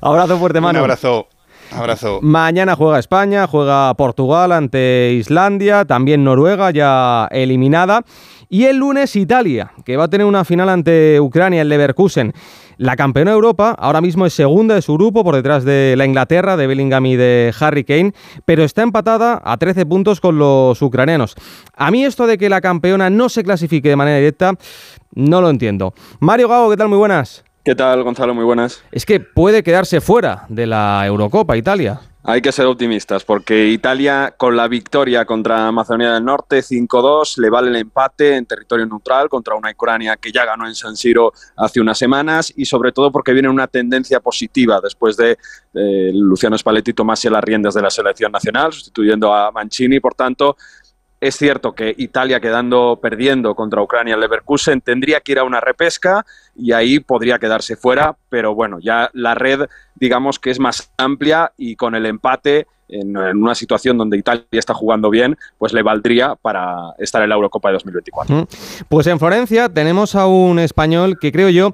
Abrazo 0.00 0.38
fuerte, 0.38 0.60
mano. 0.60 0.80
Un 0.80 0.84
abrazo. 0.84 1.28
Abrazo. 1.70 2.18
Mañana 2.20 2.74
juega 2.74 2.98
España, 2.98 3.46
juega 3.46 3.94
Portugal 3.94 4.52
ante 4.52 5.12
Islandia, 5.12 5.84
también 5.84 6.24
Noruega 6.24 6.70
ya 6.72 7.28
eliminada. 7.30 8.04
Y 8.48 8.64
el 8.64 8.76
lunes 8.76 9.16
Italia, 9.16 9.72
que 9.84 9.96
va 9.96 10.04
a 10.04 10.08
tener 10.08 10.26
una 10.26 10.44
final 10.44 10.68
ante 10.68 11.18
Ucrania 11.20 11.62
en 11.62 11.68
Leverkusen. 11.70 12.34
La 12.76 12.96
campeona 12.96 13.30
de 13.30 13.36
Europa 13.36 13.74
ahora 13.78 14.00
mismo 14.00 14.26
es 14.26 14.34
segunda 14.34 14.74
de 14.74 14.82
su 14.82 14.94
grupo 14.94 15.24
por 15.24 15.34
detrás 15.34 15.64
de 15.64 15.94
la 15.96 16.04
Inglaterra, 16.04 16.56
de 16.56 16.66
Bellingham 16.66 17.06
y 17.06 17.16
de 17.16 17.54
Harry 17.60 17.84
Kane, 17.84 18.12
pero 18.44 18.64
está 18.64 18.82
empatada 18.82 19.40
a 19.44 19.56
13 19.56 19.86
puntos 19.86 20.20
con 20.20 20.38
los 20.38 20.80
ucranianos. 20.82 21.34
A 21.76 21.90
mí 21.90 22.04
esto 22.04 22.26
de 22.26 22.38
que 22.38 22.48
la 22.48 22.60
campeona 22.60 23.10
no 23.10 23.28
se 23.28 23.44
clasifique 23.44 23.88
de 23.88 23.96
manera 23.96 24.18
directa, 24.18 24.54
no 25.14 25.40
lo 25.40 25.50
entiendo. 25.50 25.94
Mario 26.20 26.48
Gago, 26.48 26.70
¿qué 26.70 26.76
tal? 26.76 26.88
Muy 26.88 26.98
buenas. 26.98 27.44
¿Qué 27.64 27.74
tal, 27.76 28.02
Gonzalo? 28.02 28.34
Muy 28.34 28.44
buenas. 28.44 28.82
Es 28.90 29.06
que 29.06 29.20
puede 29.20 29.62
quedarse 29.62 30.00
fuera 30.00 30.46
de 30.48 30.66
la 30.66 31.06
Eurocopa 31.06 31.56
Italia. 31.56 32.00
Hay 32.24 32.40
que 32.40 32.52
ser 32.52 32.66
optimistas 32.66 33.24
porque 33.24 33.66
Italia 33.66 34.32
con 34.36 34.56
la 34.56 34.68
victoria 34.68 35.24
contra 35.24 35.72
Macedonia 35.72 36.12
del 36.12 36.24
Norte 36.24 36.60
5-2 36.60 37.38
le 37.38 37.50
vale 37.50 37.70
el 37.70 37.76
empate 37.76 38.36
en 38.36 38.46
territorio 38.46 38.86
neutral 38.86 39.28
contra 39.28 39.56
una 39.56 39.72
Ucrania 39.72 40.16
que 40.16 40.30
ya 40.30 40.44
ganó 40.44 40.68
en 40.68 40.76
San 40.76 40.96
Siro 40.96 41.32
hace 41.56 41.80
unas 41.80 41.98
semanas 41.98 42.52
y 42.56 42.64
sobre 42.64 42.92
todo 42.92 43.10
porque 43.10 43.32
viene 43.32 43.48
una 43.48 43.66
tendencia 43.66 44.20
positiva 44.20 44.80
después 44.80 45.16
de 45.16 45.32
eh, 45.74 46.10
Luciano 46.14 46.56
Spalletti 46.56 46.92
tomase 46.92 47.28
las 47.28 47.42
riendas 47.42 47.74
de 47.74 47.82
la 47.82 47.90
selección 47.90 48.30
nacional 48.30 48.72
sustituyendo 48.72 49.34
a 49.34 49.50
Mancini, 49.50 49.98
por 49.98 50.14
tanto 50.14 50.56
es 51.22 51.36
cierto 51.36 51.72
que 51.72 51.92
Italia 51.98 52.38
quedando 52.38 53.00
perdiendo 53.02 53.56
contra 53.56 53.82
Ucrania 53.82 54.14
en 54.14 54.20
Leverkusen 54.20 54.80
tendría 54.80 55.20
que 55.20 55.32
ir 55.32 55.38
a 55.40 55.44
una 55.44 55.60
repesca 55.60 56.24
y 56.54 56.72
ahí 56.72 57.00
podría 57.00 57.38
quedarse 57.38 57.76
fuera, 57.76 58.16
pero 58.28 58.54
bueno, 58.54 58.78
ya 58.80 59.10
la 59.14 59.34
red 59.34 59.68
digamos 59.94 60.38
que 60.38 60.50
es 60.50 60.58
más 60.58 60.90
amplia 60.96 61.52
y 61.56 61.76
con 61.76 61.94
el 61.94 62.06
empate 62.06 62.66
en, 62.88 63.16
una 63.16 63.54
situación 63.54 63.96
donde 63.96 64.18
Italia 64.18 64.44
está 64.50 64.74
jugando 64.74 65.10
bien, 65.10 65.36
pues 65.58 65.72
le 65.72 65.82
valdría 65.82 66.34
para 66.34 66.92
estar 66.98 67.22
en 67.22 67.28
la 67.28 67.34
Eurocopa 67.36 67.68
de 67.68 67.74
2024. 67.74 68.46
Pues 68.88 69.06
en 69.06 69.18
Florencia 69.18 69.68
tenemos 69.68 70.14
a 70.14 70.26
un 70.26 70.58
español 70.58 71.18
que 71.20 71.32
creo 71.32 71.48
yo 71.48 71.72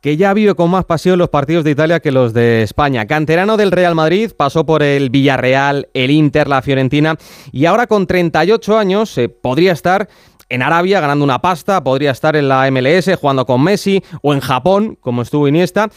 que 0.00 0.16
ya 0.16 0.32
vive 0.32 0.54
con 0.54 0.70
más 0.70 0.84
pasión 0.84 1.18
los 1.18 1.28
partidos 1.28 1.64
de 1.64 1.72
Italia 1.72 2.00
que 2.00 2.12
los 2.12 2.32
de 2.32 2.62
España. 2.62 3.06
Canterano 3.06 3.56
del 3.56 3.72
Real 3.72 3.96
Madrid, 3.96 4.30
pasó 4.36 4.64
por 4.64 4.82
el 4.82 5.10
Villarreal, 5.10 5.88
el 5.92 6.10
Inter, 6.10 6.46
la 6.46 6.62
Fiorentina 6.62 7.16
y 7.50 7.66
ahora 7.66 7.86
con 7.86 8.06
38 8.06 8.78
años 8.78 9.18
eh, 9.18 9.28
podría 9.28 9.72
estar 9.72 10.08
en 10.48 10.62
Arabia 10.62 11.00
ganando 11.00 11.24
una 11.24 11.40
pasta, 11.40 11.82
podría 11.82 12.10
estar 12.10 12.36
en 12.36 12.48
la 12.48 12.70
MLS 12.70 13.10
jugando 13.20 13.44
con 13.46 13.62
Messi 13.62 14.02
o 14.22 14.32
en 14.34 14.40
Japón, 14.40 14.96
como 15.00 15.22
estuvo 15.22 15.48
Iniesta, 15.48 15.88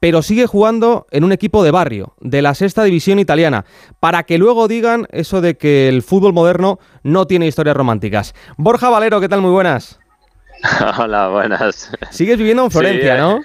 pero 0.00 0.22
sigue 0.22 0.46
jugando 0.46 1.06
en 1.10 1.24
un 1.24 1.32
equipo 1.32 1.62
de 1.62 1.70
barrio, 1.70 2.14
de 2.20 2.42
la 2.42 2.54
sexta 2.54 2.82
división 2.82 3.18
italiana, 3.18 3.64
para 4.00 4.24
que 4.24 4.38
luego 4.38 4.66
digan 4.68 5.06
eso 5.10 5.40
de 5.40 5.56
que 5.56 5.88
el 5.88 6.02
fútbol 6.02 6.32
moderno 6.32 6.78
no 7.02 7.26
tiene 7.26 7.46
historias 7.46 7.76
románticas. 7.76 8.34
Borja 8.56 8.88
Valero, 8.90 9.20
¿qué 9.20 9.28
tal? 9.28 9.40
Muy 9.40 9.52
buenas. 9.52 10.00
Hola, 10.98 11.28
buenas. 11.28 11.92
Sigues 12.10 12.38
viviendo 12.38 12.64
en 12.64 12.70
Florencia, 12.70 13.14
Sí, 13.14 13.20
¿no? 13.20 13.40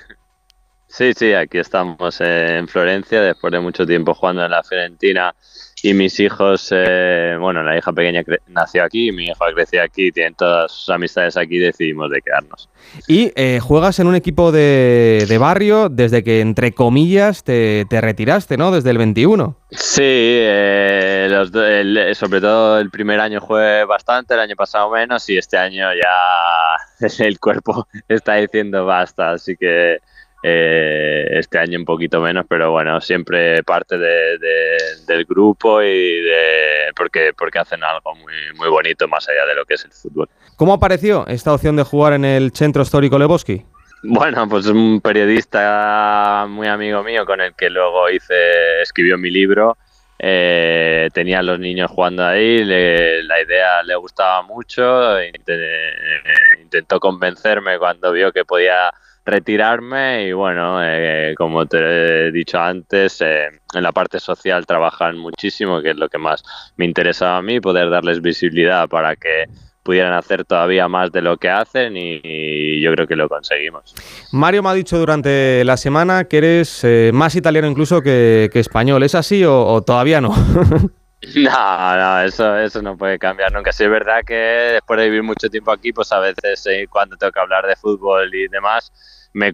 Sí, 0.87 1.13
sí, 1.13 1.33
aquí 1.33 1.59
estamos 1.59 2.19
en 2.21 2.67
Florencia 2.67 3.21
después 3.21 3.51
de 3.51 3.59
mucho 3.59 3.85
tiempo 3.85 4.13
jugando 4.13 4.45
en 4.45 4.51
la 4.51 4.63
Fiorentina 4.63 5.35
y 5.83 5.93
mis 5.93 6.19
hijos, 6.19 6.69
eh, 6.75 7.37
bueno, 7.39 7.61
la 7.61 7.77
hija 7.77 7.93
pequeña 7.93 8.23
nació 8.47 8.83
aquí, 8.83 9.11
mi 9.11 9.25
hija 9.25 9.45
creció 9.53 9.83
aquí, 9.83 10.11
tienen 10.11 10.33
todas 10.33 10.71
sus 10.71 10.89
amistades 10.89 11.37
aquí 11.37 11.59
decidimos 11.59 12.09
de 12.09 12.21
quedarnos. 12.21 12.67
Y 13.07 13.31
eh, 13.35 13.59
juegas 13.61 13.99
en 13.99 14.07
un 14.07 14.15
equipo 14.15 14.51
de, 14.51 15.25
de 15.27 15.37
barrio 15.37 15.89
desde 15.89 16.23
que, 16.23 16.41
entre 16.41 16.71
comillas, 16.73 17.43
te, 17.43 17.85
te 17.89 18.01
retiraste, 18.01 18.57
¿no? 18.57 18.71
Desde 18.71 18.89
el 18.89 18.97
21. 18.97 19.55
Sí, 19.69 20.01
eh, 20.03 21.27
los 21.29 21.53
el- 21.53 22.15
sobre 22.15 22.41
todo 22.41 22.79
el 22.79 22.89
primer 22.89 23.19
año 23.19 23.39
jugué 23.39 23.83
bastante, 23.85 24.33
el 24.33 24.39
año 24.39 24.55
pasado 24.55 24.89
menos 24.89 25.29
y 25.29 25.37
este 25.37 25.57
año 25.57 25.89
ya 25.93 27.07
el 27.25 27.39
cuerpo 27.39 27.87
está 28.07 28.35
diciendo 28.35 28.85
basta, 28.85 29.31
así 29.31 29.55
que 29.55 29.99
eh, 30.43 31.27
este 31.31 31.57
año 31.59 31.79
un 31.79 31.85
poquito 31.85 32.21
menos, 32.21 32.45
pero 32.47 32.71
bueno, 32.71 33.01
siempre 33.01 33.63
parte 33.63 33.97
de- 33.97 34.37
de- 34.37 34.77
del 35.07 35.25
grupo 35.25 35.81
y 35.81 36.21
de 36.21 36.91
porque 36.95 37.31
porque 37.37 37.59
hacen 37.59 37.83
algo 37.83 38.15
muy 38.15 38.33
muy 38.55 38.69
bonito 38.69 39.07
más 39.07 39.27
allá 39.29 39.45
de 39.45 39.55
lo 39.55 39.65
que 39.65 39.73
es 39.75 39.85
el 39.85 39.91
fútbol. 39.91 40.29
¿Cómo 40.55 40.73
apareció 40.73 41.25
esta 41.27 41.53
opción 41.53 41.75
de 41.75 41.83
jugar 41.83 42.13
en 42.13 42.25
el 42.25 42.51
Centro 42.53 42.81
Histórico 42.83 43.17
Leboski? 43.19 43.63
Bueno, 44.03 44.47
pues 44.47 44.67
un 44.67 45.01
periodista 45.01 46.45
muy 46.47 46.67
amigo 46.67 47.03
mío 47.03 47.25
con 47.25 47.41
el 47.41 47.53
que 47.55 47.69
luego 47.69 48.09
hice, 48.09 48.81
escribió 48.81 49.17
mi 49.17 49.29
libro. 49.31 49.77
eh, 50.19 51.09
tenía 51.13 51.37
a 51.39 51.43
los 51.43 51.59
niños 51.59 51.91
jugando 51.91 52.25
ahí, 52.25 52.63
le- 52.63 53.21
la 53.21 53.39
idea 53.39 53.83
le 53.83 53.95
gustaba 53.97 54.41
mucho, 54.41 55.21
inte- 55.21 55.91
intentó 56.59 56.99
convencerme 56.99 57.77
cuando 57.77 58.11
vio 58.11 58.31
que 58.31 58.43
podía 58.43 58.91
retirarme 59.27 60.27
y 60.27 60.31
bueno, 60.31 60.79
eh, 60.81 61.35
como 61.37 61.65
te 61.65 61.77
he 62.27 62.31
dicho 62.31 62.59
antes, 62.59 63.21
eh, 63.21 63.47
en 63.73 63.83
la 63.83 63.91
parte 63.91 64.19
social 64.19 64.65
trabajan 64.65 65.17
muchísimo, 65.17 65.81
que 65.81 65.91
es 65.91 65.97
lo 65.97 66.09
que 66.09 66.17
más 66.17 66.43
me 66.77 66.85
interesaba 66.85 67.37
a 67.37 67.41
mí, 67.41 67.59
poder 67.59 67.89
darles 67.89 68.21
visibilidad 68.21 68.87
para 68.87 69.15
que 69.15 69.45
pudieran 69.83 70.13
hacer 70.13 70.43
todavía 70.43 70.87
más 70.87 71.11
de 71.11 71.21
lo 71.21 71.37
que 71.37 71.49
hacen 71.49 71.95
y, 71.95 72.19
y 72.23 72.81
yo 72.81 72.91
creo 72.93 73.07
que 73.07 73.15
lo 73.15 73.29
conseguimos. 73.29 73.93
Mario 74.31 74.63
me 74.63 74.69
ha 74.69 74.73
dicho 74.73 74.97
durante 74.97 75.63
la 75.63 75.77
semana 75.77 76.25
que 76.25 76.37
eres 76.37 76.83
eh, 76.83 77.11
más 77.13 77.35
italiano 77.35 77.67
incluso 77.67 78.01
que, 78.01 78.49
que 78.51 78.59
español. 78.59 79.03
¿Es 79.03 79.15
así 79.15 79.43
o, 79.45 79.65
o 79.65 79.81
todavía 79.81 80.21
no? 80.21 80.33
No, 81.35 81.97
no, 81.97 82.21
eso, 82.21 82.57
eso 82.57 82.81
no 82.81 82.95
puede 82.95 83.17
cambiar 83.17 83.51
nunca. 83.51 83.71
Sí 83.71 83.83
es 83.83 83.89
verdad 83.89 84.21
que 84.25 84.33
después 84.33 84.99
de 84.99 85.05
vivir 85.05 85.23
mucho 85.23 85.49
tiempo 85.49 85.71
aquí, 85.71 85.91
pues 85.91 86.11
a 86.11 86.19
veces 86.19 86.65
eh, 86.67 86.87
cuando 86.87 87.17
tengo 87.17 87.31
que 87.31 87.39
hablar 87.39 87.65
de 87.65 87.75
fútbol 87.75 88.33
y 88.33 88.47
demás, 88.47 88.91
me 89.37 89.53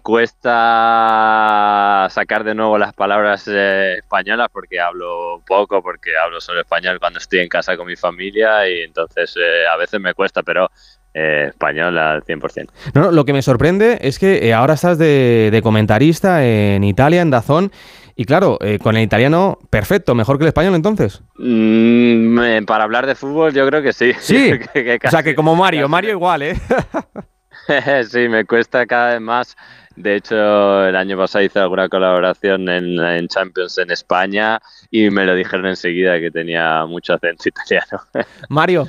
cuesta 0.84 2.06
sacar 2.10 2.42
de 2.42 2.54
nuevo 2.54 2.78
las 2.78 2.94
palabras 2.94 3.44
eh, 3.52 3.96
españolas 3.98 4.48
porque 4.50 4.80
hablo 4.80 5.42
poco, 5.46 5.82
porque 5.82 6.16
hablo 6.16 6.40
solo 6.40 6.60
español 6.60 6.98
cuando 6.98 7.18
estoy 7.18 7.40
en 7.40 7.48
casa 7.48 7.76
con 7.76 7.86
mi 7.86 7.94
familia 7.96 8.66
y 8.66 8.80
entonces 8.80 9.34
eh, 9.36 9.66
a 9.70 9.76
veces 9.76 10.00
me 10.00 10.14
cuesta, 10.14 10.42
pero 10.42 10.70
eh, 11.12 11.48
español 11.50 11.98
al 11.98 12.22
100%. 12.24 12.70
No, 12.94 13.02
no, 13.02 13.12
lo 13.12 13.26
que 13.26 13.34
me 13.34 13.42
sorprende 13.42 13.98
es 14.00 14.18
que 14.18 14.46
eh, 14.48 14.54
ahora 14.54 14.72
estás 14.72 14.96
de, 14.96 15.50
de 15.52 15.60
comentarista 15.62 16.42
en 16.46 16.82
Italia, 16.82 17.20
en 17.20 17.30
Dazón, 17.30 17.70
y 18.16 18.24
claro, 18.24 18.56
eh, 18.62 18.78
con 18.78 18.96
el 18.96 19.02
italiano, 19.02 19.58
perfecto, 19.68 20.14
mejor 20.14 20.38
que 20.38 20.44
el 20.44 20.48
español 20.48 20.74
entonces. 20.76 21.22
Mm, 21.36 22.38
eh, 22.42 22.62
para 22.66 22.84
hablar 22.84 23.06
de 23.06 23.16
fútbol 23.16 23.52
yo 23.52 23.66
creo 23.66 23.82
que 23.82 23.92
sí. 23.92 24.12
Sí, 24.18 24.52
Que- 24.72 24.98
que 24.98 25.06
o 25.06 25.10
sea 25.10 25.22
que 25.22 25.34
como 25.34 25.54
Mario, 25.54 25.82
casi- 25.82 25.90
Mario 25.90 26.10
igual, 26.12 26.42
¿eh? 26.42 26.54
sí, 28.10 28.28
me 28.28 28.44
cuesta 28.44 28.86
cada 28.86 29.12
vez 29.12 29.20
más. 29.20 29.56
De 29.96 30.16
hecho, 30.16 30.84
el 30.84 30.96
año 30.96 31.16
pasado 31.16 31.44
hice 31.44 31.60
alguna 31.60 31.88
colaboración 31.88 32.68
en, 32.68 32.98
en, 32.98 33.28
Champions 33.28 33.78
en 33.78 33.92
España 33.92 34.60
y 34.90 35.08
me 35.10 35.24
lo 35.24 35.34
dijeron 35.34 35.66
enseguida 35.66 36.18
que 36.18 36.30
tenía 36.30 36.84
mucho 36.86 37.14
acento 37.14 37.48
italiano. 37.48 38.02
Mario. 38.48 38.88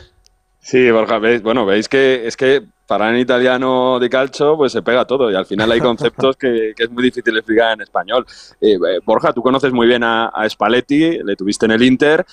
Sí, 0.60 0.90
Borja, 0.90 1.20
veis, 1.20 1.44
bueno, 1.44 1.64
veis 1.64 1.88
que 1.88 2.26
es 2.26 2.36
que 2.36 2.64
para 2.88 3.12
en 3.12 3.18
italiano 3.18 4.00
de 4.00 4.10
calcio 4.10 4.58
pues 4.58 4.72
se 4.72 4.82
pega 4.82 5.06
todo 5.06 5.32
y 5.32 5.36
al 5.36 5.46
final 5.46 5.72
hay 5.72 5.80
conceptos 5.80 6.38
que, 6.38 6.74
que 6.76 6.84
es 6.84 6.90
muy 6.90 7.04
difícil 7.04 7.38
explicar 7.38 7.74
en 7.74 7.82
español. 7.82 8.26
Eh, 8.60 8.78
Borja, 9.06 9.32
tú 9.32 9.44
conoces 9.44 9.72
muy 9.72 9.86
bien 9.86 10.04
a, 10.04 10.28
a 10.28 10.50
Spalletti, 10.50 11.20
le 11.24 11.36
tuviste 11.36 11.66
en 11.66 11.72
el 11.72 11.84
Inter 11.84 12.26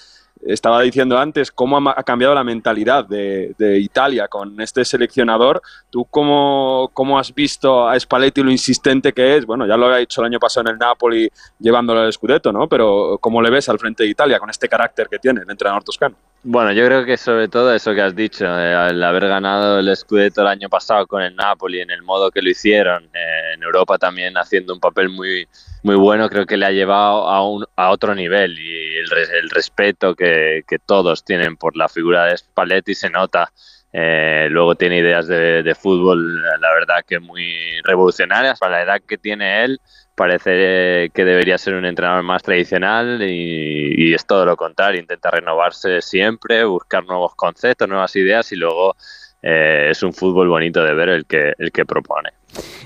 estaba 0.43 0.83
diciendo 0.83 1.19
antes 1.19 1.51
cómo 1.51 1.77
ha, 1.91 2.03
cambiado 2.03 2.35
la 2.35 2.45
mentalidad 2.45 3.07
de, 3.07 3.55
Italia 3.79 4.29
con 4.29 4.61
este 4.61 4.85
seleccionador. 4.85 5.63
¿Tú 5.91 6.05
cómo, 6.07 6.91
cómo, 6.93 7.19
has 7.19 7.35
visto 7.35 7.89
a 7.89 7.99
Spalletti 7.99 8.43
lo 8.43 8.51
insistente 8.51 9.13
que 9.13 9.37
es? 9.37 9.47
Bueno, 9.47 9.67
ya 9.67 9.77
lo 9.77 9.87
había 9.87 10.01
hecho 10.01 10.21
el 10.21 10.27
año 10.27 10.39
pasado 10.39 10.69
en 10.69 10.75
el 10.75 10.79
Napoli 10.79 11.31
llevándolo 11.59 12.01
al 12.01 12.13
Scudetto, 12.13 12.53
¿no? 12.53 12.69
Pero 12.69 13.19
¿cómo 13.21 13.41
le 13.41 13.51
ves 13.51 13.69
al 13.69 13.79
frente 13.79 14.03
de 14.03 14.11
Italia 14.11 14.39
con 14.39 14.51
este 14.51 14.69
carácter 14.69 15.09
que 15.09 15.19
tiene 15.19 15.43
el 15.43 15.51
entrenador 15.51 15.85
toscano? 15.85 16.17
Bueno, 16.45 16.73
yo 16.73 16.85
creo 16.87 17.05
que 17.05 17.17
sobre 17.17 17.47
todo 17.47 17.73
eso 17.73 17.95
que 17.95 18.03
has 18.03 18.17
dicho, 18.17 18.45
eh, 18.47 18.91
el 18.91 19.03
haber 19.05 19.29
ganado 19.29 19.79
el 19.79 19.97
Scudetto 19.97 20.41
el 20.41 20.49
año 20.49 20.69
pasado 20.69 21.07
con 21.07 21.23
el 21.23 21.37
Napoli 21.37 21.81
en 21.81 21.91
el 21.91 22.03
modo 22.03 22.33
que 22.33 22.43
lo 22.43 22.51
hicieron, 22.51 23.05
eh, 23.15 23.53
en 23.55 23.63
Europa 23.63 23.97
también 23.97 24.37
haciendo 24.37 24.75
un 24.75 24.81
papel 24.81 25.09
muy 25.09 25.47
muy 25.85 25.95
bueno, 25.95 26.29
creo 26.29 26.45
que 26.45 26.57
le 26.57 26.67
ha 26.67 26.71
llevado 26.73 27.29
a, 27.29 27.49
un, 27.49 27.65
a 27.77 27.91
otro 27.91 28.15
nivel 28.15 28.59
y 28.59 28.97
el, 28.99 29.07
el 29.35 29.51
respeto 29.51 30.17
que, 30.17 30.63
que, 30.67 30.79
todos 30.81 31.25
tienen 31.25 31.57
por 31.57 31.77
la 31.77 31.89
figura 31.89 32.27
de 32.27 32.37
Spalletti 32.37 32.95
se 32.95 33.11
nota. 33.11 33.53
Eh, 33.93 34.49
luego 34.51 34.75
tiene 34.75 34.99
ideas 34.99 35.29
de, 35.29 35.63
de, 35.63 35.75
fútbol, 35.75 36.41
la 36.43 36.73
verdad 36.73 37.05
que 37.07 37.21
muy 37.21 37.81
revolucionarias. 37.85 38.59
Para 38.59 38.79
la 38.79 38.83
edad 38.83 39.03
que 39.07 39.19
tiene 39.19 39.65
él, 39.65 39.81
parece 40.15 41.11
que 41.15 41.25
debería 41.25 41.59
ser 41.59 41.75
un 41.75 41.85
entrenador 41.85 42.23
más 42.23 42.43
tradicional 42.43 43.23
y, 43.23 44.13
es 44.15 44.27
todo 44.27 44.45
lo 44.45 44.57
contrario. 44.57 45.01
Intenta 45.01 45.31
renovarse 45.31 46.03
siempre, 46.03 46.65
buscar 46.65 47.05
nuevos 47.05 47.35
conceptos, 47.35 47.89
nuevas 47.89 48.15
ideas 48.17 48.53
y 48.53 48.57
luego 48.57 48.95
eh, 49.43 49.89
es 49.91 50.03
un 50.03 50.13
fútbol 50.13 50.49
bonito 50.49 50.85
de 50.85 50.95
ver 50.95 51.09
el 51.09 51.27
que, 51.27 51.55
el 51.59 51.73
que 51.73 51.87
propone. 51.87 52.31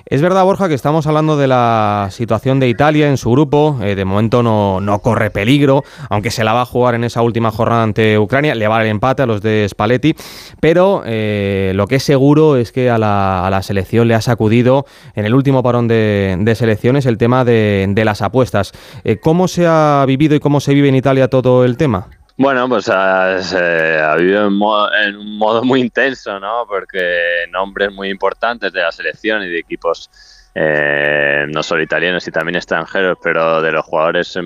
Es 0.08 0.22
verdad, 0.22 0.44
Borja, 0.44 0.68
que 0.68 0.74
estamos 0.74 1.08
hablando 1.08 1.36
de 1.36 1.48
la 1.48 2.10
situación 2.12 2.60
de 2.60 2.68
Italia 2.68 3.08
en 3.08 3.16
su 3.16 3.32
grupo. 3.32 3.76
Eh, 3.82 3.96
de 3.96 4.04
momento 4.04 4.40
no, 4.40 4.80
no, 4.80 5.00
corre 5.00 5.30
peligro, 5.30 5.82
aunque 6.08 6.30
se 6.30 6.44
la 6.44 6.52
va 6.52 6.62
a 6.62 6.64
jugar 6.64 6.94
en 6.94 7.02
esa 7.02 7.22
última 7.22 7.50
jornada 7.50 7.82
ante 7.82 8.16
Ucrania. 8.16 8.54
Le 8.54 8.68
va 8.68 8.80
el 8.82 8.88
empate 8.88 9.22
a 9.22 9.26
los 9.26 9.42
de 9.42 9.66
Spalletti. 9.68 10.14
Pero 10.60 11.02
eh, 11.04 11.72
lo 11.74 11.88
que 11.88 11.96
es 11.96 12.04
seguro 12.04 12.56
es 12.56 12.70
que 12.70 12.88
a 12.88 12.98
la, 12.98 13.60
selección 13.62 14.06
le 14.06 14.14
ha 14.14 14.20
sacudido 14.20 14.86
en 15.16 15.24
el 15.24 15.34
último 15.34 15.62
parón 15.64 15.88
de, 15.88 16.54
selecciones 16.56 17.04
el 17.06 17.18
tema 17.18 17.44
de, 17.44 17.86
de 17.88 18.04
las 18.04 18.22
apuestas. 18.22 18.70
Eh, 19.02 19.16
¿Cómo 19.16 19.48
se 19.48 19.66
ha 19.66 20.04
vivido 20.06 20.36
y 20.36 20.40
cómo 20.40 20.60
se 20.60 20.72
vive 20.72 20.88
en 20.88 20.94
Italia 20.94 21.26
todo 21.26 21.64
el 21.64 21.76
tema? 21.76 22.06
Bueno, 22.38 22.68
pues 22.68 22.88
ha, 22.90 23.40
se 23.42 23.98
ha 23.98 24.14
vivido 24.16 24.46
en, 24.46 24.52
modo, 24.52 24.92
en, 24.92 25.16
un 25.16 25.38
modo 25.38 25.64
muy 25.64 25.80
intenso, 25.80 26.38
¿no? 26.38 26.66
Porque 26.68 27.46
nombres 27.50 27.90
muy 27.92 28.10
importantes 28.10 28.72
de 28.74 28.82
la 28.82 28.92
selección 28.92 29.42
y 29.42 29.48
de 29.48 29.58
equipos 29.58 30.10
eh, 30.54 31.46
no 31.48 31.62
solo 31.62 31.82
italianos 31.82 32.28
y 32.28 32.30
también 32.30 32.56
extranjeros, 32.56 33.16
pero 33.22 33.62
de 33.62 33.72
los 33.72 33.84
jugadores 33.86 34.38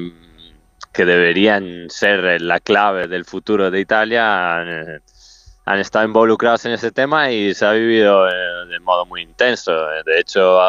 que 0.93 1.05
deberían 1.05 1.91
ser 1.91 2.41
la 2.41 2.61
clave 2.61 3.09
del 3.09 3.25
futuro 3.25 3.71
de 3.73 3.81
Italia 3.81 4.59
han, 4.59 5.79
estado 5.79 6.05
involucrados 6.05 6.65
en 6.67 6.73
ese 6.73 6.91
tema 6.91 7.31
y 7.31 7.55
se 7.55 7.65
ha 7.65 7.73
vivido 7.73 8.25
de 8.25 8.81
modo 8.81 9.07
muy 9.07 9.23
intenso. 9.23 9.73
De 10.05 10.19
hecho, 10.19 10.61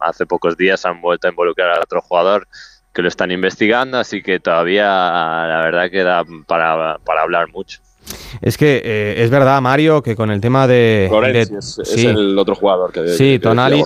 hace 0.00 0.26
pocos 0.26 0.56
días 0.56 0.84
han 0.84 1.00
vuelto 1.00 1.26
a 1.26 1.30
involucrar 1.30 1.70
a 1.70 1.80
otro 1.80 2.00
jugador 2.00 2.46
que 2.92 3.02
lo 3.02 3.08
están 3.08 3.30
investigando, 3.30 3.98
así 3.98 4.22
que 4.22 4.40
todavía 4.40 4.86
la 4.86 5.60
verdad 5.64 5.90
queda 5.90 6.24
para, 6.46 6.98
para 6.98 7.22
hablar 7.22 7.48
mucho. 7.50 7.80
Es 8.40 8.58
que 8.58 8.82
eh, 8.84 9.22
es 9.22 9.30
verdad, 9.30 9.60
Mario, 9.60 10.02
que 10.02 10.16
con 10.16 10.30
el 10.30 10.40
tema 10.40 10.66
de. 10.66 11.06
Florenzi, 11.08 11.52
de, 11.52 11.58
es, 11.58 12.04
el 12.04 12.36
otro 12.38 12.54
jugador 12.54 12.92
que. 12.92 13.08
Sí, 13.08 13.34
que, 13.34 13.38
Tonali. 13.38 13.84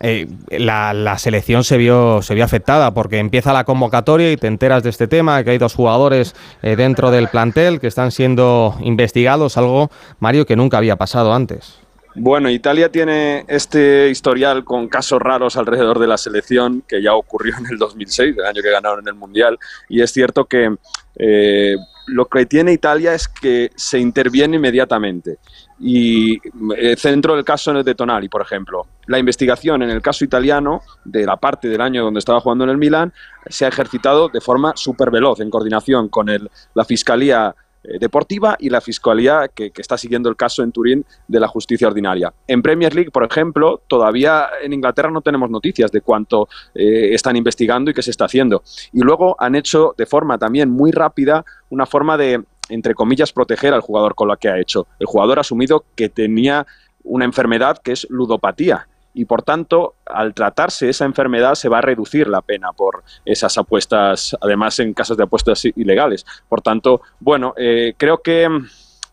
Eh, 0.00 0.26
la, 0.50 0.94
la, 0.94 1.18
selección 1.18 1.64
se 1.64 1.76
vio, 1.76 2.22
se 2.22 2.34
vio 2.34 2.44
afectada 2.44 2.94
porque 2.94 3.18
empieza 3.18 3.52
la 3.52 3.64
convocatoria 3.64 4.32
y 4.32 4.36
te 4.36 4.46
enteras 4.46 4.82
de 4.82 4.90
este 4.90 5.08
tema, 5.08 5.42
que 5.44 5.50
hay 5.50 5.58
dos 5.58 5.74
jugadores 5.74 6.34
eh, 6.62 6.76
dentro 6.76 7.10
del 7.10 7.28
plantel 7.28 7.80
que 7.80 7.88
están 7.88 8.12
siendo 8.12 8.76
investigados, 8.80 9.56
algo, 9.58 9.90
Mario, 10.20 10.46
que 10.46 10.56
nunca 10.56 10.78
había 10.78 10.96
pasado 10.96 11.34
antes. 11.34 11.80
Bueno, 12.20 12.50
Italia 12.50 12.90
tiene 12.90 13.44
este 13.46 14.08
historial 14.08 14.64
con 14.64 14.88
casos 14.88 15.22
raros 15.22 15.56
alrededor 15.56 16.00
de 16.00 16.08
la 16.08 16.18
selección 16.18 16.82
que 16.86 17.00
ya 17.00 17.14
ocurrió 17.14 17.54
en 17.58 17.66
el 17.66 17.78
2006, 17.78 18.36
el 18.38 18.44
año 18.44 18.62
que 18.62 18.70
ganaron 18.70 19.06
el 19.06 19.14
Mundial, 19.14 19.56
y 19.88 20.02
es 20.02 20.12
cierto 20.12 20.44
que 20.46 20.74
eh, 21.16 21.76
lo 22.08 22.26
que 22.26 22.46
tiene 22.46 22.72
Italia 22.72 23.14
es 23.14 23.28
que 23.28 23.70
se 23.76 23.98
interviene 23.98 24.56
inmediatamente. 24.56 25.38
Y 25.78 26.40
eh, 26.76 26.96
centro 26.96 27.36
del 27.36 27.44
caso 27.44 27.72
de 27.72 27.94
Tonali, 27.94 28.28
por 28.28 28.42
ejemplo. 28.42 28.86
La 29.06 29.18
investigación 29.18 29.82
en 29.82 29.90
el 29.90 30.02
caso 30.02 30.24
italiano, 30.24 30.82
de 31.04 31.24
la 31.24 31.36
parte 31.36 31.68
del 31.68 31.80
año 31.80 32.02
donde 32.02 32.18
estaba 32.18 32.40
jugando 32.40 32.64
en 32.64 32.70
el 32.70 32.78
Milan, 32.78 33.12
se 33.46 33.64
ha 33.64 33.68
ejercitado 33.68 34.28
de 34.28 34.40
forma 34.40 34.72
súper 34.74 35.10
veloz, 35.10 35.40
en 35.40 35.50
coordinación 35.50 36.08
con 36.08 36.28
el, 36.28 36.50
la 36.74 36.84
Fiscalía 36.84 37.54
deportiva 37.98 38.56
y 38.58 38.70
la 38.70 38.80
Fiscalía 38.80 39.48
que, 39.54 39.72
está 39.76 39.96
siguiendo 39.96 40.28
el 40.28 40.36
caso 40.36 40.62
en 40.62 40.72
Turín 40.72 41.04
de 41.26 41.40
la 41.40 41.48
justicia 41.48 41.88
ordinaria. 41.88 42.32
En 42.46 42.62
Premier 42.62 42.94
League, 42.94 43.10
por 43.10 43.24
ejemplo, 43.24 43.82
todavía 43.86 44.48
en 44.62 44.72
Inglaterra 44.72 45.10
no 45.10 45.20
tenemos 45.20 45.50
noticias 45.50 45.90
de 45.92 46.00
cuánto 46.00 46.48
eh, 46.74 47.14
están 47.14 47.36
investigando 47.36 47.90
y 47.90 47.94
qué 47.94 48.02
se 48.02 48.10
está 48.10 48.26
haciendo. 48.26 48.62
Y 48.92 49.00
luego 49.00 49.36
han 49.38 49.54
hecho 49.54 49.94
de 49.96 50.06
forma 50.06 50.38
también 50.38 50.70
muy 50.70 50.90
rápida 50.90 51.44
una 51.70 51.86
forma 51.86 52.16
de, 52.16 52.42
entre 52.68 52.94
comillas, 52.94 53.32
proteger 53.32 53.72
al 53.74 53.80
jugador 53.80 54.14
con 54.14 54.28
la 54.28 54.36
que 54.36 54.48
ha 54.48 54.58
hecho. 54.58 54.86
El 54.98 55.06
jugador 55.06 55.38
ha 55.38 55.42
asumido 55.42 55.84
que 55.94 56.08
tenía 56.08 56.66
una 57.04 57.24
enfermedad 57.24 57.78
que 57.78 57.92
es 57.92 58.06
ludopatía 58.10 58.87
y 59.14 59.24
por 59.24 59.42
tanto, 59.42 59.94
al 60.06 60.34
tratarse 60.34 60.88
esa 60.88 61.04
enfermedad 61.04 61.54
se 61.54 61.68
va 61.68 61.78
a 61.78 61.82
reducir 61.82 62.28
la 62.28 62.42
pena 62.42 62.72
por 62.72 63.02
esas 63.24 63.56
apuestas, 63.58 64.36
además 64.40 64.78
en 64.78 64.94
casos 64.94 65.16
de 65.16 65.24
apuestas 65.24 65.64
ilegales. 65.64 66.24
Por 66.48 66.60
tanto, 66.60 67.00
bueno, 67.18 67.54
eh, 67.56 67.94
creo 67.96 68.18
que 68.18 68.48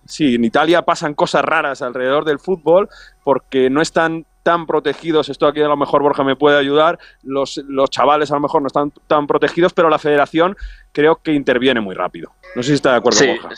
sí, 0.05 0.35
en 0.35 0.43
Italia 0.45 0.83
pasan 0.83 1.13
cosas 1.13 1.43
raras 1.43 1.81
alrededor 1.81 2.25
del 2.25 2.39
fútbol 2.39 2.89
porque 3.23 3.69
no 3.69 3.81
están 3.81 4.25
tan 4.43 4.67
protegidos, 4.67 5.29
esto 5.29 5.47
aquí 5.47 5.61
a 5.61 5.67
lo 5.67 5.75
mejor 5.75 6.03
Borja 6.03 6.23
me 6.23 6.35
puede 6.35 6.59
ayudar, 6.59 6.99
los, 7.23 7.57
los 7.67 7.89
chavales 7.89 8.29
a 8.29 8.35
lo 8.35 8.41
mejor 8.41 8.61
no 8.61 8.67
están 8.67 8.93
tan 9.07 9.25
protegidos, 9.25 9.73
pero 9.73 9.89
la 9.89 9.97
federación 9.97 10.55
creo 10.91 11.15
que 11.15 11.33
interviene 11.33 11.81
muy 11.81 11.95
rápido. 11.95 12.31
No 12.55 12.61
sé 12.61 12.69
si 12.69 12.75
está 12.75 12.91
de 12.91 12.97
acuerdo, 12.97 13.19
sí, 13.19 13.27
Borja. 13.27 13.49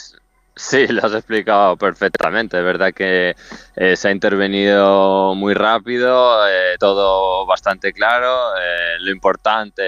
Sí, 0.58 0.88
lo 0.88 1.06
has 1.06 1.14
explicado 1.14 1.78
perfectamente. 1.78 2.58
Es 2.58 2.64
verdad 2.64 2.94
que 2.94 3.36
eh, 3.76 3.96
se 3.96 4.08
ha 4.08 4.12
intervenido 4.12 5.36
muy 5.36 5.54
rápido, 5.54 6.48
eh, 6.48 6.76
todo 6.80 7.46
bastante 7.46 7.94
claro. 7.94 8.56
Eh, 8.58 8.98
lo 9.00 9.12
importante 9.12 9.84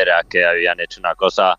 era 0.00 0.22
que 0.22 0.44
habían 0.44 0.80
hecho 0.80 1.00
una 1.00 1.14
cosa 1.14 1.56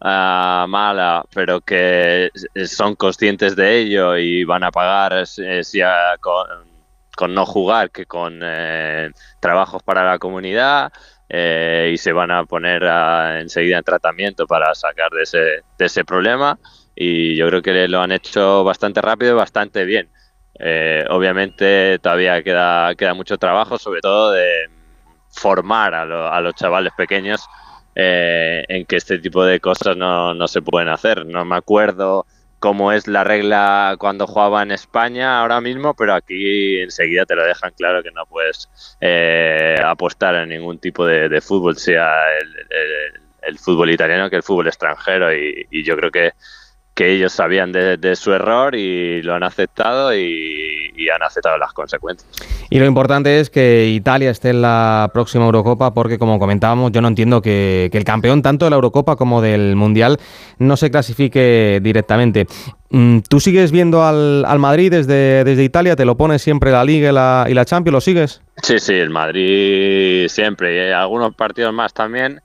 uh, 0.00 0.66
mala, 0.66 1.24
pero 1.32 1.60
que 1.60 2.30
son 2.66 2.96
conscientes 2.96 3.54
de 3.54 3.78
ello 3.78 4.16
y 4.16 4.44
van 4.44 4.64
a 4.64 4.70
pagar 4.70 5.26
si 5.26 5.80
a, 5.82 6.16
con, 6.18 7.34
no 7.34 7.46
jugar 7.46 7.90
que 7.90 8.06
con 8.06 8.40
trabajos 9.40 9.82
para 9.82 10.04
la 10.04 10.18
comunidad. 10.18 10.92
y 11.28 11.96
se 11.98 12.12
van 12.12 12.30
a 12.30 12.44
poner 12.44 12.84
a, 12.84 13.40
enseguida 13.40 13.78
en 13.78 13.84
tratamiento 13.84 14.46
para 14.46 14.74
sacar 14.74 15.10
de 15.10 15.22
ese, 15.22 15.38
de 15.78 15.84
ese 15.84 16.04
problema 16.04 16.58
y 16.96 17.36
yo 17.36 17.46
creo 17.48 17.60
que 17.60 17.86
lo 17.88 18.00
han 18.00 18.10
hecho 18.10 18.64
bastante 18.64 19.02
rápido 19.02 19.32
y 19.32 19.36
bastante 19.36 19.84
bien. 19.84 20.08
Eh, 20.58 21.04
obviamente 21.10 21.98
todavía 21.98 22.42
queda, 22.42 22.94
queda 22.94 23.12
mucho 23.12 23.36
trabajo, 23.36 23.78
sobre 23.78 24.00
todo 24.00 24.32
de 24.32 24.70
formar 25.28 25.94
a, 25.94 26.06
lo, 26.06 26.32
a 26.32 26.40
los 26.40 26.54
chavales 26.54 26.94
pequeños 26.96 27.46
eh, 27.94 28.64
en 28.68 28.86
que 28.86 28.96
este 28.96 29.18
tipo 29.18 29.44
de 29.44 29.60
cosas 29.60 29.94
no, 29.94 30.32
no, 30.32 30.48
se 30.48 30.62
pueden 30.62 30.88
hacer. 30.88 31.26
No 31.26 31.44
me 31.44 31.56
acuerdo 31.56 32.24
cómo 32.58 32.90
es 32.92 33.06
la 33.06 33.24
regla 33.24 33.96
cuando 33.98 34.26
jugaba 34.26 34.62
en 34.62 34.72
España 34.72 35.40
ahora 35.40 35.60
mismo, 35.60 35.92
pero 35.92 36.14
aquí 36.14 36.80
enseguida 36.80 37.26
te 37.26 37.34
lo 37.34 37.44
dejan 37.44 37.72
claro 37.76 38.02
que 38.02 38.10
no 38.12 38.24
puedes 38.24 38.70
eh, 39.02 39.76
apostar 39.84 40.34
en 40.36 40.48
ningún 40.48 40.78
tipo 40.78 41.04
de, 41.04 41.40
fútbol, 41.42 41.76
sea 41.76 42.10
el, 42.40 42.56
el, 43.42 43.58
fútbol 43.58 43.90
italiano 43.90 44.30
que 44.30 44.36
el 44.36 44.42
fútbol 44.42 44.68
extranjero. 44.68 45.34
Y 45.34 45.84
yo 45.84 45.94
creo 45.94 46.10
que 46.10 46.32
que 46.96 47.12
ellos 47.12 47.34
sabían 47.34 47.72
de, 47.72 47.98
de, 47.98 48.16
su 48.16 48.32
error 48.32 48.74
y 48.74 49.20
lo 49.20 49.34
han 49.34 49.42
aceptado 49.42 50.16
y, 50.16 50.90
y, 50.96 51.10
han 51.10 51.22
aceptado 51.22 51.58
las 51.58 51.74
consecuencias. 51.74 52.26
Y 52.70 52.78
lo 52.78 52.86
importante 52.86 53.38
es 53.38 53.50
que 53.50 53.88
Italia 53.88 54.30
esté 54.30 54.48
en 54.48 54.62
la 54.62 55.10
próxima 55.12 55.44
Eurocopa 55.44 55.92
porque, 55.92 56.18
como 56.18 56.38
comentábamos, 56.38 56.92
yo 56.92 57.02
no 57.02 57.08
entiendo 57.08 57.42
que, 57.42 57.90
que 57.92 57.98
el 57.98 58.04
campeón 58.04 58.40
tanto 58.40 58.64
de 58.64 58.70
la 58.70 58.76
Eurocopa 58.76 59.16
como 59.16 59.42
del 59.42 59.76
Mundial 59.76 60.18
no 60.58 60.78
se 60.78 60.90
clasifique 60.90 61.80
directamente. 61.82 62.46
Mm, 62.88 63.18
¿Tú 63.28 63.40
sigues 63.40 63.72
viendo 63.72 64.02
al, 64.02 64.46
al 64.46 64.58
Madrid 64.58 64.90
desde, 64.90 65.44
desde 65.44 65.64
Italia? 65.64 65.96
¿Te 65.96 66.06
lo 66.06 66.16
pones 66.16 66.40
siempre 66.40 66.70
la 66.70 66.82
Liga 66.82 67.10
y 67.10 67.12
la, 67.12 67.46
y 67.46 67.52
la 67.52 67.66
Champions? 67.66 67.92
¿Lo 67.92 68.00
sigues? 68.00 68.40
Sí, 68.62 68.78
sí, 68.78 68.94
el 68.94 69.10
Madrid 69.10 70.28
siempre 70.28 70.88
y 70.88 70.92
algunos 70.92 71.34
partidos 71.34 71.74
más 71.74 71.92
también. 71.92 72.40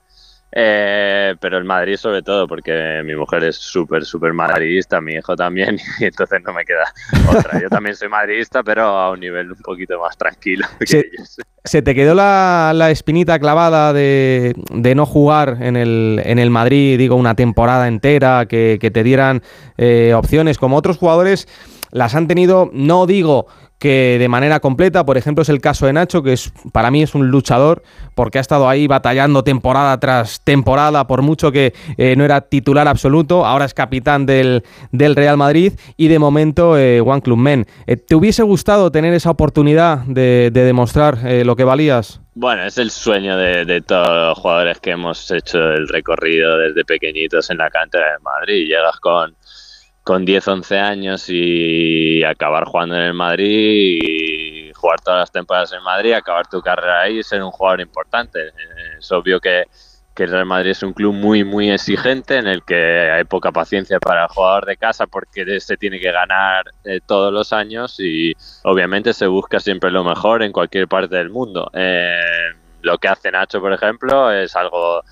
Eh, 0.54 1.34
pero 1.40 1.56
el 1.56 1.64
Madrid 1.64 1.96
sobre 1.96 2.22
todo, 2.22 2.46
porque 2.46 3.00
mi 3.04 3.14
mujer 3.14 3.44
es 3.44 3.56
súper, 3.56 4.04
súper 4.04 4.34
madridista, 4.34 5.00
mi 5.00 5.14
hijo 5.14 5.34
también, 5.34 5.78
y 5.98 6.04
entonces 6.04 6.42
no 6.44 6.52
me 6.52 6.64
queda 6.64 6.92
otra. 7.30 7.60
Yo 7.60 7.70
también 7.70 7.96
soy 7.96 8.08
madridista, 8.08 8.62
pero 8.62 8.82
a 8.82 9.10
un 9.12 9.20
nivel 9.20 9.52
un 9.52 9.58
poquito 9.58 9.98
más 9.98 10.16
tranquilo. 10.18 10.66
que 10.78 10.86
Se, 10.86 10.98
ellos. 10.98 11.36
se 11.64 11.80
te 11.80 11.94
quedó 11.94 12.14
la, 12.14 12.72
la 12.74 12.90
espinita 12.90 13.38
clavada 13.38 13.94
de, 13.94 14.54
de 14.70 14.94
no 14.94 15.06
jugar 15.06 15.58
en 15.60 15.76
el, 15.76 16.20
en 16.24 16.38
el 16.38 16.50
Madrid, 16.50 16.98
digo, 16.98 17.16
una 17.16 17.34
temporada 17.34 17.88
entera, 17.88 18.44
que, 18.46 18.76
que 18.78 18.90
te 18.90 19.02
dieran 19.02 19.42
eh, 19.78 20.12
opciones 20.14 20.58
como 20.58 20.76
otros 20.76 20.98
jugadores 20.98 21.48
las 21.92 22.14
han 22.14 22.26
tenido, 22.26 22.70
no 22.72 23.06
digo 23.06 23.46
que 23.82 24.16
de 24.20 24.28
manera 24.28 24.60
completa, 24.60 25.04
por 25.04 25.16
ejemplo, 25.16 25.42
es 25.42 25.48
el 25.48 25.60
caso 25.60 25.86
de 25.86 25.92
Nacho, 25.92 26.22
que 26.22 26.34
es 26.34 26.52
para 26.70 26.92
mí 26.92 27.02
es 27.02 27.16
un 27.16 27.26
luchador, 27.32 27.82
porque 28.14 28.38
ha 28.38 28.40
estado 28.40 28.68
ahí 28.68 28.86
batallando 28.86 29.42
temporada 29.42 29.98
tras 29.98 30.40
temporada, 30.44 31.08
por 31.08 31.22
mucho 31.22 31.50
que 31.50 31.74
eh, 31.96 32.14
no 32.16 32.24
era 32.24 32.42
titular 32.42 32.86
absoluto, 32.86 33.44
ahora 33.44 33.64
es 33.64 33.74
capitán 33.74 34.24
del, 34.24 34.62
del 34.92 35.16
Real 35.16 35.36
Madrid 35.36 35.72
y 35.96 36.06
de 36.06 36.20
momento 36.20 36.78
eh, 36.78 37.00
One 37.00 37.22
Club 37.22 37.38
Men. 37.38 37.66
Eh, 37.88 37.96
¿Te 37.96 38.14
hubiese 38.14 38.44
gustado 38.44 38.92
tener 38.92 39.14
esa 39.14 39.30
oportunidad 39.30 39.98
de, 40.06 40.50
de 40.52 40.62
demostrar 40.62 41.18
eh, 41.24 41.44
lo 41.44 41.56
que 41.56 41.64
valías? 41.64 42.20
Bueno, 42.34 42.62
es 42.64 42.78
el 42.78 42.92
sueño 42.92 43.36
de, 43.36 43.64
de 43.64 43.80
todos 43.80 44.08
los 44.08 44.38
jugadores 44.38 44.78
que 44.78 44.92
hemos 44.92 45.28
hecho 45.32 45.58
el 45.58 45.88
recorrido 45.88 46.56
desde 46.56 46.84
pequeñitos 46.84 47.50
en 47.50 47.58
la 47.58 47.68
cantera 47.68 48.12
de 48.12 48.18
Madrid. 48.20 48.68
Llegas 48.68 49.00
con, 49.00 49.34
con 50.02 50.24
10, 50.24 50.48
11 50.48 50.78
años 50.78 51.26
y 51.28 52.24
acabar 52.24 52.64
jugando 52.64 52.96
en 52.96 53.02
el 53.02 53.14
Madrid 53.14 54.00
y 54.02 54.72
jugar 54.72 55.00
todas 55.00 55.20
las 55.20 55.32
temporadas 55.32 55.72
en 55.72 55.82
Madrid, 55.82 56.12
acabar 56.12 56.46
tu 56.48 56.60
carrera 56.60 57.02
ahí 57.02 57.18
y 57.18 57.22
ser 57.22 57.42
un 57.42 57.52
jugador 57.52 57.80
importante. 57.80 58.48
Eh, 58.48 58.52
Es 58.98 59.12
obvio 59.12 59.40
que, 59.40 59.64
el 60.16 60.30
Real 60.30 60.46
Madrid 60.46 60.70
es 60.70 60.82
un 60.82 60.92
club 60.92 61.14
muy, 61.14 61.42
muy 61.42 61.70
exigente 61.70 62.36
en 62.36 62.46
el 62.46 62.62
que 62.64 63.10
hay 63.10 63.24
poca 63.24 63.50
paciencia 63.50 63.98
para 63.98 64.24
el 64.24 64.28
jugador 64.28 64.66
de 64.66 64.76
casa 64.76 65.06
porque 65.06 65.58
se 65.58 65.76
tiene 65.76 65.98
que 65.98 66.12
ganar 66.12 66.64
eh, 66.84 67.00
todos 67.04 67.32
los 67.32 67.52
años 67.52 67.98
y 67.98 68.32
obviamente 68.62 69.14
se 69.14 69.26
busca 69.26 69.58
siempre 69.58 69.90
lo 69.90 70.04
mejor 70.04 70.42
en 70.42 70.52
cualquier 70.52 70.86
parte 70.86 71.16
del 71.16 71.30
mundo. 71.30 71.70
Eh, 71.74 72.52
lo 72.82 72.98
que 72.98 73.08
hace 73.08 73.30
Nacho, 73.30 73.60
por 73.60 73.72
ejemplo, 73.72 74.30
es 74.30 74.54
algo 74.54 75.02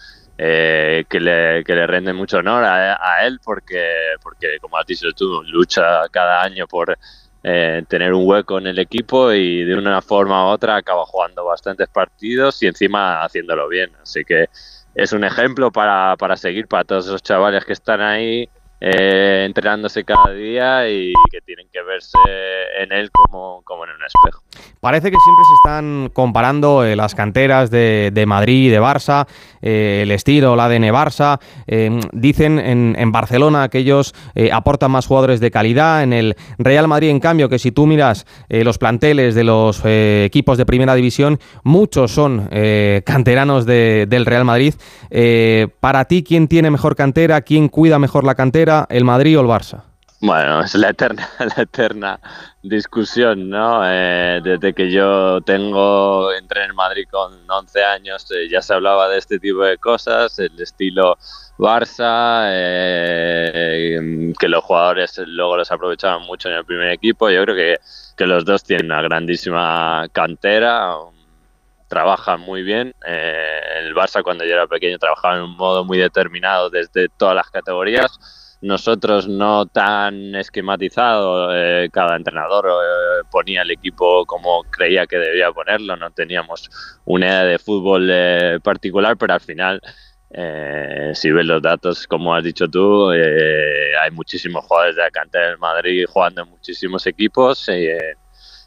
eh, 0.42 1.04
que, 1.06 1.20
le, 1.20 1.62
que 1.64 1.74
le 1.74 1.86
rende 1.86 2.14
mucho 2.14 2.38
honor 2.38 2.64
a, 2.64 2.94
a 2.94 3.26
él 3.26 3.40
porque, 3.44 4.14
porque, 4.22 4.58
como 4.58 4.78
has 4.78 4.86
dicho 4.86 5.12
tú, 5.14 5.42
lucha 5.42 6.08
cada 6.10 6.42
año 6.42 6.66
por 6.66 6.96
eh, 7.42 7.82
tener 7.86 8.14
un 8.14 8.26
hueco 8.26 8.56
en 8.56 8.68
el 8.68 8.78
equipo 8.78 9.32
y 9.32 9.64
de 9.64 9.74
una 9.74 10.00
forma 10.00 10.46
u 10.46 10.48
otra 10.48 10.76
acaba 10.76 11.04
jugando 11.04 11.44
bastantes 11.44 11.88
partidos 11.88 12.62
y 12.62 12.68
encima 12.68 13.22
haciéndolo 13.22 13.68
bien. 13.68 13.90
Así 14.02 14.24
que 14.24 14.46
es 14.94 15.12
un 15.12 15.24
ejemplo 15.24 15.70
para, 15.70 16.16
para 16.16 16.38
seguir 16.38 16.68
para 16.68 16.84
todos 16.84 17.06
esos 17.06 17.22
chavales 17.22 17.66
que 17.66 17.74
están 17.74 18.00
ahí 18.00 18.48
eh, 18.80 19.44
entrenándose 19.46 20.04
cada 20.04 20.30
día 20.32 20.88
y 20.88 21.12
que 21.30 21.40
tienen 21.42 21.66
que 21.72 21.82
verse 21.82 22.16
en 22.82 22.92
él 22.92 23.10
como, 23.10 23.62
como 23.64 23.84
en 23.84 23.90
un 23.90 24.02
espejo. 24.04 24.42
Parece 24.80 25.10
que 25.10 25.16
siempre 25.22 25.44
se 25.44 25.54
están 25.62 26.10
comparando 26.14 26.84
eh, 26.84 26.96
las 26.96 27.14
canteras 27.14 27.70
de, 27.70 28.10
de 28.12 28.24
Madrid 28.26 28.66
y 28.66 28.68
de 28.70 28.80
Barça, 28.80 29.26
eh, 29.60 30.00
el 30.04 30.10
estilo, 30.10 30.54
el 30.54 30.60
ADN 30.60 30.84
Barça. 30.84 31.38
Dicen 32.12 32.58
en, 32.58 32.96
en 32.98 33.12
Barcelona 33.12 33.68
que 33.68 33.78
ellos 33.78 34.14
aportan 34.52 34.90
más 34.90 35.06
jugadores 35.06 35.40
de 35.40 35.50
calidad. 35.50 36.02
En 36.02 36.12
el 36.12 36.34
Real 36.58 36.88
Madrid, 36.88 37.10
en 37.10 37.20
cambio, 37.20 37.48
que 37.48 37.58
si 37.58 37.72
tú 37.72 37.86
miras 37.86 38.26
los 38.48 38.78
planteles 38.78 39.34
de 39.34 39.44
los 39.44 39.82
equipos 39.84 40.56
de 40.58 40.66
primera 40.66 40.94
división, 40.94 41.38
muchos 41.62 42.12
son 42.12 42.48
canteranos 43.04 43.66
de- 43.66 44.06
del 44.08 44.26
Real 44.26 44.44
Madrid. 44.44 44.74
Para 45.80 46.04
ti, 46.06 46.22
¿quién 46.22 46.48
tiene 46.48 46.70
mejor 46.70 46.96
cantera? 46.96 47.40
¿Quién 47.42 47.68
cuida 47.68 47.98
mejor 47.98 48.24
la 48.24 48.34
cantera? 48.34 48.69
¿El 48.88 49.04
Madrid 49.04 49.38
o 49.38 49.42
el 49.42 49.46
Barça? 49.46 49.82
Bueno, 50.22 50.60
es 50.60 50.74
la 50.74 50.90
eterna, 50.90 51.26
la 51.56 51.62
eterna 51.62 52.20
discusión, 52.62 53.48
¿no? 53.48 53.80
Eh, 53.84 54.40
desde 54.44 54.74
que 54.74 54.90
yo 54.90 55.40
tengo, 55.40 56.30
entré 56.32 56.64
en 56.64 56.74
Madrid 56.74 57.06
con 57.10 57.32
11 57.50 57.84
años, 57.84 58.30
eh, 58.30 58.46
ya 58.50 58.60
se 58.60 58.74
hablaba 58.74 59.08
de 59.08 59.16
este 59.16 59.38
tipo 59.38 59.62
de 59.62 59.78
cosas, 59.78 60.38
el 60.38 60.60
estilo 60.60 61.16
Barça, 61.56 62.48
eh, 62.52 64.32
que 64.38 64.48
los 64.48 64.62
jugadores 64.62 65.18
luego 65.26 65.56
los 65.56 65.72
aprovechaban 65.72 66.26
mucho 66.26 66.50
en 66.50 66.56
el 66.56 66.66
primer 66.66 66.90
equipo. 66.90 67.30
Yo 67.30 67.42
creo 67.44 67.56
que, 67.56 67.76
que 68.14 68.26
los 68.26 68.44
dos 68.44 68.62
tienen 68.62 68.86
una 68.86 69.00
grandísima 69.00 70.06
cantera, 70.12 70.96
trabajan 71.88 72.40
muy 72.40 72.62
bien. 72.62 72.94
El 73.06 73.94
Barça 73.94 74.22
cuando 74.22 74.44
yo 74.44 74.52
era 74.52 74.66
pequeño 74.66 74.98
trabajaba 74.98 75.36
en 75.36 75.42
un 75.44 75.56
modo 75.56 75.82
muy 75.84 75.96
determinado 75.96 76.68
desde 76.68 77.08
todas 77.08 77.34
las 77.34 77.48
categorías. 77.50 78.39
Nosotros 78.62 79.26
no 79.26 79.66
tan 79.66 80.34
esquematizado, 80.34 81.48
eh, 81.54 81.88
cada 81.90 82.16
entrenador 82.16 82.66
eh, 82.66 83.24
ponía 83.30 83.62
el 83.62 83.70
equipo 83.70 84.26
como 84.26 84.64
creía 84.64 85.06
que 85.06 85.16
debía 85.16 85.50
ponerlo, 85.50 85.96
no 85.96 86.10
teníamos 86.10 86.68
una 87.06 87.26
idea 87.26 87.44
de 87.44 87.58
fútbol 87.58 88.08
eh, 88.10 88.58
particular, 88.62 89.16
pero 89.16 89.32
al 89.32 89.40
final, 89.40 89.80
eh, 90.30 91.12
si 91.14 91.30
ves 91.30 91.46
los 91.46 91.62
datos, 91.62 92.06
como 92.06 92.34
has 92.34 92.44
dicho 92.44 92.68
tú, 92.68 93.10
eh, 93.12 93.96
hay 93.96 94.10
muchísimos 94.10 94.64
jugadores 94.66 94.96
de 94.96 95.02
la 95.02 95.40
del 95.46 95.58
Madrid 95.58 96.04
jugando 96.06 96.42
en 96.42 96.50
muchísimos 96.50 97.06
equipos. 97.06 97.66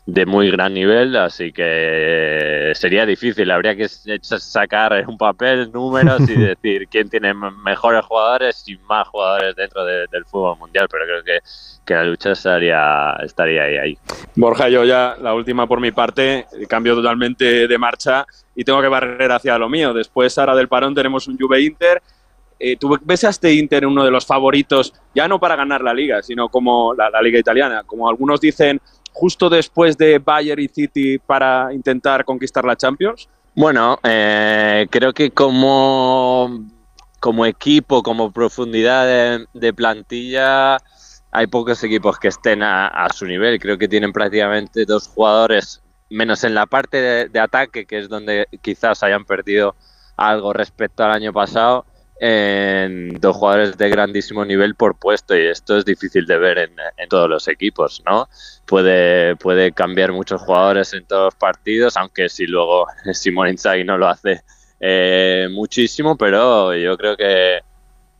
Eh, 0.06 0.12
de 0.12 0.26
muy 0.26 0.52
gran 0.52 0.74
nivel, 0.74 1.16
así 1.16 1.52
que 1.52 2.72
sería 2.76 3.06
difícil. 3.06 3.50
Habría 3.52 3.76
que 3.76 3.84
s- 3.84 4.20
sacar 4.40 5.04
un 5.08 5.18
papel, 5.18 5.72
números 5.72 6.28
y 6.30 6.34
decir 6.38 6.88
quién 6.90 7.10
tiene 7.10 7.34
mejores 7.34 8.04
jugadores 8.06 8.64
y 8.68 8.78
más 8.78 9.08
jugadores 9.08 9.56
dentro 9.56 9.86
de- 9.86 10.08
del 10.12 10.26
fútbol 10.26 10.58
mundial, 10.58 10.88
pero 10.90 11.06
creo 11.06 11.24
que, 11.24 11.40
que 11.86 11.94
la 11.94 12.04
lucha 12.04 12.32
estaría, 12.32 13.14
estaría 13.24 13.64
ahí. 13.64 13.78
ahí. 13.78 13.98
Borja, 14.36 14.70
yo 14.70 14.84
ya 14.84 15.16
la 15.22 15.34
última 15.34 15.68
por 15.68 15.80
mi 15.80 15.92
parte, 15.92 16.46
cambio 16.68 16.96
totalmente 16.96 17.68
de 17.68 17.78
marcha 17.78 18.26
y 18.56 18.64
tengo 18.64 18.82
que 18.82 18.88
barrer 18.88 19.32
hacia 19.32 19.58
lo 19.58 19.70
mío. 19.70 19.94
Después, 19.94 20.38
ahora 20.38 20.56
del 20.56 20.68
parón, 20.68 20.94
tenemos 20.96 21.28
un 21.28 21.38
Juve 21.38 21.62
Inter. 21.62 22.02
Eh, 22.60 22.78
¿Tú 22.78 22.98
ves 23.04 23.24
a 23.26 23.30
este 23.30 23.54
Inter 23.54 23.86
uno 23.86 24.06
de 24.06 24.12
los 24.12 24.26
favoritos, 24.26 24.94
ya 25.14 25.28
no 25.28 25.40
para 25.40 25.56
ganar 25.56 25.82
la 25.82 25.94
liga, 25.94 26.22
sino 26.22 26.48
como 26.50 26.94
la, 26.94 27.10
la 27.10 27.22
liga 27.22 27.38
italiana? 27.38 27.84
Como 27.86 28.08
algunos 28.08 28.40
dicen, 28.40 28.80
justo 29.14 29.50
después 29.50 29.98
de 29.98 30.20
Bayern 30.20 30.62
y 30.62 30.68
City 30.68 31.20
para 31.20 31.74
intentar 31.74 32.26
conquistar 32.26 32.66
la 32.66 32.76
Champions. 32.76 33.30
Bueno, 33.56 34.00
eh, 34.04 34.88
creo 34.90 35.14
que 35.14 35.32
como, 35.32 36.66
como 37.20 37.46
equipo, 37.46 38.02
como 38.02 38.32
profundidad 38.32 39.40
de, 39.54 39.74
plantilla, 39.74 40.78
hay 41.32 41.48
pocos 41.48 41.84
equipos 41.84 42.18
que 42.18 42.30
estén 42.30 42.64
a, 42.64 43.08
su 43.14 43.26
nivel. 43.26 43.60
Creo 43.60 43.78
que 43.78 43.88
tienen 43.88 44.12
prácticamente 44.12 44.86
dos 44.86 45.08
jugadores, 45.08 45.82
menos 46.10 46.44
en 46.44 46.56
la 46.56 46.66
parte 46.66 47.30
de 47.30 47.40
ataque, 47.40 47.86
que 47.86 48.00
es 48.00 48.10
donde 48.10 48.48
quizás 48.62 49.04
hayan 49.04 49.26
perdido 49.26 49.76
algo 50.18 50.54
respecto 50.54 51.04
al 51.04 51.12
año 51.12 51.34
pasado, 51.34 51.86
en 52.20 53.20
dos 53.20 53.36
jugadores 53.36 53.78
de 53.78 53.90
grandísimo 53.90 54.46
nivel 54.46 54.76
por 54.76 54.98
puesto 54.98 55.36
y 55.36 55.48
esto 55.48 55.78
es 55.78 55.86
difícil 55.86 56.26
de 56.26 56.38
ver 56.38 56.58
en, 56.58 57.10
todos 57.10 57.30
los 57.30 57.48
equipos, 57.48 58.02
¿no? 58.06 58.30
Puede, 58.66 59.36
puede 59.36 59.72
cambiar 59.72 60.12
muchos 60.12 60.42
jugadores 60.42 60.94
en 60.94 61.06
todos 61.06 61.26
los 61.26 61.36
partidos, 61.36 61.98
aunque 61.98 62.30
si 62.30 62.46
luego 62.46 62.88
Simón 63.14 63.50
Inzaghi 63.50 63.84
no 63.84 63.98
lo 63.98 64.08
hace 64.08 64.42
eh, 64.80 65.48
muchísimo, 65.52 66.18
pero 66.18 66.76
yo 66.76 66.98
creo 66.98 67.18
que, 67.18 67.62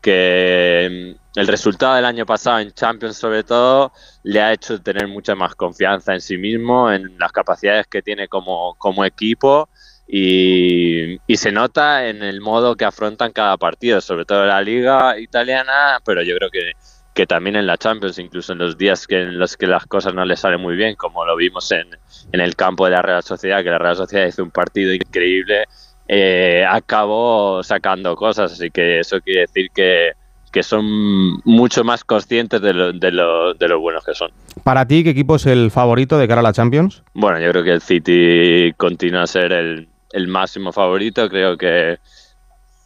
que 0.02 1.16
mm, 1.16 1.40
el 1.40 1.48
resultado 1.48 1.96
del 1.96 2.06
año 2.06 2.26
pasado 2.26 2.60
en 2.60 2.72
Champions 2.72 3.18
sobre 3.18 3.44
todo 3.44 3.92
le 4.24 4.42
ha 4.42 4.54
hecho 4.54 4.82
tener 4.82 5.08
mucha 5.08 5.36
más 5.36 5.56
confianza 5.56 6.14
en 6.14 6.22
sí 6.22 6.38
mismo, 6.38 6.92
en 6.92 7.18
las 7.18 7.32
capacidades 7.32 7.88
que 7.88 8.02
tiene 8.02 8.28
como, 8.28 8.76
como 8.78 9.06
equipo 9.06 9.70
y, 10.16 11.18
y 11.26 11.38
se 11.38 11.52
nota 11.52 12.08
en 12.08 12.22
el 12.22 12.40
modo 12.40 12.76
que 12.76 12.86
afrontan 12.86 13.32
cada 13.32 13.58
partido, 13.58 14.00
sobre 14.00 14.26
todo 14.26 14.44
en 14.44 14.50
la 14.50 14.62
liga 14.62 15.20
italiana, 15.20 15.98
pero 16.06 16.22
yo 16.22 16.36
creo 16.36 16.52
que, 16.52 16.74
que 17.16 17.26
también 17.26 17.56
en 17.56 17.66
la 17.66 17.78
Champions, 17.78 18.20
incluso 18.20 18.54
en 18.54 18.60
los 18.60 18.78
días 18.78 19.08
que, 19.08 19.24
en 19.24 19.40
los 19.40 19.58
que 19.58 19.66
las 19.66 19.88
cosas 19.88 20.14
no 20.14 20.24
les 20.24 20.42
salen 20.42 20.62
muy 20.62 20.76
bien, 20.76 20.94
como 20.94 21.26
lo 21.26 21.36
vimos 21.36 21.72
en, 21.72 21.88
en 22.32 22.40
el 22.40 22.56
campo 22.56 22.86
de 22.86 22.92
la 22.92 23.02
Real 23.02 23.24
Sociedad, 23.24 23.64
que 23.64 23.72
la 23.72 23.80
Real 23.80 23.96
Sociedad 23.96 24.28
hizo 24.28 24.44
un 24.44 24.52
partido 24.52 24.94
increíble, 24.94 25.64
eh, 26.08 26.64
acabó 26.70 27.64
sacando 27.64 28.16
cosas, 28.16 28.52
así 28.52 28.70
que 28.70 29.00
eso 29.00 29.20
quiere 29.20 29.42
decir 29.42 29.72
que, 29.74 30.12
que 30.52 30.62
son 30.62 31.42
mucho 31.44 31.84
más 31.84 32.04
conscientes 32.04 32.62
de 32.62 32.72
lo, 32.72 32.94
de, 32.94 33.12
lo, 33.12 33.56
de 33.56 33.68
lo 33.68 33.80
buenos 33.80 34.06
que 34.06 34.14
son. 34.14 34.30
Para 34.64 34.88
ti, 34.88 35.04
¿qué 35.04 35.10
equipo 35.10 35.38
es 35.38 35.48
el 35.48 35.72
favorito 35.72 36.20
de 36.20 36.28
cara 36.28 36.42
a 36.42 36.44
la 36.44 36.54
Champions? 36.54 37.02
Bueno, 37.16 37.40
yo 37.40 37.50
creo 37.50 37.64
que 37.64 37.72
el 37.72 37.82
City 37.82 38.74
continúa 38.78 39.24
a 39.24 39.28
ser 39.28 39.52
el, 39.52 39.88
el 40.14 40.28
máximo 40.28 40.72
favorito. 40.72 41.28
Creo 41.28 41.58
que, 41.58 42.00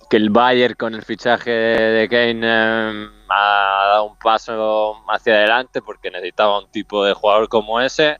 que 0.10 0.18
el 0.18 0.32
Bayern 0.32 0.74
con 0.74 0.96
el 0.96 1.04
fichaje 1.04 1.52
de 1.52 2.08
Kane 2.10 2.42
eh, 2.44 3.08
ha 3.30 3.86
dado 3.90 4.06
un 4.06 4.18
paso 4.18 4.96
hacia 5.10 5.36
adelante 5.36 5.82
porque 5.82 6.10
necesitaba 6.10 6.60
un 6.60 6.72
tipo 6.72 7.06
de 7.06 7.14
jugador 7.14 7.48
como 7.50 7.80
ese. 7.80 8.18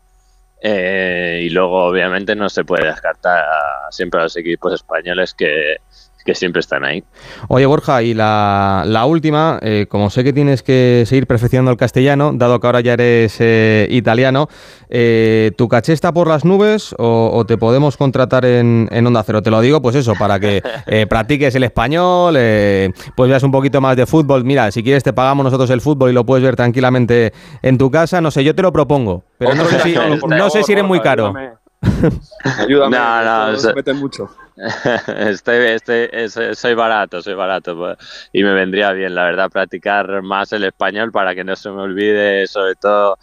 Eh, 0.62 1.42
y 1.44 1.50
luego, 1.50 1.86
obviamente, 1.86 2.36
no 2.36 2.50
se 2.50 2.64
puede 2.64 2.88
descartar 2.88 3.46
siempre 3.92 4.20
a 4.20 4.24
los 4.24 4.36
equipos 4.38 4.74
españoles 4.74 5.34
que, 5.34 5.78
que 6.28 6.36
siempre 6.36 6.60
están 6.60 6.84
ahí. 6.84 7.06
Oye, 7.48 7.66
Borja, 7.66 8.04
y 8.04 8.14
la, 8.14 8.84
la 8.86 9.06
última, 9.06 9.60
eh, 9.62 9.86
como 9.88 10.10
sé 10.10 10.26
que 10.26 10.34
tienes 10.34 10.62
que 10.62 11.06
seguir 11.08 11.26
perfeccionando 11.26 11.72
el 11.72 11.78
castellano, 11.78 12.34
dado 12.36 12.60
que 12.60 12.68
ahora 12.68 12.82
ya 12.82 12.94
eres 12.94 13.38
eh, 13.40 13.88
italiano, 13.90 14.50
eh, 14.90 15.52
¿tu 15.58 15.70
caché 15.70 15.94
está 15.94 16.12
por 16.12 16.28
las 16.28 16.44
nubes 16.44 16.94
o, 16.98 17.32
o 17.34 17.46
te 17.46 17.58
podemos 17.58 17.96
contratar 17.96 18.44
en, 18.44 18.90
en 18.92 19.08
Onda 19.08 19.24
Cero? 19.24 19.42
Te 19.42 19.50
lo 19.50 19.62
digo, 19.62 19.82
pues 19.82 19.96
eso, 19.96 20.16
para 20.20 20.38
que 20.38 20.62
eh, 20.88 21.08
practiques 21.08 21.56
el 21.56 21.64
español, 21.64 22.36
eh, 22.38 22.92
pues 23.16 23.30
veas 23.30 23.44
un 23.44 23.52
poquito 23.52 23.80
más 23.80 23.96
de 23.96 24.06
fútbol. 24.06 24.44
Mira, 24.44 24.70
si 24.72 24.84
quieres 24.84 25.04
te 25.04 25.14
pagamos 25.14 25.46
nosotros 25.46 25.70
el 25.70 25.80
fútbol 25.80 26.10
y 26.10 26.14
lo 26.14 26.26
puedes 26.26 26.44
ver 26.44 26.58
tranquilamente 26.58 27.32
en 27.62 27.78
tu 27.78 27.90
casa. 27.90 28.20
No 28.20 28.32
sé, 28.32 28.44
yo 28.44 28.54
te 28.54 28.62
lo 28.64 28.74
propongo, 28.74 29.24
pero 29.38 29.56
no 29.56 29.64
sé 29.64 29.80
si, 29.80 29.96
no 30.28 30.50
sé 30.50 30.64
si 30.64 30.74
eres 30.74 30.84
muy 30.84 31.00
caro. 31.00 31.34
Ayúdame, 32.60 32.98
No, 32.98 33.24
no, 33.24 33.46
todos 33.46 33.56
o 33.58 33.62
sea- 33.62 33.70
se 33.72 33.76
meten 33.76 33.98
mucho. 33.98 34.30
estoy, 35.18 35.58
estoy- 35.68 36.30
soy, 36.30 36.56
soy 36.56 36.74
barato, 36.74 37.22
soy 37.22 37.34
barato. 37.36 37.78
pues, 37.78 37.98
Y 38.34 38.44
me 38.44 38.54
vendría 38.54 38.92
bien, 38.92 39.14
la 39.16 39.26
verdad, 39.26 39.50
practicar 39.52 40.22
más 40.24 40.52
el 40.54 40.64
español 40.64 41.12
para 41.12 41.36
que 41.36 41.44
no 41.44 41.56
se 41.56 41.70
me 41.70 41.82
olvide, 41.82 42.48
sobre 42.48 42.76
todo, 42.76 43.18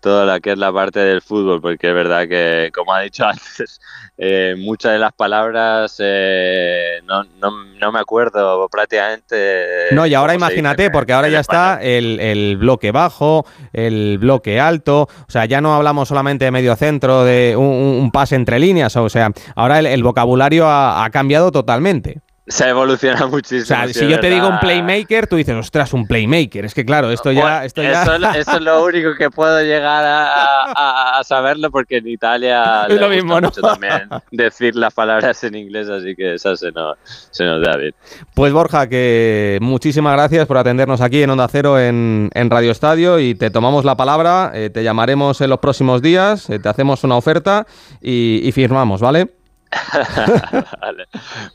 toda 0.00 0.24
la 0.24 0.40
que 0.40 0.52
es 0.52 0.58
la 0.58 0.72
parte 0.72 1.00
del 1.00 1.22
fútbol, 1.22 1.60
porque 1.60 1.88
es 1.88 1.94
verdad 1.94 2.26
que, 2.26 2.70
como 2.74 2.92
ha 2.92 3.00
dicho 3.00 3.24
antes, 3.26 3.80
eh, 4.18 4.54
muchas 4.58 4.92
de 4.92 4.98
las 4.98 5.12
palabras 5.12 5.96
eh, 5.98 7.00
no, 7.04 7.24
no, 7.40 7.50
no 7.78 7.92
me 7.92 8.00
acuerdo 8.00 8.68
prácticamente. 8.68 9.88
No, 9.92 10.06
y 10.06 10.14
ahora 10.14 10.34
imagínate, 10.34 10.90
porque 10.90 11.12
ahora 11.12 11.28
ya 11.28 11.40
español. 11.40 11.72
está 11.74 11.82
el, 11.82 12.20
el 12.20 12.56
bloque 12.56 12.90
bajo, 12.90 13.46
el 13.72 14.18
bloque 14.18 14.58
alto, 14.58 15.02
o 15.02 15.30
sea, 15.30 15.44
ya 15.44 15.60
no 15.60 15.74
hablamos 15.74 16.08
solamente 16.08 16.44
de 16.46 16.50
medio 16.50 16.74
centro, 16.76 17.24
de 17.24 17.54
un, 17.56 17.66
un 17.66 18.10
pase 18.10 18.36
entre 18.36 18.58
líneas, 18.58 18.96
o 18.96 19.08
sea, 19.08 19.30
ahora 19.54 19.78
el, 19.78 19.86
el 19.86 20.02
vocabulario 20.02 20.66
ha, 20.66 21.04
ha 21.04 21.10
cambiado 21.10 21.52
totalmente. 21.52 22.20
Se 22.50 22.68
evoluciona 22.68 23.26
muchísimo. 23.28 23.62
O 23.62 23.64
sea, 23.66 23.88
si 23.88 24.08
yo 24.08 24.18
te 24.20 24.28
digo 24.28 24.48
un 24.48 24.58
playmaker, 24.58 25.26
tú 25.26 25.36
dices, 25.36 25.54
ostras, 25.54 25.92
un 25.94 26.06
playmaker. 26.06 26.64
Es 26.64 26.74
que 26.74 26.84
claro, 26.84 27.10
esto 27.10 27.30
ya... 27.32 27.40
Bueno, 27.42 27.62
Esto 27.62 27.82
ya... 27.82 28.02
Eso, 28.02 28.14
es- 28.16 28.36
eso 28.36 28.56
es 28.56 28.60
lo 28.60 28.84
único 28.84 29.14
que 29.16 29.30
puedo 29.30 29.60
llegar 29.62 30.04
a, 30.04 30.64
a- 30.72 31.18
a 31.20 31.24
saberlo 31.24 31.70
porque 31.70 31.98
en 31.98 32.08
Italia 32.08 32.86
Es 32.88 33.00
lo 33.00 33.08
mismo, 33.08 33.40
¿no? 33.40 33.48
mucho 33.48 33.60
también 33.62 34.08
decir 34.32 34.74
las 34.76 34.92
palabras 34.92 35.42
en 35.44 35.54
inglés, 35.54 35.88
así 35.88 36.14
que 36.16 36.34
eso 36.34 36.56
se 36.56 36.72
nos, 36.72 36.98
se 37.30 37.44
nos 37.44 37.64
da 37.64 37.76
bien. 37.76 37.94
Pues 38.34 38.52
Borja, 38.52 38.88
que 38.88 39.58
muchísimas 39.60 40.12
gracias 40.14 40.46
por 40.46 40.58
atendernos 40.58 41.00
aquí 41.00 41.22
en 41.22 41.30
Onda 41.30 41.48
Cero 41.48 41.78
en, 41.78 42.30
en 42.34 42.50
Radio 42.50 42.72
Estadio 42.72 43.18
y 43.20 43.34
te 43.36 43.50
tomamos 43.50 43.84
la 43.84 43.96
palabra, 43.96 44.50
eh, 44.54 44.70
te 44.70 44.82
llamaremos 44.82 45.40
en 45.40 45.50
los 45.50 45.60
próximos 45.60 46.02
días, 46.02 46.50
eh, 46.50 46.58
te 46.58 46.68
hacemos 46.68 47.04
una 47.04 47.16
oferta 47.16 47.66
y, 48.00 48.40
y 48.42 48.52
firmamos, 48.52 49.00
¿vale? 49.00 49.28
Vale. 50.80 51.04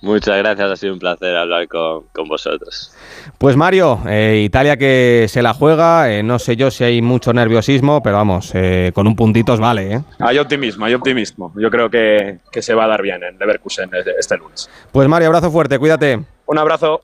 Muchas 0.01 0.37
gracias, 0.37 0.71
ha 0.71 0.75
sido 0.75 0.93
un 0.93 0.99
placer 0.99 1.35
hablar 1.35 1.67
con, 1.67 2.05
con 2.13 2.27
vosotros. 2.27 2.93
Pues 3.37 3.55
Mario, 3.55 3.99
eh, 4.07 4.41
Italia 4.45 4.77
que 4.77 5.25
se 5.29 5.41
la 5.41 5.53
juega, 5.53 6.11
eh, 6.11 6.23
no 6.23 6.39
sé 6.39 6.55
yo 6.55 6.71
si 6.71 6.83
hay 6.83 7.01
mucho 7.01 7.33
nerviosismo, 7.33 8.01
pero 8.01 8.17
vamos, 8.17 8.51
eh, 8.53 8.91
con 8.93 9.07
un 9.07 9.15
puntito 9.15 9.53
os 9.53 9.59
vale, 9.59 9.93
¿eh? 9.95 10.01
Hay 10.19 10.37
optimismo, 10.39 10.85
hay 10.85 10.93
optimismo. 10.93 11.53
Yo 11.57 11.69
creo 11.69 11.89
que, 11.89 12.39
que 12.51 12.61
se 12.61 12.73
va 12.73 12.85
a 12.85 12.87
dar 12.87 13.01
bien 13.01 13.21
en 13.23 13.37
Leverkusen 13.37 13.89
este- 13.93 14.13
este 14.19 14.37
lunes. 14.37 14.69
Pues 14.91 15.07
Mario, 15.07 15.27
abrazo 15.27 15.51
fuerte, 15.51 15.77
cuídate. 15.79 16.19
Un 16.45 16.57
abrazo. 16.57 17.01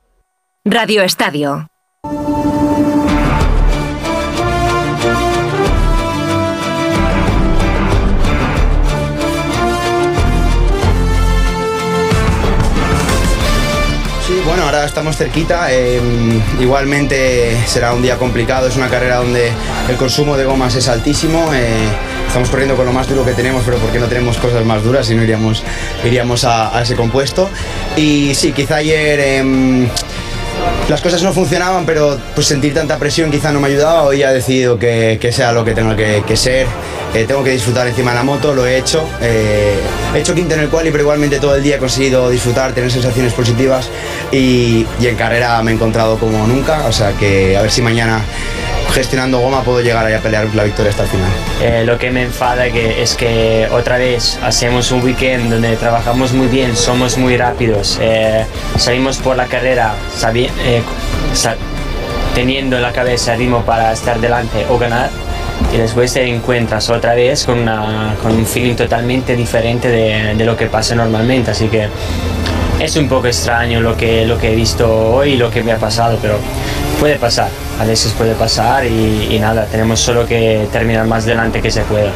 Radio 0.63 1.01
Estadio. 1.03 1.67
Bueno, 14.45 14.63
ahora 14.63 14.85
estamos 14.85 15.17
cerquita. 15.17 15.71
eh, 15.71 16.01
igualmente 16.59 17.57
será 17.67 17.93
un 17.93 18.01
día 18.01 18.17
complicado. 18.17 18.67
Es 18.67 18.75
una 18.75 18.89
carrera 18.89 19.17
donde 19.17 19.51
el 19.89 19.95
consumo 19.97 20.37
de 20.37 20.45
gomas 20.45 20.75
es 20.75 20.87
altísimo. 20.87 21.53
eh, 21.53 21.87
estamos 22.27 22.49
corriendo 22.49 22.75
con 22.75 22.85
lo 22.85 22.93
más 22.93 23.07
duro 23.07 23.25
que 23.25 23.33
tenemos, 23.33 23.63
pero 23.65 23.77
porque 23.77 23.99
no 23.99 24.07
tenemos 24.07 24.37
cosas 24.37 24.65
más 24.65 24.83
duras, 24.83 25.05
si 25.07 25.15
no 25.15 25.23
iríamos, 25.23 25.63
iríamos 26.03 26.43
a, 26.45 26.75
a 26.77 26.81
ese 26.81 26.95
compuesto. 26.95 27.49
Y 27.95 28.33
sí, 28.35 28.51
quizá 28.53 28.77
ayer 28.77 29.19
em, 29.19 29.87
las 30.89 31.01
cosas 31.01 31.23
no 31.23 31.31
funcionaban, 31.31 31.85
pero 31.85 32.17
pues 32.35 32.47
sentir 32.47 32.73
tanta 32.73 32.97
presión 32.97 33.31
quizá 33.31 33.51
no 33.51 33.59
me 33.59 33.67
ayudaba. 33.67 34.03
Hoy 34.03 34.23
he 34.23 34.27
decidido 34.27 34.77
que, 34.77 35.17
que 35.21 35.31
sea 35.31 35.51
lo 35.53 35.63
que 35.63 35.73
tenga 35.73 35.95
que, 35.95 36.23
que 36.27 36.35
ser. 36.35 36.67
Eh, 37.13 37.25
tengo 37.27 37.43
que 37.43 37.51
disfrutar 37.51 37.87
encima 37.87 38.11
de 38.11 38.17
la 38.17 38.23
moto, 38.23 38.53
lo 38.53 38.65
he 38.65 38.77
hecho. 38.77 39.07
Eh, 39.21 39.79
he 40.13 40.19
hecho 40.19 40.33
quinto 40.33 40.53
en 40.55 40.61
el 40.61 40.69
quali, 40.69 40.91
pero 40.91 41.03
igualmente 41.03 41.39
todo 41.39 41.55
el 41.55 41.63
día 41.63 41.75
he 41.75 41.79
conseguido 41.79 42.29
disfrutar, 42.29 42.73
tener 42.73 42.91
sensaciones 42.91 43.33
positivas 43.33 43.89
y, 44.31 44.85
y 44.99 45.07
en 45.07 45.15
carrera 45.15 45.61
me 45.61 45.71
he 45.71 45.75
encontrado 45.75 46.17
como 46.17 46.45
nunca. 46.47 46.85
O 46.87 46.91
sea 46.91 47.11
que 47.13 47.55
a 47.57 47.61
ver 47.61 47.71
si 47.71 47.81
mañana 47.81 48.21
gestionando 48.93 49.39
goma 49.39 49.61
puedo 49.63 49.81
llegar 49.81 50.05
ahí 50.05 50.13
a 50.13 50.19
pelear 50.19 50.45
la 50.53 50.63
victoria 50.63 50.89
hasta 50.91 51.03
el 51.03 51.09
final. 51.09 51.29
Eh, 51.61 51.83
lo 51.85 51.97
que 51.97 52.11
me 52.11 52.23
enfada 52.23 52.69
que 52.69 53.01
es 53.01 53.15
que 53.15 53.67
otra 53.71 53.97
vez 53.97 54.37
hacemos 54.43 54.91
un 54.91 55.01
weekend 55.03 55.49
donde 55.51 55.75
trabajamos 55.77 56.33
muy 56.33 56.47
bien, 56.47 56.75
somos 56.75 57.17
muy 57.17 57.37
rápidos, 57.37 57.97
eh, 58.01 58.45
salimos 58.77 59.17
por 59.17 59.37
la 59.37 59.45
carrera 59.45 59.93
eh, 60.65 60.81
teniendo 62.35 62.75
en 62.77 62.81
la 62.81 62.91
cabeza 62.91 63.33
el 63.33 63.39
ritmo 63.39 63.61
para 63.63 63.91
estar 63.91 64.19
delante 64.19 64.65
o 64.69 64.77
ganar 64.77 65.09
y 65.73 65.77
después 65.77 66.13
te 66.13 66.25
encuentras 66.27 66.89
otra 66.89 67.13
vez 67.13 67.45
con, 67.45 67.59
una- 67.59 68.15
con 68.21 68.31
un 68.33 68.45
feeling 68.45 68.75
totalmente 68.75 69.35
diferente 69.35 69.87
de, 69.89 70.35
de 70.35 70.45
lo 70.45 70.55
que 70.57 70.65
pasa 70.67 70.95
normalmente. 70.95 71.51
Así 71.51 71.67
que 71.67 71.87
es 72.79 72.95
un 72.95 73.07
poco 73.07 73.27
extraño 73.27 73.79
lo 73.79 73.95
que, 73.95 74.25
lo 74.25 74.37
que 74.37 74.51
he 74.51 74.55
visto 74.55 74.89
hoy 75.13 75.33
y 75.33 75.37
lo 75.37 75.51
que 75.51 75.61
me 75.63 75.71
ha 75.71 75.77
pasado, 75.77 76.17
pero 76.21 76.39
puede 77.01 77.15
pasar. 77.15 77.49
A 77.79 77.83
veces 77.83 78.13
puede 78.13 78.35
pasar 78.35 78.85
y, 78.85 79.39
nada, 79.39 79.65
tenemos 79.65 79.99
solo 79.99 80.27
que 80.27 80.67
terminar 80.71 81.07
más 81.07 81.25
delante 81.25 81.59
que 81.59 81.71
se 81.71 81.81
pueda. 81.81 82.11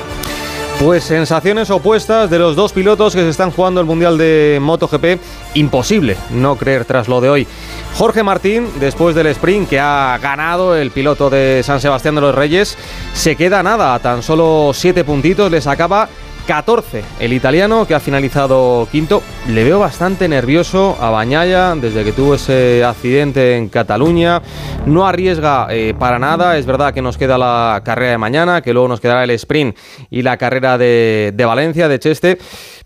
Pues 0.79 1.03
sensaciones 1.03 1.71
opuestas 1.71 2.29
de 2.29 2.37
los 2.37 2.55
dos 2.55 2.71
pilotos 2.71 3.15
que 3.15 3.21
se 3.21 3.29
están 3.29 3.49
jugando 3.49 3.81
el 3.81 3.87
Mundial 3.87 4.15
de 4.15 4.59
MotoGP. 4.61 5.19
Imposible 5.55 6.17
no 6.29 6.55
creer 6.55 6.85
tras 6.85 7.07
lo 7.07 7.19
de 7.19 7.29
hoy. 7.29 7.47
Jorge 7.95 8.21
Martín, 8.21 8.67
después 8.79 9.15
del 9.15 9.25
sprint 9.27 9.69
que 9.69 9.79
ha 9.79 10.19
ganado 10.21 10.75
el 10.75 10.91
piloto 10.91 11.31
de 11.31 11.63
San 11.63 11.81
Sebastián 11.81 12.13
de 12.13 12.21
los 12.21 12.35
Reyes, 12.35 12.77
se 13.13 13.35
queda 13.35 13.63
nada, 13.63 13.95
a 13.95 13.99
tan 13.99 14.21
solo 14.21 14.69
7 14.71 15.03
puntitos, 15.03 15.49
le 15.49 15.61
sacaba 15.61 16.09
14. 16.47 17.03
El 17.19 17.33
italiano 17.33 17.85
que 17.87 17.95
ha 17.95 17.99
finalizado 17.99 18.87
quinto, 18.91 19.21
le 19.47 19.63
veo 19.63 19.79
bastante 19.79 20.27
nervioso 20.27 20.95
a 20.99 21.09
Bañaya 21.09 21.75
desde 21.75 22.03
que 22.03 22.11
tuvo 22.11 22.35
ese 22.35 22.83
accidente 22.83 23.57
en 23.57 23.69
Cataluña. 23.69 24.41
No 24.85 25.07
arriesga 25.07 25.67
eh, 25.71 25.93
para 25.97 26.19
nada, 26.19 26.57
es 26.57 26.65
verdad 26.65 26.93
que 26.93 27.01
nos 27.01 27.17
queda 27.17 27.37
la 27.37 27.81
carrera 27.83 28.11
de 28.11 28.17
mañana, 28.17 28.61
que 28.61 28.73
luego 28.73 28.87
nos 28.87 29.01
quedará 29.01 29.23
el 29.23 29.31
sprint 29.31 29.75
y 30.09 30.21
la 30.21 30.37
carrera 30.37 30.77
de, 30.77 31.31
de 31.33 31.45
Valencia, 31.45 31.87
de 31.87 31.99
Cheste. 31.99 32.37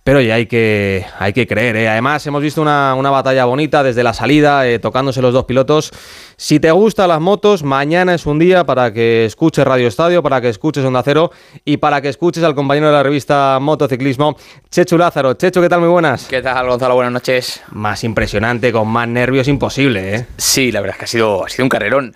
Pero 0.04 0.22
ya 0.22 0.36
hay 0.36 0.46
que, 0.48 1.06
hay 1.20 1.34
que 1.34 1.46
creer. 1.46 1.76
¿eh? 1.76 1.90
Además, 1.90 2.26
hemos 2.26 2.42
visto 2.42 2.62
una, 2.62 2.96
una 2.96 3.10
batalla 3.12 3.46
bonita 3.46 3.84
desde 3.84 4.04
la 4.04 4.14
salida, 4.14 4.68
eh, 4.68 4.80
tocándose 4.80 5.22
los 5.22 5.34
dos 5.34 5.46
pilotos. 5.46 5.92
Si 6.38 6.60
te 6.60 6.72
gustan 6.72 7.10
las 7.10 7.20
motos, 7.20 7.64
mañana 7.64 8.16
es 8.16 8.26
un 8.26 8.40
día 8.40 8.66
para 8.66 8.94
que 8.94 9.26
escuches 9.26 9.66
Radio 9.66 9.88
Estadio, 9.88 10.24
para 10.24 10.42
que 10.42 10.50
escuches 10.50 10.84
Onda 10.86 11.04
Cero 11.04 11.32
y 11.66 11.78
para 11.78 12.02
que 12.02 12.10
escuches 12.10 12.44
al 12.44 12.56
compañero 12.56 12.88
de 12.88 12.94
la 12.94 13.04
revista 13.04 13.60
Motociclismo, 13.62 14.36
Chechu 14.72 14.98
Lázaro. 14.98 15.34
Chechu, 15.34 15.62
¿qué 15.62 15.70
tal? 15.70 15.82
Muy 15.82 15.90
buenas. 15.90 16.26
¿Qué 16.28 16.42
tal, 16.42 16.68
Gonzalo? 16.68 16.96
Buenas 16.96 17.14
noches. 17.14 17.62
Más 17.72 18.04
impresionante, 18.04 18.72
con 18.72 18.88
más 18.88 19.08
nervios 19.08 19.48
imposible, 19.48 20.16
¿eh? 20.16 20.26
Sí, 20.38 20.72
la 20.72 20.82
verdad 20.82 20.96
es 20.96 21.00
que 21.00 21.06
ha 21.06 21.08
sido, 21.08 21.46
ha 21.46 21.50
sido 21.50 21.66
un 21.66 21.70
carrerón. 21.70 22.16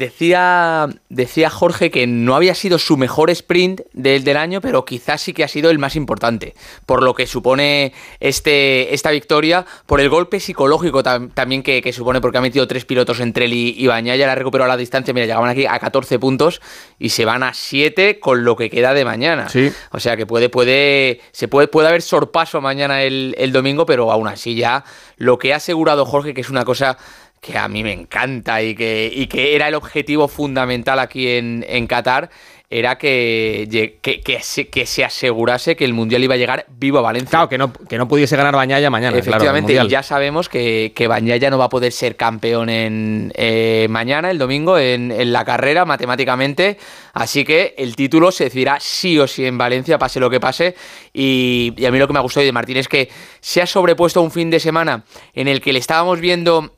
Decía, 0.00 0.88
decía 1.10 1.50
Jorge 1.50 1.90
que 1.90 2.06
no 2.06 2.34
había 2.34 2.54
sido 2.54 2.78
su 2.78 2.96
mejor 2.96 3.28
sprint 3.28 3.82
del, 3.92 4.24
del 4.24 4.38
año, 4.38 4.62
pero 4.62 4.86
quizás 4.86 5.20
sí 5.20 5.34
que 5.34 5.44
ha 5.44 5.48
sido 5.48 5.68
el 5.70 5.78
más 5.78 5.94
importante, 5.94 6.54
por 6.86 7.02
lo 7.02 7.12
que 7.12 7.26
supone 7.26 7.92
este, 8.18 8.94
esta 8.94 9.10
victoria, 9.10 9.66
por 9.84 10.00
el 10.00 10.08
golpe 10.08 10.40
psicológico 10.40 11.02
tam- 11.02 11.30
también 11.34 11.62
que, 11.62 11.82
que 11.82 11.92
supone, 11.92 12.22
porque 12.22 12.38
ha 12.38 12.40
metido 12.40 12.66
tres 12.66 12.86
pilotos 12.86 13.20
entre 13.20 13.44
él 13.44 13.52
y, 13.52 13.74
y 13.76 13.86
Bañaya, 13.88 14.24
la 14.26 14.32
ha 14.32 14.36
recuperado 14.36 14.68
la 14.68 14.78
distancia, 14.78 15.12
mira, 15.12 15.26
llegaban 15.26 15.50
aquí 15.50 15.66
a 15.66 15.78
14 15.78 16.18
puntos 16.18 16.62
y 16.98 17.10
se 17.10 17.26
van 17.26 17.42
a 17.42 17.52
7 17.52 18.18
con 18.20 18.42
lo 18.42 18.56
que 18.56 18.70
queda 18.70 18.94
de 18.94 19.04
mañana. 19.04 19.50
Sí. 19.50 19.70
O 19.92 20.00
sea 20.00 20.16
que 20.16 20.24
puede, 20.24 20.48
puede, 20.48 21.20
se 21.32 21.46
puede, 21.46 21.68
puede 21.68 21.88
haber 21.88 22.00
sorpaso 22.00 22.62
mañana 22.62 23.02
el, 23.02 23.34
el 23.38 23.52
domingo, 23.52 23.84
pero 23.84 24.10
aún 24.10 24.28
así 24.28 24.54
ya 24.54 24.82
lo 25.18 25.38
que 25.38 25.52
ha 25.52 25.56
asegurado 25.56 26.06
Jorge, 26.06 26.32
que 26.32 26.40
es 26.40 26.48
una 26.48 26.64
cosa 26.64 26.96
que 27.40 27.56
a 27.56 27.68
mí 27.68 27.82
me 27.82 27.92
encanta 27.92 28.62
y 28.62 28.74
que, 28.74 29.10
y 29.12 29.26
que 29.26 29.54
era 29.54 29.68
el 29.68 29.74
objetivo 29.74 30.28
fundamental 30.28 30.98
aquí 30.98 31.28
en, 31.28 31.64
en 31.68 31.86
Qatar, 31.86 32.30
era 32.72 32.98
que, 32.98 33.98
que, 34.00 34.20
que, 34.20 34.40
se, 34.42 34.68
que, 34.68 34.86
se, 34.86 35.04
asegurase 35.04 35.74
que 35.74 35.84
el 35.84 35.92
Mundial 35.92 36.22
iba 36.22 36.34
a 36.34 36.36
llegar 36.36 36.66
vivo 36.68 36.98
a 36.98 37.02
Valencia. 37.02 37.30
Claro, 37.30 37.48
que 37.48 37.58
no, 37.58 37.72
que 37.72 37.98
no 37.98 38.06
pudiese 38.06 38.36
ganar 38.36 38.54
Bañaya 38.54 38.90
mañana. 38.90 39.18
Efectivamente, 39.18 39.72
claro, 39.72 39.88
y 39.88 39.90
ya 39.90 40.04
sabemos 40.04 40.48
que, 40.48 40.92
que 40.94 41.08
Bañaya 41.08 41.50
no 41.50 41.58
va 41.58 41.64
a 41.64 41.68
poder 41.68 41.90
ser 41.90 42.14
campeón 42.14 42.68
en 42.68 43.32
eh, 43.34 43.88
mañana, 43.90 44.30
el 44.30 44.38
domingo, 44.38 44.78
en, 44.78 45.10
en, 45.10 45.32
la 45.32 45.44
carrera, 45.44 45.84
matemáticamente. 45.84 46.78
Así 47.12 47.42
que 47.42 47.74
el 47.76 47.96
título 47.96 48.30
se 48.30 48.44
decidirá 48.44 48.78
sí 48.78 49.18
o 49.18 49.26
sí 49.26 49.44
en 49.46 49.58
Valencia, 49.58 49.98
pase 49.98 50.20
lo 50.20 50.30
que 50.30 50.38
pase. 50.38 50.76
Y, 51.12 51.74
y 51.76 51.86
a 51.86 51.90
mí 51.90 51.98
lo 51.98 52.06
que 52.06 52.12
me 52.12 52.20
ha 52.20 52.22
gustado 52.22 52.46
de 52.46 52.52
Martín 52.52 52.76
es 52.76 52.86
que 52.86 53.08
se 53.40 53.60
ha 53.60 53.66
sobrepuesto 53.66 54.22
un 54.22 54.30
fin 54.30 54.48
de 54.48 54.60
semana 54.60 55.02
en 55.34 55.48
el 55.48 55.60
que 55.60 55.72
le 55.72 55.80
estábamos 55.80 56.20
viendo 56.20 56.76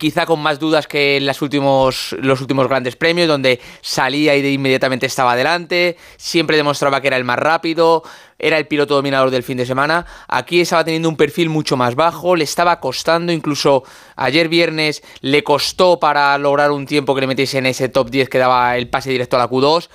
quizá 0.00 0.24
con 0.24 0.40
más 0.40 0.58
dudas 0.58 0.86
que 0.88 1.18
en 1.18 1.26
los 1.26 1.42
últimos, 1.42 2.16
los 2.20 2.40
últimos 2.40 2.66
grandes 2.66 2.96
premios, 2.96 3.28
donde 3.28 3.60
salía 3.82 4.34
y 4.34 4.42
de 4.42 4.50
inmediatamente 4.50 5.04
estaba 5.04 5.32
adelante, 5.32 5.98
siempre 6.16 6.56
demostraba 6.56 7.02
que 7.02 7.08
era 7.08 7.18
el 7.18 7.24
más 7.24 7.38
rápido, 7.38 8.02
era 8.38 8.56
el 8.56 8.66
piloto 8.66 8.94
dominador 8.94 9.30
del 9.30 9.42
fin 9.42 9.58
de 9.58 9.66
semana. 9.66 10.06
Aquí 10.26 10.62
estaba 10.62 10.84
teniendo 10.84 11.10
un 11.10 11.18
perfil 11.18 11.50
mucho 11.50 11.76
más 11.76 11.94
bajo, 11.94 12.34
le 12.34 12.44
estaba 12.44 12.80
costando, 12.80 13.30
incluso 13.30 13.84
ayer 14.16 14.48
viernes 14.48 15.02
le 15.20 15.44
costó 15.44 16.00
para 16.00 16.36
lograr 16.38 16.70
un 16.70 16.86
tiempo 16.86 17.14
que 17.14 17.20
le 17.20 17.26
metiese 17.26 17.58
en 17.58 17.66
ese 17.66 17.90
top 17.90 18.08
10 18.08 18.30
que 18.30 18.38
daba 18.38 18.78
el 18.78 18.88
pase 18.88 19.10
directo 19.10 19.36
a 19.36 19.40
la 19.40 19.50
Q2 19.50 19.90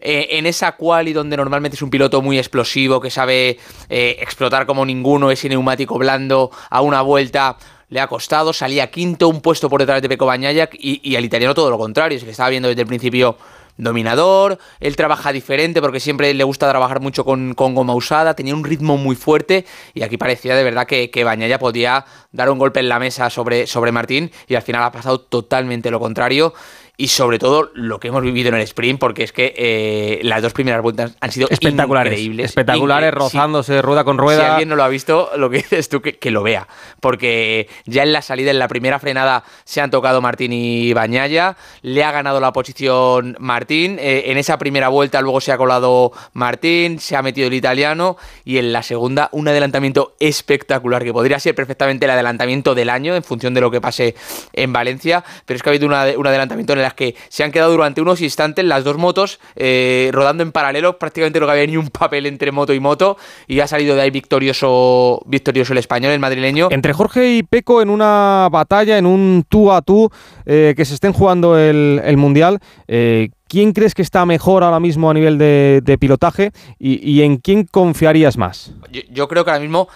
eh, 0.00 0.38
en 0.38 0.46
esa 0.46 0.72
quali 0.72 1.12
donde 1.12 1.36
normalmente 1.36 1.76
es 1.76 1.82
un 1.82 1.90
piloto 1.90 2.22
muy 2.22 2.38
explosivo, 2.38 3.00
que 3.00 3.10
sabe 3.10 3.58
eh, 3.90 4.16
explotar 4.20 4.64
como 4.64 4.86
ninguno, 4.86 5.30
ese 5.30 5.50
neumático 5.50 5.98
blando 5.98 6.50
a 6.70 6.80
una 6.80 7.02
vuelta 7.02 7.58
le 7.90 8.00
ha 8.00 8.06
costado, 8.06 8.52
salía 8.52 8.90
quinto, 8.90 9.28
un 9.28 9.40
puesto 9.40 9.68
por 9.68 9.80
detrás 9.80 10.00
de 10.00 10.08
Peco 10.08 10.26
Bañayak 10.26 10.74
y, 10.74 11.00
y 11.02 11.16
al 11.16 11.24
italiano 11.24 11.54
todo 11.54 11.70
lo 11.70 11.78
contrario, 11.78 12.18
se 12.18 12.24
le 12.24 12.32
estaba 12.32 12.48
viendo 12.48 12.68
desde 12.68 12.82
el 12.82 12.88
principio 12.88 13.36
dominador, 13.76 14.58
él 14.78 14.96
trabaja 14.96 15.32
diferente 15.32 15.80
porque 15.80 16.00
siempre 16.00 16.32
le 16.34 16.44
gusta 16.44 16.68
trabajar 16.68 17.00
mucho 17.00 17.24
con, 17.24 17.54
con, 17.54 17.74
goma 17.74 17.94
usada, 17.94 18.34
tenía 18.34 18.54
un 18.54 18.64
ritmo 18.64 18.96
muy 18.96 19.16
fuerte 19.16 19.64
y 19.94 20.02
aquí 20.02 20.16
parecía 20.16 20.54
de 20.54 20.62
verdad 20.62 20.86
que, 20.86 21.10
que 21.10 21.24
Bañaya 21.24 21.58
podía 21.58 22.04
dar 22.32 22.50
un 22.50 22.58
golpe 22.58 22.80
en 22.80 22.88
la 22.88 22.98
mesa 22.98 23.30
sobre, 23.30 23.66
sobre 23.66 23.92
Martín 23.92 24.30
y 24.46 24.54
al 24.54 24.62
final 24.62 24.82
ha 24.82 24.92
pasado 24.92 25.20
totalmente 25.20 25.90
lo 25.90 25.98
contrario 25.98 26.54
y 27.00 27.08
sobre 27.08 27.38
todo 27.38 27.70
lo 27.72 27.98
que 27.98 28.08
hemos 28.08 28.22
vivido 28.22 28.50
en 28.50 28.56
el 28.56 28.60
sprint, 28.60 29.00
porque 29.00 29.22
es 29.22 29.32
que 29.32 29.54
eh, 29.56 30.20
las 30.22 30.42
dos 30.42 30.52
primeras 30.52 30.82
vueltas 30.82 31.16
han 31.18 31.32
sido 31.32 31.48
espectaculares, 31.48 32.12
increíbles. 32.12 32.50
Espectaculares, 32.50 33.08
incre 33.08 33.18
rozándose 33.18 33.76
sí. 33.76 33.80
rueda 33.80 34.04
con 34.04 34.18
rueda. 34.18 34.40
Si 34.40 34.50
alguien 34.50 34.68
no 34.68 34.76
lo 34.76 34.84
ha 34.84 34.88
visto, 34.88 35.30
lo 35.38 35.48
que 35.48 35.56
dices 35.70 35.88
tú, 35.88 36.02
que, 36.02 36.18
que, 36.18 36.30
lo 36.30 36.42
vea. 36.42 36.68
Porque 37.00 37.70
ya 37.86 38.02
en 38.02 38.12
la 38.12 38.20
salida, 38.20 38.50
en 38.50 38.58
la 38.58 38.68
primera 38.68 38.98
frenada, 38.98 39.44
se 39.64 39.80
han 39.80 39.90
tocado 39.90 40.20
Martín 40.20 40.52
y 40.52 40.92
Bañaya. 40.92 41.56
Le 41.80 42.04
ha 42.04 42.12
ganado 42.12 42.38
la 42.38 42.52
posición 42.52 43.34
Martín. 43.40 43.96
Eh, 43.98 44.24
en 44.26 44.36
esa 44.36 44.58
primera 44.58 44.88
vuelta 44.88 45.22
luego 45.22 45.40
se 45.40 45.52
ha 45.52 45.56
colado 45.56 46.12
Martín, 46.34 47.00
se 47.00 47.16
ha 47.16 47.22
metido 47.22 47.48
el 47.48 47.54
italiano. 47.54 48.18
Y 48.44 48.58
en 48.58 48.74
la 48.74 48.82
segunda, 48.82 49.30
un 49.32 49.48
adelantamiento 49.48 50.16
espectacular, 50.20 51.02
que 51.02 51.14
podría 51.14 51.40
ser 51.40 51.54
perfectamente 51.54 52.04
el 52.04 52.10
adelantamiento 52.10 52.74
del 52.74 52.90
año, 52.90 53.14
en 53.14 53.22
función 53.22 53.54
de 53.54 53.62
lo 53.62 53.70
que 53.70 53.80
pase 53.80 54.14
en 54.52 54.74
Valencia. 54.74 55.24
Pero 55.46 55.56
es 55.56 55.62
que 55.62 55.70
ha 55.70 55.72
habido 55.72 55.86
una, 55.86 56.04
un 56.14 56.26
adelantamiento 56.26 56.74
en 56.74 56.80
el 56.80 56.89
que 56.94 57.14
se 57.28 57.44
han 57.44 57.52
quedado 57.52 57.72
durante 57.72 58.00
unos 58.00 58.20
instantes 58.20 58.64
las 58.64 58.84
dos 58.84 58.96
motos 58.96 59.40
eh, 59.56 60.10
rodando 60.12 60.42
en 60.42 60.52
paralelo, 60.52 60.98
prácticamente 60.98 61.40
no 61.40 61.48
había 61.48 61.66
ni 61.66 61.76
un 61.76 61.88
papel 61.88 62.26
entre 62.26 62.52
moto 62.52 62.72
y 62.72 62.80
moto 62.80 63.16
y 63.46 63.60
ha 63.60 63.66
salido 63.66 63.94
de 63.94 64.02
ahí 64.02 64.10
victorioso, 64.10 65.22
victorioso 65.26 65.72
el 65.72 65.78
español, 65.78 66.12
el 66.12 66.20
madrileño. 66.20 66.68
Entre 66.70 66.92
Jorge 66.92 67.36
y 67.36 67.42
Peco 67.42 67.82
en 67.82 67.90
una 67.90 68.48
batalla, 68.50 68.98
en 68.98 69.06
un 69.06 69.44
tú 69.48 69.72
a 69.72 69.82
tú, 69.82 70.10
eh, 70.46 70.74
que 70.76 70.84
se 70.84 70.94
estén 70.94 71.12
jugando 71.12 71.58
el, 71.58 72.00
el 72.04 72.16
Mundial, 72.16 72.58
eh, 72.88 73.30
¿quién 73.48 73.72
crees 73.72 73.94
que 73.94 74.02
está 74.02 74.24
mejor 74.26 74.62
ahora 74.62 74.80
mismo 74.80 75.10
a 75.10 75.14
nivel 75.14 75.38
de, 75.38 75.80
de 75.82 75.98
pilotaje 75.98 76.52
y, 76.78 77.10
y, 77.10 77.22
en 77.22 77.38
quién 77.38 77.64
confiarías 77.64 78.36
más? 78.36 78.72
Yo, 78.90 79.00
yo 79.10 79.28
creo 79.28 79.44
que 79.44 79.50
ahora 79.50 79.60
mismo 79.60 79.88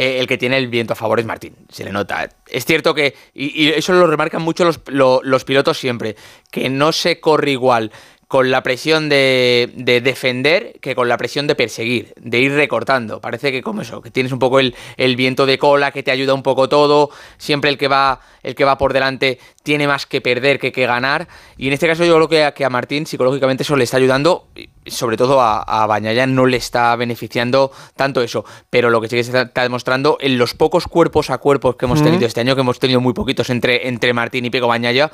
eh, 0.00 0.20
el 0.20 0.28
que 0.28 0.38
tiene 0.38 0.56
el 0.58 0.68
viento 0.68 0.92
a 0.92 0.96
favor 0.96 1.18
es 1.18 1.26
Martín, 1.26 1.56
se 1.72 1.82
le 1.82 1.90
nota. 1.90 2.28
Es 2.46 2.64
cierto 2.64 2.94
que, 2.94 3.16
y, 3.34 3.70
eso 3.70 3.92
lo 3.94 4.06
remarcan 4.06 4.40
mucho 4.40 4.64
los, 4.64 4.80
lo, 4.86 5.20
los, 5.24 5.42
pilotos 5.42 5.76
siempre, 5.76 6.14
que 6.52 6.68
no 6.68 6.92
se 6.92 7.18
corre 7.18 7.50
igual 7.50 7.90
con 8.28 8.50
la 8.50 8.62
presión 8.62 9.08
de, 9.08 9.72
de, 9.74 10.02
defender 10.02 10.74
que 10.82 10.94
con 10.94 11.08
la 11.08 11.16
presión 11.16 11.46
de 11.46 11.54
perseguir, 11.54 12.12
de 12.20 12.38
ir 12.38 12.52
recortando. 12.52 13.22
Parece 13.22 13.50
que 13.50 13.62
como 13.62 13.80
eso, 13.80 14.02
que 14.02 14.10
tienes 14.10 14.32
un 14.32 14.38
poco 14.38 14.60
el, 14.60 14.76
el, 14.98 15.16
viento 15.16 15.46
de 15.46 15.58
cola 15.58 15.92
que 15.92 16.02
te 16.02 16.10
ayuda 16.10 16.34
un 16.34 16.42
poco 16.42 16.68
todo. 16.68 17.08
Siempre 17.38 17.70
el 17.70 17.78
que 17.78 17.88
va, 17.88 18.20
el 18.42 18.54
que 18.54 18.64
va 18.64 18.76
por 18.76 18.92
delante 18.92 19.38
tiene 19.62 19.86
más 19.86 20.04
que 20.04 20.20
perder 20.20 20.58
que 20.58 20.72
que 20.72 20.86
ganar. 20.86 21.26
Y 21.56 21.68
en 21.68 21.72
este 21.72 21.86
caso 21.86 22.04
yo 22.04 22.14
creo 22.16 22.28
que 22.28 22.44
a, 22.44 22.52
que 22.52 22.66
a 22.66 22.70
Martín 22.70 23.06
psicológicamente 23.06 23.62
eso 23.62 23.76
le 23.76 23.84
está 23.84 23.96
ayudando, 23.96 24.48
sobre 24.86 25.16
todo 25.16 25.40
a, 25.40 25.62
a 25.62 25.86
Bañaya 25.86 26.26
no 26.26 26.44
le 26.44 26.58
está 26.58 26.94
beneficiando 26.96 27.72
tanto 27.96 28.20
eso. 28.20 28.44
Pero 28.68 28.90
lo 28.90 29.00
que 29.00 29.08
sí 29.08 29.16
que 29.16 29.24
se 29.24 29.40
está, 29.40 29.62
demostrando 29.62 30.18
en 30.20 30.36
los 30.36 30.52
pocos 30.52 30.86
cuerpos 30.86 31.30
a 31.30 31.38
cuerpos 31.38 31.76
que 31.76 31.86
hemos 31.86 32.02
tenido 32.02 32.20
mm. 32.20 32.24
este 32.24 32.42
año, 32.42 32.54
que 32.54 32.60
hemos 32.60 32.78
tenido 32.78 33.00
muy 33.00 33.14
poquitos 33.14 33.48
entre, 33.48 33.88
entre 33.88 34.12
Martín 34.12 34.44
y 34.44 34.50
Pego 34.50 34.68
Bañaya, 34.68 35.10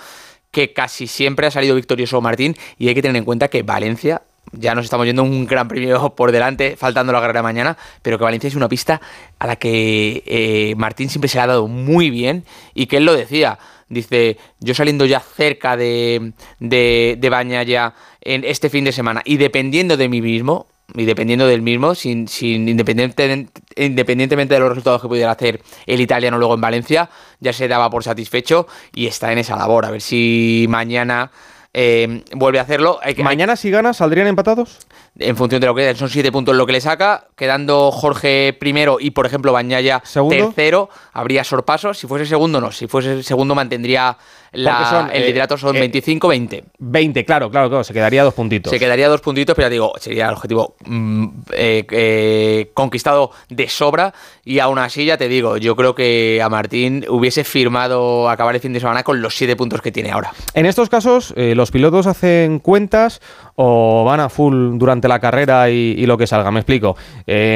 que 0.54 0.72
casi 0.72 1.06
siempre 1.06 1.46
ha 1.46 1.50
salido 1.50 1.74
victorioso 1.74 2.22
Martín 2.22 2.56
y 2.78 2.88
hay 2.88 2.94
que 2.94 3.02
tener 3.02 3.16
en 3.16 3.24
cuenta 3.24 3.48
que 3.48 3.62
Valencia 3.62 4.22
ya 4.52 4.74
nos 4.74 4.84
estamos 4.84 5.04
yendo 5.04 5.24
un 5.24 5.46
gran 5.46 5.66
premio 5.66 6.14
por 6.16 6.32
delante, 6.32 6.76
faltando 6.76 7.12
la 7.12 7.20
carrera 7.20 7.42
mañana, 7.42 7.76
pero 8.02 8.16
que 8.16 8.24
Valencia 8.24 8.48
es 8.48 8.54
una 8.54 8.68
pista 8.68 9.00
a 9.38 9.46
la 9.46 9.56
que 9.56 10.22
eh, 10.24 10.74
Martín 10.76 11.10
siempre 11.10 11.28
se 11.28 11.38
le 11.38 11.42
ha 11.42 11.46
dado 11.48 11.66
muy 11.66 12.08
bien 12.10 12.44
y 12.72 12.86
que 12.86 12.98
él 12.98 13.04
lo 13.04 13.14
decía. 13.14 13.58
Dice, 13.88 14.38
yo 14.60 14.74
saliendo 14.74 15.04
ya 15.04 15.20
cerca 15.20 15.76
de, 15.76 16.32
de, 16.58 17.16
de 17.18 17.30
Baña 17.30 17.62
ya 17.64 17.94
en 18.22 18.44
este 18.44 18.70
fin 18.70 18.84
de 18.84 18.92
semana 18.92 19.22
y 19.24 19.36
dependiendo 19.36 19.96
de 19.96 20.08
mí 20.08 20.22
mismo, 20.22 20.66
y 20.94 21.04
dependiendo 21.04 21.46
del 21.46 21.62
mismo, 21.62 21.94
sin, 21.94 22.28
sin 22.28 22.68
independiente, 22.68 23.48
independientemente 23.76 24.54
de 24.54 24.60
los 24.60 24.68
resultados 24.68 25.02
que 25.02 25.08
pudiera 25.08 25.32
hacer 25.32 25.60
el 25.86 26.00
italiano 26.00 26.38
luego 26.38 26.54
en 26.54 26.60
Valencia, 26.60 27.10
ya 27.40 27.52
se 27.52 27.66
daba 27.66 27.90
por 27.90 28.04
satisfecho 28.04 28.66
y 28.94 29.06
está 29.06 29.32
en 29.32 29.38
esa 29.38 29.56
labor. 29.56 29.84
A 29.86 29.90
ver 29.90 30.00
si 30.00 30.66
mañana 30.68 31.32
eh, 31.72 32.22
vuelve 32.32 32.60
a 32.60 32.62
hacerlo. 32.62 33.00
¿Mañana 33.18 33.56
si 33.56 33.70
gana 33.70 33.92
saldrían 33.92 34.28
empatados? 34.28 34.86
En 35.18 35.36
función 35.36 35.60
de 35.60 35.66
lo 35.68 35.74
que 35.74 35.94
son 35.94 36.08
siete 36.08 36.32
puntos 36.32 36.56
lo 36.56 36.66
que 36.66 36.72
le 36.72 36.80
saca, 36.80 37.28
quedando 37.36 37.92
Jorge 37.92 38.56
primero 38.58 38.98
y 38.98 39.10
por 39.10 39.26
ejemplo 39.26 39.52
Bañaya 39.52 40.02
¿Segundo? 40.04 40.46
tercero, 40.46 40.90
habría 41.12 41.44
sorpasos. 41.44 41.98
Si 41.98 42.06
fuese 42.06 42.26
segundo, 42.26 42.60
no. 42.60 42.72
Si 42.72 42.88
fuese 42.88 43.22
segundo 43.22 43.54
mantendría 43.54 44.16
la, 44.54 44.90
son, 44.90 45.10
el 45.12 45.26
liderato 45.26 45.58
son 45.58 45.76
eh, 45.76 45.90
25-20. 45.90 46.64
20, 46.78 47.24
claro, 47.24 47.50
claro, 47.50 47.68
claro, 47.68 47.84
se 47.84 47.92
quedaría 47.92 48.22
dos 48.22 48.34
puntitos. 48.34 48.70
Se 48.70 48.78
quedaría 48.78 49.08
dos 49.08 49.20
puntitos, 49.20 49.54
pero 49.54 49.66
ya 49.66 49.70
digo, 49.70 49.92
sería 49.98 50.28
el 50.28 50.34
objetivo 50.34 50.76
mm, 50.84 51.26
eh, 51.52 51.86
eh, 51.90 52.70
conquistado 52.74 53.30
de 53.48 53.68
sobra. 53.68 54.14
Y 54.44 54.58
aún 54.60 54.78
así, 54.78 55.04
ya 55.04 55.16
te 55.16 55.28
digo, 55.28 55.56
yo 55.56 55.74
creo 55.76 55.94
que 55.94 56.40
a 56.42 56.48
Martín 56.48 57.04
hubiese 57.08 57.44
firmado 57.44 58.28
acabar 58.28 58.54
el 58.54 58.60
fin 58.60 58.72
de 58.72 58.80
semana 58.80 59.02
con 59.02 59.20
los 59.20 59.36
siete 59.36 59.56
puntos 59.56 59.80
que 59.82 59.90
tiene 59.90 60.10
ahora. 60.10 60.32
En 60.54 60.66
estos 60.66 60.88
casos, 60.88 61.34
eh, 61.36 61.54
los 61.54 61.70
pilotos 61.70 62.06
hacen 62.06 62.58
cuentas 62.60 63.20
o 63.56 64.04
van 64.04 64.20
a 64.20 64.28
full 64.28 64.78
durante 64.78 65.08
la 65.08 65.18
carrera 65.18 65.70
y, 65.70 66.04
lo 66.06 66.18
que 66.18 66.26
salga. 66.26 66.50
Me 66.50 66.60
explico. 66.60 66.96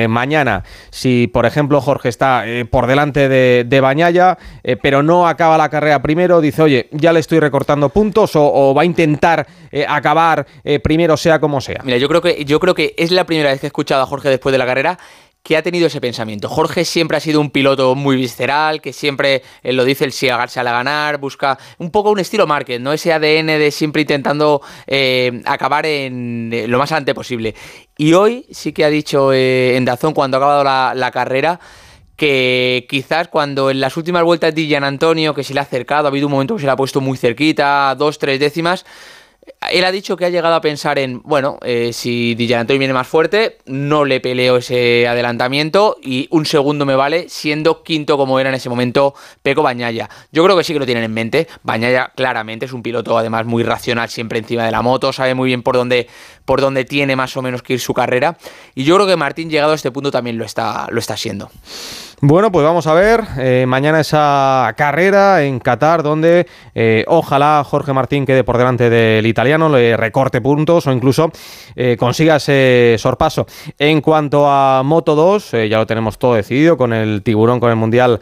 mañana, 0.09 0.65
si 0.91 1.27
por 1.27 1.47
ejemplo 1.47 1.81
Jorge 1.81 2.09
está 2.09 2.45
por 2.71 2.87
delante 2.87 3.29
de, 3.29 3.65
de 3.67 3.81
Bañaya, 3.81 4.39
pero 4.83 5.03
no 5.03 5.29
acaba 5.29 5.59
la 5.59 5.69
carrera 5.69 6.01
primero, 6.01 6.41
dice, 6.41 6.63
oye, 6.63 6.89
ya 6.93 7.13
le 7.13 7.21
estoy 7.21 7.41
recortando 7.41 7.89
puntos 7.91 8.37
o, 8.37 8.51
o 8.53 8.75
va 8.75 8.83
a 8.83 8.85
intentar 8.85 9.47
eh, 9.71 9.85
acabar 9.89 10.47
eh, 10.65 10.81
primero 10.81 11.17
sea 11.17 11.39
como 11.39 11.61
sea. 11.61 11.81
Mira, 11.85 11.99
yo 11.99 12.09
creo 12.09 12.23
que 12.23 12.45
yo 12.45 12.61
creo 12.61 12.75
que 12.75 12.95
es 12.97 13.11
la 13.11 13.25
primera 13.25 13.51
vez 13.51 13.61
que 13.61 13.67
he 13.67 13.69
escuchado 13.69 14.03
a 14.03 14.07
Jorge 14.07 14.29
después 14.29 14.53
de 14.53 14.59
la 14.59 14.67
carrera 14.67 14.99
que 15.49 15.57
ha 15.57 15.63
tenido 15.63 15.87
ese 15.87 15.99
pensamiento. 15.99 16.47
Jorge 16.47 16.85
siempre 16.85 17.17
ha 17.17 17.21
sido 17.21 17.41
un 17.41 17.49
piloto 17.49 17.95
muy 17.95 18.17
visceral, 18.17 18.83
que 18.83 18.93
siempre 18.93 19.43
lo 19.63 19.87
dice, 19.87 20.05
el 20.05 20.13
sí 20.13 20.29
sale 20.49 20.69
a 20.69 20.73
ganar, 20.75 21.17
busca 21.17 21.59
un 21.79 21.91
poco 21.91 22.11
un 22.11 22.19
estilo 22.19 22.47
Márquez, 22.47 22.79
¿no? 22.83 22.93
Ese 22.93 23.15
ADN 23.15 23.47
de 23.47 23.71
siempre 23.71 24.03
intentando 24.03 24.61
eh, 24.87 25.41
acabar 25.47 25.87
en 25.87 26.51
eh, 26.53 26.69
lo 26.69 26.77
más 26.77 26.93
adelante 26.93 27.15
posible. 27.15 27.55
Y 27.97 28.13
hoy 28.13 28.45
sí 28.51 28.75
que 28.75 28.85
ha 28.85 28.91
dicho 28.91 29.33
eh, 29.33 29.75
en 29.79 29.87
Dazón, 29.87 30.13
cuando 30.13 30.37
ha 30.37 30.41
acabado 30.41 30.65
la, 30.65 30.93
la 30.95 31.11
carrera, 31.13 31.59
que 32.15 32.87
quizás 32.87 33.29
cuando 33.29 33.71
en 33.71 33.81
las 33.81 33.97
últimas 33.97 34.25
vueltas 34.25 34.55
de 34.55 34.67
Gian 34.67 34.85
Antonio, 34.85 35.33
que 35.33 35.45
se 35.45 35.55
le 35.55 35.61
ha 35.61 35.63
acercado, 35.63 36.09
ha 36.09 36.11
habido 36.11 36.27
un 36.27 36.33
momento 36.33 36.57
que 36.57 36.61
se 36.61 36.67
le 36.67 36.73
ha 36.73 36.77
puesto 36.77 37.01
muy 37.01 37.17
cerquita, 37.17 37.95
dos, 37.97 38.19
tres 38.19 38.39
décimas, 38.39 38.85
él 39.71 39.85
ha 39.85 39.93
dicho 39.93 40.17
que 40.17 40.25
ha 40.25 40.31
llegado 40.31 40.55
a 40.55 40.61
pensar 40.61 40.99
en, 40.99 41.21
bueno, 41.23 41.59
eh, 41.63 41.93
si 41.93 42.35
Di 42.35 42.53
Antonio 42.53 42.79
viene 42.79 42.95
más 42.95 43.07
fuerte, 43.07 43.59
no 43.67 44.05
le 44.05 44.21
peleo 44.21 44.57
ese 44.57 45.07
adelantamiento 45.07 45.97
y 46.03 46.29
un 46.31 46.47
segundo 46.47 46.87
me 46.87 46.95
vale, 46.97 47.29
siendo 47.29 47.83
quinto 47.83 48.17
como 48.17 48.41
era 48.41 48.49
en 48.49 48.55
ese 48.55 48.69
momento 48.69 49.15
Peco 49.43 49.63
Bañaya. 49.63 50.09
Yo 50.33 50.45
creo 50.45 50.57
que 50.57 50.65
sí 50.65 50.73
que 50.73 50.79
lo 50.79 50.87
tienen 50.87 51.05
en 51.05 51.13
mente. 51.13 51.49
Bañaya 51.63 52.13
claramente 52.15 52.67
es 52.67 52.73
un 52.73 52.83
piloto 52.83 53.19
además 53.19 53.47
muy 53.47 53.63
racional, 53.63 54.09
siempre 54.09 54.39
encima 54.39 54.65
de 54.65 54.71
la 54.71 54.83
moto, 54.83 55.13
sabe 55.13 55.35
muy 55.35 55.49
bien 55.49 55.63
por 55.63 55.77
dónde, 55.77 56.09
por 56.45 56.61
dónde 56.61 56.85
tiene 56.85 57.17
más 57.17 57.37
o 57.37 57.43
menos 57.43 57.63
que 57.63 57.75
ir 57.75 57.81
su 57.81 57.95
carrera. 57.95 58.39
Y 58.75 58.85
yo 58.85 58.95
creo 58.97 59.07
que 59.07 59.17
Martín, 59.17 59.51
llegado 59.51 59.73
a 59.73 59.75
este 59.75 59.91
punto, 59.91 60.11
también 60.11 60.39
lo 60.39 60.45
está, 60.45 60.87
lo 60.91 60.99
está 60.99 61.17
siendo. 61.17 61.51
Bueno, 62.21 62.51
pues 62.51 62.65
vamos 62.65 62.89
a 62.89 62.95
ver 62.95 63.23
eh, 63.39 63.65
mañana 63.69 64.01
esa 64.01 64.75
carrera 64.77 65.45
en 65.45 65.61
Qatar 65.61 66.03
donde 66.03 66.49
eh, 66.75 67.05
ojalá 67.07 67.63
Jorge 67.65 67.93
Martín 67.93 68.27
quede 68.27 68.43
por 68.43 68.59
delante 68.59 68.91
del 68.91 69.25
italiano, 69.25 69.69
le 69.69 69.97
recorte 69.97 70.41
puntos 70.41 70.89
o 70.89 70.93
incluso 70.93 71.31
eh, 71.77 71.97
consiga 71.97 72.37
ese 72.37 72.97
sorpaso. 72.99 73.47
En 73.79 74.01
cuanto 74.01 74.51
a 74.51 74.83
Moto 74.83 75.15
2, 75.15 75.55
eh, 75.55 75.69
ya 75.69 75.79
lo 75.79 75.87
tenemos 75.87 76.19
todo 76.19 76.35
decidido 76.35 76.77
con 76.77 76.93
el 76.93 77.23
tiburón, 77.23 77.61
con 77.61 77.71
el 77.71 77.77
Mundial 77.77 78.19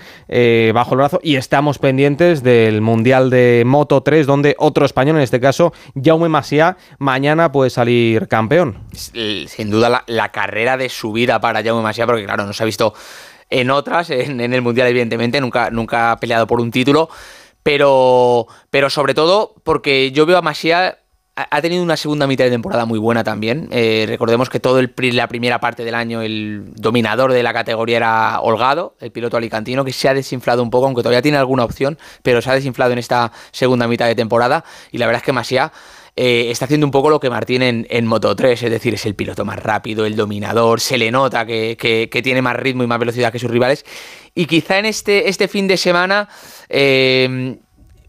bajo 0.75 0.91
el 0.91 0.99
brazo 0.99 1.19
y 1.23 1.37
estamos 1.37 1.79
pendientes 1.79 2.43
del 2.43 2.83
Mundial 2.83 3.31
de 3.31 3.63
Moto 3.65 4.03
3 4.03 4.27
donde 4.27 4.57
otro 4.59 4.85
español, 4.85 5.17
en 5.17 5.23
este 5.23 5.41
caso 5.41 5.73
Jaume 5.95 6.29
Masia, 6.29 6.77
mañana 6.99 7.51
puede 7.51 7.71
salir 7.71 8.29
campeón. 8.29 8.79
sin 8.93 9.71
duda 9.71 10.05
la, 10.07 10.29
carrera 10.33 10.77
de 10.77 10.91
su 10.91 11.13
vida 11.13 11.41
para 11.41 11.63
Jaume 11.63 11.83
Masia, 11.83 12.05
porque 12.05 12.27
claro, 12.27 12.45
no 12.45 12.53
ha 12.59 12.65
visto 12.65 12.93
en 13.51 13.71
otras, 13.71 14.11
en, 14.11 14.41
el 14.41 14.63
Mundial 14.63 14.89
evidentemente, 14.89 15.41
nunca, 15.41 15.71
nunca 15.71 16.13
ha 16.13 16.17
peleado 16.19 16.47
por 16.47 16.61
un 16.61 16.71
título, 16.71 17.09
pero, 17.63 18.47
pero 18.71 18.91
sobre 18.91 19.15
todo 19.15 19.55
porque 19.65 20.13
yo 20.13 20.27
veo 20.27 20.39
a 20.39 20.43
Masia 20.43 20.99
ha 21.37 21.61
tenido 21.61 21.83
una 21.83 21.99
segunda 21.99 22.27
mitad 22.27 22.45
de 22.45 22.51
temporada 22.51 22.87
muy 22.87 22.99
buena 22.99 23.23
también. 23.23 23.69
Eh, 23.71 24.07
recordemos 24.09 24.49
que 24.49 24.59
pri- 24.59 25.13
la 25.13 25.29
primera 25.29 25.61
parte 25.61 25.85
del 25.85 25.95
año 25.95 26.23
el 26.23 26.73
dominador 26.77 27.31
de 27.31 27.43
la 27.43 27.53
categoría 27.53 27.99
era 27.99 28.41
Holgado, 28.41 28.97
el 29.01 29.13
piloto 29.13 29.37
alicantino, 29.37 29.85
que 29.85 29.93
se 29.93 30.09
ha 30.09 30.15
desinflado 30.15 30.63
un 30.63 30.71
poco, 30.71 30.87
aunque 30.87 31.03
todavía 31.03 31.21
tiene 31.21 31.37
alguna 31.37 31.65
opción, 31.65 31.99
pero 32.23 32.41
se 32.41 32.49
ha 32.49 32.55
desinflado 32.55 32.93
en 32.93 32.99
esta 32.99 33.33
segunda 33.51 33.87
mitad 33.87 34.07
de 34.07 34.15
temporada. 34.15 34.65
Y 34.91 34.97
la 34.97 35.05
verdad 35.05 35.21
es 35.21 35.27
que 35.27 35.33
Masia 35.33 35.73
eh, 36.17 36.51
está 36.51 36.65
haciendo 36.65 36.87
un 36.87 36.91
poco 36.91 37.11
lo 37.11 37.21
que 37.21 37.29
Martín 37.31 37.63
en, 37.63 37.87
en 37.91 38.07
Moto 38.07 38.35
3, 38.35 38.63
es 38.63 38.71
decir, 38.71 38.95
es 38.95 39.05
el 39.07 39.15
piloto 39.15 39.45
más 39.45 39.59
rápido, 39.63 40.07
el 40.07 40.17
dominador, 40.17 40.81
se 40.81 40.97
le 40.99 41.11
nota 41.11 41.45
que, 41.47 41.77
que- 41.79 42.09
que 42.11 42.23
tiene 42.23 42.41
más 42.43 42.57
ritmo 42.57 42.83
y 42.83 42.87
más 42.87 42.99
velocidad 42.99 43.31
que 43.31 43.39
sus 43.39 43.51
rivales. 43.51 43.85
Y 44.35 44.47
quizá 44.47 44.79
en 44.79 44.87
este, 44.87 45.29
este 45.29 45.47
fin 45.49 45.69
de 45.69 45.77
semana, 45.77 46.29
eh, 46.69 47.57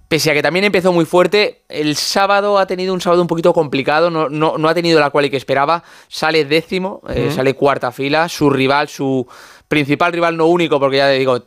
pese 0.08 0.32
a 0.32 0.34
que 0.34 0.42
también 0.42 0.64
empezó 0.64 0.94
muy 0.94 1.04
fuerte, 1.04 1.64
el 1.68 1.98
sábado 1.98 2.58
ha 2.60 2.66
tenido 2.66 2.94
un 2.94 3.02
sábado 3.02 3.22
un 3.22 3.28
poquito 3.28 3.52
complicado, 3.52 4.10
no, 4.10 4.30
no, 4.30 4.58
no 4.58 4.70
ha 4.70 4.74
tenido 4.74 5.00
la 5.02 5.10
quali 5.10 5.30
que 5.30 5.36
esperaba, 5.38 5.84
sale 6.08 6.46
décimo, 6.46 7.02
eh, 7.10 7.30
sale 7.36 7.56
cuarta 7.56 7.92
fila, 7.92 8.30
su 8.30 8.50
rival, 8.50 8.88
su 8.88 9.28
principal 9.68 10.14
rival 10.14 10.38
no 10.38 10.46
único, 10.48 10.80
porque 10.80 10.98
ya 10.98 11.10
digo, 11.10 11.44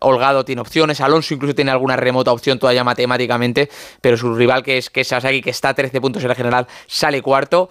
Holgado 0.00 0.44
tiene 0.44 0.60
opciones, 0.60 1.00
Alonso 1.00 1.34
incluso 1.34 1.54
tiene 1.54 1.70
alguna 1.70 1.96
remota 1.96 2.32
opción 2.32 2.58
todavía 2.58 2.84
matemáticamente, 2.84 3.68
pero 4.00 4.16
su 4.16 4.34
rival 4.34 4.62
que 4.62 4.78
es, 4.78 4.90
que 4.90 5.02
es 5.02 5.08
Sasaki, 5.08 5.40
que 5.42 5.50
está 5.50 5.70
a 5.70 5.74
13 5.74 6.00
puntos 6.00 6.22
en 6.22 6.28
la 6.28 6.34
general, 6.34 6.66
sale 6.86 7.22
cuarto. 7.22 7.70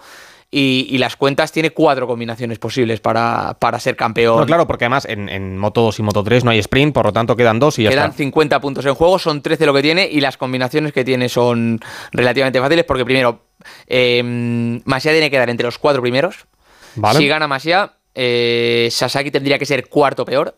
Y, 0.52 0.88
y 0.90 0.98
las 0.98 1.14
cuentas 1.14 1.52
tiene 1.52 1.70
cuatro 1.70 2.08
combinaciones 2.08 2.58
posibles 2.58 2.98
para, 2.98 3.56
para 3.60 3.78
ser 3.78 3.94
campeón. 3.94 4.40
No, 4.40 4.46
claro, 4.46 4.66
porque 4.66 4.84
además 4.86 5.04
en, 5.04 5.28
en 5.28 5.56
Moto 5.56 5.82
2 5.82 6.00
y 6.00 6.02
Moto 6.02 6.24
3 6.24 6.42
no 6.42 6.50
hay 6.50 6.58
sprint, 6.58 6.92
por 6.92 7.06
lo 7.06 7.12
tanto 7.12 7.36
quedan 7.36 7.60
dos 7.60 7.78
y 7.78 7.84
ya 7.84 7.90
Quedan 7.90 8.10
está. 8.10 8.16
50 8.16 8.60
puntos 8.60 8.84
en 8.84 8.94
juego, 8.94 9.20
son 9.20 9.42
13 9.42 9.64
lo 9.64 9.72
que 9.72 9.82
tiene 9.82 10.08
y 10.10 10.20
las 10.20 10.36
combinaciones 10.36 10.92
que 10.92 11.04
tiene 11.04 11.28
son 11.28 11.78
relativamente 12.10 12.58
fáciles 12.60 12.84
porque 12.84 13.04
primero, 13.04 13.42
eh, 13.86 14.80
Masia 14.84 15.12
tiene 15.12 15.30
que 15.30 15.38
dar 15.38 15.50
entre 15.50 15.66
los 15.66 15.78
cuatro 15.78 16.02
primeros. 16.02 16.46
Vale. 16.96 17.20
Si 17.20 17.28
gana 17.28 17.46
Masia, 17.46 17.92
eh, 18.16 18.88
Sasaki 18.90 19.30
tendría 19.30 19.56
que 19.56 19.66
ser 19.66 19.88
cuarto 19.88 20.24
peor. 20.24 20.56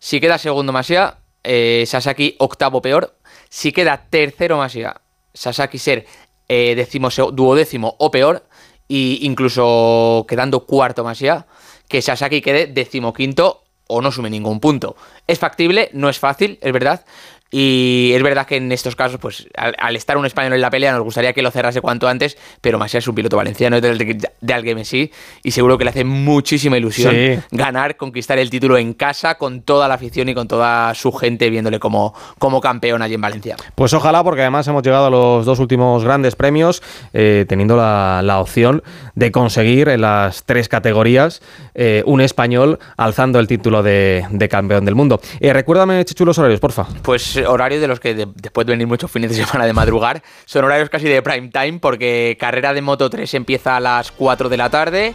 Si 0.00 0.18
queda 0.18 0.38
segundo 0.38 0.72
Masia, 0.72 1.18
eh, 1.44 1.84
Sasaki 1.86 2.34
octavo 2.38 2.80
peor. 2.80 3.18
Si 3.50 3.70
queda 3.70 4.06
tercero 4.08 4.56
Masia, 4.56 4.98
Sasaki 5.34 5.76
ser 5.78 6.06
eh, 6.48 6.74
décimo, 6.74 7.10
duodécimo 7.10 7.96
o 7.98 8.10
peor. 8.10 8.42
Y 8.88 9.18
incluso 9.22 10.24
quedando 10.26 10.64
cuarto 10.64 11.04
Masia, 11.04 11.46
que 11.86 12.00
Sasaki 12.00 12.40
quede 12.40 12.66
decimoquinto 12.66 13.62
o 13.88 14.00
no 14.00 14.10
sume 14.10 14.30
ningún 14.30 14.58
punto. 14.58 14.96
Es 15.26 15.38
factible, 15.38 15.90
no 15.92 16.08
es 16.08 16.18
fácil, 16.18 16.58
es 16.62 16.72
verdad. 16.72 17.04
Y 17.50 18.12
es 18.14 18.22
verdad 18.22 18.46
que 18.46 18.56
en 18.56 18.70
estos 18.70 18.94
casos, 18.94 19.18
pues 19.20 19.48
al, 19.56 19.74
al 19.78 19.96
estar 19.96 20.16
un 20.16 20.24
español 20.24 20.52
en 20.52 20.60
la 20.60 20.70
pelea, 20.70 20.92
nos 20.92 21.02
gustaría 21.02 21.32
que 21.32 21.42
lo 21.42 21.50
cerrase 21.50 21.80
cuanto 21.80 22.06
antes, 22.06 22.38
pero 22.60 22.78
Masia 22.78 22.98
es 22.98 23.08
un 23.08 23.14
piloto 23.16 23.36
valenciano 23.36 23.80
del- 23.80 23.98
de, 23.98 24.30
de 24.40 24.54
Alguemesí 24.54 25.10
y 25.42 25.50
seguro 25.50 25.76
que 25.76 25.82
le 25.84 25.90
hace 25.90 26.04
muchísima 26.04 26.78
ilusión 26.78 27.12
Sí. 27.12 27.38
ganar, 27.50 27.96
conquistar 27.96 28.38
el 28.38 28.50
título 28.50 28.78
en 28.78 28.94
casa 28.94 29.36
con 29.36 29.62
toda 29.62 29.88
la 29.88 29.94
afición 29.94 30.28
y 30.28 30.34
con 30.34 30.46
toda 30.46 30.94
su 30.94 31.10
gente 31.12 31.50
viéndole 31.50 31.80
como, 31.80 32.14
como 32.38 32.60
campeón 32.60 33.02
allí 33.02 33.14
en 33.14 33.20
Valencia. 33.20 33.56
Pues 33.74 33.92
ojalá, 33.94 34.22
porque 34.22 34.42
además 34.42 34.68
hemos 34.68 34.82
llegado 34.84 35.06
a 35.06 35.10
los 35.10 35.44
dos 35.44 35.58
últimos 35.58 36.04
grandes 36.04 36.36
premios, 36.36 36.82
eh, 37.12 37.46
teniendo 37.48 37.76
la, 37.76 38.20
la 38.22 38.38
opción 38.38 38.82
de 39.16 39.32
conseguir 39.32 39.88
en 39.88 40.02
las 40.02 40.44
tres 40.44 40.68
categorías 40.68 41.42
eh, 41.74 42.04
un 42.06 42.20
español 42.20 42.78
alzando 42.96 43.40
el 43.40 43.48
título 43.48 43.82
de, 43.82 44.24
de 44.30 44.48
campeón 44.48 44.84
del 44.84 44.94
mundo. 44.94 45.20
Eh, 45.40 45.52
recuérdame, 45.52 46.04
Chichu, 46.04 46.24
los 46.24 46.38
horarios, 46.38 46.60
porfa. 46.60 46.86
Pues 47.02 47.39
horarios 47.46 47.80
de 47.80 47.88
los 47.88 48.00
que 48.00 48.14
de- 48.14 48.28
después 48.34 48.66
de 48.66 48.72
venir 48.72 48.86
muchos 48.86 49.10
fines 49.10 49.30
de 49.36 49.44
semana 49.44 49.66
de 49.66 49.72
madrugar, 49.72 50.22
son 50.44 50.64
horarios 50.64 50.88
casi 50.90 51.06
de 51.08 51.22
prime 51.22 51.48
time 51.48 51.78
porque 51.80 52.36
carrera 52.40 52.72
de 52.74 52.82
Moto 52.82 53.08
3 53.10 53.32
empieza 53.34 53.76
a 53.76 53.80
las 53.80 54.10
4 54.12 54.48
de 54.48 54.56
la 54.56 54.70
tarde, 54.70 55.14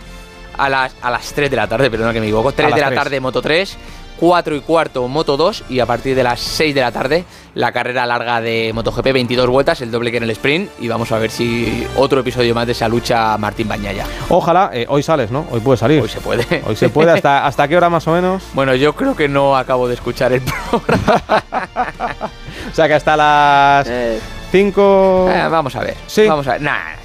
a 0.58 0.70
las, 0.70 0.96
a 1.02 1.12
las 1.12 1.34
3 1.34 1.50
de 1.50 1.56
la 1.58 1.68
tarde, 1.68 1.90
perdona 1.92 2.14
que 2.14 2.20
me 2.20 2.26
equivoco, 2.28 2.52
3 2.52 2.70
las 2.70 2.76
de 2.76 2.82
la 2.82 2.88
3. 2.90 3.00
tarde 3.04 3.20
Moto 3.20 3.42
3, 3.42 3.78
4 4.20 4.56
y 4.56 4.62
cuarto 4.62 5.08
Moto 5.08 5.38
2 5.38 5.66
y 5.70 5.80
a 5.80 5.86
partir 5.86 6.16
de 6.16 6.24
las 6.24 6.40
6 6.40 6.74
de 6.74 6.82
la 6.82 6.92
tarde 6.92 7.26
la 7.54 7.72
carrera 7.72 8.06
larga 8.06 8.42
de 8.42 8.72
MotoGP, 8.74 9.14
22 9.14 9.48
vueltas, 9.48 9.82
el 9.82 9.90
doble 9.90 10.12
que 10.12 10.18
en 10.18 10.24
el 10.24 10.32
sprint 10.32 10.70
y 10.80 10.88
vamos 10.88 11.12
a 11.12 11.20
ver 11.20 11.32
si 11.32 11.88
otro 11.96 12.20
episodio 12.20 12.54
más 12.54 12.66
de 12.66 12.74
esa 12.74 12.88
lucha 12.90 13.38
Martín 13.38 13.68
Bañaya. 13.68 14.06
Ojalá, 14.30 14.72
eh, 14.74 14.86
hoy 14.90 15.04
sales, 15.04 15.32
¿no? 15.32 15.46
Hoy 15.52 15.62
puedes 15.62 15.80
salir. 15.80 16.02
Hoy 16.02 16.10
se 16.10 16.20
puede. 16.20 16.64
Hoy 16.66 16.76
se 16.76 16.90
puede. 16.90 17.12
¿Hasta, 17.12 17.46
¿Hasta 17.46 17.68
qué 17.68 17.78
hora 17.78 17.90
más 17.90 18.08
o 18.08 18.12
menos? 18.12 18.44
Bueno, 18.54 18.74
yo 18.76 18.94
creo 18.94 19.16
que 19.16 19.28
no 19.28 19.58
acabo 19.58 19.88
de 19.88 19.96
escuchar 19.96 20.32
el 20.34 20.42
O 22.72 22.76
sea 22.76 22.88
que 22.88 22.94
hasta 22.94 23.16
las 23.18 23.88
5... 24.52 25.30
Eh, 25.30 25.48
vamos 25.50 25.76
a 25.76 25.80
ver. 25.82 25.96
Sí. 26.08 26.26
Vamos 26.28 26.48
a 26.48 26.54
ver. 26.54 26.62
Nah, 26.62 26.96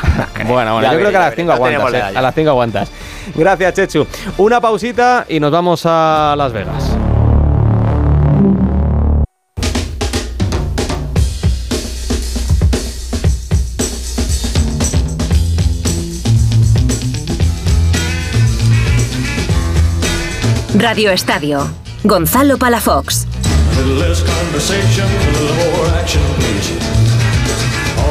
creo. 0.00 0.14
no 0.16 0.26
creo. 0.34 0.46
Bueno, 0.48 0.72
bueno, 0.74 0.82
Ya 0.88 0.92
yo 0.92 0.98
creo 0.98 1.10
que 1.10 1.16
a 1.16 1.20
las 1.20 1.30
veré. 1.30 1.42
5 1.42 1.52
No 1.56 1.64
tenemos 1.64 1.86
aguantas. 1.88 2.02
la 2.02 2.10
eh, 2.12 2.18
a 2.18 2.22
las 2.22 2.34
5 2.34 2.50
aguantas. 2.50 2.90
Gracias, 3.34 3.74
Chechu. 3.74 4.06
Una 4.38 4.60
pausita 4.60 5.26
y 5.28 5.40
nos 5.40 5.50
vamos 5.50 5.82
a 5.84 6.34
Las 6.36 6.52
Vegas. 6.52 6.96
Radio 20.74 21.10
Estadio. 21.10 21.66
Gonzalo 22.04 22.58
Palafox. 22.58 23.26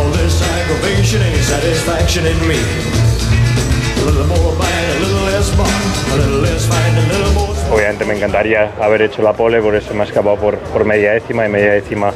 All 0.07 0.13
this 0.13 0.39
me. 2.47 2.55
Obviamente 7.69 8.05
me 8.05 8.15
encantaría 8.15 8.71
haber 8.81 9.01
hecho 9.01 9.21
la 9.21 9.33
pole, 9.33 9.61
por 9.61 9.75
eso 9.75 9.93
me 9.93 10.01
he 10.01 10.03
escapado 10.05 10.37
por, 10.37 10.57
por 10.57 10.85
media 10.85 11.11
décima 11.11 11.45
y 11.45 11.49
media 11.49 11.73
décima 11.73 12.13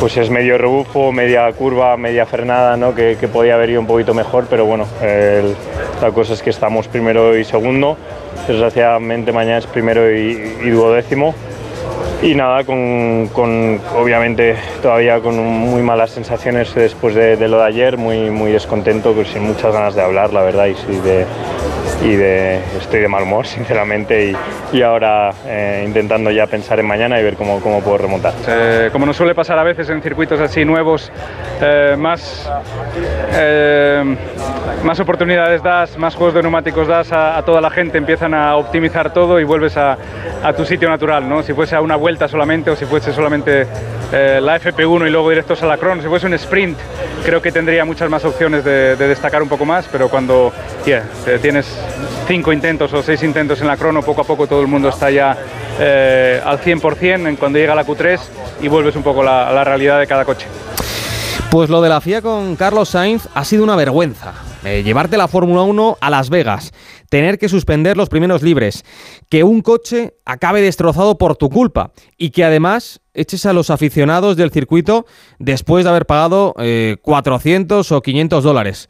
pues 0.00 0.16
es 0.16 0.30
medio 0.30 0.58
rebufo, 0.58 1.12
media 1.12 1.50
curva, 1.52 1.96
media 1.96 2.26
frenada, 2.26 2.76
¿no? 2.76 2.94
que, 2.94 3.16
podía 3.32 3.54
haber 3.54 3.70
ido 3.70 3.80
un 3.80 3.86
poquito 3.86 4.12
mejor, 4.12 4.46
pero 4.50 4.64
bueno, 4.66 4.86
la 5.00 6.10
cosa 6.10 6.34
es 6.34 6.42
que 6.42 6.50
estamos 6.50 6.88
primero 6.88 7.38
y 7.38 7.44
segundo, 7.44 7.96
desgraciadamente 8.46 9.32
mañana 9.32 9.58
es 9.58 9.66
primero 9.66 10.10
y 10.10 10.68
duodécimo. 10.70 11.34
Y 12.24 12.34
nada, 12.34 12.64
con, 12.64 13.28
con, 13.34 13.78
obviamente 13.94 14.56
todavía 14.80 15.20
con 15.20 15.36
muy 15.36 15.82
malas 15.82 16.10
sensaciones 16.10 16.74
después 16.74 17.14
de, 17.14 17.36
de 17.36 17.48
lo 17.48 17.58
de 17.58 17.66
ayer, 17.66 17.98
muy, 17.98 18.30
muy 18.30 18.50
descontento, 18.50 19.12
pues 19.12 19.28
sin 19.28 19.42
muchas 19.42 19.74
ganas 19.74 19.94
de 19.94 20.00
hablar, 20.00 20.32
la 20.32 20.40
verdad, 20.40 20.64
y, 20.64 20.74
sí 20.74 21.00
de, 21.00 21.26
y 22.02 22.16
de, 22.16 22.56
estoy 22.78 23.00
de 23.00 23.08
mal 23.08 23.22
humor, 23.22 23.46
sinceramente, 23.46 24.30
y, 24.30 24.36
y 24.76 24.82
ahora 24.82 25.30
eh, 25.46 25.84
intentando 25.86 26.30
ya 26.30 26.46
pensar 26.46 26.78
en 26.80 26.86
mañana 26.86 27.18
y 27.20 27.22
ver 27.22 27.34
cómo, 27.36 27.60
cómo 27.60 27.80
puedo 27.82 27.98
remontar. 27.98 28.34
Eh, 28.48 28.90
como 28.92 29.06
nos 29.06 29.16
suele 29.16 29.34
pasar 29.34 29.58
a 29.58 29.62
veces 29.62 29.88
en 29.90 30.02
circuitos 30.02 30.40
así 30.40 30.64
nuevos, 30.64 31.10
eh, 31.60 31.94
más, 31.98 32.50
eh, 33.32 34.16
más 34.82 35.00
oportunidades 35.00 35.62
das, 35.62 35.96
más 35.96 36.14
juegos 36.14 36.34
de 36.34 36.42
neumáticos 36.42 36.88
das 36.88 37.12
a, 37.12 37.36
a 37.38 37.44
toda 37.44 37.60
la 37.60 37.70
gente, 37.70 37.98
empiezan 37.98 38.34
a 38.34 38.56
optimizar 38.56 39.12
todo 39.12 39.40
y 39.40 39.44
vuelves 39.44 39.76
a, 39.76 39.96
a 40.42 40.52
tu 40.52 40.64
sitio 40.64 40.88
natural. 40.88 41.28
¿no? 41.28 41.42
Si 41.42 41.52
fuese 41.52 41.76
a 41.76 41.80
una 41.80 41.96
vuelta 41.96 42.28
solamente 42.28 42.70
o 42.70 42.76
si 42.76 42.84
fuese 42.84 43.12
solamente 43.12 43.66
eh, 44.12 44.40
la 44.42 44.60
FP1 44.60 45.06
y 45.06 45.10
luego 45.10 45.30
directos 45.30 45.62
a 45.62 45.66
la 45.66 45.76
crono, 45.76 46.02
si 46.02 46.08
fuese 46.08 46.26
un 46.26 46.34
sprint, 46.34 46.78
creo 47.24 47.40
que 47.40 47.50
tendría 47.50 47.84
muchas 47.84 48.10
más 48.10 48.24
opciones 48.24 48.64
de, 48.64 48.96
de 48.96 49.08
destacar 49.08 49.42
un 49.42 49.48
poco 49.48 49.64
más, 49.64 49.88
pero 49.90 50.08
cuando 50.08 50.52
yeah, 50.84 51.02
eh, 51.26 51.38
tienes 51.40 51.66
cinco 52.26 52.52
intentos 52.52 52.92
o 52.92 53.02
seis 53.02 53.22
intentos 53.22 53.60
en 53.60 53.66
la 53.66 53.76
crono, 53.76 54.02
poco 54.02 54.22
a 54.22 54.24
poco 54.24 54.46
todo 54.46 54.60
el 54.60 54.66
mundo 54.66 54.88
está 54.88 55.10
ya 55.10 55.36
eh, 55.78 56.40
al 56.44 56.60
100% 56.60 57.28
en 57.28 57.36
cuando 57.36 57.58
llega 57.58 57.74
la 57.74 57.86
Q3 57.86 58.20
y 58.62 58.68
vuelves 58.68 58.96
un 58.96 59.02
poco 59.02 59.22
a 59.22 59.52
la, 59.52 59.64
realidad 59.64 60.00
de 60.00 60.06
cada 60.06 60.24
coche. 60.24 60.46
Pues 61.50 61.70
lo 61.70 61.80
de 61.82 61.88
la 61.88 62.00
FIA 62.00 62.22
con 62.22 62.56
Carlos 62.56 62.88
Sainz 62.88 63.28
ha 63.34 63.44
sido 63.44 63.62
una 63.62 63.76
vergüenza. 63.76 64.34
eh, 64.64 64.82
llevarte 64.82 65.18
la 65.18 65.28
Fórmula 65.28 65.62
1 65.62 65.98
a 66.00 66.10
Las 66.10 66.30
Vegas, 66.30 66.72
tener 67.10 67.38
que 67.38 67.50
suspender 67.50 67.96
los 67.96 68.08
primeros 68.08 68.42
libres, 68.42 68.84
que 69.28 69.44
un 69.44 69.60
coche 69.60 70.14
acabe 70.24 70.62
destrozado 70.62 71.18
por 71.18 71.36
tu 71.36 71.50
culpa 71.50 71.92
y 72.16 72.30
que 72.30 72.44
además 72.44 73.00
eches 73.12 73.44
a 73.46 73.52
los 73.52 73.70
aficionados 73.70 74.36
del 74.36 74.50
circuito 74.50 75.04
después 75.38 75.84
de 75.84 75.90
haber 75.90 76.06
pagado 76.06 76.54
eh, 76.58 76.96
400 77.02 77.92
o 77.92 78.00
500 78.00 78.42
dólares. 78.42 78.88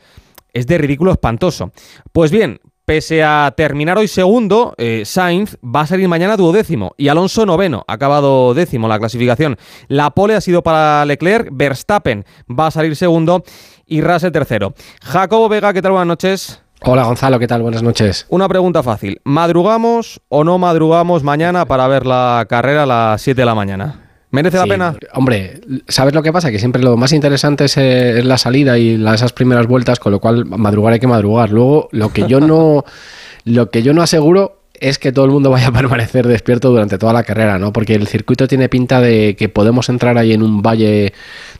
Es 0.53 0.69
de 0.69 0.79
ridículo 0.79 1.11
espantoso. 1.11 1.73
Pues 2.13 2.31
bien, 2.31 2.61
Pese 2.87 3.25
a 3.25 3.51
terminar 3.57 3.97
hoy 3.97 4.09
segundo, 4.09 4.75
eh, 4.77 5.05
Sainz 5.07 5.57
va 5.65 5.81
a 5.81 5.87
salir 5.87 6.07
mañana 6.07 6.37
duodécimo 6.37 6.93
y 6.99 7.09
Alonso 7.09 7.47
noveno, 7.47 7.83
ha 7.89 7.95
acabado 7.95 8.53
décimo 8.53 8.89
la 8.89 8.99
clasificación. 8.99 9.57
La 9.89 10.11
pole 10.11 10.35
ha 10.35 10.43
sido 10.43 10.63
para 10.63 11.03
Leclerc, 11.07 11.49
Verstappen 11.51 12.27
va 12.47 12.67
a 12.67 12.71
salir 12.71 12.95
segundo 12.95 13.43
y 13.87 14.03
Russell 14.03 14.33
tercero. 14.33 14.75
Jacobo 15.03 15.49
Vega, 15.49 15.73
¿qué 15.73 15.81
tal? 15.81 15.93
Buenas 15.93 16.09
noches. 16.09 16.61
Hola 16.83 17.05
Gonzalo, 17.05 17.39
¿qué 17.39 17.47
tal? 17.47 17.63
Buenas 17.63 17.83
noches. 17.83 18.27
Una 18.29 18.51
pregunta 18.51 18.83
fácil. 18.83 19.19
¿Madrugamos 19.25 20.21
o 20.29 20.45
no 20.45 20.59
madrugamos 20.59 21.23
mañana 21.23 21.65
para 21.65 21.89
ver 21.89 22.05
la 22.05 22.45
carrera 22.51 22.83
a 22.83 22.87
las 22.87 23.23
7 23.23 23.41
de 23.41 23.47
la 23.47 23.55
mañana? 23.55 24.04
¿Merece 24.35 24.59
la 24.59 24.65
pena? 24.67 24.97
Hombre, 25.15 25.61
¿sabes 25.89 26.15
lo 26.15 26.23
que 26.23 26.33
pasa? 26.33 26.51
Que 26.51 26.59
siempre 26.59 26.83
lo 26.83 26.97
más 26.97 27.13
interesante 27.13 27.65
es, 27.65 27.77
eh, 27.77 28.19
es 28.19 28.25
la 28.25 28.37
salida 28.39 28.77
y 28.79 28.97
la- 28.99 29.15
esas 29.15 29.33
primeras 29.33 29.67
vueltas, 29.67 29.99
con 29.99 30.13
lo 30.13 30.21
cual 30.21 30.45
madrugar 30.45 30.93
hay 30.95 31.01
que 31.01 31.07
madrugar. 31.07 31.51
Luego, 31.51 31.89
lo 31.93 32.11
que 32.13 32.27
yo 32.27 32.41
no, 32.41 32.85
lo 33.45 33.71
que 33.71 33.83
yo 33.83 33.93
no 33.95 34.03
aseguro 34.03 34.61
es 34.81 34.99
que 34.99 35.13
todo 35.13 35.25
el 35.25 35.31
mundo 35.31 35.51
vaya 35.51 35.69
a 35.69 35.73
permanecer 35.73 36.27
despierto 36.27 36.71
durante 36.71 36.99
toda 36.99 37.13
la 37.13 37.23
carrera, 37.23 37.59
¿no? 37.59 37.73
Porque 37.73 37.95
el 37.95 38.07
circuito 38.09 38.49
tiene 38.49 38.69
pinta 38.69 39.01
de 39.01 39.37
que 39.39 39.49
podemos 39.49 39.89
entrar 39.89 40.19
ahí 40.19 40.33
en 40.33 40.43
un 40.43 40.63
valle 40.63 41.13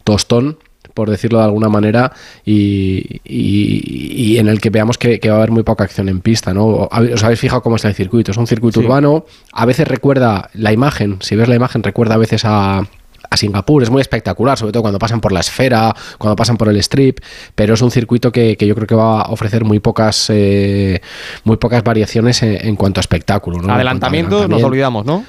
tostón 0.03 0.59
por 0.95 1.11
decirlo 1.11 1.39
de 1.41 1.45
alguna 1.45 1.69
manera, 1.69 2.13
y, 2.45 3.21
y- 3.25 4.13
y 4.35 4.39
en 4.39 4.49
el 4.49 4.61
que 4.61 4.71
veamos 4.71 4.97
que, 4.97 5.21
que 5.21 5.29
va 5.29 5.35
a 5.35 5.39
haber 5.39 5.51
muy 5.51 5.63
poca 5.65 5.85
acción 5.85 6.09
en 6.09 6.21
pista, 6.21 6.55
¿no? 6.55 6.67
¿Os 6.67 7.25
habéis 7.25 7.41
fijado 7.41 7.63
cómo 7.63 7.77
está 7.77 7.89
el 7.89 7.95
circuito? 7.95 8.31
Es 8.31 8.37
un 8.37 8.47
circuito 8.47 8.81
Sí. 8.81 8.87
urbano, 8.87 9.27
a 9.53 9.67
veces 9.67 9.87
recuerda 9.89 10.51
la 10.55 10.73
imagen, 10.73 11.17
si 11.21 11.37
ves 11.37 11.49
la 11.49 11.57
imagen, 11.57 11.83
recuerda 11.83 12.15
a 12.15 12.19
veces 12.19 12.45
a, 12.45 12.79
a 13.31 13.37
Singapur, 13.37 13.83
es 13.83 13.91
muy 13.91 14.01
espectacular, 14.01 14.57
sobre 14.57 14.73
todo 14.73 14.83
cuando 14.83 14.99
pasan 14.99 15.21
por 15.21 15.33
la 15.33 15.41
esfera, 15.41 15.95
cuando 16.19 16.37
pasan 16.37 16.57
por 16.57 16.69
el 16.69 16.77
strip, 16.77 17.19
pero 17.55 17.75
es 17.75 17.83
un 17.83 17.91
circuito 17.91 18.31
que, 18.31 18.57
que 18.57 18.67
yo 18.67 18.75
creo 18.77 18.87
que 18.87 18.95
va 18.95 19.23
a 19.23 19.31
ofrecer 19.33 19.65
muy 19.65 19.81
pocas 19.81 20.27
eh, 20.31 21.01
muy 21.43 21.57
pocas 21.57 21.83
variaciones 21.83 22.43
en, 22.45 22.67
en 22.67 22.77
cuanto 22.77 23.01
a 23.01 23.03
espectáculo. 23.03 23.61
¿no? 23.61 23.73
Adelantamientos 23.75 24.49
nos 24.49 24.63
olvidamos, 24.63 25.05
¿no? 25.05 25.25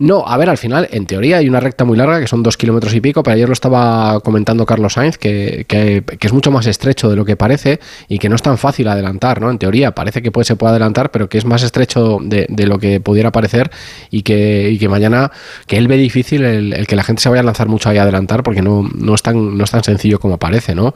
No, 0.00 0.24
a 0.26 0.36
ver, 0.36 0.48
al 0.48 0.58
final, 0.58 0.88
en 0.92 1.06
teoría 1.06 1.38
hay 1.38 1.48
una 1.48 1.58
recta 1.58 1.84
muy 1.84 1.96
larga 1.96 2.20
que 2.20 2.28
son 2.28 2.44
dos 2.44 2.56
kilómetros 2.56 2.94
y 2.94 3.00
pico, 3.00 3.24
pero 3.24 3.34
ayer 3.34 3.48
lo 3.48 3.52
estaba 3.52 4.20
comentando 4.20 4.64
Carlos 4.64 4.92
Sainz, 4.92 5.18
que, 5.18 5.64
que- 5.66 6.04
que 6.18 6.26
es 6.28 6.32
mucho 6.32 6.52
más 6.52 6.66
estrecho 6.66 7.10
de 7.10 7.16
lo 7.16 7.24
que 7.24 7.34
parece 7.36 7.80
y 8.08 8.18
que 8.20 8.28
no 8.28 8.36
es 8.36 8.42
tan 8.42 8.58
fácil 8.58 8.86
adelantar, 8.86 9.40
¿no? 9.40 9.50
En 9.50 9.58
teoría 9.58 9.92
parece 9.96 10.22
que 10.22 10.30
puede, 10.30 10.44
se 10.44 10.54
puede 10.54 10.70
adelantar, 10.70 11.10
pero 11.10 11.28
que 11.28 11.38
es 11.38 11.44
más 11.44 11.64
estrecho 11.64 12.18
de, 12.22 12.46
de 12.48 12.66
lo 12.68 12.78
que 12.78 13.00
pudiera 13.00 13.32
parecer 13.32 13.70
y 14.10 14.22
que, 14.22 14.70
y 14.70 14.78
que 14.78 14.88
mañana, 14.88 15.32
que 15.66 15.76
él 15.78 15.88
ve 15.88 15.96
difícil 15.96 16.44
el, 16.44 16.72
el 16.74 16.86
que 16.86 16.94
la 16.94 17.02
gente 17.02 17.20
se 17.20 17.28
vaya 17.28 17.40
a 17.40 17.44
lanzar 17.44 17.66
mucho 17.66 17.88
ahí 17.88 17.98
a 17.98 18.02
adelantar 18.02 18.44
porque 18.44 18.62
no, 18.62 18.88
no, 18.94 19.14
es, 19.16 19.22
tan, 19.22 19.58
no 19.58 19.64
es 19.64 19.70
tan 19.72 19.82
sencillo 19.82 20.20
como 20.20 20.38
parece, 20.38 20.76
¿no? 20.76 20.94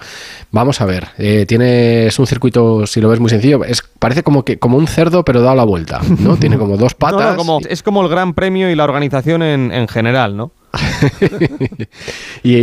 Vamos 0.52 0.80
a 0.80 0.84
ver, 0.86 1.08
eh, 1.18 1.44
tiene, 1.48 2.06
es 2.06 2.18
un 2.20 2.28
circuito, 2.28 2.86
si 2.86 3.00
lo 3.00 3.08
ves 3.08 3.18
muy 3.18 3.30
sencillo, 3.30 3.64
es, 3.64 3.82
parece 3.98 4.22
como, 4.22 4.44
que, 4.44 4.58
como 4.60 4.76
un 4.76 4.86
cerdo 4.86 5.24
pero 5.24 5.40
dado 5.42 5.56
la 5.56 5.64
vuelta, 5.64 6.00
¿no? 6.20 6.36
Tiene 6.42 6.56
como 6.56 6.76
dos 6.76 6.94
No, 7.00 7.10
no, 7.10 7.18
patas. 7.18 7.70
es 7.70 7.82
como 7.82 8.02
el 8.02 8.08
Gran 8.08 8.34
Premio 8.34 8.70
y 8.70 8.76
la 8.76 8.91
organización 8.92 9.42
en, 9.42 9.72
en 9.72 9.88
general, 9.88 10.36
¿no? 10.36 10.52
Y, 12.42 12.56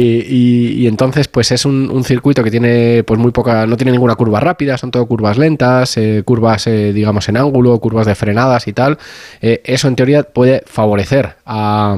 y- 0.84 0.88
entonces, 0.88 1.28
pues 1.28 1.52
es 1.52 1.66
un, 1.66 1.90
un 1.92 2.04
circuito 2.04 2.44
que 2.44 2.52
tiene 2.52 3.04
pues 3.04 3.20
muy 3.20 3.32
poca, 3.32 3.66
no 3.66 3.78
tiene 3.78 3.92
ninguna 3.92 4.16
curva 4.16 4.40
rápida, 4.40 4.78
son 4.78 4.92
todo 4.92 5.06
curvas 5.06 5.38
lentas, 5.38 5.96
eh, 5.98 6.24
curvas, 6.26 6.68
eh, 6.68 6.92
digamos, 6.94 7.30
en 7.30 7.38
ángulo, 7.38 7.80
curvas 7.80 8.06
de 8.08 8.16
frenadas 8.16 8.68
y 8.68 8.74
tal. 8.74 8.98
Eh, 9.42 9.62
eso 9.64 9.88
en 9.88 9.96
teoría 9.96 10.24
puede 10.24 10.64
favorecer 10.66 11.36
a 11.46 11.98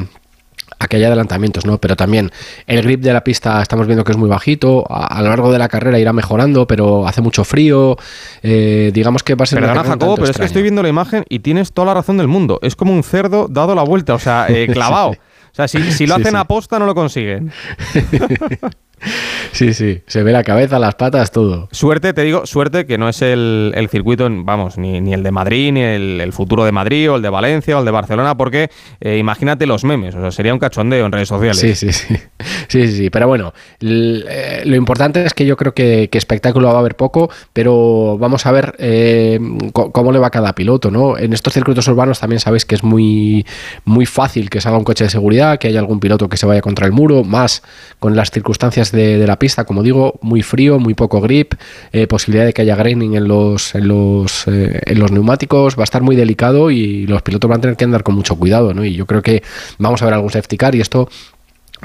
a 0.83 0.87
que 0.87 0.97
haya 0.97 1.07
adelantamientos, 1.07 1.65
¿no? 1.65 1.77
Pero 1.79 1.95
también 1.95 2.31
el 2.67 2.81
grip 2.81 3.01
de 3.01 3.13
la 3.13 3.23
pista 3.23 3.61
estamos 3.61 3.85
viendo 3.87 4.03
que 4.03 4.11
es 4.11 4.17
muy 4.17 4.29
bajito, 4.29 4.85
a, 4.89 5.07
a 5.17 5.21
lo 5.21 5.29
largo 5.29 5.51
de 5.51 5.59
la 5.59 5.69
carrera 5.69 5.99
irá 5.99 6.13
mejorando, 6.13 6.65
pero 6.67 7.07
hace 7.07 7.21
mucho 7.21 7.43
frío, 7.43 7.97
eh, 8.41 8.91
digamos 8.93 9.23
que 9.23 9.35
va 9.35 9.43
a 9.43 9.45
ser 9.45 9.59
Perdona, 9.59 9.83
Jacobo, 9.83 10.15
pero 10.15 10.31
es 10.31 10.37
que 10.37 10.45
estoy 10.45 10.61
viendo 10.63 10.81
la 10.83 10.89
imagen 10.89 11.23
y 11.29 11.39
tienes 11.39 11.71
toda 11.73 11.87
la 11.87 11.93
razón 11.95 12.17
del 12.17 12.27
mundo. 12.27 12.59
Es 12.61 12.75
como 12.75 12.93
un 12.93 13.03
cerdo 13.03 13.47
dado 13.49 13.75
la 13.75 13.83
vuelta, 13.83 14.13
o 14.15 14.19
sea, 14.19 14.47
eh, 14.49 14.67
clavado. 14.73 15.09
O 15.11 15.53
sea, 15.53 15.67
si, 15.67 15.79
si 15.91 16.07
lo 16.07 16.15
Sí, 16.15 16.21
hacen 16.21 16.31
sí. 16.33 16.37
a 16.37 16.45
posta 16.45 16.79
no 16.79 16.85
lo 16.85 16.95
consiguen. 16.95 17.51
Sí, 19.51 19.73
sí, 19.73 20.01
se 20.07 20.23
ve 20.23 20.31
la 20.31 20.43
cabeza, 20.43 20.79
las 20.79 20.95
patas, 20.95 21.31
todo. 21.31 21.67
Suerte, 21.71 22.13
te 22.13 22.21
digo, 22.21 22.45
suerte 22.45 22.85
que 22.85 22.97
no 22.97 23.09
es 23.09 23.21
el, 23.21 23.73
el 23.75 23.89
circuito, 23.89 24.27
vamos, 24.31 24.77
ni, 24.77 25.01
ni 25.01 25.13
el 25.13 25.23
de 25.23 25.31
Madrid, 25.31 25.73
ni 25.73 25.81
el, 25.81 26.21
el 26.21 26.31
futuro 26.31 26.63
de 26.63 26.71
Madrid, 26.71 27.11
o 27.11 27.17
el 27.17 27.21
de 27.21 27.29
Valencia, 27.29 27.75
o 27.75 27.79
el 27.79 27.85
de 27.85 27.91
Barcelona, 27.91 28.37
porque 28.37 28.69
eh, 29.01 29.17
imagínate 29.17 29.65
los 29.65 29.83
memes, 29.83 30.15
o 30.15 30.21
sea, 30.21 30.31
sería 30.31 30.53
un 30.53 30.59
cachondeo 30.59 31.05
en 31.05 31.11
redes 31.11 31.27
sociales. 31.27 31.59
Sí, 31.59 31.75
sí, 31.75 31.91
sí. 31.91 32.15
Sí, 32.67 32.87
sí, 32.87 32.97
sí. 32.97 33.09
Pero 33.09 33.27
bueno, 33.27 33.53
eh, 33.81 34.61
lo 34.65 34.75
importante 34.77 35.25
es 35.25 35.33
que 35.33 35.45
yo 35.45 35.57
creo 35.57 35.73
que, 35.73 36.07
que 36.09 36.17
espectáculo 36.17 36.69
va 36.69 36.75
a 36.75 36.79
haber 36.79 36.95
poco, 36.95 37.29
pero 37.51 38.17
vamos 38.17 38.45
a 38.45 38.51
ver 38.51 38.75
eh, 38.79 39.39
cómo 39.73 40.13
le 40.13 40.19
va 40.19 40.27
a 40.27 40.29
cada 40.31 40.53
piloto, 40.53 40.89
¿no? 40.89 41.17
En 41.17 41.33
estos 41.33 41.53
circuitos 41.53 41.87
urbanos 41.89 42.21
también 42.21 42.39
sabéis 42.39 42.65
que 42.65 42.75
es 42.75 42.83
muy, 42.83 43.45
muy 43.83 44.05
fácil 44.05 44.49
que 44.49 44.61
salga 44.61 44.77
un 44.77 44.85
coche 44.85 45.03
de 45.03 45.09
seguridad, 45.09 45.59
que 45.59 45.67
haya 45.67 45.79
algún 45.79 45.99
piloto 45.99 46.29
que 46.29 46.37
se 46.37 46.45
vaya 46.45 46.61
contra 46.61 46.85
el 46.85 46.93
muro, 46.93 47.25
más 47.25 47.61
con 47.99 48.15
las 48.15 48.31
circunstancias 48.31 48.90
de, 48.91 49.25
la 49.25 49.37
pista, 49.37 49.65
como 49.65 49.83
digo, 49.83 50.19
muy 50.21 50.41
frío, 50.41 50.79
muy 50.79 50.93
poco 50.93 51.21
grip, 51.21 51.53
eh, 51.91 52.07
posibilidad 52.07 52.45
de 52.45 52.53
que 52.53 52.61
haya 52.61 52.75
graining 52.75 53.15
en 53.15 53.27
los, 53.27 53.75
en 53.75 53.87
los, 53.87 54.47
eh, 54.47 54.81
en 54.85 54.99
los 54.99 55.11
neumáticos, 55.11 55.77
va 55.77 55.83
a 55.83 55.85
estar 55.85 56.01
muy 56.01 56.15
delicado 56.15 56.71
y 56.71 57.07
los 57.07 57.21
pilotos 57.21 57.49
van 57.49 57.59
a 57.59 57.61
tener 57.61 57.77
que 57.77 57.85
andar 57.85 58.03
con 58.03 58.15
mucho 58.15 58.35
cuidado, 58.35 58.73
¿no? 58.73 58.83
Y 58.85 58.93
yo 58.93 59.05
creo 59.05 59.21
que 59.21 59.43
vamos 59.77 60.01
a 60.01 60.05
ver 60.05 60.13
algún 60.13 60.31
safety 60.31 60.57
car 60.57 60.75
y 60.75 60.81
esto 60.81 61.09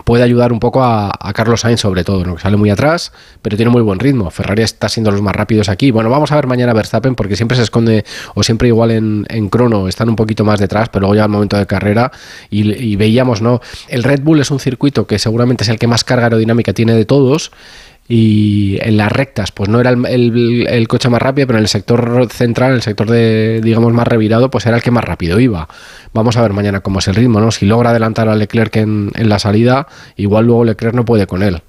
puede 0.04 0.22
ayudar 0.22 0.52
un 0.52 0.60
poco 0.60 0.82
a, 0.84 1.12
Carlos 1.34 1.60
Sainz 1.62 1.80
sobre 1.80 2.04
todo, 2.04 2.24
¿no? 2.24 2.36
que 2.36 2.42
sale 2.42 2.56
muy 2.56 2.70
atrás, 2.70 3.12
pero 3.42 3.56
tiene 3.56 3.70
muy 3.70 3.82
buen 3.82 3.98
ritmo. 3.98 4.30
Ferrari 4.30 4.62
está 4.62 4.88
siendo 4.88 5.10
los 5.10 5.22
más 5.22 5.34
rápidos 5.34 5.68
aquí. 5.68 5.90
Bueno, 5.90 6.10
vamos 6.10 6.32
a 6.32 6.36
ver 6.36 6.46
mañana 6.46 6.72
Verstappen 6.72 7.14
porque 7.14 7.36
siempre 7.36 7.56
se 7.56 7.62
esconde 7.62 8.04
o 8.34 8.42
siempre 8.42 8.68
igual 8.68 8.90
en, 8.90 9.26
en 9.28 9.48
crono 9.48 9.88
están 9.88 10.08
un 10.08 10.16
poquito 10.16 10.44
más 10.44 10.60
detrás, 10.60 10.88
pero 10.88 11.00
luego 11.00 11.14
llega 11.14 11.24
el 11.24 11.30
momento 11.30 11.56
de 11.56 11.66
carrera 11.66 12.12
y 12.50 12.96
veíamos, 12.96 13.42
¿no? 13.42 13.60
El 13.88 14.02
Red 14.02 14.22
Bull 14.22 14.40
es 14.40 14.50
un 14.50 14.60
circuito 14.60 15.06
que 15.06 15.18
seguramente 15.18 15.64
es 15.64 15.70
el 15.70 15.78
que 15.78 15.86
más 15.86 16.04
carga 16.04 16.24
aerodinámica 16.24 16.72
tiene 16.72 16.94
de 16.94 17.04
todos. 17.04 17.52
Y 18.08 18.78
en 18.82 18.96
las 18.96 19.10
rectas, 19.10 19.50
pues 19.52 19.68
no 19.68 19.80
era 19.80 19.90
el, 19.90 20.04
el- 20.06 20.66
el 20.68 20.88
coche 20.88 21.08
más 21.08 21.20
rápido, 21.20 21.46
pero 21.48 21.58
en 21.58 21.64
el 21.64 21.68
sector 21.68 22.28
central, 22.30 22.70
en 22.70 22.76
el 22.76 22.82
sector 22.82 23.10
de, 23.10 23.60
digamos, 23.62 23.92
más 23.92 24.06
revirado, 24.06 24.50
pues 24.50 24.64
era 24.66 24.76
el 24.76 24.82
que 24.82 24.90
más 24.92 25.04
rápido 25.04 25.40
iba. 25.40 25.68
Vamos 26.12 26.36
a 26.36 26.42
ver 26.42 26.52
mañana 26.52 26.80
cómo 26.80 27.00
es 27.00 27.08
el 27.08 27.14
ritmo, 27.16 27.40
¿no? 27.40 27.50
Si 27.50 27.66
logra 27.66 27.90
adelantar 27.90 28.28
a 28.28 28.34
Leclerc 28.36 28.76
en, 28.76 29.10
en 29.14 29.28
la 29.28 29.38
salida, 29.38 29.88
igual 30.16 30.46
luego 30.46 30.64
Leclerc 30.64 30.94
no 30.94 31.04
puede 31.04 31.26
con 31.26 31.42
él. 31.42 31.62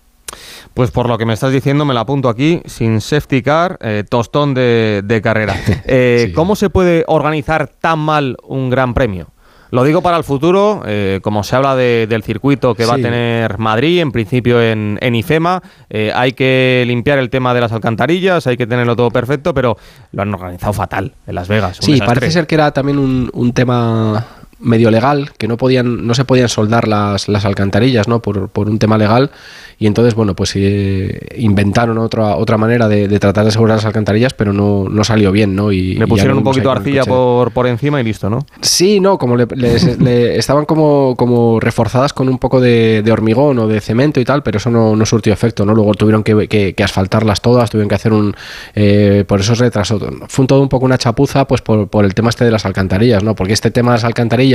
Pues 0.74 0.92
por 0.92 1.08
lo 1.10 1.18
que 1.18 1.26
me 1.26 1.34
estás 1.34 1.52
diciendo, 1.52 1.86
me 1.86 1.96
la 1.96 2.02
apunto 2.02 2.30
aquí, 2.30 2.62
sin 2.66 3.02
safety 3.02 3.42
car, 3.42 3.80
eh, 3.82 4.04
tostón 4.08 4.54
de, 4.54 5.02
de 5.04 5.22
carrera. 5.22 5.56
Eh, 5.86 6.34
¿Cómo 6.36 6.56
se 6.56 6.70
puede 6.70 7.04
organizar 7.08 7.68
tan 7.68 7.98
mal 8.00 8.38
un 8.44 8.70
gran 8.70 8.94
premio? 8.94 9.30
Lo 9.72 9.84
digo 9.84 10.02
para 10.02 10.18
el 10.18 10.24
futuro, 10.24 10.82
eh, 10.86 11.20
como 11.22 11.44
se 11.44 11.56
habla 11.56 11.76
de- 11.76 12.08
del 12.08 12.24
circuito 12.24 12.74
que 12.76 12.86
va 12.86 12.94
a 12.94 12.98
tener 12.98 13.58
Madrid, 13.58 14.00
en 14.00 14.12
principio 14.12 14.62
en, 14.62 14.98
en 15.02 15.16
IFEMA, 15.16 15.62
eh, 15.90 16.12
hay 16.16 16.34
que 16.34 16.84
limpiar 16.88 17.20
el 17.20 17.30
tema 17.30 17.54
de 17.54 17.62
las 17.62 17.72
alcantarillas, 17.72 18.48
hay 18.48 18.58
que 18.58 18.66
tenerlo 18.68 18.96
todo 18.96 19.12
perfecto, 19.12 19.54
pero 19.54 19.78
lo 20.12 20.22
han 20.22 20.34
organizado 20.34 20.74
fatal 20.74 21.14
en 21.28 21.36
Las 21.36 21.48
Vegas. 21.48 21.78
Sí, 21.82 21.94
desastre. 21.94 22.16
parece 22.16 22.32
ser 22.32 22.48
que 22.48 22.56
era 22.56 22.72
también 22.72 22.98
un, 22.98 23.30
un 23.34 23.54
tema 23.54 24.26
medio 24.60 24.92
legal, 24.92 25.32
que 25.38 25.48
no 25.48 25.58
podían, 25.58 26.06
no 26.08 26.14
se 26.14 26.26
podían 26.26 26.50
soldar 26.50 26.88
las, 26.88 27.28
las 27.28 27.46
alcantarillas, 27.46 28.08
¿no? 28.08 28.22
Por, 28.22 28.50
por 28.50 28.70
un 28.70 28.80
tema 28.80 28.98
legal. 28.98 29.32
Y 29.80 29.86
entonces, 29.86 30.16
bueno, 30.16 30.36
pues 30.36 30.54
eh, 30.56 31.20
inventaron 31.38 32.00
otra, 32.00 32.36
otra 32.36 32.58
manera 32.58 32.88
de, 32.88 33.08
de 33.08 33.20
tratar 33.20 33.44
de 33.44 33.50
asegurar 33.50 33.76
las 33.78 33.86
alcantarillas, 33.86 34.34
pero 34.34 34.52
no, 34.52 34.86
no 34.90 35.04
salió 35.04 35.32
bien, 35.32 35.56
¿no? 35.56 35.72
Y, 35.72 35.78
y 35.92 35.94
Le 35.96 36.08
pusieron 36.08 36.34
lo 36.34 36.38
un 36.40 36.44
poquito 36.44 36.70
de 36.72 36.76
arcilla 36.78 37.04
por, 37.06 37.52
por 37.52 37.68
encima 37.68 38.02
y 38.02 38.04
listo, 38.04 38.28
¿no? 38.30 38.40
Sí, 38.62 39.00
no, 39.00 39.20
como 39.20 39.36
le, 39.36 39.46
les- 39.56 40.00
le- 40.02 40.38
estaban 40.38 40.66
como, 40.66 41.16
como 41.16 41.60
reforzadas 41.60 42.14
con 42.14 42.28
un 42.28 42.40
poco 42.40 42.60
de, 42.60 43.04
de 43.04 43.12
hormigón 43.12 43.60
o 43.60 43.68
de 43.68 43.80
cemento 43.80 44.20
y 44.20 44.26
tal, 44.26 44.42
pero 44.42 44.58
eso 44.58 44.72
no, 44.72 44.96
no 44.96 45.06
surtió 45.06 45.32
efecto, 45.32 45.64
¿no? 45.64 45.76
Luego 45.76 45.94
tuvieron 45.94 46.24
que, 46.24 46.48
que- 46.48 46.74
que 46.74 46.84
asfaltarlas 46.84 47.42
todas, 47.42 47.70
tuvieron 47.70 47.90
que 47.90 47.96
hacer 47.96 48.14
un... 48.14 48.36
eh, 48.74 49.26
por 49.28 49.42
eso 49.42 49.54
se 49.56 49.64
retrasó. 49.66 50.00
Fue 50.28 50.42
un 50.44 50.48
todo 50.48 50.62
un 50.62 50.70
poco 50.70 50.86
una 50.86 50.98
chapuza, 50.98 51.46
pues 51.46 51.62
por, 51.62 51.88
por 51.88 52.04
el 52.04 52.16
tema 52.16 52.30
este 52.30 52.46
de 52.46 52.52
las 52.52 52.66
alcantarillas, 52.66 53.22
¿no? 53.24 53.36
Porque 53.36 53.54
este 53.54 53.70
tema 53.70 53.92
de 53.92 53.98
las 53.98 54.04
alcantarillas 54.06 54.47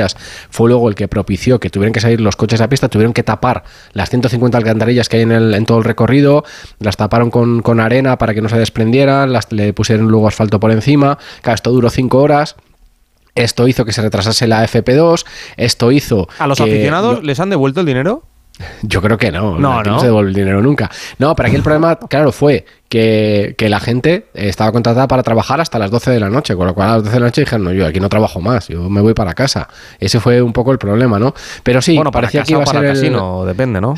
fue 0.50 0.68
luego 0.68 0.88
el 0.88 0.94
que 0.94 1.08
propició 1.08 1.60
que 1.60 1.70
tuvieran 1.70 1.92
que 1.92 2.00
salir 2.00 2.20
los 2.20 2.36
coches 2.36 2.60
a 2.60 2.68
pista, 2.68 2.88
tuvieron 2.88 3.12
que 3.12 3.22
tapar 3.22 3.64
las 3.92 4.10
150 4.10 4.56
alcantarillas 4.58 5.08
que 5.08 5.16
hay 5.18 5.22
en, 5.22 5.32
el, 5.32 5.54
en 5.54 5.66
todo 5.66 5.78
el 5.78 5.84
recorrido, 5.84 6.44
las 6.78 6.96
taparon 6.96 7.30
con, 7.30 7.62
con 7.62 7.80
arena 7.80 8.18
para 8.18 8.34
que 8.34 8.40
no 8.42 8.48
se 8.48 8.58
desprendieran, 8.58 9.32
las, 9.32 9.50
le 9.52 9.72
pusieron 9.72 10.08
luego 10.08 10.28
asfalto 10.28 10.60
por 10.60 10.70
encima, 10.70 11.18
claro, 11.42 11.54
esto 11.56 11.70
duró 11.72 11.90
5 11.90 12.18
horas. 12.18 12.56
Esto 13.34 13.66
hizo 13.66 13.86
que 13.86 13.92
se 13.92 14.02
retrasase 14.02 14.46
la 14.46 14.62
FP2. 14.62 15.24
Esto 15.56 15.90
hizo. 15.90 16.28
¿A 16.38 16.46
los 16.46 16.58
que- 16.58 16.64
aficionados 16.64 17.24
les 17.24 17.40
han 17.40 17.48
devuelto 17.48 17.80
el 17.80 17.86
dinero? 17.86 18.24
Yo 18.82 19.00
creo 19.02 19.18
que 19.18 19.30
no. 19.30 19.58
No, 19.58 19.82
¿no? 19.82 20.00
se 20.00 20.06
devuelve 20.06 20.30
el 20.30 20.34
dinero 20.34 20.62
nunca. 20.62 20.90
No, 21.18 21.34
pero 21.34 21.48
aquí 21.48 21.56
el 21.56 21.62
problema, 21.62 21.96
claro, 22.08 22.32
fue 22.32 22.64
que, 22.88 23.54
que 23.56 23.70
la 23.70 23.80
gente 23.80 24.26
estaba 24.34 24.70
contratada 24.70 25.08
para 25.08 25.22
trabajar 25.22 25.60
hasta 25.60 25.78
las 25.78 25.90
12 25.90 26.10
de 26.10 26.20
la 26.20 26.28
noche, 26.28 26.54
con 26.54 26.66
lo 26.66 26.74
cual 26.74 26.88
a 26.88 26.92
las 26.96 27.04
12 27.04 27.14
de 27.14 27.20
la 27.20 27.26
noche 27.26 27.40
dijeron, 27.40 27.64
no, 27.64 27.72
yo 27.72 27.86
aquí 27.86 28.00
no 28.00 28.10
trabajo 28.10 28.40
más, 28.40 28.68
yo 28.68 28.90
me 28.90 29.00
voy 29.00 29.14
para 29.14 29.32
casa. 29.32 29.68
Ese 29.98 30.20
fue 30.20 30.42
un 30.42 30.52
poco 30.52 30.72
el 30.72 30.78
problema, 30.78 31.18
¿no? 31.18 31.34
Pero 31.62 31.80
sí, 31.80 31.94
bueno, 31.94 32.10
parecía 32.10 32.42
casa 32.42 32.48
que 32.48 32.52
iba 32.52 32.62
a 32.62 32.66
ser 32.66 32.84
el 32.84 32.92
casino, 32.92 33.44
depende, 33.46 33.80
¿no? 33.80 33.94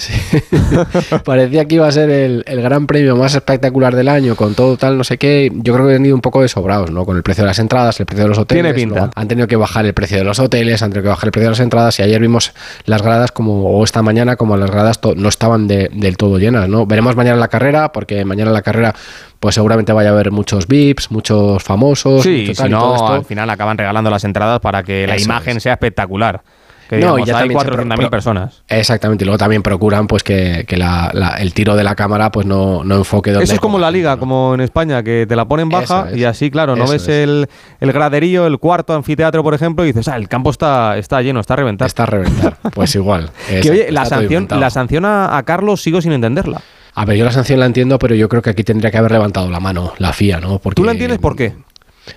parecía 1.25 1.65
que 1.65 1.75
iba 1.75 1.89
a 1.89 1.93
ser 1.93 2.09
el, 2.11 2.45
el 2.47 2.63
gran 2.63 2.87
premio 2.87 3.17
más 3.17 3.35
espectacular 3.35 3.97
del 3.97 4.09
año, 4.09 4.37
con 4.37 4.55
todo 4.55 4.77
tal, 4.77 4.97
no 4.97 5.03
sé 5.03 5.19
qué. 5.19 5.51
Yo 5.53 5.75
creo 5.75 5.89
que 5.89 5.95
han 5.97 6.07
ido 6.07 6.15
un 6.15 6.21
poco 6.21 6.43
de 6.43 6.49
sobrados, 6.49 6.93
¿no? 6.93 7.05
Con 7.05 7.17
el 7.17 7.25
precio 7.25 7.43
de 7.43 7.49
las 7.49 7.59
entradas, 7.59 7.99
el 7.99 8.07
precio 8.07 8.25
de 8.25 8.29
los 8.29 8.39
hoteles. 8.39 8.75
Tiene 8.75 8.93
pinta. 8.93 9.11
Han 9.15 9.27
tenido 9.27 9.49
que 9.49 9.57
bajar 9.57 9.85
el 9.87 9.95
precio 9.95 10.19
de 10.19 10.25
los 10.25 10.39
hoteles, 10.39 10.83
han 10.83 10.91
tenido 10.91 11.03
que 11.03 11.09
bajar 11.09 11.27
el 11.27 11.33
precio 11.33 11.49
de 11.49 11.53
las 11.53 11.61
entradas. 11.61 11.99
Y 11.99 12.03
ayer 12.03 12.21
vimos 12.21 12.53
las 12.85 13.03
gradas 13.03 13.33
como, 13.33 13.71
o 13.71 13.83
esta 13.83 14.03
mañana, 14.03 14.37
como 14.37 14.54
las 14.57 14.71
gradas 14.71 15.01
no 15.17 15.29
estaban 15.29 15.67
de- 15.67 15.91
del 15.93 16.17
todo 16.17 16.39
llenas, 16.39 16.69
¿no? 16.69 16.87
Veremos 16.87 17.17
mañana 17.17 17.37
la 17.37 17.49
carrera, 17.49 17.93
porque 17.93 18.25
mañana 18.25 18.51
la 18.51 18.63
carrera, 18.63 18.95
pues 19.41 19.55
seguramente 19.55 19.93
vaya 19.93 20.11
a 20.11 20.13
haber 20.13 20.31
muchos 20.31 20.67
VIPs, 20.67 21.11
muchos 21.11 21.63
famosos. 21.63 22.23
Sí, 22.23 22.47
mucho 22.49 22.63
si 22.65 22.69
no, 22.69 23.07
al 23.09 23.25
final 23.25 23.49
acaban 23.51 23.77
regalando 23.79 24.11
las 24.11 24.25
entradas 24.25 24.61
para 24.61 24.83
que 24.83 25.07
la 25.07 25.19
imagen 25.21 25.57
es. 25.59 25.63
sea 25.63 25.75
espectacular. 25.75 26.43
Que 26.89 26.97
No, 26.97 27.17
digamos, 27.17 27.27
ya 27.27 27.35
hay 27.39 27.49
también 27.49 27.61
se 27.61 27.67
400.000 27.71 27.97
pro- 27.97 28.11
personas. 28.11 28.63
Exactamente, 28.69 29.25
y 29.25 29.27
luego 29.27 29.39
también 29.39 29.63
procuran 29.63 30.07
pues 30.07 30.23
que, 30.23 30.65
que 30.69 30.77
la- 30.77 31.11
la- 31.15 31.37
el 31.39 31.55
tiro 31.55 31.77
de 31.77 31.85
la 31.85 31.95
cámara 31.95 32.31
pues 32.31 32.47
no, 32.47 32.85
no 32.85 32.97
enfoque 32.97 33.31
donde 33.31 33.45
Eso 33.45 33.55
es 33.55 33.61
como 33.61 33.79
la 33.79 33.91
liga, 33.91 34.17
como 34.19 34.55
en 34.55 34.61
España, 34.61 35.03
que 35.03 35.27
te 35.27 35.35
la 35.37 35.47
ponen 35.47 35.69
baja 35.69 36.09
es. 36.11 36.17
y 36.19 36.25
así, 36.25 36.51
claro, 36.51 36.77
no 36.77 36.85
Eso 36.85 36.93
ves 36.93 37.03
es. 37.05 37.09
el, 37.09 37.49
el 37.81 37.93
graderío, 37.93 38.47
el 38.47 38.59
cuarto 38.59 38.95
anfiteatro, 38.95 39.43
por 39.43 39.55
ejemplo, 39.55 39.85
y 39.85 39.89
dices, 39.89 40.09
ah, 40.09 40.17
el 40.17 40.29
campo 40.29 40.51
está, 40.51 40.99
está 40.99 41.23
lleno, 41.23 41.41
está 41.41 41.55
a 41.55 41.57
reventar. 41.57 41.87
Está 41.87 42.03
a 42.03 42.07
reventar. 42.07 42.57
Pues 42.75 42.95
igual. 42.95 43.31
que 43.63 43.71
oye, 43.71 43.91
la 43.91 44.05
sanción, 44.05 44.47
la 44.51 44.71
sanción 44.71 45.05
a, 45.05 45.37
a 45.37 45.43
Carlos 45.45 45.83
sigo 45.83 46.01
sin 46.03 46.13
entenderla. 46.13 46.61
A 46.97 47.05
ver, 47.05 47.17
yo 47.17 47.25
la 47.25 47.33
sanción 47.33 47.59
la 47.59 47.67
entiendo, 47.67 47.99
pero 47.99 48.15
yo 48.15 48.29
creo 48.29 48.41
que 48.43 48.51
aquí 48.51 48.63
tendría 48.63 48.91
que 48.91 48.99
haber 48.99 49.11
levantado 49.13 49.51
la 49.51 49.59
mano 49.59 49.93
la 49.99 50.13
FIA, 50.13 50.39
¿no? 50.41 50.59
Porque, 50.61 50.77
¿Tú 50.77 50.85
la 50.85 50.93
entiendes 50.93 51.19
por 51.19 51.35
qué? 51.35 51.55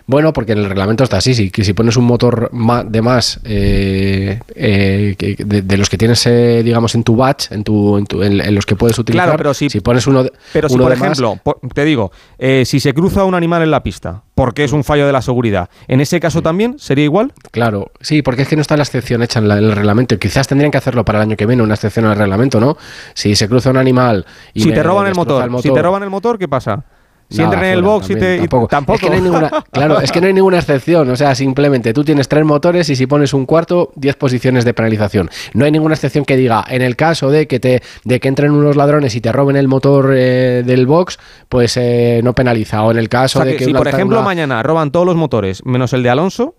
Bueno, 0.05 0.34
porque 0.34 0.51
en 0.53 0.59
el 0.59 0.65
reglamento 0.65 1.03
está 1.03 1.18
así, 1.18 1.34
sí, 1.34 1.49
que 1.49 1.64
si 1.64 1.73
pones 1.73 1.95
un 1.97 2.05
motor 2.05 2.49
de 2.85 3.01
más 3.01 3.39
eh, 3.45 4.39
eh, 4.55 5.15
de, 5.38 5.61
de 5.61 5.77
los 5.77 5.89
que 5.89 5.97
tienes, 5.97 6.26
eh, 6.27 6.61
digamos, 6.64 6.95
en 6.95 7.03
tu 7.03 7.15
batch, 7.15 7.51
en, 7.51 7.64
tu, 7.64 7.97
en, 7.97 8.05
tu- 8.05 8.22
en- 8.23 8.41
en 8.41 8.55
los 8.55 8.65
que 8.65 8.76
puedes 8.76 8.97
utilizar, 8.99 9.26
Claro, 9.27 9.38
pero 9.38 9.53
si- 9.53 9.69
pones 9.81 10.05
uno, 10.07 10.23
de- 10.23 10.31
Pero 10.53 10.69
si, 10.69 10.77
por 10.77 10.89
de 10.89 10.95
más- 10.95 11.01
ejemplo, 11.03 11.39
por- 11.43 11.59
te 11.73 11.85
digo, 11.85 12.11
eh, 12.38 12.64
si 12.65 12.80
se 12.80 12.93
cruza 12.93 13.23
un 13.23 13.35
animal 13.35 13.61
en 13.64 13.72
la 13.72 13.84
pista, 13.84 14.23
porque 14.35 14.64
es 14.64 14.72
un 14.73 14.84
fallo 14.84 15.05
de 15.05 15.11
la 15.14 15.22
seguridad, 15.22 15.69
¿en 15.88 16.01
ese 16.01 16.19
caso 16.19 16.41
también 16.41 16.77
sería 16.80 17.03
igual? 17.05 17.34
Claro, 17.51 17.91
sí, 18.01 18.22
porque 18.22 18.43
es 18.43 18.47
que 18.47 18.55
no 18.55 18.61
está 18.61 18.77
la 18.77 18.84
excepción 18.84 19.23
hecha 19.23 19.39
en, 19.39 19.47
la- 19.47 19.57
en 19.57 19.65
el 19.65 19.72
reglamento. 19.73 20.15
y 20.15 20.18
Quizás 20.18 20.47
tendrían 20.47 20.72
que 20.72 20.77
hacerlo 20.77 21.05
para 21.05 21.19
el 21.19 21.23
año 21.23 21.35
que 21.38 21.45
viene, 21.45 21.64
una 21.64 21.73
excepción 21.76 22.05
al 22.05 22.18
reglamento, 22.18 22.59
¿no? 22.59 22.77
Si 23.14 23.35
se 23.35 23.47
cruza 23.47 23.69
un 23.69 23.77
animal 23.77 24.26
y 24.53 24.61
Si 24.61 24.69
me 24.69 24.76
te 24.76 24.84
roban 24.84 25.07
el 25.07 25.15
motor, 25.15 25.49
si 25.61 25.72
te 25.73 25.81
roban 25.81 26.03
el 26.03 26.09
motor, 26.09 26.38
¿qué 26.38 26.47
pasa? 26.47 26.84
Si 27.29 27.41
entran 27.41 27.63
en 27.65 27.71
el 27.73 27.81
box 27.81 28.09
y 28.09 28.15
te... 28.15 28.35
y- 28.35 28.39
tampoco. 28.39 28.67
tampoco. 28.67 28.95
Es 28.95 29.01
que 29.01 29.09
no 29.09 29.15
hay 29.15 29.21
ninguna, 29.21 29.51
claro, 29.71 29.99
es 29.99 30.11
que 30.13 30.21
no 30.21 30.27
hay 30.27 30.33
ninguna 30.33 30.59
excepción. 30.59 31.09
O 31.09 31.15
sea, 31.17 31.35
simplemente 31.35 31.93
tú 31.93 32.03
tienes 32.05 32.27
tres 32.29 32.45
motores 32.45 32.89
y 32.89 32.95
si 32.95 33.05
pones 33.05 33.33
un 33.33 33.45
cuarto, 33.45 33.91
10 33.95 34.15
posiciones 34.15 34.63
de 34.63 34.73
penalización. 34.73 35.29
No 35.53 35.65
hay 35.65 35.71
ninguna 35.71 35.95
excepción 35.95 36.23
que 36.23 36.37
diga, 36.37 36.63
en 36.69 36.81
el 36.81 36.95
caso 36.95 37.29
de 37.29 37.47
que 37.47 37.59
te 37.59 37.81
de 38.05 38.19
que 38.21 38.27
entren 38.29 38.51
unos 38.51 38.75
ladrones 38.77 39.13
y 39.15 39.19
te 39.21 39.31
roben 39.33 39.57
el 39.57 39.67
motor 39.67 40.13
eh, 40.15 40.63
del 40.65 40.87
box, 40.87 41.19
pues 41.49 41.75
eh, 41.75 42.21
no 42.23 42.33
penaliza. 42.33 42.83
O 42.83 42.91
en 42.91 42.97
el 42.97 43.07
O 43.07 43.09
caso 43.09 43.39
sea, 43.39 43.45
de 43.45 43.51
que 43.53 43.57
que, 43.57 43.65
si, 43.65 43.73
por 43.73 43.87
ejemplo, 43.89 44.17
una- 44.19 44.25
mañana 44.25 44.63
roban 44.63 44.91
todos 44.91 45.05
los 45.05 45.15
motores, 45.17 45.65
menos 45.65 45.91
el 45.93 46.03
de 46.03 46.09
Alonso, 46.09 46.55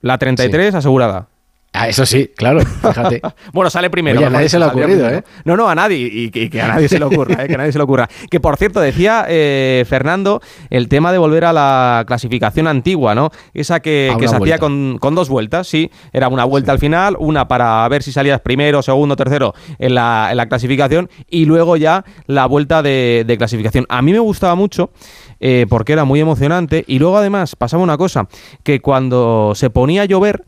la 0.00 0.16
33 0.16 0.74
asegurada. 0.76 1.28
Ah, 1.72 1.88
eso 1.90 2.06
sí, 2.06 2.30
claro, 2.34 2.60
fíjate. 2.60 3.20
Bueno, 3.52 3.68
sale 3.68 3.90
primero. 3.90 4.18
Oye, 4.18 4.26
a 4.26 4.30
nadie 4.30 4.48
se 4.48 4.58
le 4.58 4.64
ha 4.64 4.68
ocurrido. 4.68 5.10
¿eh? 5.10 5.22
No, 5.44 5.58
no, 5.58 5.68
a 5.68 5.74
nadie. 5.74 6.08
Y 6.10 6.30
que, 6.30 6.44
y 6.44 6.48
que 6.48 6.62
a 6.62 6.68
nadie 6.68 6.88
se 6.88 6.98
le 6.98 7.04
ocurra, 7.04 7.44
¿eh? 7.44 7.48
que 7.48 7.54
a 7.54 7.58
nadie 7.58 7.70
se 7.72 7.76
le 7.76 7.84
ocurra. 7.84 8.08
Que 8.30 8.40
por 8.40 8.56
cierto, 8.56 8.80
decía 8.80 9.26
eh, 9.28 9.84
Fernando 9.86 10.40
el 10.70 10.88
tema 10.88 11.12
de 11.12 11.18
volver 11.18 11.44
a 11.44 11.52
la 11.52 12.04
clasificación 12.06 12.66
antigua, 12.66 13.14
¿no? 13.14 13.30
Esa 13.52 13.80
que, 13.80 14.16
se 14.18 14.36
hacía 14.36 14.58
con, 14.58 14.96
con 14.98 15.14
dos 15.14 15.28
vueltas, 15.28 15.68
sí. 15.68 15.90
Era 16.14 16.28
una 16.28 16.44
vuelta 16.44 16.72
al 16.72 16.78
final, 16.78 17.14
una 17.18 17.46
para 17.46 17.86
ver 17.90 18.02
si 18.02 18.10
salías 18.10 18.40
primero, 18.40 18.80
segundo, 18.80 19.14
tercero 19.14 19.52
en 19.78 19.94
la, 19.96 20.28
en 20.30 20.38
la 20.38 20.46
clasificación 20.48 21.10
y 21.28 21.44
luego 21.44 21.76
ya 21.76 22.06
la 22.26 22.46
vuelta 22.46 22.82
de, 22.82 23.24
de 23.26 23.36
clasificación. 23.36 23.84
A 23.90 24.00
mí 24.00 24.12
me 24.12 24.18
gustaba 24.18 24.54
mucho. 24.54 24.90
eh, 25.40 25.66
porque 25.68 25.92
era 25.92 26.04
muy 26.04 26.20
emocionante 26.20 26.84
y 26.86 26.98
luego 26.98 27.18
además 27.18 27.54
pasaba 27.56 27.82
una 27.82 27.98
cosa 27.98 28.26
que 28.62 28.80
cuando 28.80 29.52
se 29.54 29.68
ponía 29.68 30.02
a 30.02 30.04
llover 30.06 30.44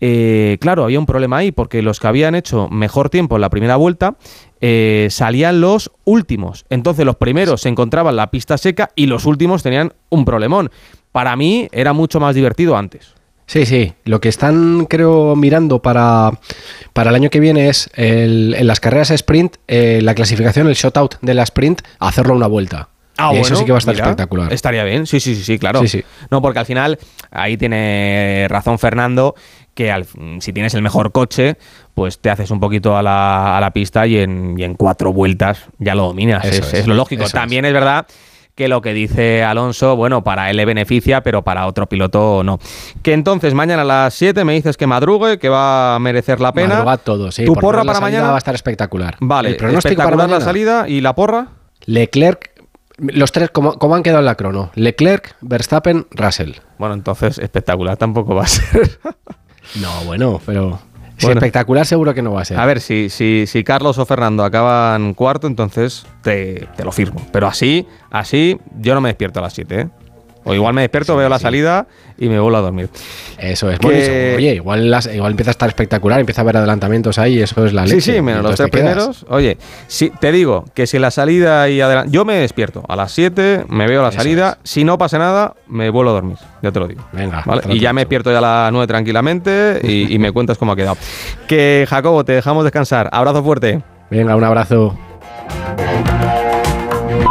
eh, 0.00 0.58
claro, 0.60 0.84
había 0.84 0.98
un 0.98 1.06
problema 1.06 1.38
ahí, 1.38 1.52
porque 1.52 1.82
los 1.82 1.98
que 2.00 2.06
habían 2.06 2.34
hecho 2.34 2.68
mejor 2.68 3.10
tiempo 3.10 3.34
en 3.36 3.40
la 3.42 3.50
primera 3.50 3.76
vuelta 3.76 4.14
eh, 4.60 5.08
salían 5.10 5.60
los 5.60 5.90
últimos. 6.04 6.64
Entonces 6.70 7.04
los 7.04 7.16
primeros 7.16 7.62
se 7.62 7.68
encontraban 7.68 8.16
la 8.16 8.30
pista 8.30 8.58
seca 8.58 8.90
y 8.94 9.06
los 9.06 9.24
últimos 9.26 9.62
tenían 9.62 9.92
un 10.10 10.24
problemón. 10.24 10.70
Para 11.12 11.34
mí 11.36 11.68
era 11.72 11.92
mucho 11.92 12.20
más 12.20 12.34
divertido 12.34 12.76
antes. 12.76 13.14
Sí, 13.46 13.64
sí. 13.64 13.94
Lo 14.04 14.20
que 14.20 14.28
están, 14.28 14.84
creo, 14.84 15.34
mirando 15.34 15.80
para, 15.80 16.32
para 16.92 17.08
el 17.10 17.16
año 17.16 17.30
que 17.30 17.40
viene 17.40 17.68
es 17.70 17.88
el- 17.94 18.54
en 18.58 18.66
las 18.66 18.78
carreras 18.78 19.10
sprint, 19.10 19.56
eh, 19.68 20.00
la 20.02 20.14
clasificación, 20.14 20.68
el 20.68 20.74
shutout 20.74 21.14
de 21.22 21.32
la 21.34 21.44
sprint, 21.44 21.80
hacerlo 21.98 22.34
una 22.34 22.46
vuelta. 22.46 22.90
Ah, 23.16 23.30
Y 23.32 23.36
eso 23.38 23.40
bueno, 23.40 23.56
sí 23.56 23.64
que 23.64 23.72
va 23.72 23.78
a 23.78 23.80
estar 23.80 23.94
mira, 23.94 24.04
espectacular. 24.04 24.52
Estaría 24.52 24.84
bien, 24.84 25.06
sí, 25.06 25.18
sí, 25.18 25.34
sí, 25.34 25.42
sí, 25.42 25.58
claro. 25.58 25.80
Sí, 25.80 25.88
sí. 25.88 26.04
No, 26.30 26.40
porque 26.42 26.58
al 26.60 26.66
final, 26.66 26.98
ahí 27.30 27.56
tiene 27.56 28.46
razón 28.48 28.78
Fernando, 28.78 29.34
que 29.78 29.92
al- 29.92 30.06
si 30.40 30.52
tienes 30.52 30.74
el 30.74 30.82
mejor 30.82 31.12
coche, 31.12 31.56
pues 31.94 32.18
te 32.18 32.30
haces 32.30 32.50
un 32.50 32.58
poquito 32.58 32.96
a 32.96 33.02
la, 33.04 33.56
a 33.56 33.60
la 33.60 33.70
pista 33.70 34.08
y 34.08 34.18
en, 34.18 34.56
y 34.58 34.64
en 34.64 34.74
cuatro 34.74 35.12
vueltas 35.12 35.66
ya 35.78 35.94
lo 35.94 36.06
dominas. 36.06 36.44
Es, 36.44 36.58
es, 36.58 36.74
es 36.74 36.86
lo 36.88 36.94
lógico. 36.94 37.26
También 37.32 37.64
es. 37.64 37.72
verdad 37.72 38.04
que 38.56 38.66
lo 38.66 38.82
que 38.82 38.92
dice 38.92 39.44
Alonso, 39.44 39.94
bueno, 39.94 40.24
para 40.24 40.50
él 40.50 40.56
le 40.56 40.64
beneficia, 40.64 41.20
pero 41.22 41.42
para 41.42 41.68
otro 41.68 41.86
piloto 41.88 42.42
no. 42.42 42.58
Que 43.04 43.12
entonces 43.12 43.54
mañana 43.54 43.82
a 43.82 43.84
las 43.84 44.14
7 44.14 44.44
me 44.44 44.52
dices 44.54 44.76
que 44.76 44.88
madrugue, 44.88 45.38
que 45.38 45.48
va 45.48 45.94
a 45.94 45.98
merecer 46.00 46.40
la 46.40 46.52
pena. 46.52 46.74
Madrugad 46.74 46.98
todo, 47.04 47.30
sí. 47.30 47.44
¿Tu 47.44 47.54
por 47.54 47.62
porra 47.62 47.84
la 47.84 47.92
para 47.92 48.00
mañana? 48.00 48.30
va 48.30 48.34
a 48.34 48.38
estar 48.38 48.56
espectacular. 48.56 49.16
Vale, 49.20 49.50
el 49.50 49.56
pronóstico 49.56 49.94
para 49.94 50.08
espectacular 50.08 50.28
la 50.28 50.34
mañana. 50.38 50.44
salida 50.44 50.88
y 50.88 51.00
la 51.02 51.14
porra. 51.14 51.46
Leclerc, 51.86 52.50
los 52.98 53.30
tres, 53.30 53.50
¿cómo, 53.50 53.78
cómo 53.78 53.94
han 53.94 54.02
quedado 54.02 54.18
en 54.18 54.24
la 54.26 54.34
crono? 54.34 54.72
Leclerc, 54.74 55.36
Verstappen, 55.40 56.08
Russell. 56.10 56.54
Bueno, 56.78 56.94
entonces 56.94 57.38
espectacular 57.38 57.96
tampoco 57.96 58.34
va 58.34 58.42
a 58.42 58.48
ser. 58.48 58.98
No, 59.76 60.04
bueno, 60.04 60.40
pero 60.44 60.78
si 61.16 61.26
Bueno. 61.26 61.40
espectacular 61.40 61.84
seguro 61.86 62.14
que 62.14 62.22
no 62.22 62.32
va 62.32 62.42
a 62.42 62.44
ser. 62.44 62.58
A 62.58 62.66
ver, 62.66 62.80
si, 62.80 63.10
si, 63.10 63.46
si 63.46 63.64
Carlos 63.64 63.98
o 63.98 64.06
Fernando 64.06 64.44
acaban 64.44 65.14
cuarto, 65.14 65.46
entonces 65.46 66.06
te, 66.22 66.66
te 66.76 66.84
lo 66.84 66.92
firmo. 66.92 67.20
Pero 67.32 67.46
así, 67.46 67.86
así, 68.10 68.58
yo 68.78 68.94
no 68.94 69.00
me 69.00 69.08
despierto 69.10 69.40
a 69.40 69.42
las 69.42 69.52
7, 69.52 69.80
¿eh? 69.80 69.88
O 70.48 70.54
igual 70.54 70.74
me 70.74 70.80
despierto, 70.82 71.16
veo 71.16 71.28
la 71.28 71.38
salida 71.38 71.86
y 72.18 72.28
me 72.28 72.40
vuelvo 72.40 72.56
a 72.58 72.60
dormir. 72.62 72.88
Eso 73.38 73.70
es. 73.70 73.78
Que- 73.78 74.34
oye, 74.36 74.54
igual, 74.56 74.90
las- 74.90 75.06
igual 75.14 75.32
empieza 75.32 75.50
a 75.50 75.52
estar 75.52 75.68
espectacular, 75.68 76.18
empieza 76.18 76.40
a 76.40 76.42
haber 76.42 76.56
adelantamientos 76.56 77.18
ahí, 77.18 77.40
eso 77.40 77.64
es 77.64 77.72
la 77.72 77.86
Sí, 77.86 77.94
leche. 77.96 78.14
sí, 78.14 78.20
menos 78.22 78.42
los 78.42 78.56
tres 78.56 78.70
primeros. 78.70 79.24
Oye, 79.28 79.58
si, 79.86 80.10
te 80.10 80.32
digo 80.32 80.64
que 80.74 80.86
si 80.86 80.98
la 80.98 81.10
salida 81.10 81.68
y 81.68 81.80
adelante. 81.80 82.10
Yo 82.10 82.24
me 82.24 82.34
despierto 82.36 82.82
a 82.88 82.96
las 82.96 83.12
7, 83.12 83.64
me 83.68 83.86
veo 83.86 84.02
la 84.02 84.08
Eso 84.08 84.18
salida. 84.18 84.58
Si 84.64 84.82
no 84.84 84.98
pasa 84.98 85.18
nada, 85.18 85.54
me 85.68 85.90
vuelvo 85.90 86.10
a 86.10 86.14
dormir. 86.14 86.36
Ya 86.62 86.72
te 86.72 86.80
lo 86.80 86.88
digo. 86.88 87.02
Venga, 87.12 87.42
¿vale? 87.46 87.62
Y 87.68 87.78
ya 87.78 87.92
me 87.92 88.00
despierto 88.00 88.32
ya 88.32 88.38
a 88.38 88.40
las 88.40 88.72
9 88.72 88.86
tranquilamente 88.86 89.78
y, 89.82 90.12
y 90.14 90.18
me 90.18 90.32
cuentas 90.32 90.58
cómo 90.58 90.72
ha 90.72 90.76
quedado. 90.76 90.96
Que 91.46 91.86
Jacobo, 91.88 92.24
te 92.24 92.32
dejamos 92.32 92.64
descansar. 92.64 93.08
Abrazo 93.12 93.42
fuerte. 93.44 93.82
Venga, 94.10 94.34
un 94.34 94.42
abrazo. 94.44 94.98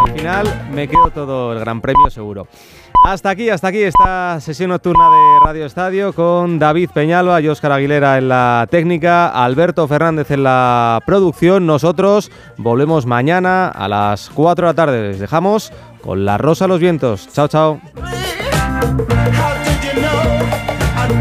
Al 0.06 0.14
final 0.14 0.68
me 0.74 0.88
quedo 0.88 1.10
todo 1.14 1.54
el 1.54 1.60
Gran 1.60 1.82
Premio 1.82 2.10
seguro. 2.10 2.48
Hasta 3.06 3.30
aquí, 3.30 3.50
hasta 3.50 3.70
aquí 3.70 3.84
esta 3.84 4.40
sesión 4.42 4.70
nocturna 4.70 5.06
de 5.10 5.46
Radio 5.46 5.66
Estadio 5.66 6.14
con 6.14 6.60
David 6.60 6.90
Peñalba 6.94 7.40
y 7.40 7.48
Óscar 7.48 7.72
Aguilera 7.72 8.18
en 8.18 8.28
la 8.28 8.68
técnica, 8.70 9.30
Alberto 9.30 9.88
Fernández 9.88 10.30
en 10.32 10.44
la 10.44 11.00
producción. 11.06 11.66
Nosotros 11.66 12.32
volvemos 12.58 13.06
mañana 13.06 13.70
a 13.70 13.88
las 13.88 14.30
4 14.30 14.68
de 14.68 14.72
la 14.72 14.76
tarde. 14.76 15.02
Les 15.10 15.20
dejamos 15.20 15.72
con 16.02 16.26
la 16.26 16.38
rosa 16.38 16.66
a 16.66 16.68
los 16.68 16.80
vientos. 16.80 17.30
Chao, 17.32 17.48
chao. 17.48 17.80